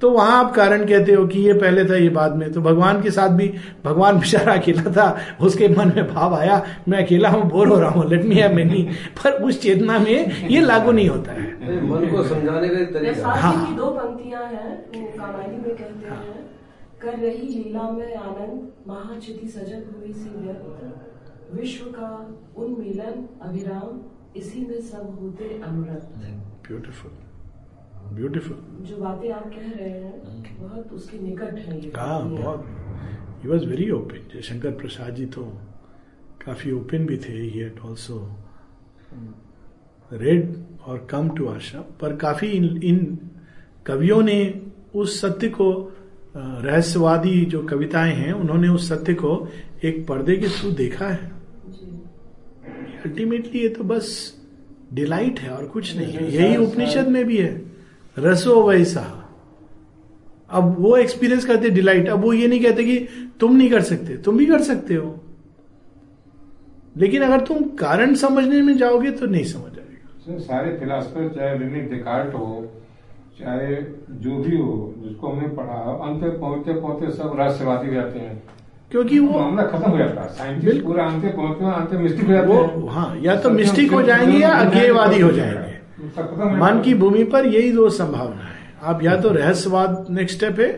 तो 0.00 0.10
वहाँ 0.10 0.38
आप 0.38 0.54
कारण 0.54 0.84
कहते 0.86 1.12
हो 1.12 1.26
कि 1.26 1.40
ये 1.40 1.52
पहले 1.52 1.84
था 1.84 1.96
ये 1.96 2.08
बाद 2.08 2.34
में। 2.36 2.52
तो 2.52 2.60
भगवान 2.60 3.00
के 3.02 3.10
साथ 3.10 3.28
भी 3.36 3.48
भगवान 3.84 4.18
बेचारा 4.18 4.52
अकेला 4.54 4.90
था 4.92 5.06
उसके 5.46 5.68
मन 5.68 5.92
में 5.96 6.14
भाव 6.14 6.34
आया 6.34 6.62
मैं 6.88 7.04
अकेला 7.04 7.28
हूँ 7.28 7.42
बोर 7.50 7.68
हो 7.68 7.78
रहा 7.80 7.90
हूँ 7.90 8.08
लेट 8.10 8.24
मी 8.24 8.34
हैव 8.34 8.54
मेनी 8.54 8.82
पर 9.22 9.42
उस 9.42 9.60
चेतना 9.62 9.98
में 9.98 10.48
ये 10.50 10.60
लागू 10.60 10.92
नहीं 10.92 11.08
होता 11.08 11.32
है। 11.32 11.80
मन 11.88 12.06
को 12.10 12.22
समझाने 12.28 12.68
का 12.68 12.84
तरीका 12.92 13.32
हाँ। 13.40 13.76
दो 13.76 13.90
पंक्तियाँ 13.90 14.44
हैं 14.46 14.70
वो 14.94 15.06
में 15.58 15.74
कहते 15.76 16.06
हैं 16.06 16.46
कर 17.02 17.18
रही 17.18 17.48
लीला 17.48 17.90
में 17.90 18.14
आनंद 18.16 18.72
महाचिति 18.88 19.48
सजग 19.48 19.82
हुई 19.94 20.12
सी 20.12 20.30
व्यक्त 20.44 21.54
विश्व 21.54 21.84
का 21.90 22.10
उन्मिलन 22.56 23.28
अभिराम 23.42 24.00
इसी 24.36 24.66
में 24.66 24.80
सब 24.80 25.18
होते 25.20 25.60
अनुरक्त। 25.64 26.26
ब्यूटीफुल 26.68 27.10
ब्यूटीफुल 28.14 28.56
जो 28.88 28.96
बातें 28.96 29.30
आप 29.32 29.46
कह 29.50 29.70
रहे 29.78 29.88
हैं 29.88 30.58
बहुत 30.60 30.92
उसके 30.92 31.18
निकट 31.18 31.58
है 31.58 31.90
हाँ 31.96 32.20
बहुत। 32.30 32.64
He 33.42 33.48
was 33.48 33.64
very 33.66 33.90
open 33.90 34.28
Jaishankar 34.34 34.70
Prasad 34.70 35.14
ji 35.14 35.26
तो 35.26 35.42
काफ़ी 36.46 36.72
ओपन 36.72 37.06
भी 37.06 37.16
थे 37.16 37.32
ही 37.32 37.48
हैड 37.50 37.78
ऑल्सो 37.78 38.18
रेड 40.10 40.54
और 40.86 41.06
कम 41.10 41.28
टू 41.30 41.46
आशा 41.46 41.80
पर 42.00 42.16
काफ़ी 42.16 42.46
इन, 42.48 42.82
इन 42.82 43.18
कवियों 43.86 44.22
ने 44.22 44.38
उस 44.94 45.20
सत्य 45.20 45.48
को 45.48 45.70
रहस्यवादी 46.36 47.44
जो 47.44 47.62
कविताएँ 47.66 48.12
हैं 48.14 48.32
उन्होंने 48.32 48.68
उस 48.68 48.88
सत्य 48.88 49.14
को 49.14 49.32
एक 49.84 50.06
पर्दे 50.08 50.36
के 50.36 50.48
थ्रू 50.48 50.70
देखा 50.70 51.08
है। 51.08 51.30
अल्टीमेटली 53.06 53.60
ये 53.60 53.68
तो 53.68 53.84
बस 53.84 54.08
डिलाइट 54.92 55.40
है 55.40 55.50
और 55.50 55.66
कुछ 55.66 55.96
नहीं 55.96 56.12
है। 56.12 56.32
यही 56.34 56.56
उपनिषद 56.56 57.08
में 57.08 57.24
भी 57.24 57.36
है। 57.36 57.52
रसो 58.18 58.62
वैसा 58.62 59.04
अब 60.50 60.76
वो 60.78 60.96
एक्सपीरियंस 60.96 61.44
करते 61.44 61.70
डिलाइट 61.70 62.08
अब 62.08 62.20
वो 62.20 62.32
ये 62.32 62.46
नहीं 62.48 62.60
कहते 62.60 62.84
कि 62.84 62.98
तुम 63.40 63.56
नहीं 63.56 63.70
कर 63.70 63.80
सकते 63.82 64.16
तुम 64.16 64.36
भी 64.36 64.46
कर 64.46 64.62
सकते 64.62 64.94
हो। 64.94 65.20
लेकिन 66.96 67.22
अगर 67.22 67.40
तुम 67.40 67.62
कारण 67.78 68.14
समझने 68.14 68.62
में 68.62 68.76
जाओगे 68.76 69.10
तो 69.10 69.26
नहीं 69.26 69.44
समझ 69.44 69.72
आएगा। 69.72 70.38
सारे 70.38 70.76
फिलासफर 70.78 71.28
चाहे 71.28 71.58
रेने 71.58 71.80
डिकार्ट 71.80 72.34
हो 72.34 72.72
चाहे 73.40 73.76
जो 74.10 74.36
भी 74.38 74.56
हो 74.56 74.94
जिसको 74.98 75.28
हमने 75.28 75.48
पढ़ा 75.48 75.74
अंत 76.06 76.22
तक 76.22 76.40
पहुँचते 76.40 76.80
पहुँचते 76.80 77.12
सब 77.12 77.36
रहस्यवादी 77.38 77.88
हो 77.88 77.94
जाते 77.94 78.18
हैं। 78.18 78.42
क्योंकि 78.90 79.18
वो 79.18 79.32
वो 79.32 79.38
मामला 79.40 79.62
खत्म 79.62 79.90
हो 79.90 79.98
जाता 79.98 80.22
है। 80.22 80.28
साइंटिस्ट 80.28 80.82
पूरा 80.84 81.04
अंत 81.04 81.24
पहुँचते 81.36 81.64
हैं 81.64 81.72
अंत 81.72 81.92
मिस्टिक 81.92 82.26
हो 82.26 82.32
जाते 82.32 82.52
हैं। 82.52 82.88
हाँ 82.88 83.16
या 83.22 83.36
तो 83.36 83.50
मिस्टिक 83.50 83.92
हो 83.92 84.02
जाएँगे 84.02 84.38
या 84.38 84.50
अज्ञेयवादी 84.50 85.20
हो 85.20 85.30
जाएँगे। 85.30 85.77
मन 86.60 86.82
की 86.84 86.94
भूमि 86.94 87.24
पर 87.24 87.46
यही 87.46 87.72
दो 87.72 87.88
संभावना 87.90 88.42
है। 88.42 88.56
आप 88.82 89.02
या 89.02 89.20
तो 89.20 89.28
रहस्यवाद 89.32 90.06
नेक्स्ट 90.10 90.36
स्टेप 90.36 90.60
है 90.60 90.70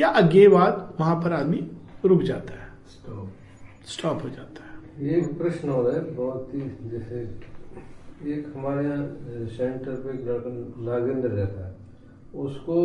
या 0.00 0.08
अज्ञेयवाद 0.08 0.96
वहाँ 1.00 1.16
पर 1.16 1.32
आदमी 1.32 1.66
रुक 2.04 2.22
जाता 2.22 2.52
है। 2.52 2.66
स्टॉप 3.86 4.22
हो 4.24 4.28
जाता 4.28 4.62
है। 4.62 5.06
ये 5.06 5.16
एक 5.16 5.38
प्रश्न 5.38 5.68
हो 5.68 5.82
रहा 5.82 5.92
है 5.92 6.14
बहुत 6.14 6.50
ही 6.54 6.60
जैसे 6.90 7.20
एक 8.26 8.52
हमारे 8.56 8.84
यहाँ 8.84 9.46
सेंटर 9.48 9.94
पे 9.96 10.10
एक 10.10 10.26
लड़का 10.28 10.50
नागेंद्र 10.84 11.28
रहता 11.28 11.66
है। 11.66 11.74
उसको 12.34 12.76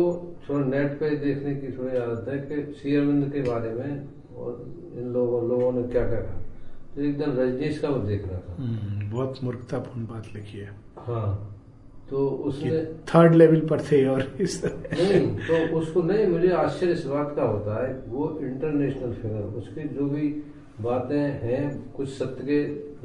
थोड़ा 0.48 0.64
नेट 0.66 0.98
पे 1.00 1.10
देखने 1.16 1.54
की 1.54 1.72
थोड़ी 1.78 1.96
आदत 1.96 2.28
है 2.28 2.38
कि 2.38 2.72
सी 2.72 2.96
अरविंद 2.96 3.32
के 3.32 3.40
बारे 3.40 3.70
में 3.70 4.08
और 4.36 4.64
इन 4.96 5.12
लोगों 5.12 5.48
लोगों 5.48 5.72
ने 5.72 5.82
क्या 5.88 6.06
क्या 6.08 6.20
कहा 6.20 6.40
तो 6.94 7.02
एक 7.02 7.18
दिन 7.18 7.32
रजनीश 7.32 7.78
का 7.78 7.88
वो 7.88 7.98
देख 7.98 8.26
रहा 8.26 8.38
था। 8.38 8.54
हम्म, 8.58 9.10
बहुत 9.10 9.38
मूर्खतापूर्ण 9.44 10.06
बात 10.06 10.24
लिखी 10.34 10.58
है। 10.58 10.70
हाँ। 10.98 11.53
तो 12.10 12.26
उसने 12.48 12.82
थर्ड 13.08 13.34
लेवल 13.34 13.60
पर 13.68 13.80
थे 13.82 14.04
और 14.06 14.26
इस 14.40 14.62
तरह 14.62 15.02
नहीं 15.02 15.26
तो 15.46 15.76
उसको 15.78 16.02
नहीं 16.02 16.26
मुझे 16.26 16.50
आश्चर्य 16.54 16.92
इस 16.92 17.04
बात 17.06 17.32
का 17.36 17.42
होता 17.42 17.84
है 17.84 17.92
वो 18.08 18.26
इंटरनेशनल 18.42 19.12
फिगर 19.22 19.54
उसकी 19.60 19.88
जो 19.94 20.08
भी 20.08 20.28
बातें 20.80 21.16
हैं 21.16 21.62
कुछ 21.96 22.08
सत्य 22.08 22.44
के 22.44 22.58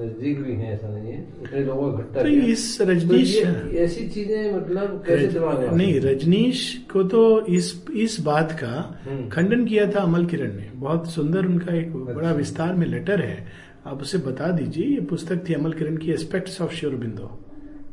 नज़दीक 0.04 0.40
भी 0.42 0.54
हैं 0.54 0.72
ऐसा 0.74 0.88
नहीं 0.88 1.12
है। 1.12 1.22
उसने 1.44 1.64
लोगों 1.64 1.92
को 1.92 2.00
इकट्ठा 2.00 2.22
तो 2.22 2.30
इस 2.54 2.78
रजनीश 2.82 3.36
तो 3.46 3.78
ऐसी 3.78 4.08
चीज़ें 4.10 4.56
मतलब 4.56 5.04
कैसे 5.08 5.28
दिमाग 5.28 5.60
में 5.60 5.72
नहीं 5.72 6.00
रजनीश 6.02 6.62
को 6.94 7.04
तो 7.14 7.22
इस 7.56 7.74
इस 7.96 8.20
बात 8.22 8.52
का 8.52 8.74
हम्म। 9.06 9.28
खंडन 9.30 9.66
किया 9.66 9.90
था 9.92 10.02
अमल 10.02 10.26
किरण 10.26 10.56
ने। 10.56 10.70
बहुत 10.76 11.10
सुंदर 11.12 11.46
उनका 11.46 11.76
एक 11.76 11.94
बड़ा 11.96 12.18
अच्छा। 12.20 12.38
विस्तार 12.38 12.74
में 12.74 12.88
लेटर 12.88 13.22
है। 13.22 13.46
आप 13.88 14.02
उसे 14.02 14.18
बता 14.26 14.52
दीजिए 14.52 14.86
ये 14.86 15.02
पुस्तक 15.10 15.48
थी 15.50 15.54
अमल 15.54 15.74
किरण 15.74 15.98
की 15.98 16.12
एस्पेक्ट्स 16.12 16.62
ऑफ़ 16.62 16.74
श्योरबिंदो 16.74 17.30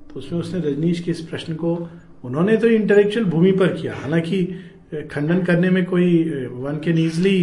तो 0.08 0.18
उसमें 0.18 0.38
उसने 0.40 0.60
रजनीश 0.60 1.00
के 1.00 1.10
इस 1.10 1.20
प्रश्न 1.20 1.54
को 1.54 1.74
उन्होंने 2.24 2.56
तो 2.56 2.66
इंटेलेक्चुअल 2.68 3.26
भूमि 3.26 3.52
पर 3.52 3.72
किया। 3.74 3.94
हालाँकि 3.94 4.44
खंडन 5.10 5.42
करने 5.44 5.70
में 5.70 5.84
कोई 5.84 6.08
one 6.52 6.80
can 6.84 6.98
easily 6.98 7.38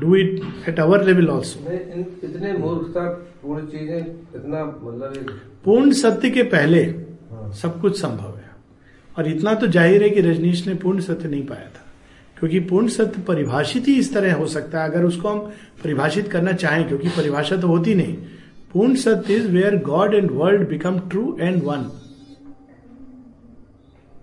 do 0.00 0.14
it 0.16 0.40
at 0.68 0.80
our 0.80 1.04
level 1.04 1.28
also 1.28 1.60
इतने 1.60 2.52
चीज़ें 3.62 3.98
इतना 3.98 4.64
मतलब 4.64 5.40
पूर्ण 5.64 5.92
सत्य 5.94 6.30
के 6.30 6.42
पहले 6.44 6.82
हाँ। 6.82 7.52
सब 7.52 7.80
कुछ 7.80 8.00
संभव 8.00 8.36
है। 8.36 8.50
और 9.16 9.28
इतना 9.28 9.54
तो 9.54 9.66
ज़ाहिर 9.66 10.02
है 10.02 10.08
कि 10.10 10.20
रजनीश 10.20 10.66
ने 10.66 10.74
पूर्ण 10.74 11.00
सत्य 11.00 11.28
नहीं 11.28 11.46
पाया 11.46 11.68
था। 11.68 11.84
क्योंकि 12.36 12.60
पूर्ण 12.60 12.88
सत्य 12.88 13.22
परिभाषित 13.22 13.88
ही 13.88 13.94
इस 13.98 14.12
तरह 14.14 14.34
हो 14.34 14.46
सकता 14.46 14.82
है। 14.82 14.90
अगर 14.90 15.04
उसको 15.04 15.28
हम 15.28 15.38
परिभाषित 15.84 16.28
करना 16.28 16.52
चाहें 16.54 16.86
क्योंकि 16.88 17.08
परिभाषा 17.08 17.56
तो 17.56 17.68
होती 17.68 17.94
नहीं 17.94 18.16
पूर्ण 18.72 18.94
सत्य 18.94 19.34
is 19.34 19.48
where 19.48 19.76
God 19.76 20.14
and 20.14 20.30
world 20.30 20.68
become 20.68 20.98
true 20.98 21.36
and 21.40 21.62
one 21.64 21.90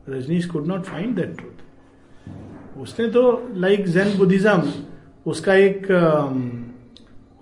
Rajneesh 0.10 0.46
could 0.46 0.68
not 0.68 0.84
find 0.84 1.16
that 1.16 1.36
truth 1.38 2.80
उसने 2.82 3.08
तो 3.08 3.50
लाइक 3.56 3.88
जैन 3.88 4.18
बुद्धिज्म 4.18 4.72
उसका 5.26 5.56
एक 5.56 5.88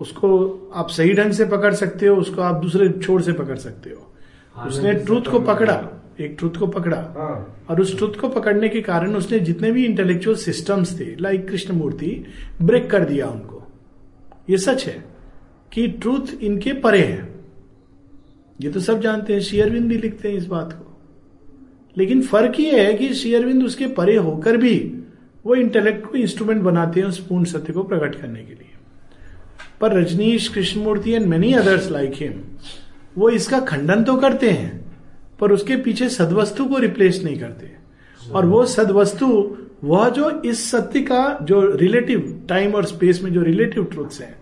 उसको 0.00 0.28
आप 0.74 0.88
सही 0.88 1.14
ढंग 1.14 1.32
से 1.32 1.44
पकड़ 1.44 1.74
सकते 1.74 2.06
हो 2.06 2.16
उसको 2.16 2.42
आप 2.42 2.60
दूसरे 2.62 2.88
छोर 2.92 3.22
से 3.22 3.32
पकड़ 3.32 3.56
सकते 3.56 3.90
हो। 3.90 4.64
उसने 4.66 4.92
ट्रूथ 4.94 5.30
को 5.30 5.40
पकड़ा 5.40 5.74
एक 6.20 6.36
ट्रुथ 6.38 6.56
को 6.58 6.66
पकड़ा। 6.66 6.96
हाँ। 6.96 7.64
और 7.70 7.80
उस 7.80 7.96
ट्रुथ 7.96 8.18
को 8.20 8.28
पकड़ने 8.28 8.68
के 8.68 8.80
कारण 8.80 9.14
उसने 9.14 9.38
जितने 9.40 9.70
भी 9.72 9.84
इंटेलेक्चुअल 9.84 10.36
सिस्टम्स 10.36 10.98
थे 11.00 11.04
लाइक 11.16 11.48
कृष्ण 11.48 11.74
मूर्ति 11.74 12.24
ब्रेक 12.62 12.90
कर 12.90 13.04
दिया 13.04 13.26
उनको। 13.26 13.62
ये 14.50 14.58
सच 14.58 14.86
है। 14.86 15.11
कि 15.72 15.88
ट्रूथ 15.88 16.42
इनके 16.42 16.72
परे 16.72 17.02
है। 17.02 17.34
ये 18.60 18.70
तो 18.70 18.80
सब 18.80 19.00
जानते 19.00 19.32
हैं 19.32 19.40
शेयरविंद 19.40 19.88
भी 19.88 19.98
लिखते 19.98 20.28
हैं 20.28 20.36
इस 20.36 20.46
बात 20.46 20.72
को। 20.72 20.88
लेकिन 21.98 22.22
फ़र्क 22.22 22.60
ये 22.60 22.86
है 22.86 22.94
कि 22.94 23.14
शेयरविंद 23.14 23.64
उसके 23.64 23.86
परे 23.86 24.16
होकर 24.16 24.56
भी 24.56 24.98
वो 25.46 25.54
इंटेलेक्ट 25.54 26.06
को 26.06 26.18
इंस्ट्रूमेंट 26.18 26.62
बनाते 26.62 27.00
हैं 27.00 27.06
उस 27.06 27.26
पूर्ण 27.26 27.44
सत्य 27.44 27.72
को 27.72 27.82
प्रकट 27.82 28.14
करने 28.14 28.40
के 28.40 28.52
लिए। 28.54 28.70
पर 29.80 29.92
Rajneesh, 29.92 30.48
Krishnamurti 30.48 31.12
and 31.12 31.26
many 31.26 31.52
others 31.52 31.90
like 31.90 32.12
him 32.14 32.32
वो 33.18 33.30
इसका 33.30 33.60
खंडन 33.60 34.04
तो 34.04 34.16
करते 34.16 34.50
हैं, 34.50 34.92
पर 35.40 35.52
उसके 35.52 35.76
पीछे 35.76 36.08
सदवस्तु 36.08 36.64
को 36.64 36.78
रिप्लेस 36.78 37.22
नहीं 37.24 37.40
करते। 37.40 37.72
और 38.32 38.46
वो 38.46 38.66
सदवस्तु, 38.66 39.58
वह 39.84 40.08
जो 40.08 40.30
इस 40.44 40.70
सत्य 40.70 41.00
का 41.00 41.38
जो 41.42 41.76
रिलेटिव 41.76 42.46
टाइम 42.48 42.74
और 42.74 42.84
स्पेस 42.84 43.22
में 43.22 43.32
जो 43.32 43.42
रिलेटिव 43.42 43.84
ट्रूथ्स 43.84 44.20
हैं 44.20 44.41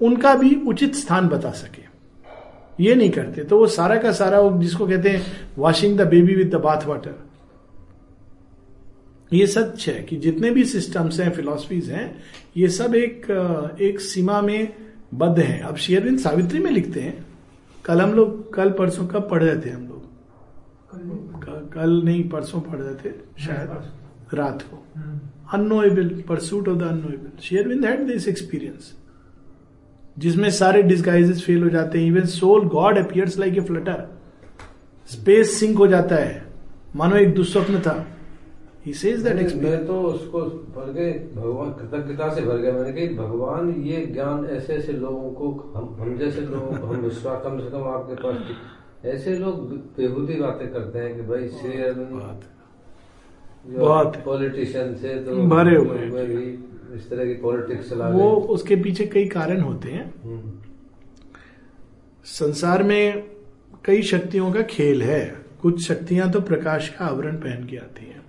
उनका 0.00 0.34
भी 0.34 0.54
उचित 0.66 0.94
स्थान 0.94 1.28
बता 1.28 1.50
सके। 1.50 1.82
ये 2.80 2.94
नहीं 2.94 3.10
करते। 3.10 3.44
तो 3.44 3.58
वो 3.58 3.66
सारा 3.66 3.96
का 3.96 4.12
सारा 4.12 4.40
वो 4.40 4.60
जिसको 4.62 4.86
कहते 4.86 5.08
हैं 5.08 5.22
washing 5.58 5.98
the 5.98 6.06
baby 6.08 6.34
with 6.34 6.50
the 6.50 6.60
bath 6.60 6.84
water 6.86 7.14
ये 9.32 9.46
सच 9.46 9.88
है 9.88 10.02
कि 10.02 10.16
जितने 10.16 10.50
भी 10.50 10.64
सिस्टम्स 10.64 11.18
हैं 11.20 11.30
फिलोसफीज 11.30 11.90
हैं 11.90 12.22
ये 12.56 12.68
सब 12.68 12.94
एक 12.94 13.26
एक 13.80 14.00
सीमा 14.00 14.40
में 14.40 14.74
बद्ध 15.14 15.38
हैं। 15.38 15.60
अब 15.60 15.76
शेयरविंद 15.76 16.18
सावित्री 16.18 16.58
में 16.58 16.70
लिखते 16.70 17.00
हैं 17.00 17.26
कल 17.84 18.00
हम 18.00 18.12
लोग 18.14 18.52
कल 18.54 18.70
परसों 18.70 19.06
कब 19.06 19.28
पढ़ 19.30 19.42
रहे 19.42 19.58
थे 19.60 19.70
हम 19.70 19.86
लोग? 19.86 19.98
कल 21.72 22.02
नहीं। 22.04 22.28
परसों 22.28 22.60
पढ़ 22.60 22.78
रहे 22.78 22.94
थे 22.94 23.14
शायद 23.38 24.34
रात 24.34 24.62
को। 24.62 24.82
Unknowable 25.52 26.08
pursuit 26.28 26.68
of 26.68 26.78
the 26.78 26.82
unknowable 26.82 27.38
Sri Aurobindo 27.42 27.84
had 27.84 28.06
this 28.06 28.28
experience 28.28 28.92
जिसमें 30.18 30.50
सारे 30.50 30.82
डिस्गाइजेस 30.82 31.42
फेल 31.44 31.62
हो 31.62 31.68
जाते 31.70 31.98
हैं. 31.98 32.06
Even 32.06 32.24
soul 32.26 32.68
God 32.68 32.98
appears 32.98 33.38
like 33.38 33.58
a 33.58 33.60
flutter 33.60 34.06
space 35.08 35.58
sink 35.60 35.78
हो 35.78 35.86
जाता 35.86 36.16
है. 36.16 36.42
मानो 36.96 37.16
एक 37.16 37.34
दुस्वप्न 37.34 37.80
था. 37.80 38.06
ही 38.86 38.92
सेज 38.94 39.22
दैट 39.22 39.54
मैं 39.54 39.86
तो 39.86 40.00
उसको 40.02 40.40
भर 40.74 40.92
गए 40.92 41.12
भगवान 41.34 41.70
कृतज्ञता 41.72 42.28
से 42.34 42.42
भर 42.42 42.56
गया. 42.56 42.72
मैंने 42.72 42.92
कही 42.92 43.14
भगवान 43.14 43.70
ये 43.82 44.04
ज्ञान 44.06 44.44
ऐसे 44.46 44.74
ऐसे 44.74 44.92
लोगों 44.92 45.30
को 45.30 45.48
हम 45.76 45.96
हम 46.00 46.16
जैसे 46.18 46.40
लोगों 46.42 46.74
हम 46.88 47.04
विश्वास 47.04 47.42
कम 47.44 47.58
से 47.60 47.70
कम 47.70 47.82
आपके 47.88 48.14
पास 48.22 48.36
ऐसे 49.06 49.34
लोग 49.38 49.54
बेहूदी 49.96 50.34
बातें 50.34 50.68
करते 50.68 50.98
हैं 50.98 51.14
कि 51.16 51.22
भाई 51.22 51.48
श्री 51.50 51.82
अरविंद 51.82 52.42
बहुत। 53.68 54.16
पॉलिटिशियन 54.24 54.94
से 54.94 55.14
तो 55.24 55.36
भरे 55.48 55.76
हुए 55.76 55.98
हैं। 55.98 56.10
इस 56.94 57.08
तरह 57.10 57.24
की 57.24 57.34
पॉलिटिक्स 57.34 57.92
वो 57.92 58.30
उसके 58.30 58.76
पीछे 58.76 59.06
कई 59.06 59.28
कारण 59.28 59.60
होते 59.60 59.90
हैं। 59.90 60.14
हम्म, 60.24 60.52
संसार 62.24 62.82
में 62.82 63.30
कई 63.84 64.02
शक्तियों 64.02 64.52
का 64.52 64.62
खेल 64.62 65.02
है। 65.02 65.44
कुछ 65.62 65.80
शक्तियाँ 65.88 66.30
तो 66.30 66.40
प्रकाश 66.40 66.88
का 66.88 67.04
आवरण 67.04 67.36
पहन 67.36 67.66
के 67.66 67.76
आती 67.76 68.06
हैं। 68.06 68.22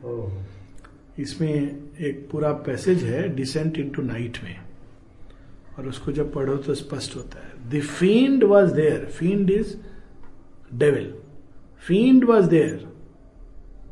इसमें 1.19 1.53
एक 2.01 2.27
पूरा 2.31 2.51
पैसेज 2.51 3.03
है 3.03 3.27
डिसेंट 3.35 3.77
इनटू 3.77 4.01
नाइट 4.01 4.37
में। 4.43 4.55
और 5.77 5.87
उसको 5.87 6.11
जब 6.11 6.33
पढ़ो 6.33 6.55
तो 6.57 6.73
स्पष्ट 6.73 7.15
होता 7.15 7.39
है। 7.39 7.69
The 7.69 7.81
field 7.83 8.43
was 8.43 8.73
there 8.73 9.05
field 9.05 9.51
is 9.51 9.75
devil 10.73 11.13
field 11.79 12.25
was 12.25 12.49
there 12.49 12.87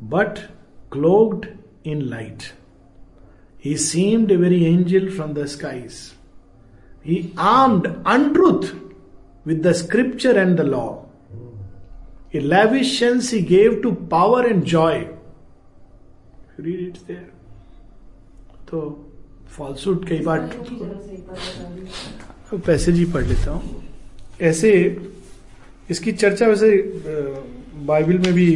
but 0.02 0.38
clogged 0.92 1.46
in 1.86 2.02
light 2.02 2.42
he 3.64 3.76
seemed 3.84 4.32
a 4.32 4.36
very 4.36 4.64
angel 4.64 5.08
from 5.16 5.32
the 5.34 5.46
skies 5.54 6.02
he 7.06 7.22
armed 7.38 7.86
untruth 7.86 8.74
with 9.46 9.62
the 9.62 9.72
scripture 9.72 10.32
and 10.38 10.58
the 10.58 10.64
law. 10.64 11.06
A 12.34 12.40
lavish 12.40 12.98
sense 12.98 13.30
he 13.30 13.40
gave 13.40 13.80
to 13.82 13.92
power 14.14 14.40
and 14.46 14.64
joy. 14.66 15.08
Read 16.58 16.80
it 16.86 16.98
there. 17.08 17.28
तो 18.70 18.80
फॉल्सूट 19.50 20.04
कई 20.08 20.18
बार 20.24 20.40
passage 22.66 22.96
ही 22.98 23.04
पढ़ 23.12 23.24
लेता 23.26 23.50
हूँ 23.50 23.82
ऐसे 24.48 24.72
इसकी 25.90 26.12
चर्चा 26.12 26.46
वैसे 26.46 26.70
बाइबल 27.90 28.18
में 28.26 28.32
भी 28.34 28.46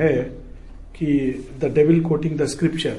है 0.00 0.14
कि 0.96 1.08
the 1.60 1.72
devil 1.74 2.00
quoting 2.04 2.38
the 2.38 2.46
scripture 2.54 2.96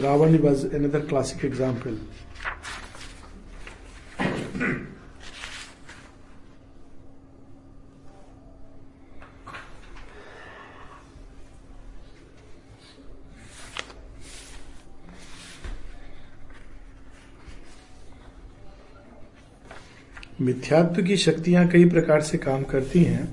Ravana 0.00 0.36
was 0.38 0.66
another 0.66 1.00
classic 1.06 1.44
example 1.44 1.98
मिथ्यात्व 20.40 21.02
की 21.02 21.16
शक्तियाँ 21.16 21.66
कई 21.68 21.84
प्रकार 21.88 22.20
से 22.22 22.38
काम 22.38 22.62
करती 22.64 23.02
हैं। 23.04 23.28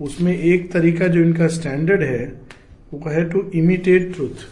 उसमें 0.00 0.36
एक 0.36 0.72
तरीका 0.72 1.06
जो 1.08 1.20
इनका 1.20 1.48
स्टैंडर्ड 1.48 2.02
है, 2.02 2.24
वो 2.92 3.08
है 3.08 3.28
टू 3.30 3.42
इमिटेट 3.54 4.12
ट्रूथ 4.14 4.46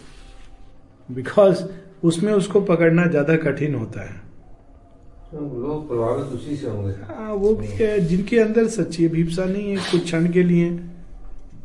बिकॉज़ 1.11 1.62
उसमें 2.05 2.32
उसको 2.32 2.61
पकड़ना 2.62 3.07
ज़्यादा 3.07 3.37
कठिन 3.39 3.74
होता 3.74 4.03
है। 4.03 4.19
तो 5.31 5.41
लोग 5.62 5.89
प्रभावित 5.89 6.32
उसी 6.35 6.57
से 6.57 6.66
होंगे। 6.66 6.93
हाँ 7.09 7.32
वो 7.35 7.55
भी 7.55 7.66
है 7.69 7.99
जिनके 8.07 8.39
अंदर 8.41 8.66
सच्ची 8.70 9.09
भीपसा 9.09 9.45
नहीं 9.47 9.70
है 9.70 9.77
कुछ 9.91 10.05
क्षण 10.05 10.31
के 10.32 10.43
लिए 10.43 10.70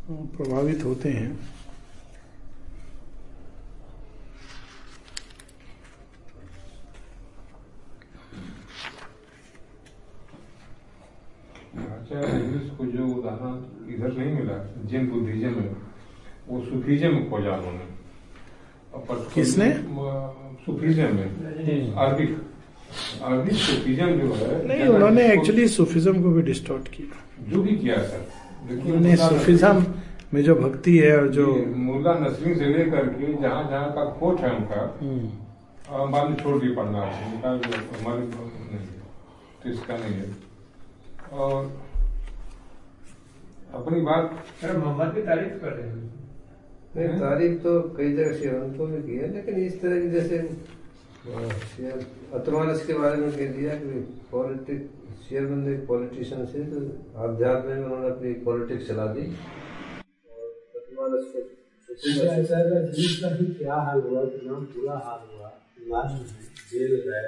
प्रभावित 0.08 0.84
होते 0.84 1.08
हैं। 1.10 1.30
अच्छा 11.76 12.20
को 12.76 12.86
जो 12.86 13.06
उदाहरण 13.08 13.92
इधर 13.94 14.12
नहीं 14.12 14.34
मिला 14.34 14.58
जिन 14.86 15.08
बुद्धिज्म 15.10 15.50
में 15.50 15.76
वो 16.48 16.60
सूफीज्म 16.64 17.14
में 17.14 17.30
खोजा 17.30 17.52
उन्होंने। 17.52 17.94
किसने? 19.34 19.68
म- 19.68 20.32
में 21.12 21.92
अरबिक 21.94 22.30
अरबिक 23.22 23.54
सूफीज्म 23.54 24.06
जो 24.20 24.32
है 24.34 24.66
नहीं 24.68 24.86
उन्होंने 24.88 25.32
एक्चुअली 25.32 25.68
सूफिज्म 25.68 26.22
को 26.22 26.30
भी 26.30 26.42
डिस्टॉर्ट 26.42 26.88
किया। 26.88 27.50
जो 27.50 27.62
भी 27.62 27.76
किया 27.76 27.96
सर 27.96 28.26
लेकिन 28.70 28.86
उन्होंने 28.86 29.12
मुल्ला 29.16 29.84
में 30.34 30.42
जो 30.42 30.54
भक्ति 30.54 30.98
है 30.98 31.16
और 31.20 31.28
जो 31.28 31.46
मुल्ला 31.76 32.14
नसरीन 32.14 32.58
से 32.58 32.66
लेकर 32.66 33.08
के 33.08 33.32
जहाँ 33.42 33.70
जहाँ 33.70 33.92
का 33.92 34.04
कोट 34.04 34.40
है 34.40 34.50
उनका 34.56 34.98
हम्म, 35.02 36.12
बाद 36.12 36.30
में 36.30 36.36
छोड़ 36.36 36.56
भी 36.58 36.74
पढ़ना 36.74 37.02
है 37.02 37.34
उनका 37.34 37.52
नहीं 38.12 38.86
तो 39.62 39.70
इसका 39.70 39.96
नहीं 39.96 40.14
है। 40.14 40.34
और 41.32 41.72
अपनी 43.74 44.00
बात 44.00 44.44
सर 44.62 44.76
मोहम्मद 44.76 45.14
की 45.14 45.22
तारीफ़ 45.22 45.54
कर 45.62 45.72
रहे 45.72 45.88
हैं। 45.88 46.25
नहीं 46.96 47.08
तारीफ़ 47.20 47.56
तो 47.62 47.72
कई 47.96 48.12
जगह 48.12 48.32
शेवंतों 48.38 48.86
में 48.88 49.00
की 49.06 49.16
है 49.16 49.32
लेकिन 49.32 49.56
इस 49.64 49.80
तरह 49.80 50.00
की 50.02 50.08
जैसे 50.10 50.36
अतमानस 52.38 52.84
के 52.86 52.94
बारे 52.94 53.16
में 53.16 53.30
कह 53.32 53.52
दिया 53.52 53.74
कि 53.80 54.00
पॉलिटिक 54.30 54.80
शेयरबंद 55.28 55.68
एक 55.68 55.86
पॉलिटिशियन 55.86 56.44
से 56.46 56.62
तो 56.72 56.80
आध्यात्म 57.24 57.68
में 57.68 57.84
उन्होंने 57.84 58.08
अपनी 58.08 58.32
पॉलिटिक्स 58.44 58.88
चला 58.88 59.06
दी। 59.14 59.24
और 60.30 60.46
अतमानस 60.76 61.24
को 61.32 61.38
ऐसा 62.10 62.34
ऐसा 62.36 62.60
रजनीश 62.62 63.18
का 63.20 63.28
भी 63.36 63.46
क्या 63.54 63.76
हाल 63.86 64.00
हुआ 64.00 64.24
कितना 64.24 64.54
बुरा 64.74 64.96
हाल 65.06 65.20
हुआ 65.32 65.48
जेल 66.72 66.94
गए 67.06 67.26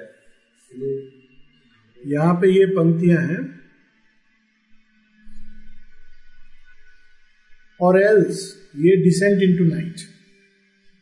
यहाँ 2.04 2.34
पे 2.40 2.46
ये 2.50 2.66
पंक्तियाँ 2.74 3.22
हैं। 3.22 3.42
और 7.80 8.00
एल्स 8.02 8.40
ये 8.76 8.96
डिसेंट 9.02 9.42
इनटू 9.42 9.64
नाइट 9.64 10.06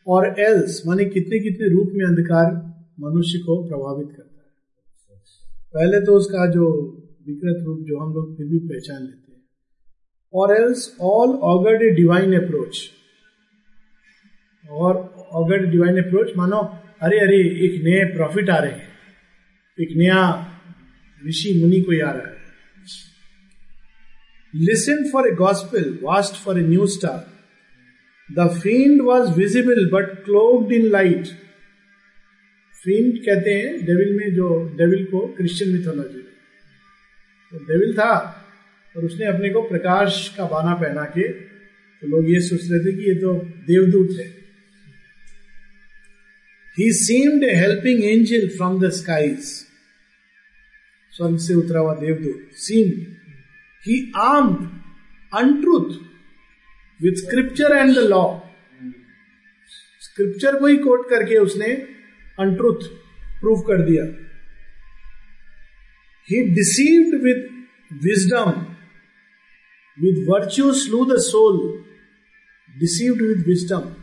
और 0.07 0.27
एल्स 0.39 0.81
माने 0.87 1.05
कितने 1.07 1.39
कितने 1.39 1.69
रूप 1.69 1.91
में 1.93 2.05
अंधकार 2.05 2.51
मनुष्य 2.99 3.39
को 3.39 3.61
प्रभावित 3.63 4.07
करता 4.09 4.33
है 4.33 4.45
पहले 5.73 5.99
तो 6.05 6.15
उसका 6.15 6.45
जो 6.51 6.67
विकृत 7.27 7.63
रूप 7.65 7.79
जो 7.87 7.99
हम 7.99 8.13
लोग 8.13 8.35
फिर 8.37 8.47
भी 8.47 8.59
पहचान 8.67 9.01
लेते 9.01 9.31
हैं 9.31 9.43
और 10.33 10.55
else 10.55 10.87
all 11.03 11.35
augured 11.49 11.83
a 11.83 11.89
divine 11.95 12.35
approach 12.35 12.79
और 14.65 14.95
ऑगर्ड 15.33 15.69
डिवाइन 15.71 16.03
अप्रोच 16.03 16.31
मानो 16.37 16.61
अरे 17.01 17.19
अरे 17.19 17.37
एक 17.65 17.81
नए 17.83 18.03
प्रॉफिट 18.13 18.49
आ 18.49 18.57
रहे 18.57 18.71
हैं 18.71 18.95
एक 19.77 19.89
नया 19.97 20.23
ऋषि 21.21 21.59
मुनि 21.61 21.81
कोई 21.81 21.99
आ 22.01 22.11
रहा 22.11 22.27
है 22.27 22.36
listened 24.53 25.11
for 25.11 25.27
a 25.27 25.35
gospel, 25.35 25.97
watched 26.01 26.37
for 26.37 26.53
a 26.53 26.61
new 26.61 26.87
star. 26.87 27.25
The 28.29 28.49
fiend 28.49 29.05
was 29.05 29.31
visible 29.31 29.87
but 29.91 30.25
cloaked 30.25 30.71
in 30.71 30.91
light. 30.91 31.27
फिंड 32.85 33.17
कहते 33.25 33.53
हैं 33.53 33.85
डेविल 33.85 34.11
में 34.17 34.33
जो 34.35 34.47
डेविल 34.77 35.03
को 35.05 35.19
क्रिश्चियन 35.37 35.71
मिथोलॉजी 35.73 36.19
तो 37.51 37.59
डेविल 37.65 37.93
था 37.93 38.13
और 38.95 39.05
उसने 39.05 39.25
अपने 39.25 39.49
को 39.53 39.61
प्रकाश 39.69 40.27
का 40.37 40.45
बाना 40.45 40.75
पहना 40.81 41.03
के 41.17 41.27
तो 42.01 42.07
लोग 42.07 42.29
ये 42.29 42.39
सोच 42.47 42.69
रहे 42.71 42.79
थे 42.85 42.95
कि 42.97 43.09
ये 43.09 43.15
तो 43.21 43.33
देवदूत 43.67 44.15
है 44.19 44.27
ही 46.77 46.91
seemed 46.93 47.43
a 47.43 47.53
helping 47.55 48.03
angel 48.03 48.47
from 48.57 48.79
the 48.81 48.89
skies 48.99 49.51
स्वर्ग 51.13 51.37
से 51.47 51.53
उतरा 51.55 51.79
हुआ 51.79 51.95
देवदूत 52.01 52.55
seemed 52.67 53.16
he 53.83 53.95
armed 54.17 54.67
untruth 55.31 55.89
with 56.99 57.15
scripture 57.17 57.75
and 57.77 57.95
the 57.95 57.99
law 58.09 58.23
scripture 60.01 60.59
को 60.59 60.67
ही 60.67 60.77
कोट 60.77 61.09
करके 61.09 61.37
उसने 61.37 61.67
अनट्रूथ 62.39 62.87
प्रूव 63.41 63.61
कर 63.67 63.81
दिया। 63.85 64.03
He 66.29 66.41
deceived 66.55 67.21
with 67.23 67.47
wisdom 68.03 68.49
with 69.97 70.25
virtue 70.29 70.71
slew 70.73 71.03
the 71.05 71.17
soul 71.21 71.59
deceived 72.75 73.21
with 73.21 73.45
wisdom 73.47 73.93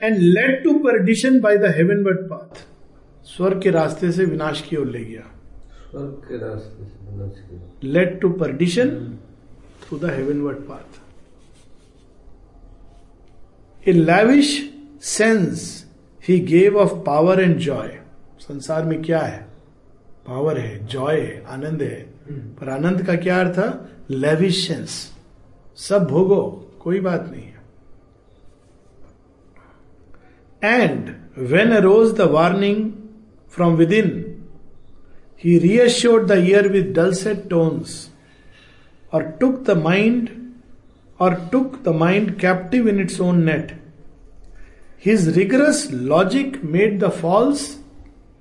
and 0.00 0.18
led 0.18 0.62
to 0.64 0.78
perdition 0.78 1.40
by 1.40 1.58
the 1.58 1.74
heavenward 2.04 2.26
path 2.30 2.64
स्वर्ग 3.26 3.62
के 3.62 3.70
रास्ते 3.70 4.12
से 4.12 4.24
विनाश 4.24 4.60
की 4.68 4.76
ओर 4.76 4.86
ले 4.86 5.04
गया। 5.04 5.32
स्वर्ग 5.96 6.12
के 6.12 6.38
रास्ते 6.38 6.84
से 6.84 7.10
विनाश 7.10 7.36
की 7.40 8.18
to 8.18 8.28
perdition 8.30 9.18
through 9.82 9.98
the 9.98 10.04
heavenward 10.40 10.56
path 10.56 10.98
a 13.88 13.92
lavish 13.92 14.72
sense 15.02 15.86
he 16.28 16.38
gave 16.38 16.76
of 16.76 16.94
power 16.94 17.40
and 17.40 17.56
joy 17.56 17.98
संसार 18.40 18.84
में 18.84 19.02
क्या 19.02 19.20
है? 19.20 19.42
पावर 20.26 20.58
है 20.58 20.86
जॉय 20.86 21.20
है 21.20 21.44
आनंद 21.44 21.82
है। 21.82 22.14
पर 22.30 22.68
आनंद 22.68 23.02
का 23.02 23.14
क्या 23.14 23.40
अर्थ 23.40 23.58
है 23.58 23.70
लेविश 24.10 24.68
सेंस 24.68 25.12
सब 25.76 26.04
भोगो 26.04 26.70
कोई 26.80 27.00
बात 27.00 27.28
नहीं 27.30 27.44
है। 27.44 27.60
And 30.80 31.16
when 31.38 31.70
arose 31.70 32.14
the 32.14 32.20
warning 32.20 32.92
from 33.48 33.74
within 33.92 34.25
He 35.43 35.57
reassured 35.59 36.27
the 36.27 36.37
ear 36.47 36.67
with 36.71 36.93
dulcet 36.95 37.47
tones 37.49 38.09
और 39.13 39.23
टुक 39.39 39.63
द 39.67 39.77
माइंड 39.77 40.29
और 41.19 41.35
took 41.51 41.81
the 41.83 41.95
mind 41.95 42.35
captive 42.39 42.87
in 42.89 42.99
its 43.01 43.19
own 43.21 43.43
net 43.43 43.79
His 45.03 45.35
rigorous 45.35 45.91
logic 45.91 46.63
made 46.63 46.99
the 46.99 47.09
false 47.09 47.79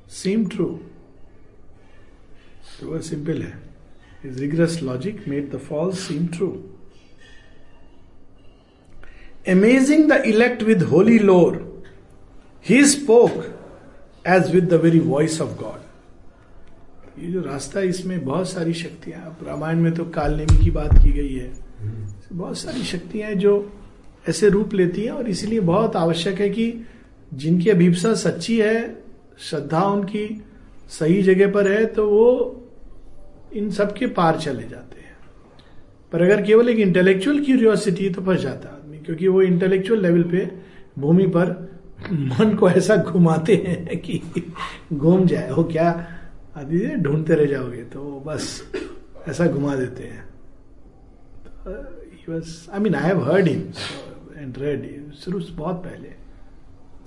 seem 0.06 0.46
true. 0.54 0.80
तो 2.80 3.00
simple 3.02 3.42
है 3.42 3.52
His 4.24 4.40
rigorous 4.42 4.74
logic 4.88 5.22
made 5.26 5.50
the 5.54 5.60
false 5.68 6.02
seem 6.08 6.26
true. 6.28 6.52
Amazing 9.46 10.06
the 10.08 10.18
elect 10.32 10.62
with 10.62 10.86
holy 10.90 11.18
lore, 11.18 11.62
he 12.64 12.84
spoke 12.84 13.46
as 14.26 14.52
with 14.52 14.68
the 14.68 14.78
very 14.78 14.98
voice 14.98 15.40
of 15.40 15.56
God. 15.56 15.80
ये 17.19 17.31
जो 17.31 17.41
रास्ता 17.41 17.81
इसमें 17.81 18.23
बहुत 18.25 18.49
सारी 18.49 18.73
शक्तियाँ 18.73 19.37
रामायण 19.47 19.79
में 19.79 19.93
तो 19.93 20.05
काल 20.05 20.35
नेमी 20.35 20.57
की 20.63 20.71
बात 20.71 20.93
की 20.93 21.11
गई 21.11 21.33
है। 21.33 21.51
बहुत 22.33 22.57
सारी 22.57 22.83
शक्तियाँ 22.83 23.31
जो 23.33 23.53
ऐसे 24.29 24.49
रूप 24.49 24.73
लेती 24.73 25.01
है 25.01 25.11
और 25.11 25.29
इसलिए 25.29 25.59
बहुत 25.59 25.95
आवश्यक 25.95 26.39
है 26.39 26.49
कि 26.49 26.73
जिनकी 27.33 27.69
अभिप्सा 27.69 28.13
सच्ची 28.13 28.57
है 28.59 29.03
श्रद्धा 29.39 29.83
उनकी 29.83 30.27
सही 30.89 31.21
जगह 31.23 31.51
पर 31.51 31.71
है 31.71 31.85
तो 31.85 32.09
वो 32.09 32.27
इन 33.53 33.69
सब 33.71 33.93
के 33.93 34.07
पार 34.07 34.39
चले 34.39 34.67
जाते 34.67 35.01
हैं। 35.01 35.15
पर 36.11 36.21
अगर 36.21 36.41
केवल 36.41 36.69
एक 36.69 36.79
इंटेलेक्चुअल 36.79 37.43
क्यूरियोसिटी 37.45 38.09
तो 38.09 38.21
फंस 38.21 38.41
जाता 38.41 38.69
है 38.69 38.75
आदमी 38.75 38.99
क्योंकि 38.99 39.27
वो 39.27 39.41
इंटेलेक्चुअल 39.41 40.01
लेवल 40.01 40.23
पे 40.23 40.49
भूमि 40.99 41.27
पर 41.27 41.49
मन 42.11 42.55
को 42.55 42.69
ऐसा 42.69 42.95
घुमाते 42.95 43.55
हैं 43.67 43.97
कि 43.99 44.21
घूम 44.93 45.25
जाए। 45.25 45.51
वो 45.51 45.63
क्या 45.63 45.91
आदि 46.55 46.79
ढूंढते 47.03 47.35
रह 47.35 47.45
जाओगे 47.45 47.83
तो 47.93 48.01
बस 48.25 48.43
ऐसा 49.29 49.45
घुमा 49.47 49.75
देते 49.75 50.03
हैं। 50.03 50.23
I 52.73 52.79
mean 52.79 52.95
I 52.95 53.07
have 53.07 53.23
heard 53.23 53.47
him 53.47 53.61
and 54.37 54.57
read 54.57 55.11
शुरू 55.13 55.39
बहुत 55.55 55.75
पहले। 55.85 56.13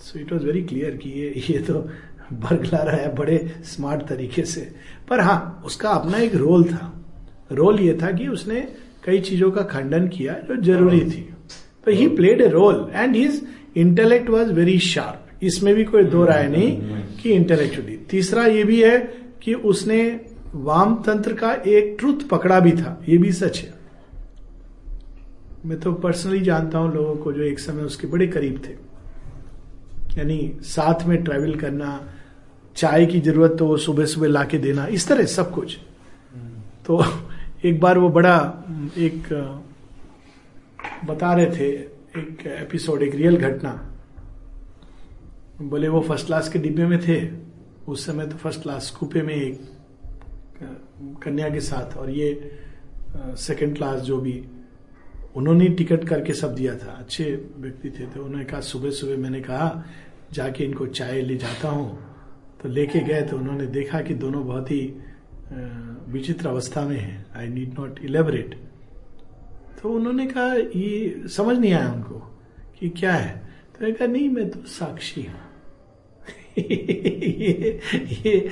So 0.00 0.18
it 0.18 0.32
was 0.32 0.44
very 0.44 0.62
clear 0.62 0.96
कि 0.96 1.10
ये 1.10 1.42
ये 1.50 1.58
तो 1.58 1.74
बरगला 2.32 2.78
रहा 2.78 2.96
है, 2.96 3.14
बड़े 3.14 3.38
स्मार्ट 3.64 4.02
तरीके 4.08 4.42
से। 4.44 4.60
पर 5.08 5.20
हाँ 5.20 5.62
उसका 5.66 5.90
अपना 5.90 6.18
एक 6.18 6.34
रोल 6.34 6.64
था। 6.64 6.92
रोल 7.52 7.80
ये 7.80 7.98
था 8.02 8.10
कि 8.12 8.26
उसने 8.28 8.60
कई 9.04 9.20
चीज़ों 9.20 9.50
का 9.50 9.62
खंडन 9.64 10.08
किया 10.08 10.32
जो 10.42 10.56
ज़रूरी 10.62 11.00
थी। 11.00 11.22
तो 11.86 11.90
he 11.90 12.06
played 12.16 12.40
a 12.40 12.48
role 12.48 12.90
and 12.94 13.16
his 13.16 13.46
intellect 13.76 14.30
was 14.30 14.52
very 14.52 14.78
sharp 14.78 15.44
इसमें 15.44 15.74
भी 15.74 15.84
कोई 15.84 16.04
दो 16.06 16.24
राय 16.24 16.48
नहीं 16.48 17.02
कि 17.16 17.30
इंटेलेक्चुअली 17.30 17.96
तीसरा 18.10 18.44
ये 18.46 18.64
भी 18.64 18.82
है 18.82 18.98
कि 19.42 19.54
उसने 19.54 19.98
वाम 20.54 20.94
तंत्र 21.02 21.34
का 21.34 21.52
एक 21.52 21.96
ट्रुथ 21.98 22.28
पकड़ा 22.28 22.60
भी 22.60 22.72
था, 22.72 23.00
ये 23.08 23.18
भी 23.18 23.32
सच 23.32 23.58
है। 23.58 23.76
मैं 25.66 25.78
तो 25.80 25.92
पर्सनली 25.92 26.40
जानता 26.40 26.78
हूँ 26.78 26.94
लोगों 26.94 27.16
को 27.16 27.32
जो 27.32 27.42
एक 27.42 27.58
समय 27.58 27.82
उसके 27.82 28.06
बड़े 28.06 28.26
करीब 28.26 28.62
थे। 28.66 28.72
यानी 30.18 30.58
साथ 30.64 31.06
में 31.06 31.22
ट्रेवल 31.24 31.54
करना, 31.54 32.00
चाय 32.76 33.06
की 33.06 33.20
ज़रूरत 33.20 33.56
तो 33.58 33.66
वो 33.66 33.76
सुबह 33.76 34.04
सुबह 34.04 34.28
ला 34.28 34.44
के 34.44 34.58
देना, 34.58 34.86
इस 34.86 35.08
तरह 35.08 35.24
सब 35.24 35.50
कुछ। 35.50 35.78
तो 36.86 37.04
एक 37.64 37.80
बार 37.80 37.98
वो 37.98 38.08
बड़ा, 38.08 38.36
एक, 38.98 39.32
बता 41.04 41.32
रहे 41.34 41.46
थे, 41.46 41.68
एक 42.18 42.46
एपिसोड 42.46 43.02
एक 43.02 43.14
रियल 43.14 43.36
घटना। 43.36 43.70
बोले, 45.62 45.88
वो 45.88 46.00
फ़र्स्ट 46.00 46.26
क्लास 46.26 46.48
के 46.48 46.58
डिब्बे 46.58 46.86
में 46.86 46.98
थे। 47.00 47.47
उस 47.88 48.04
समय 48.06 48.26
तो 48.26 48.36
फ़र्स्ट 48.36 48.62
क्लास 48.62 48.90
कूपे 48.90 49.22
में 49.22 49.34
एक 49.34 49.60
कन्या 51.22 51.48
के 51.48 51.60
साथ 51.60 51.96
और 51.96 52.10
ये 52.10 52.28
सेकंड 53.16 53.76
क्लास 53.76 54.00
जो 54.02 54.20
भी, 54.20 54.44
उन्होंने 55.36 55.68
टिकट 55.70 56.04
करके 56.08 56.32
सब 56.34 56.54
दिया 56.54 56.74
था। 56.78 56.92
अच्छे 56.92 57.24
व्यक्ति 57.56 57.90
थे 57.90 58.06
तो 58.06 58.24
उन्होंने 58.24 58.44
कहा, 58.44 58.60
सुबह 58.60 58.90
सुबह 58.90 59.16
मैंने 59.16 59.40
कहा, 59.40 59.84
जाके 60.32 60.64
इनको 60.64 60.86
चाय 60.88 61.20
ले 61.22 61.36
जाता 61.36 61.68
हूँ। 61.68 61.98
तो 62.62 62.68
लेके 62.68 63.00
गए 63.00 63.22
तो 63.22 63.36
उन्होंने 63.36 63.66
देखा 63.68 64.00
कि 64.02 64.14
दोनों 64.16 64.46
बहुत 64.46 64.70
ही 64.70 64.80
विचित्र 66.08 66.48
अवस्था 66.48 66.82
में 66.84 66.98
हैं। 66.98 67.26
आई 67.36 67.48
नीड 67.48 67.78
नॉट 67.78 67.98
इलेबरेट 68.04 68.54
तो 69.82 69.88
उन्होंने 69.88 70.26
कहा, 70.26 70.54
ये 70.54 71.28
समझ 71.28 71.56
नहीं 71.58 71.72
आया 71.72 71.92
उनको 71.92 72.18
कि 72.78 72.88
क्या 72.90 73.12
है? 73.12 73.36
तो 73.70 73.92
कहा, 73.92 74.06
नहीं, 74.06 74.28
मैं 74.28 74.48
तो 74.50 74.62
साक्षी 74.68 75.22
हूँ। 75.22 75.40
ये, 76.58 77.80
ये 78.26 78.50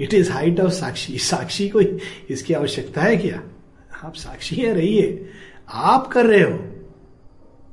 इट 0.00 0.14
इज़ 0.14 0.30
हाइट 0.32 0.60
ऑफ़ 0.60 0.72
साक्षी 0.72 1.18
साक्षी 1.20 1.68
को 1.68 1.80
इसकी 2.30 2.54
आवश्यकता 2.54 3.02
है 3.02 3.16
क्या 3.16 3.42
आप 4.04 4.14
साक्षी 4.16 4.56
है 4.56 4.72
रहिए 4.74 5.30
आप 5.68 6.06
कर 6.12 6.26
रहे 6.26 6.42
हो 6.42 6.58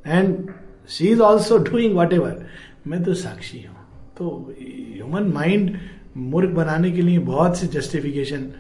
and 0.07 0.51
she 0.89 1.07
is 1.07 1.22
also 1.22 1.57
doing 1.69 1.97
whatever 2.14 2.45
मैं 2.88 3.03
तो 3.03 3.14
साक्षी 3.15 3.61
हूँ 3.64 3.76
तो 4.18 4.30
ह्यूमन 4.60 5.31
माइंड 5.34 5.77
मूर्ख 6.18 6.49
बनाने 6.51 6.91
के 6.91 7.01
लिए 7.01 7.19
बहुत 7.26 7.57
से 7.57 7.68
जस्टिफिकेशन 7.68 8.51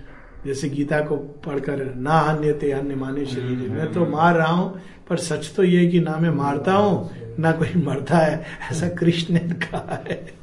जैसे 0.45 0.69
गीता 0.69 0.99
को 1.01 1.15
पढ़कर 1.45 1.83
ना 1.97 2.19
अन्य 2.29 2.53
ते 2.53 2.71
अन्य 2.71 2.95
माने 2.95 3.25
शरीर 3.25 3.69
मैं 3.69 3.91
तो 3.93 4.05
मार 4.07 4.35
रहा 4.35 4.51
हूँ 4.51 4.81
पर 5.09 5.17
सच 5.19 5.51
तो 5.55 5.63
ये 5.63 5.85
कि 5.87 5.99
ना 5.99 6.17
मैं 6.17 6.29
मारता 6.31 6.73
हूँ 6.73 7.35
ना 7.39 7.51
कोई 7.51 7.81
मरता 7.83 8.17
है 8.17 8.43
ऐसा 8.71 8.89
कृष्ण 8.95 9.33
ने 9.33 9.55
कहा 9.65 10.03
है 10.09 10.38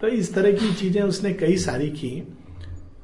तो 0.00 0.08
इस 0.08 0.32
तरह 0.34 0.52
की 0.52 0.72
चीज़ें 0.74 1.02
उसने 1.02 1.32
कई 1.32 1.56
सारी 1.56 1.88
की 1.90 2.10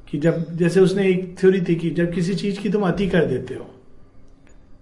कि 0.09 0.17
जब 0.17 0.45
जैसे 0.57 0.79
उसने 0.79 1.07
एक 1.09 1.35
थ्योरी 1.39 1.61
थी 1.61 1.75
कि 1.75 1.89
जब 1.89 2.13
किसी 2.13 2.35
चीज़ 2.35 2.59
की 2.59 2.69
तुम 2.69 2.81
अति 2.83 3.07
कर 3.09 3.25
देते 3.25 3.53
हो 3.53 3.63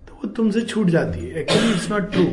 तो 0.07 0.13
वो 0.13 0.29
तुमसे 0.29 0.61
छूट 0.61 0.87
जाती 0.87 1.19
है। 1.19 1.39
एक्चुअली 1.41 1.71
इट्स 1.71 1.89
नॉट 1.91 2.11
ट्रू 2.11 2.25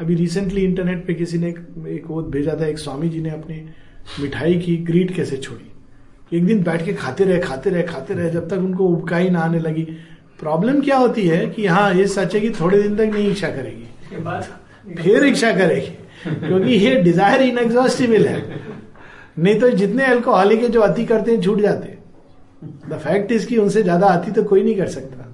अभी 0.00 0.14
रिसेंटली 0.14 0.64
इंटरनेट 0.64 1.06
पे 1.06 1.14
किसी 1.14 1.38
ने 1.38 1.48
एक, 1.48 1.58
एक 1.88 2.06
वो 2.06 2.22
भेजा 2.22 2.56
था 2.60 2.66
एक 2.66 2.78
स्वामी 2.78 3.08
जी 3.08 3.20
ने 3.20 3.30
अपनी 3.30 3.54
मिठाई 4.20 4.58
की 4.58 4.76
ग्रीट 4.84 5.14
कैसे 5.16 5.36
छोड़ी। 5.36 6.36
एक 6.36 6.46
दिन 6.46 6.62
बैठ 6.62 6.84
के 6.84 6.92
खाते 6.94 7.24
रहे 7.24 7.38
खाते 7.40 7.70
रहे 7.70 7.82
खाते 7.82 8.14
रहे 8.14 8.30
जब 8.30 8.48
तक 8.48 8.58
उनको 8.58 8.86
उबकाई 8.86 9.28
ना 9.30 9.40
आने 9.40 9.58
लगी। 9.58 9.82
प्रॉब्लम 10.40 10.80
क्या 10.80 10.96
होती 10.96 11.26
है 11.28 11.46
कि 11.46 11.66
हाँ 11.66 11.92
ये 11.94 12.06
सच 12.08 12.34
है 12.34 12.40
कि 12.40 12.50
थोड़े 12.50 12.82
दिन 12.82 12.96
तक 12.96 13.14
नहीं 13.14 13.30
इच्छा 13.30 13.48
करेगी। 13.48 14.94
फिर 14.94 15.24
इच्छा 15.24 15.52
करेगी। 15.52 15.92
क्योंकि 16.24 16.72
ये 16.72 16.94
डिज़ायर 17.02 17.42
इनएग्जॉस्टिबल 17.42 18.26
है। 18.26 18.42
नहीं 19.38 19.58
तो 19.60 19.70
जितने 19.72 20.04
अल्कोहलिक 20.06 20.62
है 20.62 20.68
जो 20.68 20.80
अति 20.82 21.04
करते 21.04 21.32
हैं 21.32 21.40
छूट 21.42 21.60
जाते 21.60 21.98
द 22.88 22.98
फैक्ट 22.98 23.32
इज़ 23.32 23.46
कि 23.46 23.56
उनसे 23.58 23.82
ज़्यादा 23.82 24.06
आती 24.08 24.30
तो 24.32 24.42
कोई 24.44 24.62
नहीं 24.62 24.76
कर 24.76 24.88
सकता। 24.88 25.30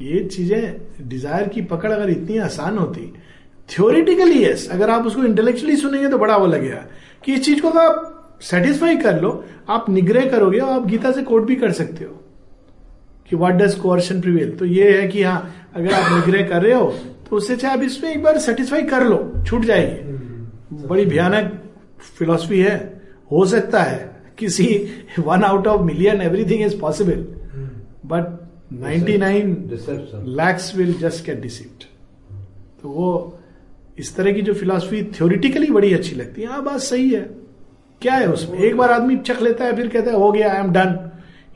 ये 0.00 0.24
चीज़ें 0.26 1.08
डिज़ायर 1.08 1.48
की 1.48 1.62
पकड़ 1.64 1.92
अगर 1.92 2.10
इतनी 2.10 2.38
आसान 2.40 2.78
होती 2.78 3.12
थ्योरिटिकली 3.68 4.44
यस 4.44 4.68
अगर 4.72 4.90
आप 4.90 5.06
उसको 5.06 5.24
इंटेलेक्चुअली 5.24 5.76
सुनेंगे 5.76 6.08
तो 6.08 6.18
बड़ा 6.18 6.36
वो 6.36 6.46
लगेगा 6.46 6.84
कि 7.24 7.34
इस 7.34 7.44
चीज़ 7.44 7.60
को 7.62 7.68
अगर 7.70 7.80
आप 7.80 8.12
सेटिस्फाई 8.42 8.96
कर 8.96 9.20
लो, 9.20 9.44
आप 9.68 9.88
निग्रह 9.90 10.28
करोगे 10.30 10.58
और 10.58 10.72
आप 10.72 10.86
गीता 10.86 11.12
से 11.12 11.22
कोट 11.22 11.46
भी 11.46 11.56
कर 11.56 11.72
सकते 11.72 12.04
हो 12.04 12.20
कि 13.30 13.36
व्हाट 13.36 13.54
डज 13.54 13.74
कोर्शन 13.74 14.20
प्रिवेल 14.20 14.50
तो 14.56 14.64
ये 14.64 14.90
है 15.00 15.06
कि 15.08 15.22
हाँ 15.22 15.70
अगर 15.76 15.92
आप 15.92 16.12
निग्रह 16.12 16.48
कर 16.48 16.62
रहे 16.62 16.72
हो 16.74 16.94
तो 17.30 17.36
उससे 17.36 17.56
चाहे 17.56 17.76
आप 17.76 17.82
इसमें 17.82 18.10
एक 18.10 18.22
बार 18.22 18.38
सेटिस्फाई 18.38 18.82
कर 18.82 19.04
लो 19.04 19.18
छूट 19.46 19.64
जाएगी। 19.64 20.86
बड़ी 20.86 21.04
भयानक 21.06 21.52
फिलोसफी 22.18 22.60
है। 22.60 22.76
हो 23.32 23.44
सकता 23.46 23.82
है 23.82 24.14
किसी 24.38 24.66
one 25.18 25.42
out 25.42 25.66
of 25.66 25.82
million 25.82 26.20
everything 26.22 26.62
is 26.62 26.78
possible 26.80 27.24
but 28.06 28.34
99 28.74 29.54
deception 29.70 30.24
lacks 30.36 30.74
will 30.76 30.92
just 30.92 31.26
get 31.26 31.40
deceived 31.42 31.84
तो 32.82 32.88
वो 32.88 33.38
इस 33.98 34.14
तरह 34.16 34.32
की 34.32 34.42
जो 34.42 34.54
फिलॉसफी 34.54 35.02
थ्योरिटिकली 35.14 35.70
बड़ी 35.70 35.92
अच्छी 35.94 36.16
लगती 36.16 36.42
है। 36.42 36.48
हाँ 36.48 36.62
बात 36.64 36.80
सही 36.80 37.10
है। 37.10 37.20
क्या 38.02 38.14
है 38.14 38.28
उसमें? 38.28 38.58
एक 38.58 38.76
बार 38.76 38.90
आदमी 38.90 39.16
चख 39.16 39.42
लेता 39.42 39.64
है 39.64 39.76
फिर 39.76 39.88
कहता 39.88 40.10
है 40.10 40.16
हो 40.16 40.30
गया 40.32 40.52
I 40.52 40.60
am 40.60 40.72
done 40.72 40.98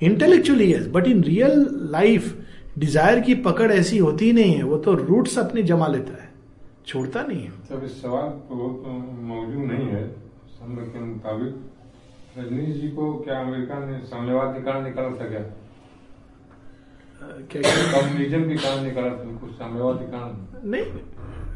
intellectually 0.02 0.72
yes 0.72 0.86
but 0.86 1.06
in 1.06 1.22
real 1.24 1.66
life 1.92 2.36
desire 2.80 3.20
की 3.20 3.34
पकड़ 3.34 3.72
ऐसी 3.72 3.98
होती 3.98 4.32
नहीं 4.32 4.54
है 4.54 4.62
वो 4.62 4.78
तो 4.78 4.94
रूट्स 4.94 5.38
अपने 5.38 5.62
जमा 5.62 5.86
लेता 5.86 6.22
है। 6.22 6.32
छोड़ता 6.86 7.22
नहीं 7.22 7.44
है। 7.44 7.50
तब 7.50 7.84
इस 7.84 8.02
सवाल 8.02 8.28
तो 8.28 8.54
मौजूद 9.20 9.64
नहीं 9.64 9.86
है। 9.86 10.20
के 10.62 11.00
मुताबिक 11.00 11.70
रजनीश 12.38 12.76
जी 12.76 12.88
को 12.88 13.14
क्या 13.14 13.40
अमेरिका 13.40 13.86
ने 13.86 13.98
साम्यवाद 13.98 14.54
के 14.54 14.60
कारण 14.62 14.84
निकाला 14.84 15.08
था 15.08 15.28
क्या? 15.28 15.40
क्या 17.50 17.62
क्या- 17.62 18.04
कम्युनिज्म 18.04 18.48
के 18.48 18.56
कारण 18.56 18.84
निकाला 18.84 19.08
था 19.08 19.38
कुछ 19.38 19.50
साम्यवाद 19.50 19.98
के 19.98 20.04
कारण? 20.04 20.70
नहीं 20.70 20.84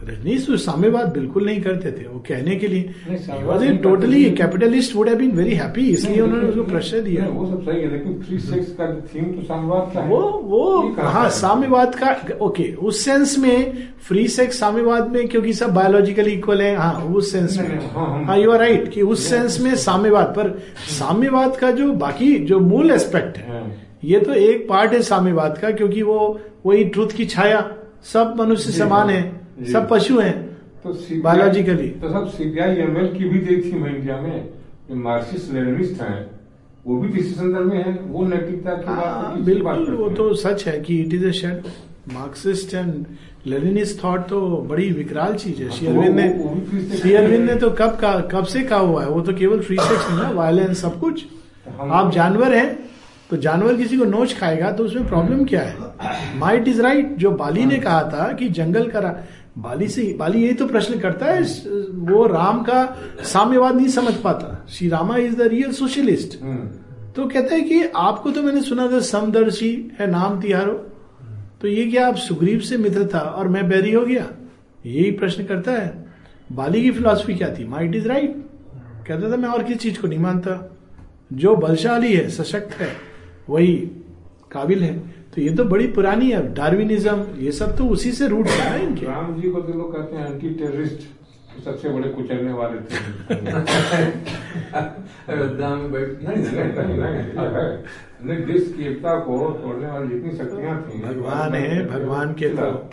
रजनीश 0.03 0.47
तो 0.47 0.57
साम्यवाद 0.57 1.13
बिल्कुल 1.13 1.45
नहीं 1.47 1.61
करते 1.63 1.91
थे 1.93 2.07
वो 2.07 2.19
कहने 2.27 2.55
के 2.57 2.69
लिए। 2.69 3.77
Totally 3.83 4.25
capitalist 4.33 4.95
would 4.97 5.09
have 5.09 5.19
been 5.19 5.31
very 5.33 5.55
happy 5.55 5.87
इसलिए 5.91 6.21
उन्होंने 6.21 6.49
उसको 6.49 6.63
प्रेशर 6.65 7.01
दिया। 7.01 7.27
वो 7.27 7.47
सब 7.47 7.63
सही 7.65 7.81
है 7.81 7.91
लेकिन 7.93 8.19
फ्री 8.23 8.39
सेक्स 8.41 8.71
का 8.71 8.89
थीम 9.15 9.25
तो 9.35 9.43
साम्यवाद 9.43 9.91
का 9.95 10.01
है। 10.01 10.09
वो 10.09 10.21
वो 10.45 10.95
हाँ 10.99 11.29
साम्यवाद 11.33 11.95
का 11.95 12.17
ओके 12.45 12.73
उस 12.73 13.05
सेंस 13.05 13.37
में 13.39 13.89
फ्री 14.07 14.27
सेक्स 14.29 14.59
साम्यवाद 14.61 15.11
में 15.11 15.29
क्योंकि 15.29 15.53
सब 15.53 15.73
बायोलॉजिकली 15.75 16.33
इक्वल 16.33 16.63
है 16.63 16.75
हाँ 16.77 16.93
उस 17.05 17.33
सेंस 17.33 17.57
में। 17.59 17.79
हाँ, 17.93 18.25
हाँ 18.25 18.39
यू 18.39 18.51
आर 18.51 18.59
राइट 18.59 18.89
कि 18.93 19.03
उस 19.05 19.29
सेंस 19.29 19.61
में 19.61 19.75
साम्यवाद 19.77 20.35
पर 20.37 20.51
साम्यवाद 20.89 21.57
का 21.57 21.71
जो 21.71 21.93
बाकी 22.03 22.35
जो 22.45 22.59
मूल 22.61 22.91
एस्पेक्ट 22.91 23.39
है 23.39 23.49
हाँ। 23.49 23.71
ये 24.05 24.21
तो 24.21 24.35
एक 24.35 24.69
पार्ट 24.69 24.93
है 24.93 25.01
साम्यवाद 25.03 25.59
का 25.59 25.71
क्योंकि 25.71 26.03
वो 26.03 26.19
वही 26.67 26.85
ट्रुथ 26.85 27.17
की 27.17 27.27
छाया 27.27 27.65
सब 28.05 28.35
मनुष्य 28.39 28.73
समान 28.73 29.11
है। 29.11 29.23
जी। 29.23 29.43
सब 29.73 29.89
पशु 29.91 30.19
हैं 30.19 30.37
तो 30.85 30.93
Biologically. 31.25 31.89
तो 32.01 32.09
सब 32.13 32.27
सीपीआई 32.31 32.77
एमएल 32.85 33.07
की 33.09 33.29
भी 33.29 33.39
देखी 33.41 33.73
मैं 33.73 33.95
इंडिया 33.97 34.21
में 34.21 35.03
मार्क्सिस्ट 35.03 35.53
लेनिनिस्ट 35.53 36.03
हैं 36.03 36.19
वो 36.87 36.97
भी 37.01 37.09
किसी 37.13 37.31
संदर्भ 37.35 37.67
में 37.67 37.85
है 37.85 37.93
वो 38.07 38.25
नैतिकता 38.27 38.75
की 38.75 38.87
बात 38.87 39.05
हाँ, 39.05 39.43
बिल्कुल 39.45 39.95
वो 39.97 40.09
तो 40.11 40.35
सच 40.35 40.67
है 40.67 40.79
कि 40.81 40.99
it 41.03 41.15
is 41.15 41.31
shed 41.33 41.63
Marxist 42.13 42.75
and 42.75 43.05
Leninist 43.47 44.03
thought 44.05 44.27
तो 44.29 44.41
बड़ी 44.71 44.91
विकराल 44.93 45.35
चीज़ 45.35 45.63
है। 45.63 45.69
हाँ, 45.69 45.77
शेयरविन 45.79 46.17
ने 46.17 46.29
भी 46.29 46.69
free 46.71 46.83
sex 46.91 47.03
शेयरविन 47.03 47.47
ने 47.47 47.55
तो 47.55 47.71
कब 47.71 47.97
का 48.01 48.13
कब 48.33 48.45
से 48.45 48.63
कहा 48.63 48.79
हुआ 48.79 49.03
है? 49.03 49.09
वो 49.09 49.21
तो 49.21 49.33
केवल 49.35 49.61
फ्री 49.61 49.77
सेक्स 49.77 50.11
नहीं 50.11 50.23
ना 50.23 50.31
वायलेंस 50.31 50.81
सब 50.83 50.99
कुछ। 51.01 51.25
आप 51.81 52.13
जानवर 52.15 52.55
हैं 52.55 52.79
तो 53.31 53.37
जानवर 53.37 53.77
किसी 53.77 53.97
को 53.99 54.05
नोच 54.05 54.37
खाएगा 54.39 54.71
तो 54.73 54.85
उसमें 54.85 55.07
प्रॉब्लम 55.09 55.45
क्या 55.45 55.61
है? 55.61 55.77
माइट 56.39 56.69
इज़ 56.69 56.83
राइट 56.83 57.17
जो 57.19 57.31
बाली 57.31 57.65
ने 57.67 57.79
कहा 57.79 58.03
था 58.13 58.33
कि 58.33 58.49
जंगल 58.59 58.91
का 58.91 59.01
बाली 59.57 59.89
से 59.89 60.03
बाली 60.19 60.43
यही 60.43 60.55
तो 60.55 60.67
प्रश्न 60.67 60.99
करता 61.01 61.27
है 61.27 61.43
वो 62.07 62.27
राम 62.27 62.63
का 62.63 62.85
साम्यवाद 63.25 63.75
नहीं 63.75 63.89
समझ 63.89 64.15
पाता। 64.15 64.67
Shri 64.69 64.89
Rama 64.89 65.17
is 65.17 65.37
the 65.37 65.43
real 65.43 65.73
socialist. 65.73 66.35
तो 67.17 67.27
कहते 67.27 67.55
हैं 67.55 67.69
कि 67.69 67.83
आपको 67.97 68.31
तो 68.31 68.43
मैंने 68.43 68.63
सुना 68.63 68.91
था 68.93 69.01
समदर्शी 69.01 69.73
है 69.99 70.11
नाम 70.11 70.41
तिहारो। 70.41 70.73
तो 71.61 71.69
ये 71.69 71.87
क्या 71.87 72.07
आप 72.09 72.17
सुग्रीव 72.19 72.61
से 72.61 72.77
मित्र 72.77 73.09
था 73.15 73.19
और 73.19 73.49
मैं 73.49 73.69
बैरी 73.69 73.93
हो 73.93 74.05
गया? 74.05 74.27
यही 74.87 75.11
प्रश्न 75.13 75.45
करता 75.45 75.73
है। 75.73 76.07
बाली 76.53 76.83
की 76.83 76.91
फिलॉसफी 76.91 77.35
क्या 77.35 77.55
थी? 77.55 77.67
माइट 77.69 77.95
इज़ 77.95 78.09
राइट 78.09 78.37
कहता 79.07 79.33
था 79.33 79.37
मैं 79.37 79.49
और 79.49 79.63
किसी 79.63 79.79
चीज़ 79.79 80.01
को 80.01 80.09
नहीं 80.09 80.19
मानता। 80.19 80.77
जो 81.33 81.55
बलशाली 81.57 82.13
है 82.15 82.29
सशक्त 82.31 82.73
है 82.73 82.93
वही 83.49 83.75
काबिल 84.53 84.83
है। 84.83 85.14
तो 85.35 85.41
ये 85.41 85.55
तो 85.55 85.65
बड़ी 85.65 85.87
पुरानी 85.87 86.31
है 86.31 86.55
डार्विनिज्म 86.55 87.25
ये 87.39 87.53
सब 87.53 87.77
तो 87.77 87.85
उसी 87.85 88.13
से 88.13 88.29
रूट 88.29 88.47
है 88.47 88.71
ना 88.71 88.77
इनके। 88.77 89.07
राम 89.07 89.41
जी 89.41 89.51
को 89.51 89.61
तो 89.61 89.73
लोग 89.73 89.97
कहते 89.97 90.17
हैं 90.17 90.33
एंटी 90.33 90.51
टेररिस्ट 90.51 90.99
सबसे 91.65 91.89
बड़े 91.89 92.09
कुचलने 92.09 92.53
वाले 92.53 92.81
थे। 92.81 92.97
अयोध्या 95.33 95.69
में 95.69 95.93
बैठ 95.93 96.09
नहीं 96.23 96.37
नहीं 96.37 96.99
नहीं 96.99 98.37
नहीं 98.37 98.47
देश 98.47 98.75
की 98.77 98.95
तोड़ने 98.95 99.87
वाली 99.87 100.15
जितनी 100.15 100.31
शक्तियाँ 100.31 100.83
थी 100.83 101.01
भगवान 101.01 101.55
है 101.55 101.87
भगवान 101.87 102.33
के 102.33 102.49
तो 102.49 102.91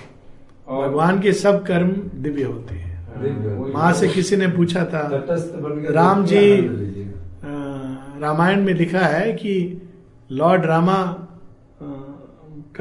भगवान 0.82 1.20
के 1.20 1.34
सब 1.34 1.66
कर्म 1.66 1.92
दिव्य 2.16 2.44
होते 2.44 2.76
हैं। 2.76 2.92
वही- 3.22 3.76
माँ 3.76 3.94
से 3.94 4.08
किसी 4.08 4.36
ने 4.36 4.48
पूछा 4.48 4.86
था 4.86 5.10
के 5.12 5.92
राम 5.94 6.26
जी 6.26 6.58
रामायण 8.22 8.64
में 8.64 8.74
लिखा 8.74 9.00
है 9.00 9.34
कि 9.34 9.82
lord 10.32 10.66
Rama 10.66 11.28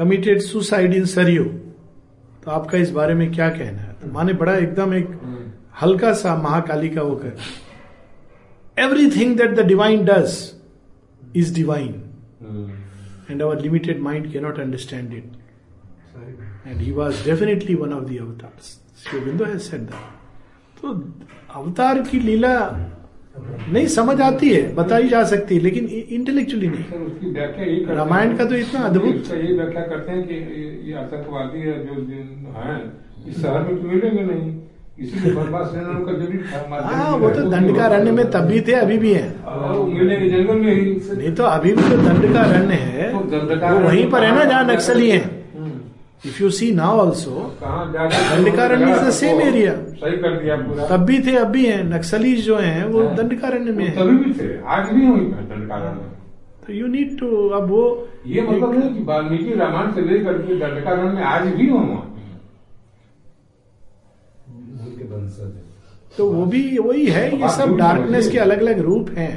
committed 0.01 0.39
suicide 0.41 0.93
in 0.93 1.05
Sarayu 1.05 1.43
तो 2.43 2.51
आपका 2.51 2.77
इस 2.77 2.91
बारे 2.91 3.13
में 3.13 3.31
क्या 3.31 3.49
कहना 3.49 3.81
है? 3.81 3.93
तो 3.93 4.07
माँ 4.11 4.23
ने 4.23 4.33
बड़ा 4.33 4.55
एकदम 4.55 4.93
एक। 4.93 5.07
हल्का 5.81 6.13
सा 6.13 6.35
महाकाली 6.35 6.89
का 6.89 7.01
वो 7.01 7.15
कर। 7.15 7.37
Everything 8.77 9.37
that 9.37 9.51
the 9.51 9.59
divine 9.59 10.05
does 10.05 10.53
is 11.35 11.53
divine. 11.55 11.91
And 13.29 13.41
our 13.41 13.61
limited 13.61 13.99
mind 13.99 14.31
can 14.31 14.39
not 14.39 14.59
understand 14.59 15.13
it 15.13 15.31
and 16.67 16.77
he 16.77 16.91
was 16.91 17.23
definitely 17.25 17.75
one 17.75 17.93
of 17.93 18.03
the 18.03 18.11
तो 20.81 20.93
अवतार 21.53 22.01
की 22.01 22.19
लीला 22.19 22.57
नहीं 23.73 23.85
समझ 23.87 24.21
आती 24.21 24.49
है 24.49 24.75
बताई 24.75 25.07
जा 25.07 25.23
सकती 25.23 25.55
है 25.55 25.61
लेकिन 25.61 25.85
इंटेलेक्चुअली 25.85 26.67
नहीं। 26.67 26.83
यही 27.61 27.85
रामायण 27.95 28.35
का 28.37 28.45
तो 28.45 28.55
इतना 28.55 28.79
अद्भुत- 28.79 29.15
उसका 29.15 29.37
ये 29.37 29.53
व्याख्या 29.53 29.81
करते 29.81 30.11
हैं 30.11 30.27
कि 30.27 30.33
ये- 30.33 30.97
आतंकवादी 30.97 31.59
है 31.59 31.85
जो 31.85 31.93
हैं 31.93 32.91
इस 33.29 33.41
शहर 33.41 33.59
में 33.59 33.81
तो 33.81 33.87
मिलेंगे 33.87 34.21
नहीं। 34.21 34.61
हाँ 36.81 37.17
वो 37.17 37.29
तो 37.29 37.41
दंड 37.51 37.67
का 37.67 37.83
होता 37.83 37.95
अरण्य 37.95 38.11
में। 38.11 38.31
तब 38.31 38.39
भी 38.39 38.61
थे 38.61 38.71
अभी 38.71 38.97
भी 38.97 39.13
हैं। 39.13 39.43
ही 40.71 40.85
नहीं 41.17 41.35
तो 41.35 41.43
अभी 41.43 41.73
भी 41.73 41.81
तो 41.81 41.97
दंड 41.97 42.33
का 42.33 42.39
अरण्य 42.41 42.73
है 42.73 43.11
तो 43.49 43.55
वो 43.73 43.79
वहीं 43.87 44.09
पर 44.11 44.23
है 44.23 44.35
ना 44.35 44.43
जहाँ 44.43 44.63
नक्सली 44.73 45.09
हैं। 45.09 45.40
If 46.25 46.41
you 46.43 46.49
see 46.51 46.71
now 46.71 46.97
also 46.99 47.31
Dandakaranya 47.63 48.87
is 48.95 48.99
the 49.03 49.13
same 49.19 49.39
area. 49.43 49.71
सही 50.01 50.17
कर 50.23 50.33
दिया 50.41 50.55
पूरा। 50.55 50.87
तब 50.87 51.05
भी 51.05 51.19
थे 51.27 51.35
अब 51.37 51.47
भी 51.47 51.65
हैं 51.65 51.83
नक्सली 51.83 52.33
जो 52.47 52.57
हैं 52.57 52.83
वो 52.85 53.03
हाँ। 53.03 53.15
दंड 53.15 53.39
का 53.41 53.47
अरण्य 53.47 53.71
में 53.71 53.85
है। 53.85 53.95
तभी 53.95 54.17
भी 54.17 54.33
थे 54.33 54.49
आज 54.75 54.91
भी 54.93 55.07
वहीं 55.07 55.25
दंडकारण्य। 55.31 56.05
तो 56.67 56.73
यू 56.73 56.87
नीड 56.87 57.17
टू 57.19 57.47
अब 57.49 57.69
वो 57.69 57.83
ये 58.27 58.41
मतलब 58.41 58.77
नहीं 58.77 58.93
कि 58.95 59.03
वाल्मीकि 59.03 59.53
रामायण 59.59 59.91
से 59.91 60.01
लेकर 60.01 60.37
के 60.41 60.59
दंडकारण्य 60.59 61.11
में 61.11 61.23
आज 61.23 61.47
भी 61.55 61.69
हम। 61.69 62.07
तो 66.17 66.29
वो 66.31 66.45
भी 66.45 66.77
वही 66.77 67.05
है 67.07 67.25
ये 67.41 67.49
सब 67.49 67.75
डार्कनेस 67.77 68.31
के 68.31 68.37
अलग 68.39 68.61
अलग 68.61 68.79
रूप 68.81 69.09
हैं। 69.17 69.33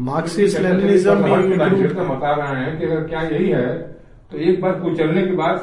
मार्क्सिस्ट 0.00 0.60
लेनिनिज्म 0.60 1.14
बता 1.14 2.34
रहे 2.34 2.64
हैं 2.64 2.78
कि 2.78 2.86
अगर 2.86 3.06
क्या 3.08 3.20
यही 3.22 3.48
है 3.50 3.66
तो 4.30 4.38
एक 4.40 4.60
बार 4.62 4.72
कुचलने 4.80 5.22
के 5.22 5.34
बाद 5.36 5.56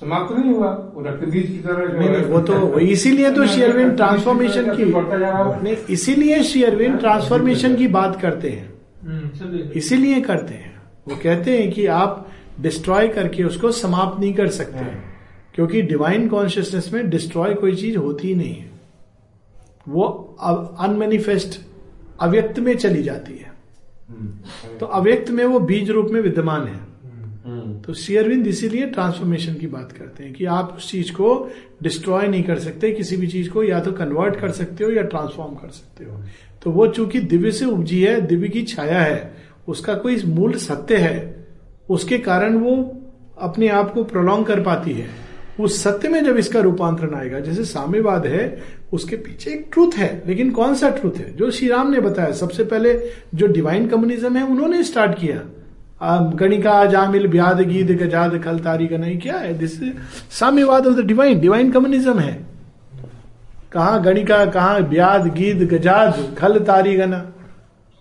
समाप्त 0.00 0.38
नहीं 0.38 0.54
हुआ। 0.54 0.92
वो 0.94 1.02
रक्तबीज 1.02 1.46
की 1.46 1.58
तरह 1.58 1.98
नहीं 1.98 2.10
नहीं 2.10 2.22
वो 2.22 2.40
तो 2.40 2.78
इसीलिए 2.78 3.30
तो 3.30 3.46
श्री 3.46 3.62
अरविंद 3.62 3.96
ट्रांसफॉर्मेशन 3.96 4.76
की 4.76 4.82
है। 4.82 5.62
नहीं 5.62 5.76
इसीलिए 5.90 6.42
श्री 6.42 6.62
अरविंद 6.62 6.98
ट्रांसफॉर्मेशन 6.98 7.76
की 7.76 7.88
बात 7.88 8.20
करते 8.20 8.50
हैं। 8.50 8.72
इसीलिए 9.72 10.20
करते 10.20 10.54
हैं। 10.54 10.82
वो 11.08 11.16
कहते 11.22 11.58
हैं 11.58 11.72
कि 11.72 11.86
आप 11.86 12.28
डिस्ट्रॉय 12.60 13.08
करके 13.08 13.44
उसको 13.44 13.70
समाप्त 13.70 14.20
नहीं 14.20 14.34
कर 14.34 14.48
सकते। 14.48 14.84
क्योंकि 15.54 15.82
डिवाइन 15.82 16.28
कॉन्शियसनेस 16.28 16.90
में 16.92 17.10
डिस्ट्रॉय 17.10 17.54
कोई 17.54 17.74
चीज़ 17.74 17.96
होती 17.96 18.28
ही 18.28 18.34
नहीं 18.34 18.54
है। 18.54 18.70
वो 19.88 20.36
अनमेनिफेस्ट 20.80 21.60
अव्यक्त 22.20 22.58
में 22.58 22.76
चली 22.76 23.02
जाती 23.02 23.32
है। 23.32 23.48
तो 24.78 24.86
अव्यक्त 24.86 25.30
में 25.30 25.44
वो 25.44 25.60
बीज 25.60 25.90
रूप 25.90 26.06
में 26.10 26.20
विद्यमान 26.20 26.62
है। 26.62 26.74
हम्म। 26.74 26.87
तो 27.86 27.94
शेयरविंद 27.94 28.46
इसीलिए 28.46 28.86
ट्रांसफॉर्मेशन 28.86 29.54
की 29.54 29.66
बात 29.66 29.92
करते 29.92 30.24
हैं 30.24 30.32
कि 30.32 30.44
आप 30.44 30.74
उस 30.76 30.90
चीज़ 30.90 31.12
को 31.12 31.50
डिस्ट्रॉय 31.82 32.26
नहीं 32.28 32.42
कर 32.42 32.58
सकते 32.58 32.90
किसी 32.92 33.16
भी 33.16 33.26
चीज़ 33.26 33.50
को 33.50 33.62
या 33.64 33.80
तो 33.80 33.92
कन्वर्ट 33.92 34.36
कर 34.36 34.50
सकते 34.50 34.84
हो 34.84 34.90
या 34.90 35.02
ट्रांसफॉर्म 35.02 35.54
कर 35.54 35.68
सकते 35.68 36.04
हो। 36.04 36.22
तो 36.62 36.70
वो 36.70 36.86
चूँकि 36.86 37.20
दिव्य 37.20 37.52
से 37.52 37.64
उपजी 37.64 38.00
है 38.02 38.20
दिव्य 38.20 38.48
की 38.48 38.62
छाया 38.62 39.00
है 39.00 39.32
उसका 39.68 39.94
कोई 39.94 40.22
मूल 40.24 40.54
सत्य 40.54 40.96
है 40.96 41.46
उसके 41.90 42.18
कारण 42.18 42.56
वो 42.56 42.74
अपने 43.40 43.68
आप 43.68 43.92
को 43.92 44.04
प्रोलॉन्ग 44.04 44.46
कर 44.46 44.60
पाती 44.60 44.92
है। 44.92 45.06
उस 45.60 45.82
सत्य 45.82 46.08
में 46.08 46.24
जब 46.24 46.36
इसका 46.36 46.60
रूपांतरण 46.60 47.14
आएगा 47.14 47.40
जैसे 47.40 47.64
साम्यवाद 47.64 48.26
है 48.26 48.62
उसके 48.92 49.16
पीछे 49.16 49.50
एक 49.50 49.68
ट्रूथ 49.72 49.96
है 49.96 50.22
लेकिन 50.26 50.50
कौन 50.50 50.74
सा 50.74 50.90
ट्रूथ 50.90 51.16
है? 51.16 51.36
जो 51.36 51.50
श्री 51.50 51.68
राम 51.68 51.90
ने 51.90 52.00
बताया 52.00 52.32
सबसे 52.32 52.64
पहले 52.64 52.94
जो 53.34 53.46
डिवाइन 53.46 53.86
कम्युनिज्म 53.88 54.36
है 54.36 54.44
उन्होंने 54.46 54.82
स्टार्ट 54.82 55.18
किया। 55.18 55.42
गणिका 56.00 56.84
जामिल 56.86 57.26
ब्याद 57.28 57.60
गीत 57.68 57.90
गजाद 58.00 58.38
खल 58.42 58.58
तारी 58.58 58.86
का 58.88 58.96
नहीं 58.96 59.18
क्या 59.18 59.38
है 59.38 59.52
this 59.58 59.78
साम्यवाद 60.32 60.86
of 60.86 60.94
the 60.96 61.06
divine 61.06 61.40
divine 61.40 61.70
communism 61.72 62.18
है 62.18 62.34
कहा 63.72 63.96
गणिका 63.98 64.44
कहा 64.48 64.78
ब्याद 64.88 65.26
गीत 65.34 65.68
गजाद 65.70 66.22
खल 66.38 66.58
तारी 66.64 66.94
गना 66.96 67.24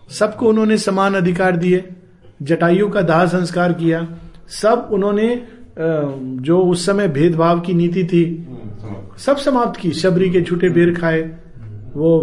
सबको 0.09 0.49
उन्होंने 0.49 0.77
समान 0.77 1.15
अधिकार 1.15 1.55
दिए 1.57 1.83
जटायु 2.43 2.89
का 2.89 3.01
दाह 3.03 3.25
संस्कार 3.27 3.73
किया 3.73 4.07
सब 4.51 4.89
उन्होंने 4.93 5.29
जो 6.41 6.59
उस 6.65 6.85
समय 6.85 7.07
भेदभाव 7.09 7.59
की 7.59 7.73
नीति 7.73 8.03
थी 8.03 8.23
सब 9.19 9.37
समाप्त 9.37 9.79
की 9.79 9.91
शबरी 9.95 10.29
के 10.29 10.41
छूटे 10.43 10.69
बेर 10.69 10.93
खाए 10.95 11.21
वो 11.95 12.13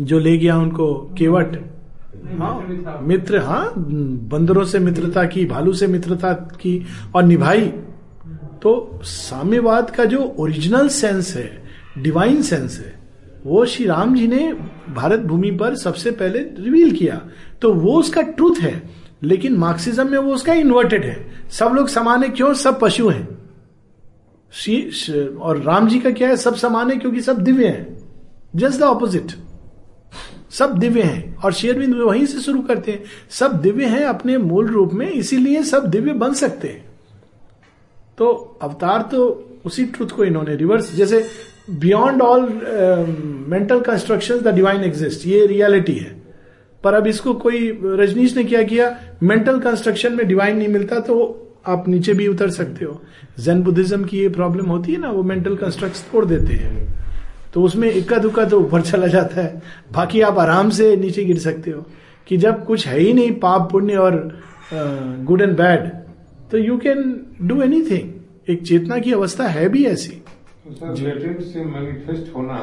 जो 0.00 0.18
ले 0.18 0.36
गया 0.38 0.56
उनको 0.58 0.92
केवट 1.18 1.56
हाँ 2.38 3.00
मित्र 3.02 3.38
हाँ 3.38 3.72
बंदरों 3.76 4.64
से 4.64 4.78
मित्रता 4.78 5.24
की 5.24 5.44
भालू 5.46 5.72
से 5.72 5.86
मित्रता 5.86 6.32
की 6.32 6.86
और 7.14 7.24
निभाई। 7.24 7.66
तो 8.62 9.00
साम्यवाद 9.04 9.90
का 9.90 10.04
जो 10.04 10.34
ओरिजिनल 10.38 10.88
सेंस 10.88 11.34
है 11.36 11.62
डिवाइन 11.98 12.42
सेंस 12.42 12.78
है 12.78 12.94
वो 13.46 13.64
श्री 13.66 13.86
राम 13.86 14.14
जी 14.16 14.26
ने 14.28 14.52
भारत 14.94 15.20
भूमि 15.20 15.50
पर 15.50 15.74
सबसे 15.74 16.10
पहले 16.10 16.38
रिवील 16.38 16.90
किया। 16.96 17.20
तो 17.62 17.72
वो 17.72 17.98
उसका 17.98 18.22
ट्रूथ 18.22 18.60
है 18.60 18.82
लेकिन 19.22 19.56
मार्क्सिज्म 19.56 20.10
में 20.10 20.18
वो 20.18 20.34
उसका 20.34 20.54
इन्वर्टेड 20.54 21.04
है। 21.04 21.16
सब 21.50 21.72
लोग 21.74 21.88
समान 21.88 22.22
है 22.22 22.28
क्यों? 22.28 22.52
सब 22.54 22.80
पशु 22.80 23.08
हैं। 23.08 23.28
और 25.36 25.60
राम 25.62 25.88
जी 25.88 25.98
का 25.98 26.10
क्या 26.10 26.28
है? 26.28 26.36
सब 26.36 26.54
समान 26.56 26.90
है 26.90 26.96
क्योंकि 26.96 27.20
सब 27.20 27.38
दिव्य 27.38 27.66
हैं। 27.66 27.98
जस्ट 28.56 28.80
द 28.80 28.82
ऑपोजिट 28.82 29.32
सब 30.54 30.78
दिव्य 30.78 31.02
हैं 31.02 31.36
और 31.36 31.52
शेरविंद 31.52 31.94
वहीं 31.96 32.26
से 32.26 32.40
शुरू 32.40 32.60
करते 32.62 32.92
हैं। 32.92 33.02
सब 33.30 33.60
दिव्य 33.62 33.86
हैं 33.86 34.04
अपने 34.06 34.38
मूल 34.38 34.66
रूप 34.66 34.94
में, 34.94 35.10
इसीलिए 35.10 35.62
सब 35.64 35.86
दिव्य 35.86 36.12
बन 36.14 36.34
सकते 36.34 36.68
हैं। 36.68 36.84
तो 38.18 38.58
अवतार 38.62 39.02
तो 39.12 39.26
उसी 39.66 39.84
ट्रुथ 39.86 40.08
को 40.08 40.24
इन्होंने 40.24 40.56
रिवर्स 40.56 40.94
जैसे 40.94 41.24
beyond 41.70 42.22
all 42.22 42.42
mental 43.48 43.80
construction 43.80 44.38
the 44.38 44.54
divine 44.54 44.84
exist 44.84 45.26
ये 45.26 45.46
रियलिटी 45.46 45.94
है। 45.94 46.12
पर 46.84 46.94
अब 46.94 47.06
इसको 47.06 47.32
कोई 47.34 47.68
रजनीश 47.84 48.36
ने 48.36 48.44
क्या 48.44 48.62
किया? 48.62 48.88
मेंटल 49.22 49.58
कंस्ट्रक्शन 49.60 50.12
में 50.12 50.26
डिवाइन 50.28 50.56
नहीं 50.56 50.68
मिलता 50.68 51.00
तो 51.00 51.40
आप 51.66 51.88
नीचे 51.88 52.14
भी 52.14 52.26
उतर 52.28 52.50
सकते 52.50 52.84
हो। 52.84 53.00
जैन 53.40 53.62
बुद्धिज्म 53.62 54.04
की 54.04 54.18
ये 54.18 54.28
प्रॉब्लम 54.28 54.66
होती 54.66 54.92
है 54.92 55.00
ना, 55.00 55.10
वो 55.10 55.22
मेंटल 55.22 55.56
कंस्ट्रक्ट 55.56 55.96
तोड़ 56.12 56.24
देते 56.24 56.54
हैं। 56.54 57.03
तो 57.54 57.62
उसमें 57.62 57.90
इक्का 57.90 58.18
दुक्का 58.18 58.44
तो 58.44 58.60
ऊपर 58.60 58.80
चला 58.80 59.06
जाता 59.06 59.40
है। 59.40 59.62
बाकी 59.92 60.20
आप 60.20 60.38
आराम 60.38 60.70
से 60.70 60.96
नीचे 60.96 61.24
गिर 61.24 61.38
सकते 61.38 61.70
हो। 61.70 61.86
कि 62.28 62.36
जब 62.36 62.64
कुछ 62.64 62.86
है 62.86 62.98
ही 62.98 63.12
नहीं 63.12 63.30
पाप 63.32 63.70
पुण्य 63.72 63.96
और 63.96 64.38
गुड 65.24 65.40
एंड 65.40 65.56
बैड 65.56 65.88
तो 66.50 66.58
यू 66.58 66.76
कैन 66.78 67.20
डू 67.42 67.60
एनीथिंग 67.62 68.12
एक 68.48 68.62
चेतना 68.62 68.98
की 68.98 69.12
अवस्था 69.12 69.46
है 69.46 69.68
भी 69.68 69.84
ऐसी। 69.84 70.10
तो 70.10 70.96
से 71.40 71.64
मैनिफेस्ट 71.64 72.34
होना 72.36 72.58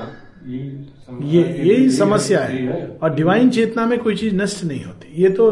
ये 1.24 1.42
यही 1.60 1.90
समस्या 1.90 2.40
है। 2.40 2.98
और 3.04 3.14
डिवाइन 3.16 3.50
चेतना 3.50 3.86
में 3.86 3.98
कोई 4.00 4.16
चीज़ 4.16 4.36
नष्ट 4.36 4.64
नहीं 4.66 4.84
होती। 4.84 5.22
ये 5.24 5.30
तो 5.30 5.50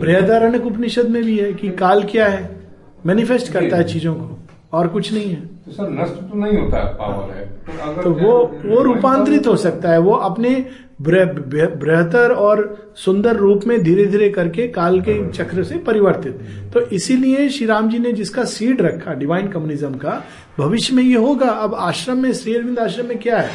बृहदारण्य 0.00 0.58
उपनिषद 0.58 1.08
में 1.08 1.22
भी 1.24 1.38
है 1.38 1.52
कि 1.52 1.70
काल 1.70 2.02
क्या 2.02 2.26
है? 2.28 2.60
मैनिफेस्ट 3.06 3.52
करता 3.52 3.76
है 3.76 3.84
चीज़ों 3.84 4.14
को 4.14 4.38
और 4.72 4.88
कुछ 4.88 5.12
नहीं 5.12 5.30
है। 5.30 5.42
तो 5.66 5.72
सर 5.72 5.90
नष्ट 5.90 6.12
तो 6.12 6.38
नहीं 6.38 6.58
होता 6.58 6.84
पावर 6.84 7.34
है। 7.34 7.46
तो, 7.46 7.90
अगर 7.90 8.02
तो 8.02 8.10
वो 8.10 8.60
वो 8.64 8.82
रूपांतरित 8.82 9.46
हो 9.46 9.56
सकता 9.56 9.88
है। 9.88 9.98
वो 9.98 10.12
अपने 10.12 10.66
बेहतर 11.02 12.32
और 12.32 12.76
सुंदर 12.96 13.36
रूप 13.36 13.60
में 13.66 13.82
धीरे 13.82 14.06
धीरे 14.06 14.30
करके 14.30 14.68
काल 14.68 15.00
के 15.00 15.28
चक्र 15.28 15.64
से 15.64 15.78
परिवर्तित। 15.78 16.40
तो 16.74 16.80
इसीलिए 16.80 17.48
श्री 17.48 17.66
राम 17.66 17.88
जी 17.88 17.98
ने 17.98 18.12
जिसका 18.12 18.44
सीड 18.44 18.82
रखा 18.82 19.14
डिवाइन 19.14 19.48
कम्युनिज्म 19.48 19.94
का 19.94 20.24
भविष्य 20.58 20.96
में 20.96 21.02
ये 21.02 21.16
होगा। 21.16 21.48
अब 21.48 21.74
आश्रम 21.74 22.18
में 22.18 22.32
श्री 22.32 22.54
अरविंद 22.54 22.78
आश्रम 22.78 23.06
में 23.06 23.18
क्या 23.18 23.38
है? 23.38 23.50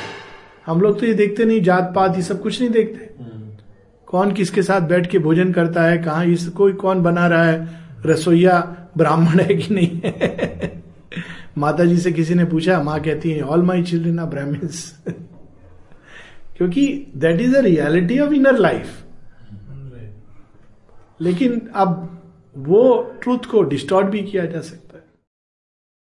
हम 0.65 0.81
लोग 0.81 0.99
तो 0.99 1.05
ये 1.05 1.13
देखते 1.13 1.45
नहीं 1.45 1.61
जात 1.61 1.93
पात 1.95 2.15
ये 2.15 2.21
सब 2.21 2.41
कुछ 2.41 2.61
नहीं 2.61 2.71
देखते। 2.71 3.09
कौन 4.05 4.31
किसके 4.31 4.61
साथ 4.63 4.81
बैठ 4.81 5.07
के 5.07 5.19
भोजन 5.19 5.51
करता 5.51 5.83
है 5.83 5.97
कहा 5.97 6.23
इस 6.23 6.49
कोई 6.49 6.73
कौन 6.73 7.03
बना 7.03 7.27
रहा 7.27 7.43
है? 7.43 7.67
रसोईया 8.05 8.75
ब्राह्मण 8.97 9.39
है 9.39 9.55
कि 9.55 9.75
नहीं? 9.75 10.01
है 10.05 10.74
माता 11.57 11.85
जी 11.85 11.97
से 11.97 12.11
किसी 12.11 12.35
ने 12.35 12.45
पूछा 12.45 12.81
माँ 12.83 12.99
कहती 13.01 13.31
है 13.31 13.41
all 13.43 13.63
my 13.63 13.83
children 13.83 14.19
are 14.19 14.25
Brahmins 14.25 14.83
क्योंकि 16.57 16.85
that 17.15 17.41
is 17.41 17.55
a 17.55 17.61
reality 17.61 18.19
of 18.19 18.33
inner 18.33 18.57
life 18.57 19.03
लेकिन 21.19 21.59
अब 21.75 22.01
वो 22.55 22.81
ट्रूथ 23.23 23.45
को 23.51 23.61
डिस्टॉर्ट 23.63 24.07
भी 24.07 24.21
किया 24.23 24.45
जा 24.45 24.61
सकता 24.61 24.84